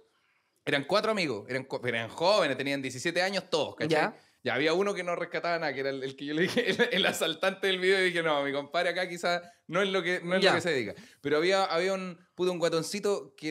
eran 0.66 0.84
cuatro 0.84 1.10
amigos, 1.12 1.46
eran, 1.48 2.08
jóvenes, 2.08 2.56
tenían 2.58 2.82
17 2.82 3.22
años 3.22 3.48
todos, 3.50 3.76
¿cachai? 3.76 3.88
Ya. 3.90 4.16
Ya 4.44 4.54
había 4.54 4.74
uno 4.74 4.92
que 4.92 5.02
no 5.02 5.16
rescataba 5.16 5.58
nada, 5.58 5.72
que 5.72 5.80
era 5.80 5.88
el, 5.88 6.02
el 6.04 6.16
que 6.16 6.26
yo 6.26 6.34
le 6.34 6.42
dije, 6.42 6.70
el, 6.70 6.88
el 6.92 7.06
asaltante 7.06 7.66
del 7.66 7.80
video, 7.80 8.00
y 8.00 8.04
dije, 8.10 8.22
no, 8.22 8.42
mi 8.44 8.52
compadre 8.52 8.90
acá 8.90 9.08
quizás 9.08 9.42
no 9.66 9.80
es 9.80 9.88
lo 9.88 10.02
que, 10.02 10.20
no 10.22 10.36
es 10.36 10.44
lo 10.44 10.52
que 10.52 10.60
se 10.60 10.70
dedica. 10.70 10.94
Pero 11.22 11.38
había, 11.38 11.64
había 11.64 11.94
un, 11.94 12.18
puto, 12.34 12.52
un 12.52 12.58
guatoncito 12.58 13.34
que 13.36 13.48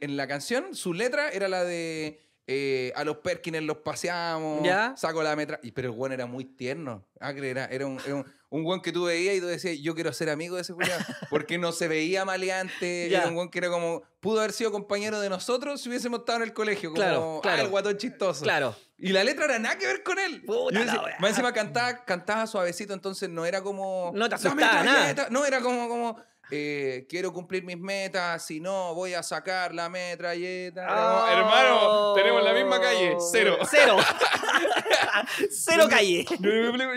en, 0.00 0.16
la 0.16 0.28
canción, 0.28 0.74
su 0.76 0.94
letra 0.94 1.30
era 1.30 1.48
la 1.48 1.64
de 1.64 2.22
eh, 2.46 2.92
a 2.94 3.02
los 3.02 3.16
Perkins 3.18 3.60
los 3.62 3.78
paseamos, 3.78 4.62
Ya. 4.62 4.94
saco 4.96 5.20
la 5.22 5.34
metra. 5.34 5.58
Y, 5.64 5.72
pero 5.72 5.88
el 5.90 5.98
weón 5.98 6.12
era 6.12 6.26
muy 6.26 6.44
tierno. 6.44 7.08
Acre 7.18 7.50
era, 7.50 7.64
era 7.66 7.86
un, 7.86 8.00
era 8.06 8.14
un, 8.14 8.24
un 8.48 8.64
weón 8.64 8.80
que 8.80 8.92
tú 8.92 9.04
veías 9.04 9.34
y 9.36 9.40
tú 9.40 9.46
decías, 9.46 9.76
yo 9.80 9.94
quiero 9.94 10.12
ser 10.12 10.30
amigo 10.30 10.56
de 10.56 10.62
ese 10.62 10.72
weón. 10.72 10.90
Porque 11.30 11.58
no 11.58 11.72
se 11.72 11.88
veía 11.88 12.24
maleante. 12.24 13.06
Era 13.12 13.26
un 13.28 13.36
weón 13.36 13.50
que 13.50 13.58
era 13.58 13.68
como, 13.70 14.02
pudo 14.20 14.38
haber 14.40 14.52
sido 14.52 14.70
compañero 14.72 15.20
de 15.20 15.28
nosotros 15.28 15.80
si 15.80 15.88
hubiésemos 15.88 16.20
estado 16.20 16.38
en 16.38 16.44
el 16.44 16.52
colegio. 16.52 16.90
Como, 16.90 17.00
Claro, 17.02 17.40
claro. 17.42 17.58
"Ah, 17.58 17.64
el 17.64 17.68
guatón 17.70 17.96
chistoso. 17.96 18.42
Claro. 18.42 18.76
Y 18.98 19.12
la 19.12 19.24
letra 19.24 19.44
era 19.46 19.58
nada 19.58 19.76
que 19.76 19.86
ver 19.86 20.02
con 20.02 20.18
él. 20.18 20.42
Puta 20.46 20.78
la 20.78 20.84
decía- 20.86 21.02
wea. 21.02 21.16
más 21.20 21.30
encima 21.30 21.52
cantaba, 21.52 22.04
cantaba 22.04 22.46
suavecito, 22.46 22.94
entonces 22.94 23.28
no 23.28 23.44
era 23.44 23.62
como. 23.62 24.12
No 24.14 24.24
te 24.26 24.30
"La 24.30 24.36
asustaba 24.36 24.54
nada". 24.82 24.82
metralleta". 25.06 25.28
No, 25.30 25.44
era 25.44 25.60
como, 25.60 25.88
como 25.88 26.16
eh, 26.50 27.06
quiero 27.08 27.32
cumplir 27.32 27.64
mis 27.64 27.78
metas, 27.78 28.44
si 28.44 28.60
no, 28.60 28.94
voy 28.94 29.14
a 29.14 29.22
sacar 29.22 29.74
la 29.74 29.88
metralleta. 29.88 30.86
Oh. 30.88 31.28
hermano, 31.28 32.14
tenemos 32.14 32.42
la 32.42 32.52
misma 32.52 32.80
calle, 32.80 33.16
cero. 33.30 33.58
Cero. 33.68 33.96
Cero 35.50 35.86
calle. 35.88 36.24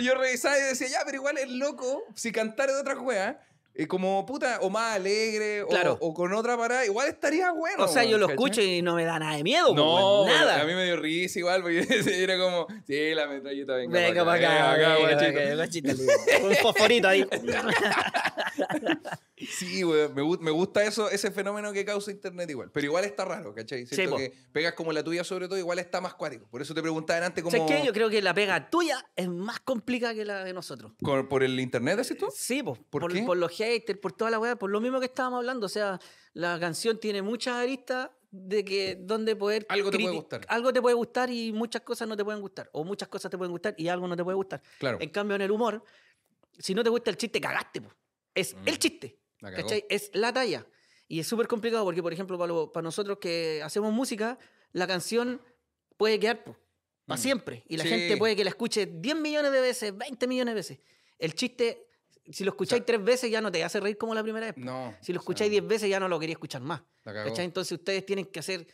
Yo 0.01 0.15
revisaba 0.15 0.57
y 0.57 0.61
decía, 0.61 0.87
ya, 0.87 0.99
pero 1.05 1.17
igual 1.17 1.37
es 1.37 1.49
loco 1.49 2.03
si 2.15 2.31
cantara 2.31 2.73
de 2.73 2.81
otra 2.81 2.95
juega. 2.95 3.39
Eh, 3.83 3.87
como 3.87 4.25
puta, 4.25 4.59
o 4.61 4.69
más 4.69 4.95
alegre, 4.95 5.63
o- 5.63 5.67
Claro. 5.67 5.97
o, 6.01 6.13
con 6.13 6.33
otra 6.33 6.57
parada, 6.57 6.85
igual 6.85 7.07
estaría 7.07 7.51
bueno. 7.51 7.85
O 7.85 7.87
sea, 7.87 8.03
yo 8.03 8.17
lo 8.17 8.27
¿cachai? 8.27 8.35
escucho 8.35 8.61
y 8.61 8.81
no 8.81 8.95
me 8.95 9.05
da 9.05 9.19
nada 9.19 9.37
de 9.37 9.43
miedo. 9.43 9.73
No, 9.73 10.25
nada. 10.27 10.61
a 10.61 10.65
mí 10.65 10.73
me 10.73 10.83
dio 10.85 10.97
risa 10.97 11.39
igual, 11.39 11.61
porque 11.61 11.79
era 12.23 12.37
como, 12.37 12.67
sí, 12.85 13.13
la 13.13 13.27
metralleta, 13.27 13.75
venga, 13.75 13.99
Venga 13.99 14.25
pa' 14.25 14.31
para 14.31 14.73
acá, 14.73 14.77
venga, 14.97 15.55
guachito. 15.55 15.87
venga. 15.95 16.47
Un 16.49 16.55
fosforito 16.57 17.07
ahí. 17.07 17.25
Sí, 19.57 19.83
güey, 19.83 20.09
me, 20.09 20.21
gu- 20.21 20.39
me 20.39 20.51
gusta 20.51 20.83
eso, 20.83 21.09
ese 21.09 21.31
fenómeno 21.31 21.71
que 21.71 21.85
causa 21.85 22.11
internet 22.11 22.49
igual. 22.49 22.69
Pero 22.73 22.85
igual 22.87 23.05
está 23.05 23.23
raro, 23.23 23.53
¿cachai? 23.55 23.85
Siento 23.85 24.11
po. 24.11 24.17
que 24.17 24.33
pegas 24.51 24.73
como 24.73 24.91
la 24.91 25.01
tuya 25.01 25.23
sobre 25.23 25.47
todo, 25.47 25.57
igual 25.57 25.79
está 25.79 26.01
más 26.01 26.13
cuático. 26.13 26.45
Por 26.49 26.61
eso 26.61 26.73
te 26.73 26.81
preguntaba 26.81 27.25
antes 27.25 27.41
como... 27.41 27.55
¿Sabes 27.55 27.79
qué? 27.79 27.85
Yo 27.87 27.93
creo 27.93 28.09
que 28.09 28.21
la 28.21 28.33
pega 28.33 28.69
tuya 28.69 29.05
es 29.15 29.29
más 29.29 29.61
complicada 29.61 30.13
que 30.13 30.25
la 30.25 30.43
de 30.43 30.51
nosotros. 30.53 30.91
¿Con- 31.01 31.29
¿Por 31.29 31.43
el 31.43 31.57
internet, 31.57 31.97
decís 31.99 32.17
tú? 32.17 32.27
Sí, 32.35 32.61
po, 32.61 32.75
¿Por 32.89 33.01
por, 33.03 33.13
qué? 33.13 33.21
por 33.23 33.37
los 33.37 33.49
haters, 33.69 33.99
por 33.99 34.13
toda 34.13 34.31
la 34.31 34.39
weá, 34.39 34.55
por 34.57 34.69
lo 34.69 34.79
mismo 34.81 34.99
que 34.99 35.05
estábamos 35.07 35.37
hablando. 35.39 35.65
O 35.65 35.69
sea, 35.69 35.99
la 36.33 36.59
canción 36.59 36.99
tiene 36.99 37.21
muchas 37.21 37.55
aristas 37.55 38.09
de 38.31 38.63
que 38.63 38.95
donde 38.99 39.35
poder. 39.35 39.65
Algo 39.69 39.89
te 39.91 39.99
puede 39.99 40.15
gustar. 40.15 40.45
Algo 40.47 40.71
te 40.73 40.81
puede 40.81 40.95
gustar 40.95 41.29
y 41.31 41.51
muchas 41.51 41.81
cosas 41.81 42.07
no 42.07 42.15
te 42.15 42.23
pueden 42.23 42.41
gustar. 42.41 42.69
O 42.73 42.83
muchas 42.83 43.07
cosas 43.09 43.31
te 43.31 43.37
pueden 43.37 43.51
gustar 43.51 43.73
y 43.77 43.87
algo 43.87 44.07
no 44.07 44.15
te 44.15 44.23
puede 44.23 44.35
gustar. 44.35 44.61
Claro. 44.79 44.97
En 45.01 45.09
cambio, 45.09 45.35
en 45.35 45.41
el 45.41 45.51
humor, 45.51 45.83
si 46.57 46.73
no 46.75 46.83
te 46.83 46.89
gusta 46.89 47.09
el 47.09 47.17
chiste, 47.17 47.39
cagaste, 47.41 47.81
po. 47.81 47.89
Es 48.35 48.53
Mm. 48.55 48.67
el 48.67 48.79
chiste. 48.79 49.19
La 49.39 49.51
cagó. 49.51 49.63
¿Cachai? 49.63 49.85
Es 49.89 50.11
la 50.13 50.31
talla. 50.33 50.65
Y 51.07 51.19
es 51.19 51.27
súper 51.27 51.47
complicado 51.47 51.83
porque, 51.85 52.03
por 52.03 52.13
ejemplo, 52.13 52.37
para, 52.37 52.53
lo- 52.53 52.71
para 52.71 52.83
nosotros 52.83 53.17
que 53.19 53.61
hacemos 53.63 53.91
música, 53.91 54.37
la 54.73 54.85
canción 54.85 55.41
puede 55.97 56.19
quedar 56.19 56.43
para 56.43 56.57
Mm. 57.07 57.17
siempre. 57.17 57.63
Y 57.67 57.77
la 57.77 57.83
Sí. 57.83 57.89
gente 57.89 58.15
puede 58.17 58.35
que 58.35 58.43
la 58.43 58.51
escuche 58.51 58.85
10 58.85 59.15
millones 59.15 59.51
de 59.51 59.61
veces, 59.61 59.97
20 59.97 60.27
millones 60.27 60.51
de 60.53 60.55
veces. 60.55 60.79
El 61.17 61.33
chiste, 61.33 61.87
si 62.29 62.43
lo 62.43 62.51
escucháis 62.51 62.85
tres 62.85 63.03
veces, 63.03 63.31
ya 63.31 63.41
no 63.41 63.51
te 63.51 63.63
hace 63.63 63.79
reír 63.79 63.97
como 63.97 64.13
la 64.13 64.23
primera 64.23 64.47
vez. 64.47 64.57
No. 64.57 64.95
Si 65.01 65.11
lo 65.11 65.19
o 65.19 65.21
sea, 65.21 65.23
escucháis 65.23 65.51
10 65.51 65.67
veces, 65.67 65.89
ya 65.89 65.99
no 65.99 66.07
lo 66.07 66.19
quería 66.19 66.33
escuchar 66.33 66.61
más. 66.61 66.81
Entonces 67.05 67.71
ustedes 67.71 68.05
tienen 68.05 68.25
que 68.25 68.39
hacer 68.39 68.67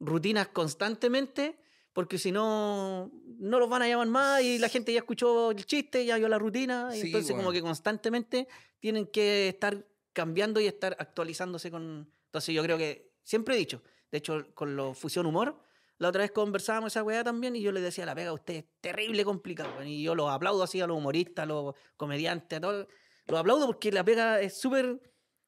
rutinas 0.00 0.48
constantemente 0.48 1.58
porque 1.92 2.18
si 2.18 2.32
no, 2.32 3.10
no 3.38 3.58
los 3.58 3.68
van 3.68 3.82
a 3.82 3.88
llamar 3.88 4.06
más 4.08 4.42
y 4.42 4.58
la 4.58 4.68
gente 4.68 4.92
ya 4.92 5.00
escuchó 5.00 5.50
el 5.50 5.66
chiste, 5.66 6.04
ya 6.04 6.16
vio 6.16 6.28
la 6.28 6.38
rutina. 6.38 6.90
y 6.94 7.00
Sí, 7.00 7.06
entonces 7.08 7.30
como 7.32 7.42
weón. 7.42 7.54
que 7.54 7.60
constantemente 7.60 8.48
tienen 8.80 9.06
que 9.06 9.48
estar 9.48 9.86
cambiando 10.12 10.60
y 10.60 10.66
estar 10.66 10.96
actualizándose 10.98 11.70
con... 11.70 12.10
Entonces 12.26 12.54
yo 12.54 12.62
creo 12.62 12.78
que, 12.78 13.12
siempre 13.24 13.54
he 13.54 13.58
dicho, 13.58 13.82
de 14.10 14.18
hecho 14.18 14.46
con 14.54 14.74
lo 14.74 14.94
Fusión 14.94 15.26
Humor, 15.26 15.60
la 15.98 16.08
otra 16.08 16.22
vez 16.22 16.32
conversábamos 16.32 16.92
esa 16.92 17.02
weá 17.02 17.22
también 17.22 17.54
y 17.56 17.60
yo 17.60 17.72
le 17.72 17.80
decía, 17.80 18.06
la 18.06 18.14
pega 18.14 18.32
usted 18.32 18.54
es 18.54 18.64
terrible 18.80 19.24
complicado. 19.24 19.70
weón", 19.76 19.88
Y 19.88 20.02
yo 20.02 20.14
los 20.14 20.30
aplaudo 20.30 20.62
así 20.62 20.80
a 20.80 20.86
los 20.86 20.96
humoristas, 20.96 21.42
a 21.42 21.46
los 21.46 21.74
comediantes, 21.96 22.56
a 22.56 22.60
todos. 22.60 22.86
Los 23.26 23.38
aplaudo 23.40 23.66
porque 23.66 23.92
la 23.92 24.04
pega 24.04 24.40
es 24.40 24.58
súper... 24.58 25.00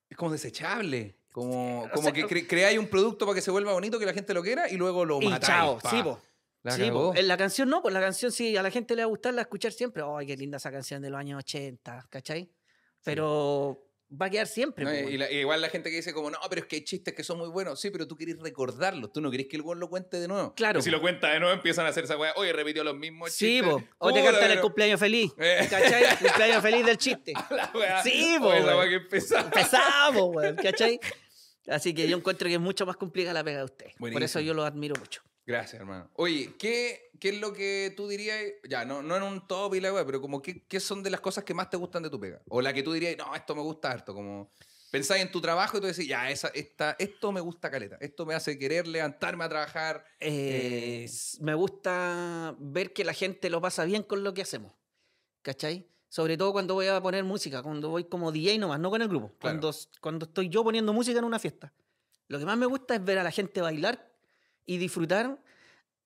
Es 0.08 0.16
como 0.16 0.32
desechable. 0.32 1.18
Como, 1.32 1.88
como 1.92 2.02
sea, 2.04 2.12
que 2.12 2.24
cre- 2.26 2.46
creáis 2.48 2.78
un 2.78 2.86
producto 2.86 3.26
para 3.26 3.34
que 3.34 3.40
se 3.42 3.50
vuelva 3.50 3.72
bonito, 3.72 3.98
que 3.98 4.06
la 4.06 4.12
gente 4.12 4.32
lo 4.34 4.42
quiera 4.42 4.70
y 4.70 4.76
luego 4.76 5.04
lo 5.04 5.20
Y 5.20 5.28
matáis. 5.28 5.46
chao, 5.48 5.78
pa. 5.78 5.90
sí, 5.90 6.02
po. 6.02 6.20
La 6.62 6.70
Sí, 6.72 6.90
po. 6.90 7.12
en 7.14 7.26
la 7.28 7.36
canción 7.36 7.68
no, 7.68 7.82
pues 7.82 7.92
la 7.92 8.00
canción 8.00 8.30
sí, 8.32 8.56
a 8.56 8.62
la 8.62 8.70
gente 8.70 8.94
le 8.96 9.02
va 9.02 9.06
a 9.06 9.08
gustar 9.10 9.34
la 9.34 9.42
escuchar 9.42 9.72
siempre. 9.72 10.02
¡Ay, 10.06 10.26
qué 10.28 10.36
linda 10.36 10.56
esa 10.58 10.70
canción 10.70 11.02
de 11.02 11.10
los 11.10 11.18
años 11.18 11.38
80! 11.40 12.06
¿Cachai? 12.08 12.50
Pero 13.02 13.83
va 14.20 14.26
a 14.26 14.30
quedar 14.30 14.46
siempre. 14.46 14.84
No, 14.84 14.90
po, 14.90 14.96
y 14.96 15.02
weón. 15.04 15.18
la- 15.18 15.30
y 15.32 15.36
igual 15.38 15.60
la 15.60 15.68
gente 15.68 15.90
que 15.90 15.96
dice 15.96 16.12
como, 16.12 16.30
no, 16.30 16.38
pero 16.48 16.62
es 16.62 16.66
que 16.66 16.76
hay 16.76 16.84
chistes 16.84 17.14
que 17.14 17.24
son 17.24 17.38
muy 17.38 17.48
buenos. 17.48 17.80
Sí, 17.80 17.90
pero 17.90 18.06
tú 18.06 18.16
querés 18.16 18.38
recordarlos. 18.38 19.12
Tú 19.12 19.20
no 19.20 19.30
querés 19.30 19.46
que 19.48 19.56
el 19.56 19.62
weón 19.62 19.80
lo 19.80 19.88
cuente 19.88 20.18
de 20.20 20.28
nuevo. 20.28 20.54
Claro. 20.54 20.78
Y 20.78 20.82
si 20.82 20.90
lo 20.90 21.00
cuenta 21.00 21.30
de 21.30 21.40
nuevo, 21.40 21.54
empiezan 21.54 21.86
a 21.86 21.88
hacer 21.88 22.04
esa 22.04 22.16
weá. 22.16 22.32
Oye, 22.36 22.52
repitió 22.52 22.84
los 22.84 22.96
mismos 22.96 23.32
Sí, 23.32 23.60
chistes. 23.60 23.70
po. 23.70 23.82
o 23.98 24.12
te 24.12 24.22
cantan 24.22 24.50
el 24.50 24.60
cumpleaños 24.60 25.00
feliz. 25.00 25.32
Eh. 25.38 25.66
¿Cachai? 25.68 26.16
cumpleaños 26.18 26.62
feliz 26.62 26.86
del 26.86 26.96
chiste. 26.98 27.32
La. 27.50 28.02
Sí, 28.02 28.36
po, 28.40 28.52
esa 28.52 28.88
que 28.88 28.94
empezaba. 28.96 29.42
Empezamos, 29.44 30.34
weón, 30.34 30.56
¿cachai? 30.62 31.00
Así 31.68 31.94
que 31.94 32.06
yo 32.08 32.16
encuentro 32.16 32.46
que 32.48 32.54
es 32.54 32.60
mucho 32.60 32.84
más 32.86 32.96
complicada 32.96 33.34
la 33.34 33.44
pega 33.44 33.58
de 33.58 33.64
usted. 33.64 33.86
Por 33.98 34.22
eso 34.22 34.40
yo 34.40 34.52
lo 34.54 34.64
admiro 34.64 34.94
mucho. 34.98 35.22
Gracias, 35.46 35.80
hermano. 35.80 36.10
Oye, 36.14 36.54
¿qué, 36.58 37.10
¿qué 37.20 37.30
es 37.30 37.40
lo 37.40 37.52
que 37.52 37.92
tú 37.96 38.08
dirías? 38.08 38.40
Ya, 38.68 38.84
no, 38.84 39.02
no 39.02 39.16
en 39.16 39.22
un 39.22 39.46
top 39.46 39.74
y 39.74 39.80
la 39.80 39.92
weá, 39.92 40.04
pero 40.06 40.20
como 40.20 40.40
¿qué, 40.40 40.66
qué 40.66 40.80
son 40.80 41.02
de 41.02 41.10
las 41.10 41.20
cosas 41.20 41.44
que 41.44 41.52
más 41.52 41.68
te 41.68 41.76
gustan 41.76 42.02
de 42.02 42.10
tu 42.10 42.18
pega? 42.18 42.40
O 42.48 42.62
la 42.62 42.72
que 42.72 42.82
tú 42.82 42.92
dirías, 42.92 43.16
no, 43.18 43.34
esto 43.34 43.54
me 43.54 43.60
gusta 43.60 43.90
harto. 43.90 44.14
Como 44.14 44.50
pensáis 44.90 45.22
en 45.22 45.30
tu 45.30 45.42
trabajo 45.42 45.76
y 45.76 45.80
tú 45.80 45.86
decís, 45.86 46.08
ya, 46.08 46.30
esa, 46.30 46.48
esta, 46.48 46.96
esto 46.98 47.30
me 47.30 47.40
gusta 47.40 47.70
caleta. 47.70 47.98
Esto 48.00 48.24
me 48.24 48.34
hace 48.34 48.58
querer 48.58 48.86
levantarme 48.88 49.44
a 49.44 49.48
trabajar. 49.50 50.06
Eh, 50.18 51.04
Eh, 51.04 51.10
me 51.40 51.54
gusta 51.54 52.56
ver 52.58 52.94
que 52.94 53.04
la 53.04 53.12
gente 53.12 53.50
lo 53.50 53.60
pasa 53.60 53.84
bien 53.84 54.02
con 54.02 54.24
lo 54.24 54.32
que 54.32 54.42
hacemos. 54.42 54.72
¿Cachai? 55.42 55.86
Sobre 56.08 56.38
todo 56.38 56.52
cuando 56.52 56.74
voy 56.74 56.86
a 56.86 57.00
poner 57.02 57.22
música, 57.24 57.62
cuando 57.62 57.90
voy 57.90 58.04
como 58.04 58.32
DJ 58.32 58.58
nomás, 58.58 58.80
no 58.80 58.88
con 58.88 59.02
el 59.02 59.08
grupo. 59.08 59.28
Claro. 59.40 59.60
Cuando, 59.60 59.76
cuando 60.00 60.26
estoy 60.26 60.48
yo 60.48 60.64
poniendo 60.64 60.92
música 60.94 61.18
en 61.18 61.24
una 61.24 61.38
fiesta. 61.38 61.74
Lo 62.28 62.38
que 62.38 62.46
más 62.46 62.56
me 62.56 62.66
gusta 62.66 62.94
es 62.94 63.04
ver 63.04 63.18
a 63.18 63.22
la 63.22 63.30
gente 63.30 63.60
bailar 63.60 64.13
y 64.66 64.78
disfrutar 64.78 65.38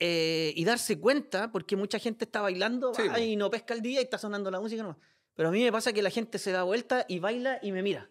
eh, 0.00 0.52
y 0.56 0.64
darse 0.64 0.98
cuenta, 0.98 1.50
porque 1.50 1.74
mucha 1.76 1.98
gente 1.98 2.24
está 2.24 2.40
bailando 2.40 2.94
Sí, 2.94 3.02
va, 3.08 3.14
po. 3.14 3.20
y 3.20 3.36
no 3.36 3.50
pesca 3.50 3.74
el 3.74 3.82
día 3.82 4.00
y 4.00 4.04
está 4.04 4.18
sonando 4.18 4.50
la 4.50 4.60
música 4.60 4.82
nomás. 4.82 4.98
Pero 5.34 5.48
a 5.48 5.52
mí 5.52 5.62
me 5.62 5.72
pasa 5.72 5.92
que 5.92 6.02
la 6.02 6.10
gente 6.10 6.38
se 6.38 6.52
da 6.52 6.62
vuelta 6.64 7.04
y 7.08 7.18
baila 7.20 7.58
y 7.62 7.72
me 7.72 7.82
mira. 7.82 8.08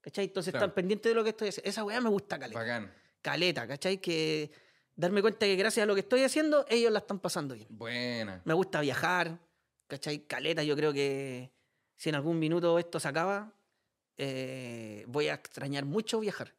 ¿Cachai? 0.00 0.26
Entonces 0.26 0.52
Claro. 0.52 0.66
están 0.66 0.74
pendientes 0.74 1.10
de 1.10 1.14
lo 1.14 1.24
que 1.24 1.30
estoy 1.30 1.48
haciendo. 1.48 1.68
Esa 1.70 1.82
weá 1.84 2.00
me 2.00 2.10
gusta, 2.10 2.38
caleta 2.38 2.58
Bacán. 2.60 2.92
caleta, 3.22 3.66
¿cachai? 3.66 3.98
Que 4.00 4.50
darme 4.94 5.22
cuenta 5.22 5.46
que 5.46 5.56
gracias 5.56 5.82
a 5.84 5.86
lo 5.86 5.94
que 5.94 6.00
estoy 6.00 6.22
haciendo, 6.22 6.66
ellos 6.68 6.92
la 6.92 6.98
están 7.00 7.18
pasando 7.20 7.54
bien. 7.54 7.68
Buena. 7.70 8.42
Me 8.44 8.54
gusta 8.54 8.80
viajar, 8.80 9.38
¿cachai? 9.86 10.26
Caleta, 10.26 10.62
yo 10.62 10.76
creo 10.76 10.92
que 10.92 11.50
si 11.96 12.10
en 12.10 12.16
algún 12.16 12.38
minuto 12.38 12.78
esto 12.78 13.00
se 13.00 13.08
acaba, 13.08 13.54
eh, 14.18 15.04
voy 15.08 15.28
a 15.28 15.34
extrañar 15.34 15.84
mucho 15.84 16.20
viajar. 16.20 16.54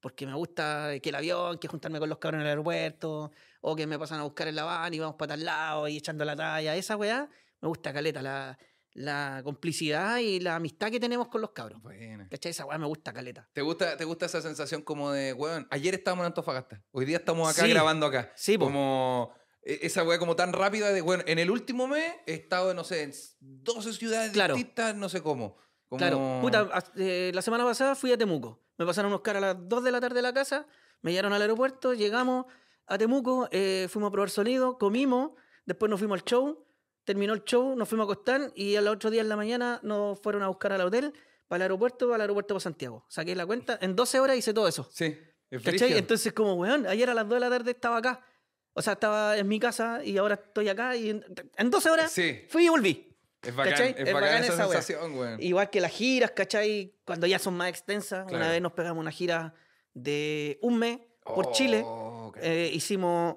Porque 0.00 0.26
me 0.26 0.34
gusta 0.34 0.92
que 1.02 1.08
el 1.10 1.14
avión, 1.14 1.58
que 1.58 1.68
juntarme 1.68 1.98
con 1.98 2.08
los 2.08 2.18
cabros 2.18 2.38
en 2.38 2.42
el 2.42 2.48
aeropuerto, 2.48 3.30
o 3.60 3.76
que 3.76 3.86
me 3.86 3.98
pasan 3.98 4.20
a 4.20 4.22
buscar 4.24 4.48
en 4.48 4.56
la 4.56 4.64
van 4.64 4.92
y 4.94 4.98
vamos 4.98 5.16
para 5.16 5.34
tal 5.34 5.44
lado 5.44 5.88
y 5.88 5.96
echando 5.98 6.24
la 6.24 6.34
talla. 6.34 6.74
Esa 6.76 6.96
weá, 6.96 7.28
me 7.60 7.68
gusta 7.68 7.92
caleta, 7.92 8.22
la, 8.22 8.58
la 8.92 9.42
complicidad 9.44 10.16
y 10.18 10.40
la 10.40 10.56
amistad 10.56 10.90
que 10.90 10.98
tenemos 10.98 11.28
con 11.28 11.42
los 11.42 11.50
cabros. 11.50 11.82
Buena. 11.82 12.28
¿Cachai? 12.30 12.50
Esa 12.50 12.64
weá 12.64 12.78
me 12.78 12.86
gusta 12.86 13.12
caleta. 13.12 13.48
¿Te 13.52 13.60
gusta, 13.60 13.96
¿Te 13.98 14.04
gusta 14.04 14.24
esa 14.26 14.40
sensación 14.40 14.80
como 14.82 15.12
de, 15.12 15.34
weón, 15.34 15.66
ayer 15.70 15.94
estábamos 15.94 16.22
en 16.22 16.26
Antofagasta, 16.28 16.82
hoy 16.92 17.04
día 17.04 17.18
estamos 17.18 17.48
acá 17.52 17.64
Sí. 17.66 17.70
grabando 17.70 18.06
acá? 18.06 18.32
Sí, 18.36 18.56
po. 18.56 18.64
Como 18.64 19.34
e- 19.62 19.80
esa 19.82 20.02
weá 20.02 20.18
como 20.18 20.34
tan 20.34 20.54
rápida 20.54 20.90
de, 20.92 21.02
bueno, 21.02 21.22
en 21.26 21.38
el 21.38 21.50
último 21.50 21.86
mes 21.86 22.14
he 22.26 22.32
estado, 22.32 22.72
no 22.72 22.84
sé, 22.84 23.02
en 23.02 23.12
12 23.40 23.92
ciudades 23.92 24.32
Claro. 24.32 24.54
distintas, 24.54 24.94
no 24.96 25.10
sé 25.10 25.22
cómo. 25.22 25.58
Como- 25.90 25.98
Claro, 25.98 26.38
puta, 26.40 26.68
eh, 26.96 27.30
la 27.34 27.42
semana 27.42 27.64
pasada 27.64 27.94
fui 27.94 28.12
a 28.12 28.16
Temuco. 28.16 28.60
Me 28.78 28.86
pasaron 28.86 29.10
unos 29.10 29.20
caras 29.22 29.42
a 29.42 29.46
las 29.54 29.68
2 29.68 29.82
de 29.84 29.90
la 29.90 30.00
tarde 30.00 30.14
de 30.16 30.22
la 30.22 30.32
casa, 30.32 30.66
me 31.02 31.10
llevaron 31.10 31.32
al 31.32 31.42
aeropuerto, 31.42 31.92
llegamos 31.94 32.46
a 32.86 32.96
Temuco, 32.96 33.48
eh, 33.50 33.88
fuimos 33.90 34.08
a 34.08 34.12
probar 34.12 34.30
sonido, 34.30 34.78
comimos, 34.78 35.32
después 35.66 35.90
nos 35.90 35.98
fuimos 35.98 36.20
al 36.20 36.24
show, 36.24 36.64
terminó 37.04 37.34
el 37.34 37.42
show, 37.44 37.74
nos 37.74 37.88
fuimos 37.88 38.04
a 38.04 38.12
acostar 38.12 38.52
y 38.54 38.76
al 38.76 38.86
otro 38.88 39.10
día 39.10 39.20
en 39.20 39.28
la 39.28 39.36
mañana 39.36 39.80
nos 39.82 40.18
fueron 40.20 40.42
a 40.44 40.48
buscar 40.48 40.72
al 40.72 40.80
hotel, 40.82 41.12
para 41.48 41.56
el 41.56 41.62
aeropuerto, 41.62 42.06
para 42.06 42.14
el 42.16 42.20
aeropuerto 42.22 42.54
para 42.54 42.60
Santiago. 42.60 43.04
Saqué 43.08 43.34
la 43.34 43.44
cuenta, 43.44 43.76
en 43.82 43.96
12 43.96 44.20
horas 44.20 44.36
hice 44.36 44.54
todo 44.54 44.68
eso. 44.68 44.88
Sí, 44.92 45.18
es 45.50 45.62
¿Cachai? 45.64 45.98
Entonces, 45.98 46.32
como, 46.32 46.54
weón, 46.54 46.86
ayer 46.86 47.10
a 47.10 47.14
las 47.14 47.24
2 47.28 47.34
de 47.34 47.40
la 47.40 47.50
tarde 47.50 47.72
estaba 47.72 47.96
acá. 47.96 48.24
O 48.72 48.80
sea, 48.82 48.92
estaba 48.92 49.36
en 49.36 49.48
mi 49.48 49.58
casa 49.58 50.04
y 50.04 50.16
ahora 50.16 50.36
estoy 50.36 50.68
acá 50.68 50.94
y 50.94 51.10
en, 51.10 51.24
en 51.56 51.70
12 51.70 51.90
horas 51.90 52.12
Sí, 52.12 52.44
fui 52.48 52.66
y 52.66 52.68
volví. 52.68 53.09
Es 53.42 53.54
bacán, 53.54 53.72
¿cachai? 53.72 53.90
es 53.90 53.96
Es 53.98 54.04
bacán 54.12 54.20
bacán 54.20 54.44
esa, 54.44 54.52
esa 54.54 54.64
sensación, 54.64 55.18
weón. 55.18 55.42
Igual 55.42 55.70
que 55.70 55.80
las 55.80 55.92
giras, 55.92 56.30
¿cachai? 56.32 56.94
Cuando 57.04 57.26
ya 57.26 57.38
son 57.38 57.56
más 57.56 57.68
extensas. 57.68 58.26
Claro. 58.26 58.44
Una 58.44 58.52
vez 58.52 58.60
nos 58.62 58.72
pegamos 58.72 59.00
una 59.00 59.10
gira 59.12 59.54
de 59.94 60.58
un 60.62 60.78
mes 60.78 61.00
por 61.24 61.52
Chile. 61.52 61.82
Oh, 61.84 62.32
ca- 62.34 62.40
Eh, 62.42 62.70
hicimos 62.72 63.36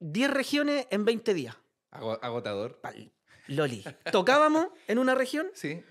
10 0.00 0.30
regiones 0.30 0.86
en 0.90 1.04
20 1.04 1.34
días. 1.34 1.56
ago- 1.90 2.18
agotador. 2.22 2.80
Pal- 2.80 3.12
Loli. 3.48 3.84
Tocábamos 4.12 4.68
en 4.86 4.98
una 4.98 5.14
región, 5.14 5.50
Sí, 5.54 5.82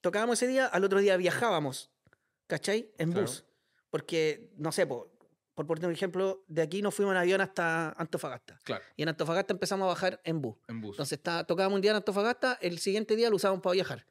tocábamos 0.00 0.38
ese 0.42 0.46
día, 0.50 0.66
al 0.66 0.84
otro 0.84 0.98
día 1.00 1.16
viajábamos, 1.16 1.90
¿cachai? 2.46 2.90
En 2.98 3.12
Claro. 3.12 3.26
bus. 3.26 3.44
Porque, 3.90 4.50
no 4.56 4.72
sé, 4.72 4.86
po, 4.86 5.10
por 5.66 5.76
poner 5.76 5.86
un 5.88 5.92
ejemplo, 5.94 6.44
de 6.48 6.62
aquí 6.62 6.82
nos 6.82 6.94
fuimos 6.94 7.12
en 7.12 7.18
avión 7.18 7.40
hasta 7.40 7.90
Antofagasta. 7.90 8.60
Claro, 8.64 8.82
Y 8.96 9.02
en 9.02 9.08
Antofagasta 9.10 9.52
empezamos 9.52 9.84
a 9.86 9.88
bajar 9.88 10.20
en 10.24 10.40
bus. 10.40 10.56
en 10.68 10.80
bus. 10.80 10.94
Entonces 10.94 11.18
está, 11.18 11.44
tocábamos 11.44 11.76
un 11.76 11.82
día 11.82 11.90
en 11.92 11.96
Antofagasta, 11.98 12.58
el 12.60 12.78
siguiente 12.78 13.16
día 13.16 13.30
lo 13.30 13.36
usábamos 13.36 13.62
para 13.62 13.74
viajar. 13.74 14.06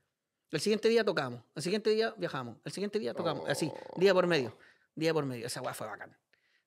El 0.52 0.60
siguiente 0.62 0.88
día 0.89 1.04
tocábamos, 1.04 1.43
el 1.56 1.62
siguiente 1.64 1.89
día 1.89 2.14
viajamos, 2.18 2.58
el 2.64 2.72
siguiente 2.72 3.00
día 3.00 3.14
tocamos, 3.14 3.50
así, 3.50 3.70
día 3.98 4.14
por 4.14 4.28
medio, 4.28 4.58
día 4.95 5.14
por 5.14 5.26
medio. 5.26 5.45
Esa 5.45 5.62
weá 5.62 5.74
fue 5.74 5.88
bacán. 5.88 6.16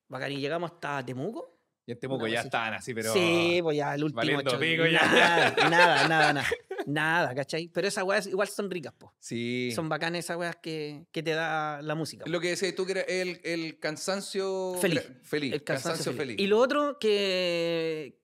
Bacán. 0.07 0.31
Y 0.31 0.39
llegamos 0.39 0.71
hasta 0.71 1.03
Temuco. 1.05 1.57
y 1.85 1.93
en 1.93 1.99
Temuco 1.99 2.23
No, 2.23 2.27
ya 2.27 2.41
sí. 2.41 2.47
estaban 2.47 2.73
así, 2.75 2.93
pero... 2.93 3.11
Sí, 3.13 3.59
pues 3.63 3.77
ya 3.77 3.95
el 3.95 4.03
último. 4.03 4.17
valiendo 4.17 4.59
pico 4.59 4.85
ya. 4.85 5.01
Nada, 5.07 5.69
nada, 5.69 6.07
nada, 6.07 6.33
nada. 6.33 6.47
Nada, 6.85 7.33
¿cachai? 7.35 7.67
Pero 7.67 7.87
esas 7.87 8.03
weas 8.03 8.27
igual 8.27 8.47
son 8.47 8.69
ricas, 8.69 8.93
po. 8.93 9.13
Sí. 9.19 9.71
Son 9.75 9.89
bacanas 9.89 10.19
esas 10.19 10.37
weas 10.37 10.55
que, 10.55 11.05
que 11.11 11.23
te 11.23 11.31
da 11.31 11.81
la 11.81 11.95
música. 11.95 12.25
po. 12.25 12.29
Lo 12.29 12.39
que 12.39 12.49
decías 12.49 12.75
tú 12.75 12.85
que 12.85 12.93
era 12.93 13.01
el, 13.01 13.41
el 13.43 13.79
cansancio... 13.79 14.75
Feliz. 14.79 15.09
Feliz. 15.23 15.53
El 15.53 15.63
cansancio 15.63 16.11
feliz. 16.13 16.17
feliz. 16.17 16.39
Y 16.39 16.47
lo 16.47 16.59
otro 16.59 16.97
que 16.99 18.19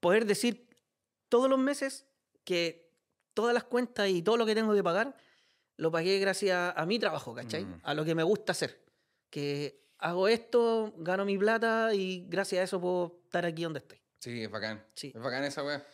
poder 0.00 0.26
decir 0.26 0.68
todos 1.28 1.48
los 1.48 1.58
meses 1.58 2.06
que 2.44 2.90
todas 3.34 3.54
las 3.54 3.64
cuentas 3.64 4.08
y 4.08 4.22
todo 4.22 4.36
lo 4.36 4.46
que 4.46 4.54
tengo 4.54 4.74
que 4.74 4.82
pagar 4.82 5.16
lo 5.76 5.90
pagué 5.90 6.18
gracias 6.18 6.74
a 6.76 6.86
mi 6.86 6.98
trabajo, 6.98 7.34
¿cachai? 7.34 7.64
Mm. 7.64 7.80
A 7.82 7.94
lo 7.94 8.04
que 8.04 8.14
me 8.14 8.22
gusta 8.22 8.52
hacer. 8.52 8.84
Que 9.30 9.82
hago 9.98 10.28
esto, 10.28 10.92
gano 10.98 11.24
mi 11.24 11.38
plata 11.38 11.94
y 11.94 12.26
gracias 12.28 12.60
a 12.60 12.64
eso 12.64 12.80
puedo 12.80 13.20
estar 13.24 13.46
aquí 13.46 13.62
donde 13.62 13.78
estoy. 13.78 13.98
Sí, 14.18 14.42
es 14.42 14.50
bacán. 14.50 14.84
Sí. 14.94 15.12
Es 15.14 15.20
bacán 15.20 15.44
esa 15.44 15.64
weá. 15.64 15.84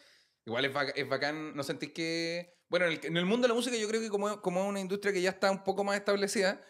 Igual 0.48 0.64
es, 0.64 0.72
bac- 0.72 0.92
es 0.96 1.06
bacán, 1.06 1.54
¿no 1.54 1.62
sentís 1.62 1.92
que...? 1.92 2.56
Bueno, 2.70 2.86
en 2.86 2.92
el, 2.92 3.00
en 3.04 3.16
el 3.18 3.26
mundo 3.26 3.42
de 3.46 3.48
la 3.48 3.54
música 3.54 3.76
yo 3.76 3.86
creo 3.86 4.00
que 4.00 4.08
como, 4.08 4.40
como 4.40 4.62
es 4.62 4.68
una 4.68 4.80
industria 4.80 5.12
que 5.12 5.20
ya 5.20 5.28
está 5.28 5.50
un 5.50 5.62
poco 5.62 5.84
más 5.84 5.96
establecida, 5.96 6.62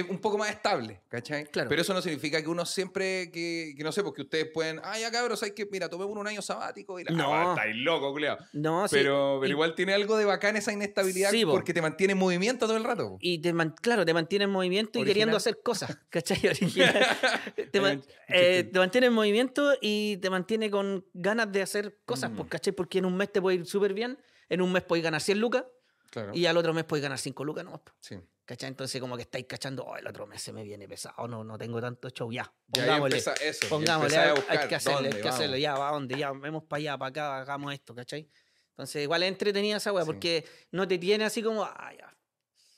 es 0.00 0.08
un 0.08 0.18
poco 0.18 0.38
más 0.38 0.50
estable, 0.50 1.00
¿cachai? 1.08 1.44
Claro. 1.46 1.68
Pero 1.68 1.82
eso 1.82 1.94
no 1.94 2.02
significa 2.02 2.40
que 2.42 2.48
uno 2.48 2.64
siempre, 2.66 3.30
que, 3.30 3.74
que 3.76 3.82
no 3.84 3.92
sé, 3.92 4.02
porque 4.02 4.22
ustedes 4.22 4.48
pueden, 4.52 4.80
ah, 4.84 4.98
ya 4.98 5.10
cabros, 5.10 5.42
hay 5.42 5.52
que, 5.52 5.66
mira, 5.70 5.88
tomemos 5.88 6.16
un 6.16 6.26
año 6.26 6.42
sabático 6.42 6.98
y 7.00 7.04
la 7.04 7.10
No. 7.12 7.32
ah, 7.34 7.54
estáis 7.56 7.76
loco, 7.76 8.12
culiao. 8.12 8.36
No, 8.52 8.86
sí, 8.88 8.96
Pero, 8.96 9.38
pero 9.40 9.48
y- 9.48 9.52
igual 9.52 9.74
tiene 9.74 9.94
algo 9.94 10.16
de 10.16 10.24
bacán 10.24 10.56
esa 10.56 10.72
inestabilidad 10.72 11.30
Sí, 11.30 11.44
porque 11.44 11.72
te 11.74 11.82
mantiene 11.82 12.12
en 12.12 12.18
movimiento 12.18 12.66
todo 12.66 12.76
el 12.76 12.84
rato. 12.84 13.16
Y 13.20 13.38
te 13.38 13.52
man- 13.52 13.74
claro, 13.80 14.04
te 14.04 14.12
mantiene 14.14 14.44
en 14.44 14.50
movimiento 14.50 14.98
y 14.98 15.04
queriendo 15.04 15.36
hacer 15.36 15.60
cosas, 15.62 15.96
¿cachai? 16.10 16.40
Te, 17.72 17.80
man- 17.80 18.02
eh, 18.28 18.64
te 18.72 18.78
mantiene 18.78 19.06
en 19.08 19.12
movimiento 19.12 19.74
y 19.80 20.16
te 20.18 20.30
mantiene 20.30 20.70
con 20.70 21.04
ganas 21.14 21.50
de 21.52 21.62
hacer 21.62 21.98
cosas, 22.04 22.30
Mm. 22.30 22.36
pues, 22.36 22.48
¿cachai? 22.48 22.72
Porque 22.72 22.98
en 22.98 23.04
un 23.04 23.16
mes 23.16 23.32
te 23.32 23.40
puede 23.40 23.58
ir 23.58 23.66
súper 23.66 23.94
bien, 23.94 24.18
en 24.48 24.60
un 24.60 24.72
mes 24.72 24.82
puedes 24.82 25.02
ganar 25.02 25.20
100 25.20 25.40
lucas 25.40 25.64
Claro. 26.10 26.32
y 26.34 26.46
al 26.46 26.56
otro 26.56 26.72
mes 26.72 26.84
puedes 26.84 27.02
ganar 27.02 27.18
5 27.18 27.44
lucas, 27.44 27.64
¿no? 27.64 27.82
Sí. 28.00 28.16
¿Cachai? 28.46 28.68
Entonces 28.68 29.00
como 29.00 29.16
que 29.16 29.22
estáis 29.22 29.44
cachando, 29.46 29.84
oh, 29.84 29.96
el 29.96 30.06
otro 30.06 30.24
mes 30.26 30.40
se 30.40 30.52
me 30.52 30.62
viene 30.62 30.86
pesado, 30.88 31.26
no, 31.26 31.42
no 31.42 31.58
tengo 31.58 31.80
tanto 31.80 32.08
show, 32.10 32.30
ya, 32.32 32.50
pongámosle. 32.70 33.16
empieza 33.18 33.34
eso. 33.44 33.68
Pongámosle, 33.68 34.16
a 34.16 34.22
hay, 34.22 34.30
buscar 34.36 34.58
hay 34.58 34.68
que 34.68 34.74
hacerle, 34.76 34.94
dónde 34.94 35.08
hay 35.08 35.14
que 35.16 35.22
vamos. 35.28 35.34
hacerle, 35.34 35.60
ya, 35.60 35.74
va 35.74 35.88
a 35.88 35.92
dónde, 35.92 36.16
ya, 36.16 36.30
vemos 36.32 36.62
para 36.62 36.78
allá, 36.78 36.96
para 36.98 37.08
acá, 37.08 37.38
hagamos 37.40 37.74
esto, 37.74 37.92
¿cachai? 37.94 38.30
Entonces, 38.70 39.02
igual 39.02 39.24
es 39.24 39.28
entretenida 39.30 39.78
esa 39.78 39.92
weá, 39.92 40.04
Sí. 40.04 40.06
porque 40.06 40.44
no 40.70 40.86
te 40.86 40.96
tiene 40.98 41.24
así 41.24 41.42
como, 41.42 41.64
ah, 41.64 41.90
ya. 41.98 42.16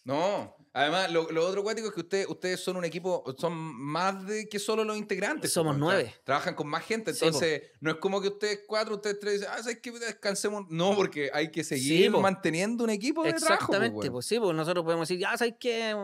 No, 0.04 0.56
además, 0.72 1.10
lo, 1.12 1.30
lo 1.30 1.46
otro 1.46 1.62
cuático 1.62 1.88
es 1.88 1.94
que 1.94 2.00
ustedes, 2.00 2.26
ustedes 2.28 2.60
son 2.60 2.76
un 2.76 2.84
equipo, 2.84 3.24
son 3.38 3.54
más 3.56 4.26
de 4.26 4.48
que 4.48 4.58
solo 4.58 4.84
los 4.84 4.96
integrantes. 4.96 5.52
Somos 5.52 5.74
po, 5.74 5.78
nueve. 5.80 6.12
tra- 6.16 6.24
Trabajan 6.24 6.54
con 6.54 6.66
más 6.68 6.84
gente, 6.84 7.12
Sí, 7.14 7.24
entonces 7.24 7.62
no 7.80 7.90
es 7.90 7.96
como 7.98 8.20
que 8.20 8.28
ustedes 8.28 8.60
cuatro, 8.66 8.96
ustedes 8.96 9.18
tres 9.18 9.32
dicen, 9.34 9.48
ah, 9.52 9.58
¿sabes 9.62 9.78
qué? 9.82 9.90
Descansemos. 9.92 10.66
No, 10.70 10.94
porque 10.94 11.30
hay 11.32 11.50
que 11.50 11.64
seguir 11.64 12.12
po. 12.12 12.20
manteniendo 12.20 12.84
un 12.84 12.90
equipo 12.90 13.22
de 13.24 13.32
trabajo. 13.34 13.66
po, 13.66 13.72
Exactamente, 13.72 13.98
weón. 13.98 14.12
pues 14.12 14.26
sí, 14.26 14.38
pues 14.38 14.54
nosotros 14.54 14.84
podemos 14.84 15.08
decir, 15.08 15.20
ya, 15.20 15.36
¿sabes 15.36 15.54
qué? 15.58 15.96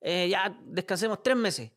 Eh, 0.00 0.28
ya 0.30 0.56
descansemos 0.64 1.22
tres 1.22 1.36
meses. 1.36 1.70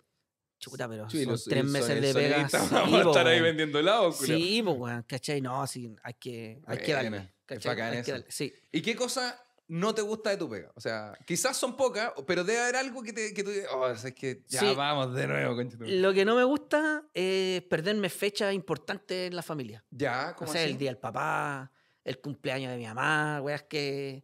Chuta, 0.60 0.90
pero 0.90 1.10
Sí, 1.10 1.24
son 1.24 1.32
los- 1.32 1.46
tres 1.46 1.64
meses 1.64 2.02
de 2.02 2.14
pega. 2.14 2.50
Sí, 2.50 2.58
Vamos 2.72 3.06
a 3.06 3.10
estar 3.10 3.28
ahí 3.28 3.40
vendiendo 3.42 3.80
helado, 3.80 4.12
culiao. 4.12 4.38
Sí, 4.40 4.62
pues, 4.62 4.78
weón, 4.78 5.04
¿cachai? 5.04 5.40
No, 5.42 5.66
sí, 5.66 5.96
hay 6.04 6.14
que, 6.16 6.60
hay 6.68 6.78
que 6.80 6.92
darle. 6.92 7.34
¿cachai? 7.46 7.82
Hay 7.82 8.04
que 8.04 8.12
darle, 8.12 8.26
Sí. 8.30 8.54
¿Y 8.72 8.82
qué 8.82 8.94
cosa 8.96 9.42
no 9.70 9.93
te 9.95 10.01
gusta 10.01 10.32
de 10.32 10.38
tu 10.38 10.49
pega? 10.49 10.72
O 10.76 10.82
sea, 10.82 11.13
quizás 11.26 11.55
son 11.55 11.78
pocas, 11.78 12.11
pero 12.28 12.43
debe 12.43 12.59
haber 12.59 12.76
algo 12.76 13.01
que, 13.01 13.13
te, 13.13 13.34
que 13.34 13.43
tú 13.43 13.51
digas, 13.51 13.70
oh, 13.74 13.88
es 13.88 14.13
que 14.13 14.43
ya 14.47 14.59
Sí. 14.59 14.74
vamos 14.76 15.13
de 15.15 15.28
nuevo, 15.28 15.55
madre". 15.55 15.95
Lo 15.97 16.13
que 16.13 16.26
no 16.26 16.36
me 16.36 16.43
gusta 16.43 17.03
es 17.13 17.61
perderme 17.63 18.09
fechas 18.09 18.53
importantes 18.53 19.28
en 19.30 19.36
la 19.36 19.41
familia. 19.43 19.84
Ya, 19.91 20.32
O 20.32 20.36
como 20.39 20.51
sea, 20.51 20.63
el 20.63 20.78
día 20.78 20.89
del 20.89 20.97
papá, 20.97 21.72
el 22.03 22.20
cumpleaños 22.20 22.72
de 22.72 22.78
mi 22.78 22.86
mamá, 22.86 23.39
weas 23.41 23.63
que, 23.63 24.24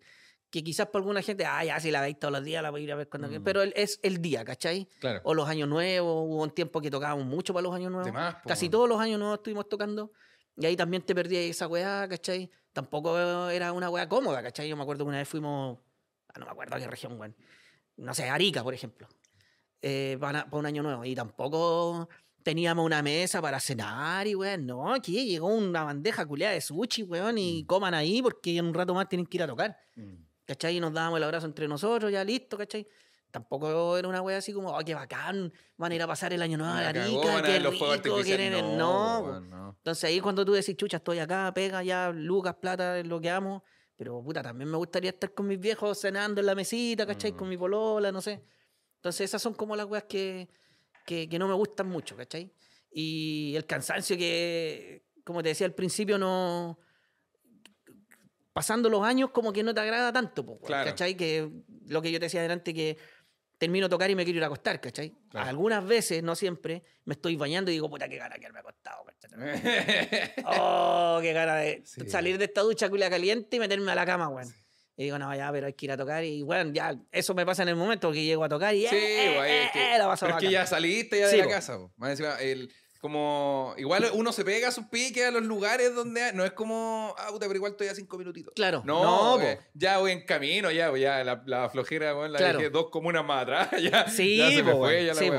que 0.49 0.63
quizás 0.63 0.87
para 0.87 1.01
alguna 1.01 1.21
gente, 1.21 1.45
ah, 1.45 1.63
ya 1.63 1.79
si 1.79 1.91
la 1.91 2.01
veis 2.01 2.17
todos 2.17 2.31
los 2.31 2.43
días, 2.43 2.63
la 2.63 2.71
voy 2.71 2.81
a 2.81 2.83
ir 2.85 2.91
a 2.91 2.95
ver 2.95 3.07
cuando 3.09 3.27
quiera", 3.27 3.41
Mm. 3.41 3.43
Pero 3.43 3.61
es 3.61 3.99
el 4.01 4.21
día, 4.21 4.43
¿cachai? 4.43 4.87
Claro. 4.99 5.21
O 5.25 5.33
los 5.33 5.47
años 5.47 5.69
nuevos, 5.69 6.25
hubo 6.27 6.41
un 6.41 6.49
tiempo 6.51 6.81
que 6.81 6.89
tocábamos 6.89 7.25
mucho 7.25 7.53
para 7.53 7.63
los 7.63 7.75
años 7.75 7.91
nuevos. 7.91 8.11
Más, 8.11 8.37
Casi 8.47 8.67
todos 8.69 8.89
los 8.89 8.99
años 8.99 9.19
nuevos 9.19 9.37
estuvimos 9.37 9.69
tocando. 9.69 10.11
Y 10.57 10.65
ahí 10.65 10.75
también 10.75 11.03
te 11.03 11.13
perdí 11.13 11.35
esa 11.35 11.67
weá, 11.67 12.07
¿cachai? 12.09 12.49
Tampoco 12.75 13.17
era 13.49 13.71
una 13.71 13.89
weá 13.89 14.09
cómoda, 14.09 14.43
¿cachai? 14.43 14.67
Yo 14.67 14.75
me 14.75 14.83
acuerdo 14.83 15.05
que 15.05 15.09
una 15.09 15.19
vez 15.19 15.29
fuimos, 15.29 15.79
ah, 16.27 16.39
no 16.39 16.45
me 16.45 16.51
acuerdo 16.51 16.75
a 16.75 16.79
qué 16.79 16.87
región, 16.87 17.17
weón. 17.17 17.33
No 17.95 18.13
sé, 18.13 18.29
Arica, 18.29 18.61
por 18.63 18.73
ejemplo. 18.73 19.07
eh, 19.81 20.17
para, 20.19 20.43
para 20.45 20.57
un 20.57 20.65
año 20.65 20.83
nuevo. 20.83 21.05
Y 21.05 21.15
tampoco 21.15 22.09
teníamos 22.43 22.85
una 22.85 23.01
mesa 23.01 23.41
para 23.41 23.59
cenar 23.61 24.27
y 24.27 24.35
weón. 24.35 24.65
No, 24.65 24.93
aquí 24.93 25.25
llegó 25.25 25.47
una 25.47 25.83
bandeja 25.83 26.25
culeada 26.25 26.53
de 26.53 26.59
sushi, 26.61 27.03
weón, 27.03 27.37
y 27.37 27.63
Mm. 27.63 27.65
coman 27.65 27.93
ahí 27.93 28.21
porque 28.21 28.57
en 28.57 28.65
un 28.65 28.73
rato 28.73 28.93
más 28.93 29.07
tienen 29.07 29.25
que 29.25 29.37
ir 29.37 29.43
a 29.43 29.47
tocar. 29.47 29.77
Mm. 29.95 30.15
¿cachai? 30.45 30.75
Y 30.77 30.79
nos 30.81 30.91
dábamos 30.93 31.17
el 31.17 31.23
abrazo 31.23 31.45
entre 31.47 31.67
nosotros, 31.67 32.11
ya 32.11 32.23
listo, 32.25 32.57
¿cachai? 32.57 32.85
Tampoco 33.35 33.97
era 33.97 34.07
una 34.07 34.21
wea 34.21 34.37
así 34.37 34.53
como, 34.53 34.69
oh, 34.69 34.79
qué 34.85 34.95
bacán, 34.95 35.51
van 35.75 35.91
a 35.91 35.95
ir 35.95 36.01
a 36.01 36.07
pasar 36.07 36.31
el 36.31 36.41
año 36.41 36.57
nuevo 36.57 36.71
a 36.71 36.87
Arica, 36.87 37.03
qué 37.43 37.59
rico, 37.59 38.21
quieren- 38.23 38.77
no, 38.77 39.17
po. 39.19 39.29
weón, 39.29 39.49
no. 39.49 39.75
Entonces 39.75 40.05
ahí 40.05 40.21
cuando 40.21 40.45
tú 40.45 40.53
decís, 40.53 40.77
chucha, 40.77 40.97
estoy 40.97 41.19
acá, 41.19 41.51
pega 41.53 41.83
ya, 41.83 42.13
lucas, 42.15 42.55
plata, 42.55 42.97
es 42.97 43.05
lo 43.05 43.19
que 43.19 43.29
amo, 43.29 43.65
pero 43.97 44.23
puta, 44.23 44.41
también 44.41 44.71
me 44.71 44.77
gustaría 44.77 45.09
estar 45.09 45.33
con 45.33 45.47
mis 45.47 45.59
viejos 45.59 45.99
cenando 45.99 46.39
en 46.39 46.47
la 46.47 46.55
mesita, 46.55 47.05
¿cachai? 47.05 47.33
Mm. 47.33 47.35
Con 47.35 47.49
mi 47.49 47.57
polola, 47.57 48.09
no 48.09 48.21
sé. 48.21 48.41
Entonces 48.95 49.25
esas 49.25 49.41
son 49.41 49.53
como 49.53 49.75
las 49.75 49.85
weas 49.85 50.05
que, 50.05 50.47
que, 51.05 51.27
que 51.27 51.37
no 51.37 51.49
me 51.49 51.55
gustan 51.55 51.89
mucho, 51.89 52.15
¿cachai? 52.15 52.53
Y 52.89 53.53
el 53.57 53.65
cansancio 53.65 54.15
que, 54.15 55.03
como 55.25 55.43
te 55.43 55.49
decía 55.49 55.67
al 55.67 55.73
principio, 55.73 56.17
no... 56.17 56.79
Pasando 58.53 58.87
los 58.87 59.03
años 59.03 59.31
como 59.31 59.51
que 59.51 59.63
no 59.63 59.73
te 59.73 59.81
agrada 59.81 60.13
tanto, 60.13 60.45
po, 60.45 60.57
Claro. 60.61 60.89
¿cachai? 60.89 61.17
Que 61.17 61.51
lo 61.87 62.01
que 62.01 62.09
yo 62.13 62.19
te 62.19 62.27
decía 62.27 62.39
adelante, 62.39 62.73
que 62.73 62.97
termino 63.57 63.87
de 63.87 63.89
tocar 63.89 64.09
y 64.11 64.15
me 64.15 64.23
quiero 64.23 64.37
ir 64.37 64.43
a 64.43 64.47
acostar, 64.47 64.79
¿cachai? 64.81 65.13
Claro. 65.29 65.49
Algunas 65.49 65.85
veces, 65.85 66.21
no 66.23 66.35
siempre, 66.35 66.83
me 67.05 67.13
estoy 67.13 67.35
bañando 67.35 67.71
y 67.71 67.75
digo, 67.75 67.89
puta, 67.89 68.07
qué 68.09 68.17
gana 68.17 68.35
que 68.37 68.51
me 68.51 68.59
acostado, 68.59 69.03
¿cachai? 69.05 69.29
Oh, 70.45 71.19
qué 71.21 71.33
cara 71.33 71.55
de 71.57 71.81
Sí. 71.85 72.07
salir 72.09 72.37
de 72.37 72.45
esta 72.45 72.61
ducha 72.61 72.89
culia 72.89 73.09
caliente 73.09 73.57
y 73.57 73.59
meterme 73.59 73.91
a 73.91 73.95
la 73.95 74.05
cama, 74.05 74.27
weón. 74.29 74.53
Y 74.97 75.03
digo, 75.05 75.19
no, 75.19 75.35
ya, 75.35 75.51
pero 75.51 75.67
hay 75.67 75.73
que 75.73 75.85
ir 75.87 75.91
a 75.91 75.97
tocar. 75.97 76.23
Y 76.23 76.41
bueno, 76.41 76.71
ya, 76.73 76.95
eso 77.11 77.33
me 77.33 77.45
pasa 77.45 77.63
en 77.63 77.69
el 77.69 77.75
momento 77.75 78.11
que 78.13 78.23
llego 78.23 78.43
a 78.45 78.49
tocar 78.49 78.73
y 78.73 78.87
Sí, 78.87 78.95
eh, 78.95 79.37
eh, 79.37 79.63
es 79.65 79.71
que, 79.71 79.95
eh, 79.95 79.97
la 79.97 80.07
paso 80.07 80.25
pero 80.25 80.37
es 80.37 80.43
que 80.45 80.51
ya 80.51 80.65
saliste 80.65 81.19
ya 81.19 81.25
de 81.27 81.31
Sí, 81.31 81.37
la 81.37 81.43
po. 81.43 81.49
casa. 81.49 81.77
po. 81.77 81.91
El, 82.39 82.71
como, 83.05 83.75
igual 83.77 84.09
uno 84.13 84.31
se 84.31 84.43
pega 84.43 84.69
a 84.69 84.71
sus 84.71 84.85
piques 84.87 85.23
a 85.23 85.29
los 85.29 85.43
lugares 85.43 85.93
donde 85.93 86.23
hay- 86.23 86.33
no 86.35 86.43
es 86.43 86.53
como, 86.53 87.13
ah, 87.19 87.27
puta, 87.29 87.45
pero 87.45 87.55
igual 87.57 87.73
estoy 87.73 87.87
a 87.87 87.93
cinco 87.93 88.17
minutitos. 88.17 88.51
Claro, 88.55 88.81
No, 88.83 89.37
ya 89.75 89.99
voy 89.99 90.11
en 90.11 90.25
camino, 90.25 90.71
ya, 90.71 90.91
ya 90.97 91.23
la, 91.23 91.43
la 91.45 91.69
flojera, 91.69 92.13
la 92.27 92.37
Claro. 92.39 92.57
dejé 92.57 92.71
dos 92.71 92.89
comunas 92.89 93.23
más 93.23 93.43
atrás, 93.43 93.69
ya, 93.81 94.09
Sí, 94.09 94.37
ya 94.37 94.49
se 94.49 94.63
me 94.63 94.71
po, 94.71 94.79
fue, 94.79 94.87
weón, 94.95 95.05
ya 95.05 95.13
la 95.13 95.19
sí. 95.19 95.29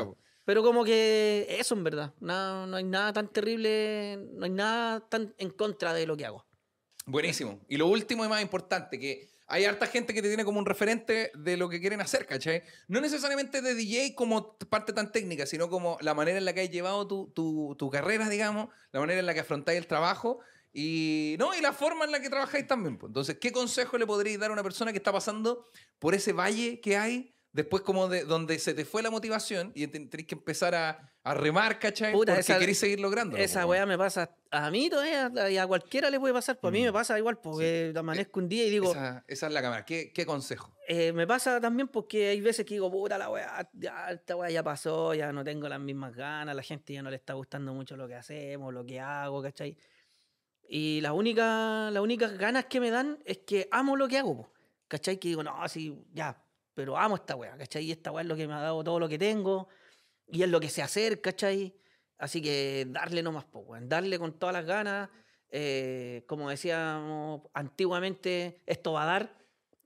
Pero 0.45 0.63
como 0.63 0.85
que 0.85 1.45
eso 1.59 1.75
en 1.75 1.83
verdad. 1.83 2.15
No, 2.21 2.69
no 2.69 2.77
hay 2.77 2.85
nada 2.85 3.13
tan 3.13 3.29
terrible, 3.33 4.17
no 4.35 4.45
hay 4.45 4.53
nada 4.53 5.01
tan 5.09 5.35
en 5.39 5.51
contra 5.51 5.93
de 5.93 6.07
lo 6.07 6.17
que 6.17 6.25
hago. 6.25 6.47
Buenísimo. 7.05 7.61
Y 7.69 7.77
lo 7.79 7.89
último 7.89 8.25
y 8.25 8.29
más 8.29 8.41
importante, 8.43 8.99
que 9.01 9.29
hay 9.47 9.65
harta 9.65 9.87
gente 9.87 10.13
que 10.13 10.23
te 10.23 10.29
tiene 10.29 10.45
como 10.45 10.59
un 10.59 10.67
referente 10.67 11.31
de 11.35 11.57
lo 11.57 11.69
que 11.69 11.81
quieren 11.81 12.01
hacer, 12.01 12.27
¿cachai? 12.27 12.63
No 12.89 13.01
necesariamente 13.01 13.63
de 13.63 13.75
DJ 13.75 14.15
como 14.15 14.57
parte 14.59 14.93
tan 14.93 15.13
técnica, 15.13 15.47
sino 15.47 15.69
como 15.69 15.99
la 16.01 16.15
manera 16.15 16.39
en 16.39 16.45
la 16.45 16.53
que 16.53 16.63
has 16.63 16.71
llevado 16.71 17.07
tu, 17.07 17.31
tu, 17.35 17.77
tu 17.79 17.91
carrera, 17.91 18.29
digamos, 18.29 18.69
la 18.93 19.01
manera 19.01 19.21
en 19.21 19.27
la 19.27 19.35
que 19.35 19.41
afrontáis 19.41 19.79
el 19.79 19.87
trabajo 19.87 20.41
y, 20.73 21.37
no, 21.39 21.55
y 21.55 21.61
la 21.61 21.73
forma 21.73 22.05
en 22.05 22.13
la 22.13 22.21
que 22.21 22.29
trabajáis 22.29 22.67
también. 22.67 22.99
pues. 22.99 23.09
Entonces, 23.09 23.39
¿qué 23.41 23.53
consejo 23.53 23.97
le 23.99 24.07
podríais 24.07 24.39
dar 24.39 24.51
a 24.51 24.53
una 24.53 24.63
persona 24.63 24.93
que 24.93 24.99
está 24.99 25.13
pasando 25.13 25.71
por 25.99 26.15
ese 26.15 26.33
valle 26.33 26.81
que 26.81 26.97
hay? 26.97 27.36
Después 27.57 27.83
como 27.83 28.07
de 28.07 28.25
donde 28.25 28.59
se 28.59 28.75
te 28.75 28.85
fue 28.85 29.03
la 29.03 29.11
motivación 29.11 29.73
y 29.75 29.87
ten- 29.87 30.11
tenés 30.11 30.27
que 30.27 30.35
empezar 30.35 30.75
a, 30.75 31.11
a 31.25 31.33
remar, 31.35 31.79
¿cachai? 31.79 32.13
Puta, 32.13 32.33
Porque 32.35 32.41
esa- 32.41 32.59
queréis 32.59 32.79
seguir 32.79 33.01
logrando. 33.01 33.35
Esa 33.39 33.65
weá 33.65 33.87
me 33.87 33.97
pasa 33.97 34.37
a 34.51 34.71
mí 34.71 34.91
todavía 34.91 35.33
y 35.51 35.57
a 35.57 35.67
cualquiera 35.67 36.11
le 36.11 36.21
puede 36.21 36.35
pasar. 36.35 36.59
Pues 36.61 36.71
a 36.71 36.73
mí 36.73 36.83
Mm. 36.83 36.85
me 36.85 36.93
pasa 36.93 37.19
igual, 37.19 37.39
porque 37.39 37.95
amanezco 37.97 38.41
un 38.41 38.49
día 38.51 38.67
y 38.67 38.71
digo, 38.71 38.91
Esa, 38.91 39.25
esa 39.27 39.47
es 39.47 39.53
la 39.55 39.63
cámara. 39.63 39.85
¿Qué, 39.87 40.13
qué 40.13 40.27
consejo? 40.27 40.77
Eh, 40.87 41.13
me 41.15 41.27
pasa 41.27 41.59
también 41.61 41.89
porque 41.89 42.29
hay 42.29 42.41
veces 42.43 42.67
que 42.67 42.75
digo, 42.75 42.91
puta 42.91 43.17
la 43.17 43.31
weá, 43.31 43.69
ya, 43.73 44.11
esta 44.11 44.37
weá 44.37 44.51
ya 44.51 44.63
pasó, 44.63 45.15
ya 45.15 45.33
no 45.33 45.43
tengo 45.43 45.67
las 45.69 45.81
mismas 45.81 46.15
ganas, 46.15 46.55
la 46.55 46.63
gente 46.63 46.93
ya 46.93 47.03
no 47.03 47.09
le 47.11 47.17
está 47.17 47.33
gustando 47.33 47.73
mucho 47.73 47.97
lo 47.97 48.07
que 48.07 48.15
hacemos, 48.17 48.73
lo 48.75 48.85
que 48.85 49.01
hago, 49.01 49.43
¿cachai? 49.43 49.77
Y 50.69 51.01
las 51.01 51.13
únicas 51.13 51.93
las 51.93 52.03
únicas 52.03 52.37
ganas 52.37 52.67
que 52.67 52.81
me 52.81 52.91
dan 52.91 53.19
es 53.25 53.39
que 53.39 53.67
amo 53.71 53.97
lo 53.97 54.09
que 54.09 54.19
hago, 54.19 54.37
po, 54.37 54.53
¿cachai? 54.89 55.19
Que 55.19 55.29
digo, 55.29 55.43
no, 55.43 55.67
sí, 55.69 55.95
ya, 56.13 56.37
pero 56.77 56.97
amo 56.99 57.15
esta 57.17 57.35
weá, 57.35 57.57
¿cachai? 57.57 57.85
Y 57.87 57.91
esta 57.93 58.13
weá 58.13 58.21
es 58.23 58.29
lo 58.29 58.37
que 58.37 58.47
me 58.47 58.53
ha 58.55 58.61
dado 58.61 58.85
todo 58.85 59.01
lo 59.01 59.09
que 59.09 59.19
tengo, 59.19 59.69
y 60.29 60.43
es 60.43 60.49
lo 60.51 60.61
que 60.61 60.69
sé 60.69 60.83
hacer, 60.83 61.21
¿cachai? 61.23 61.75
Así 62.19 62.43
que 62.43 62.87
darle 62.91 63.23
nomás 63.23 63.45
poco, 63.47 63.75
darle 63.81 64.19
con 64.19 64.39
todas 64.39 64.53
las 64.53 64.67
ganas. 64.67 65.09
eh, 65.49 66.25
como 66.27 66.51
decíamos 66.51 67.43
antiguamente, 67.55 68.61
esto 68.67 68.93
va 68.93 69.05
a 69.05 69.07
dar. 69.07 69.37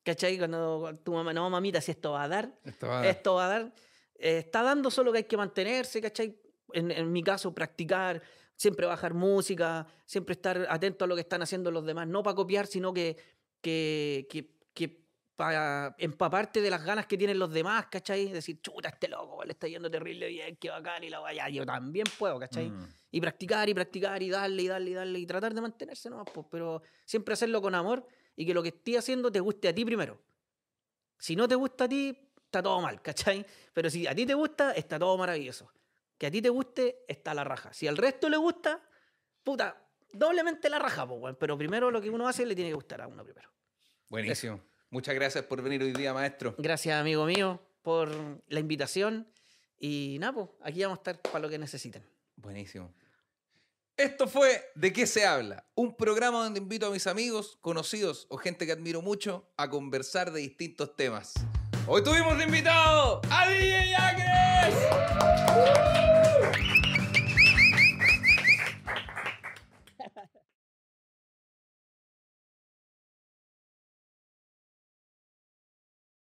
¿Cachai? 0.03 0.39
Cuando 0.39 0.99
tu 1.05 1.13
mamá, 1.13 1.33
no, 1.33 1.49
mamita, 1.51 1.81
si 1.81 1.91
esto 1.93 2.13
va 2.13 2.25
a 2.25 2.29
dar, 2.29 2.51
Esto 2.65 2.89
va 2.89 2.99
a 2.99 3.03
dar. 3.03 3.11
esto 3.11 3.35
va 3.35 3.45
a 3.45 3.49
dar. 3.49 3.73
Eh, 4.19 4.39
está 4.39 4.63
dando 4.63 4.91
solo 4.91 5.13
que 5.13 5.19
hay 5.19 5.25
que 5.25 5.37
mantenerse, 5.37 6.01
¿cachai? 6.01 6.41
En, 6.73 6.91
en 6.91 7.13
mi 7.13 7.23
caso, 7.23 7.55
practicar, 7.55 8.21
siempre 8.57 8.87
bajar 8.87 9.13
música, 9.15 9.87
siempre 10.07 10.33
estar 10.33 10.67
atento 10.71 11.05
a 11.05 11.09
lo 11.09 11.15
que 11.15 11.21
están 11.21 11.43
haciendo 11.43 11.71
los 11.71 11.85
demás, 11.85 12.09
no 12.09 12.23
para 12.23 12.35
copiar, 12.35 12.67
sino 12.67 12.93
que, 12.95 13.17
que, 13.61 14.27
que, 14.31 14.57
que 14.73 15.05
para 15.41 15.95
empaparte 15.97 16.61
de 16.61 16.69
las 16.69 16.85
ganas 16.85 17.07
que 17.07 17.17
tienen 17.17 17.39
los 17.39 17.51
demás, 17.51 17.87
¿cachai? 17.87 18.29
Decir, 18.29 18.61
chuta, 18.61 18.91
este 18.91 19.09
loco, 19.09 19.43
le 19.43 19.53
está 19.53 19.67
yendo 19.67 19.91
terrible 19.91 20.29
bien, 20.29 20.57
qué 20.57 20.69
bacán, 20.69 21.03
y 21.03 21.09
la 21.09 21.19
vaya, 21.19 21.49
yo 21.49 21.65
también 21.65 22.05
puedo, 22.19 22.39
¿cachai? 22.39 22.69
Mm. 22.69 22.93
Y 23.11 23.23
practicar 23.23 23.67
y 23.67 23.73
practicar 23.73 24.23
y 24.23 24.29
darle 24.29 24.65
y 24.65 24.69
darle 24.69 24.91
y 24.91 24.93
darle 24.93 25.19
y 25.19 25.25
tratar 25.25 25.55
de 25.55 25.63
mantenerse 25.63 26.11
nomás, 26.11 26.27
pues, 26.35 26.47
pero 26.51 26.83
siempre 27.07 27.33
hacerlo 27.33 27.63
con 27.63 27.75
amor 27.75 28.07
y 28.37 28.45
que 28.45 28.53
lo 28.53 28.63
que 28.63 28.69
estés 28.69 28.99
haciendo 28.99 29.33
te 29.33 29.41
guste 29.41 29.69
a 29.69 29.75
ti 29.75 29.83
primero. 29.83 30.21
Si 31.19 31.35
no 31.35 31.49
te 31.49 31.55
gusta 31.55 31.85
a 31.85 31.89
ti, 31.89 32.15
está 32.45 32.63
todo 32.63 32.79
mal, 32.83 33.01
¿cachai? 33.01 33.47
Pero 33.73 33.89
si 33.89 34.07
a 34.07 34.15
ti 34.15 34.27
te 34.27 34.35
gusta, 34.35 34.73
está 34.73 34.99
todo 34.99 35.17
maravilloso. 35.17 35.73
Que 36.19 36.27
a 36.27 36.31
ti 36.31 36.43
te 36.43 36.51
guste, 36.51 37.07
está 37.09 37.33
la 37.33 37.45
raja. 37.45 37.73
Si 37.73 37.89
al 37.89 37.97
resto 37.97 38.29
le 38.29 38.37
gusta, 38.37 38.79
puta, 39.43 39.89
doblemente 40.13 40.69
la 40.69 40.79
raja, 40.79 41.09
pues. 41.09 41.35
Pero 41.41 41.57
primero 41.57 41.91
lo 41.91 41.99
que 41.99 42.11
uno 42.11 42.29
hace 42.29 42.45
le 42.45 42.55
tiene 42.55 42.73
que 42.73 42.75
gustar 42.75 43.01
a 43.01 43.07
uno 43.07 43.25
primero. 43.25 43.51
Buenísimo. 44.11 44.61
Muchas 44.91 45.15
gracias 45.15 45.45
por 45.45 45.63
venir 45.63 45.83
hoy 45.83 45.93
día, 45.93 46.13
maestro. 46.13 46.57
Gracias, 46.59 47.01
amigo 47.01 47.25
mío, 47.25 47.63
por 47.83 48.11
la 48.49 48.59
invitación. 48.59 49.29
Y 49.79 50.17
nada, 50.19 50.33
pues, 50.33 50.49
aquí 50.63 50.83
vamos 50.83 50.99
a 50.99 51.01
estar 51.01 51.23
para 51.23 51.39
lo 51.39 51.49
que 51.49 51.59
necesiten. 51.59 52.05
Buenísimo. 52.37 52.93
Esto 53.97 54.27
fue 54.27 54.65
De 54.75 54.93
qué 54.93 55.07
se 55.07 55.27
habla, 55.27 55.65
un 55.75 55.95
programa 55.95 56.43
donde 56.43 56.59
invito 56.59 56.87
a 56.87 56.91
mis 56.91 57.07
amigos, 57.07 57.59
conocidos 57.61 58.27
o 58.31 58.39
gente 58.39 58.67
que 58.67 58.73
admiro 58.73 59.01
mucho 59.03 59.49
a 59.57 59.71
conversar 59.71 60.33
de 60.33 60.41
distintos 60.41 60.97
temas. 60.97 61.35
Hoy 61.87 62.03
tuvimos 62.03 62.37
de 62.39 62.45
invitado 62.45 63.21
a 63.31 63.49
DJ 63.49 63.95
Acres. 63.97 64.75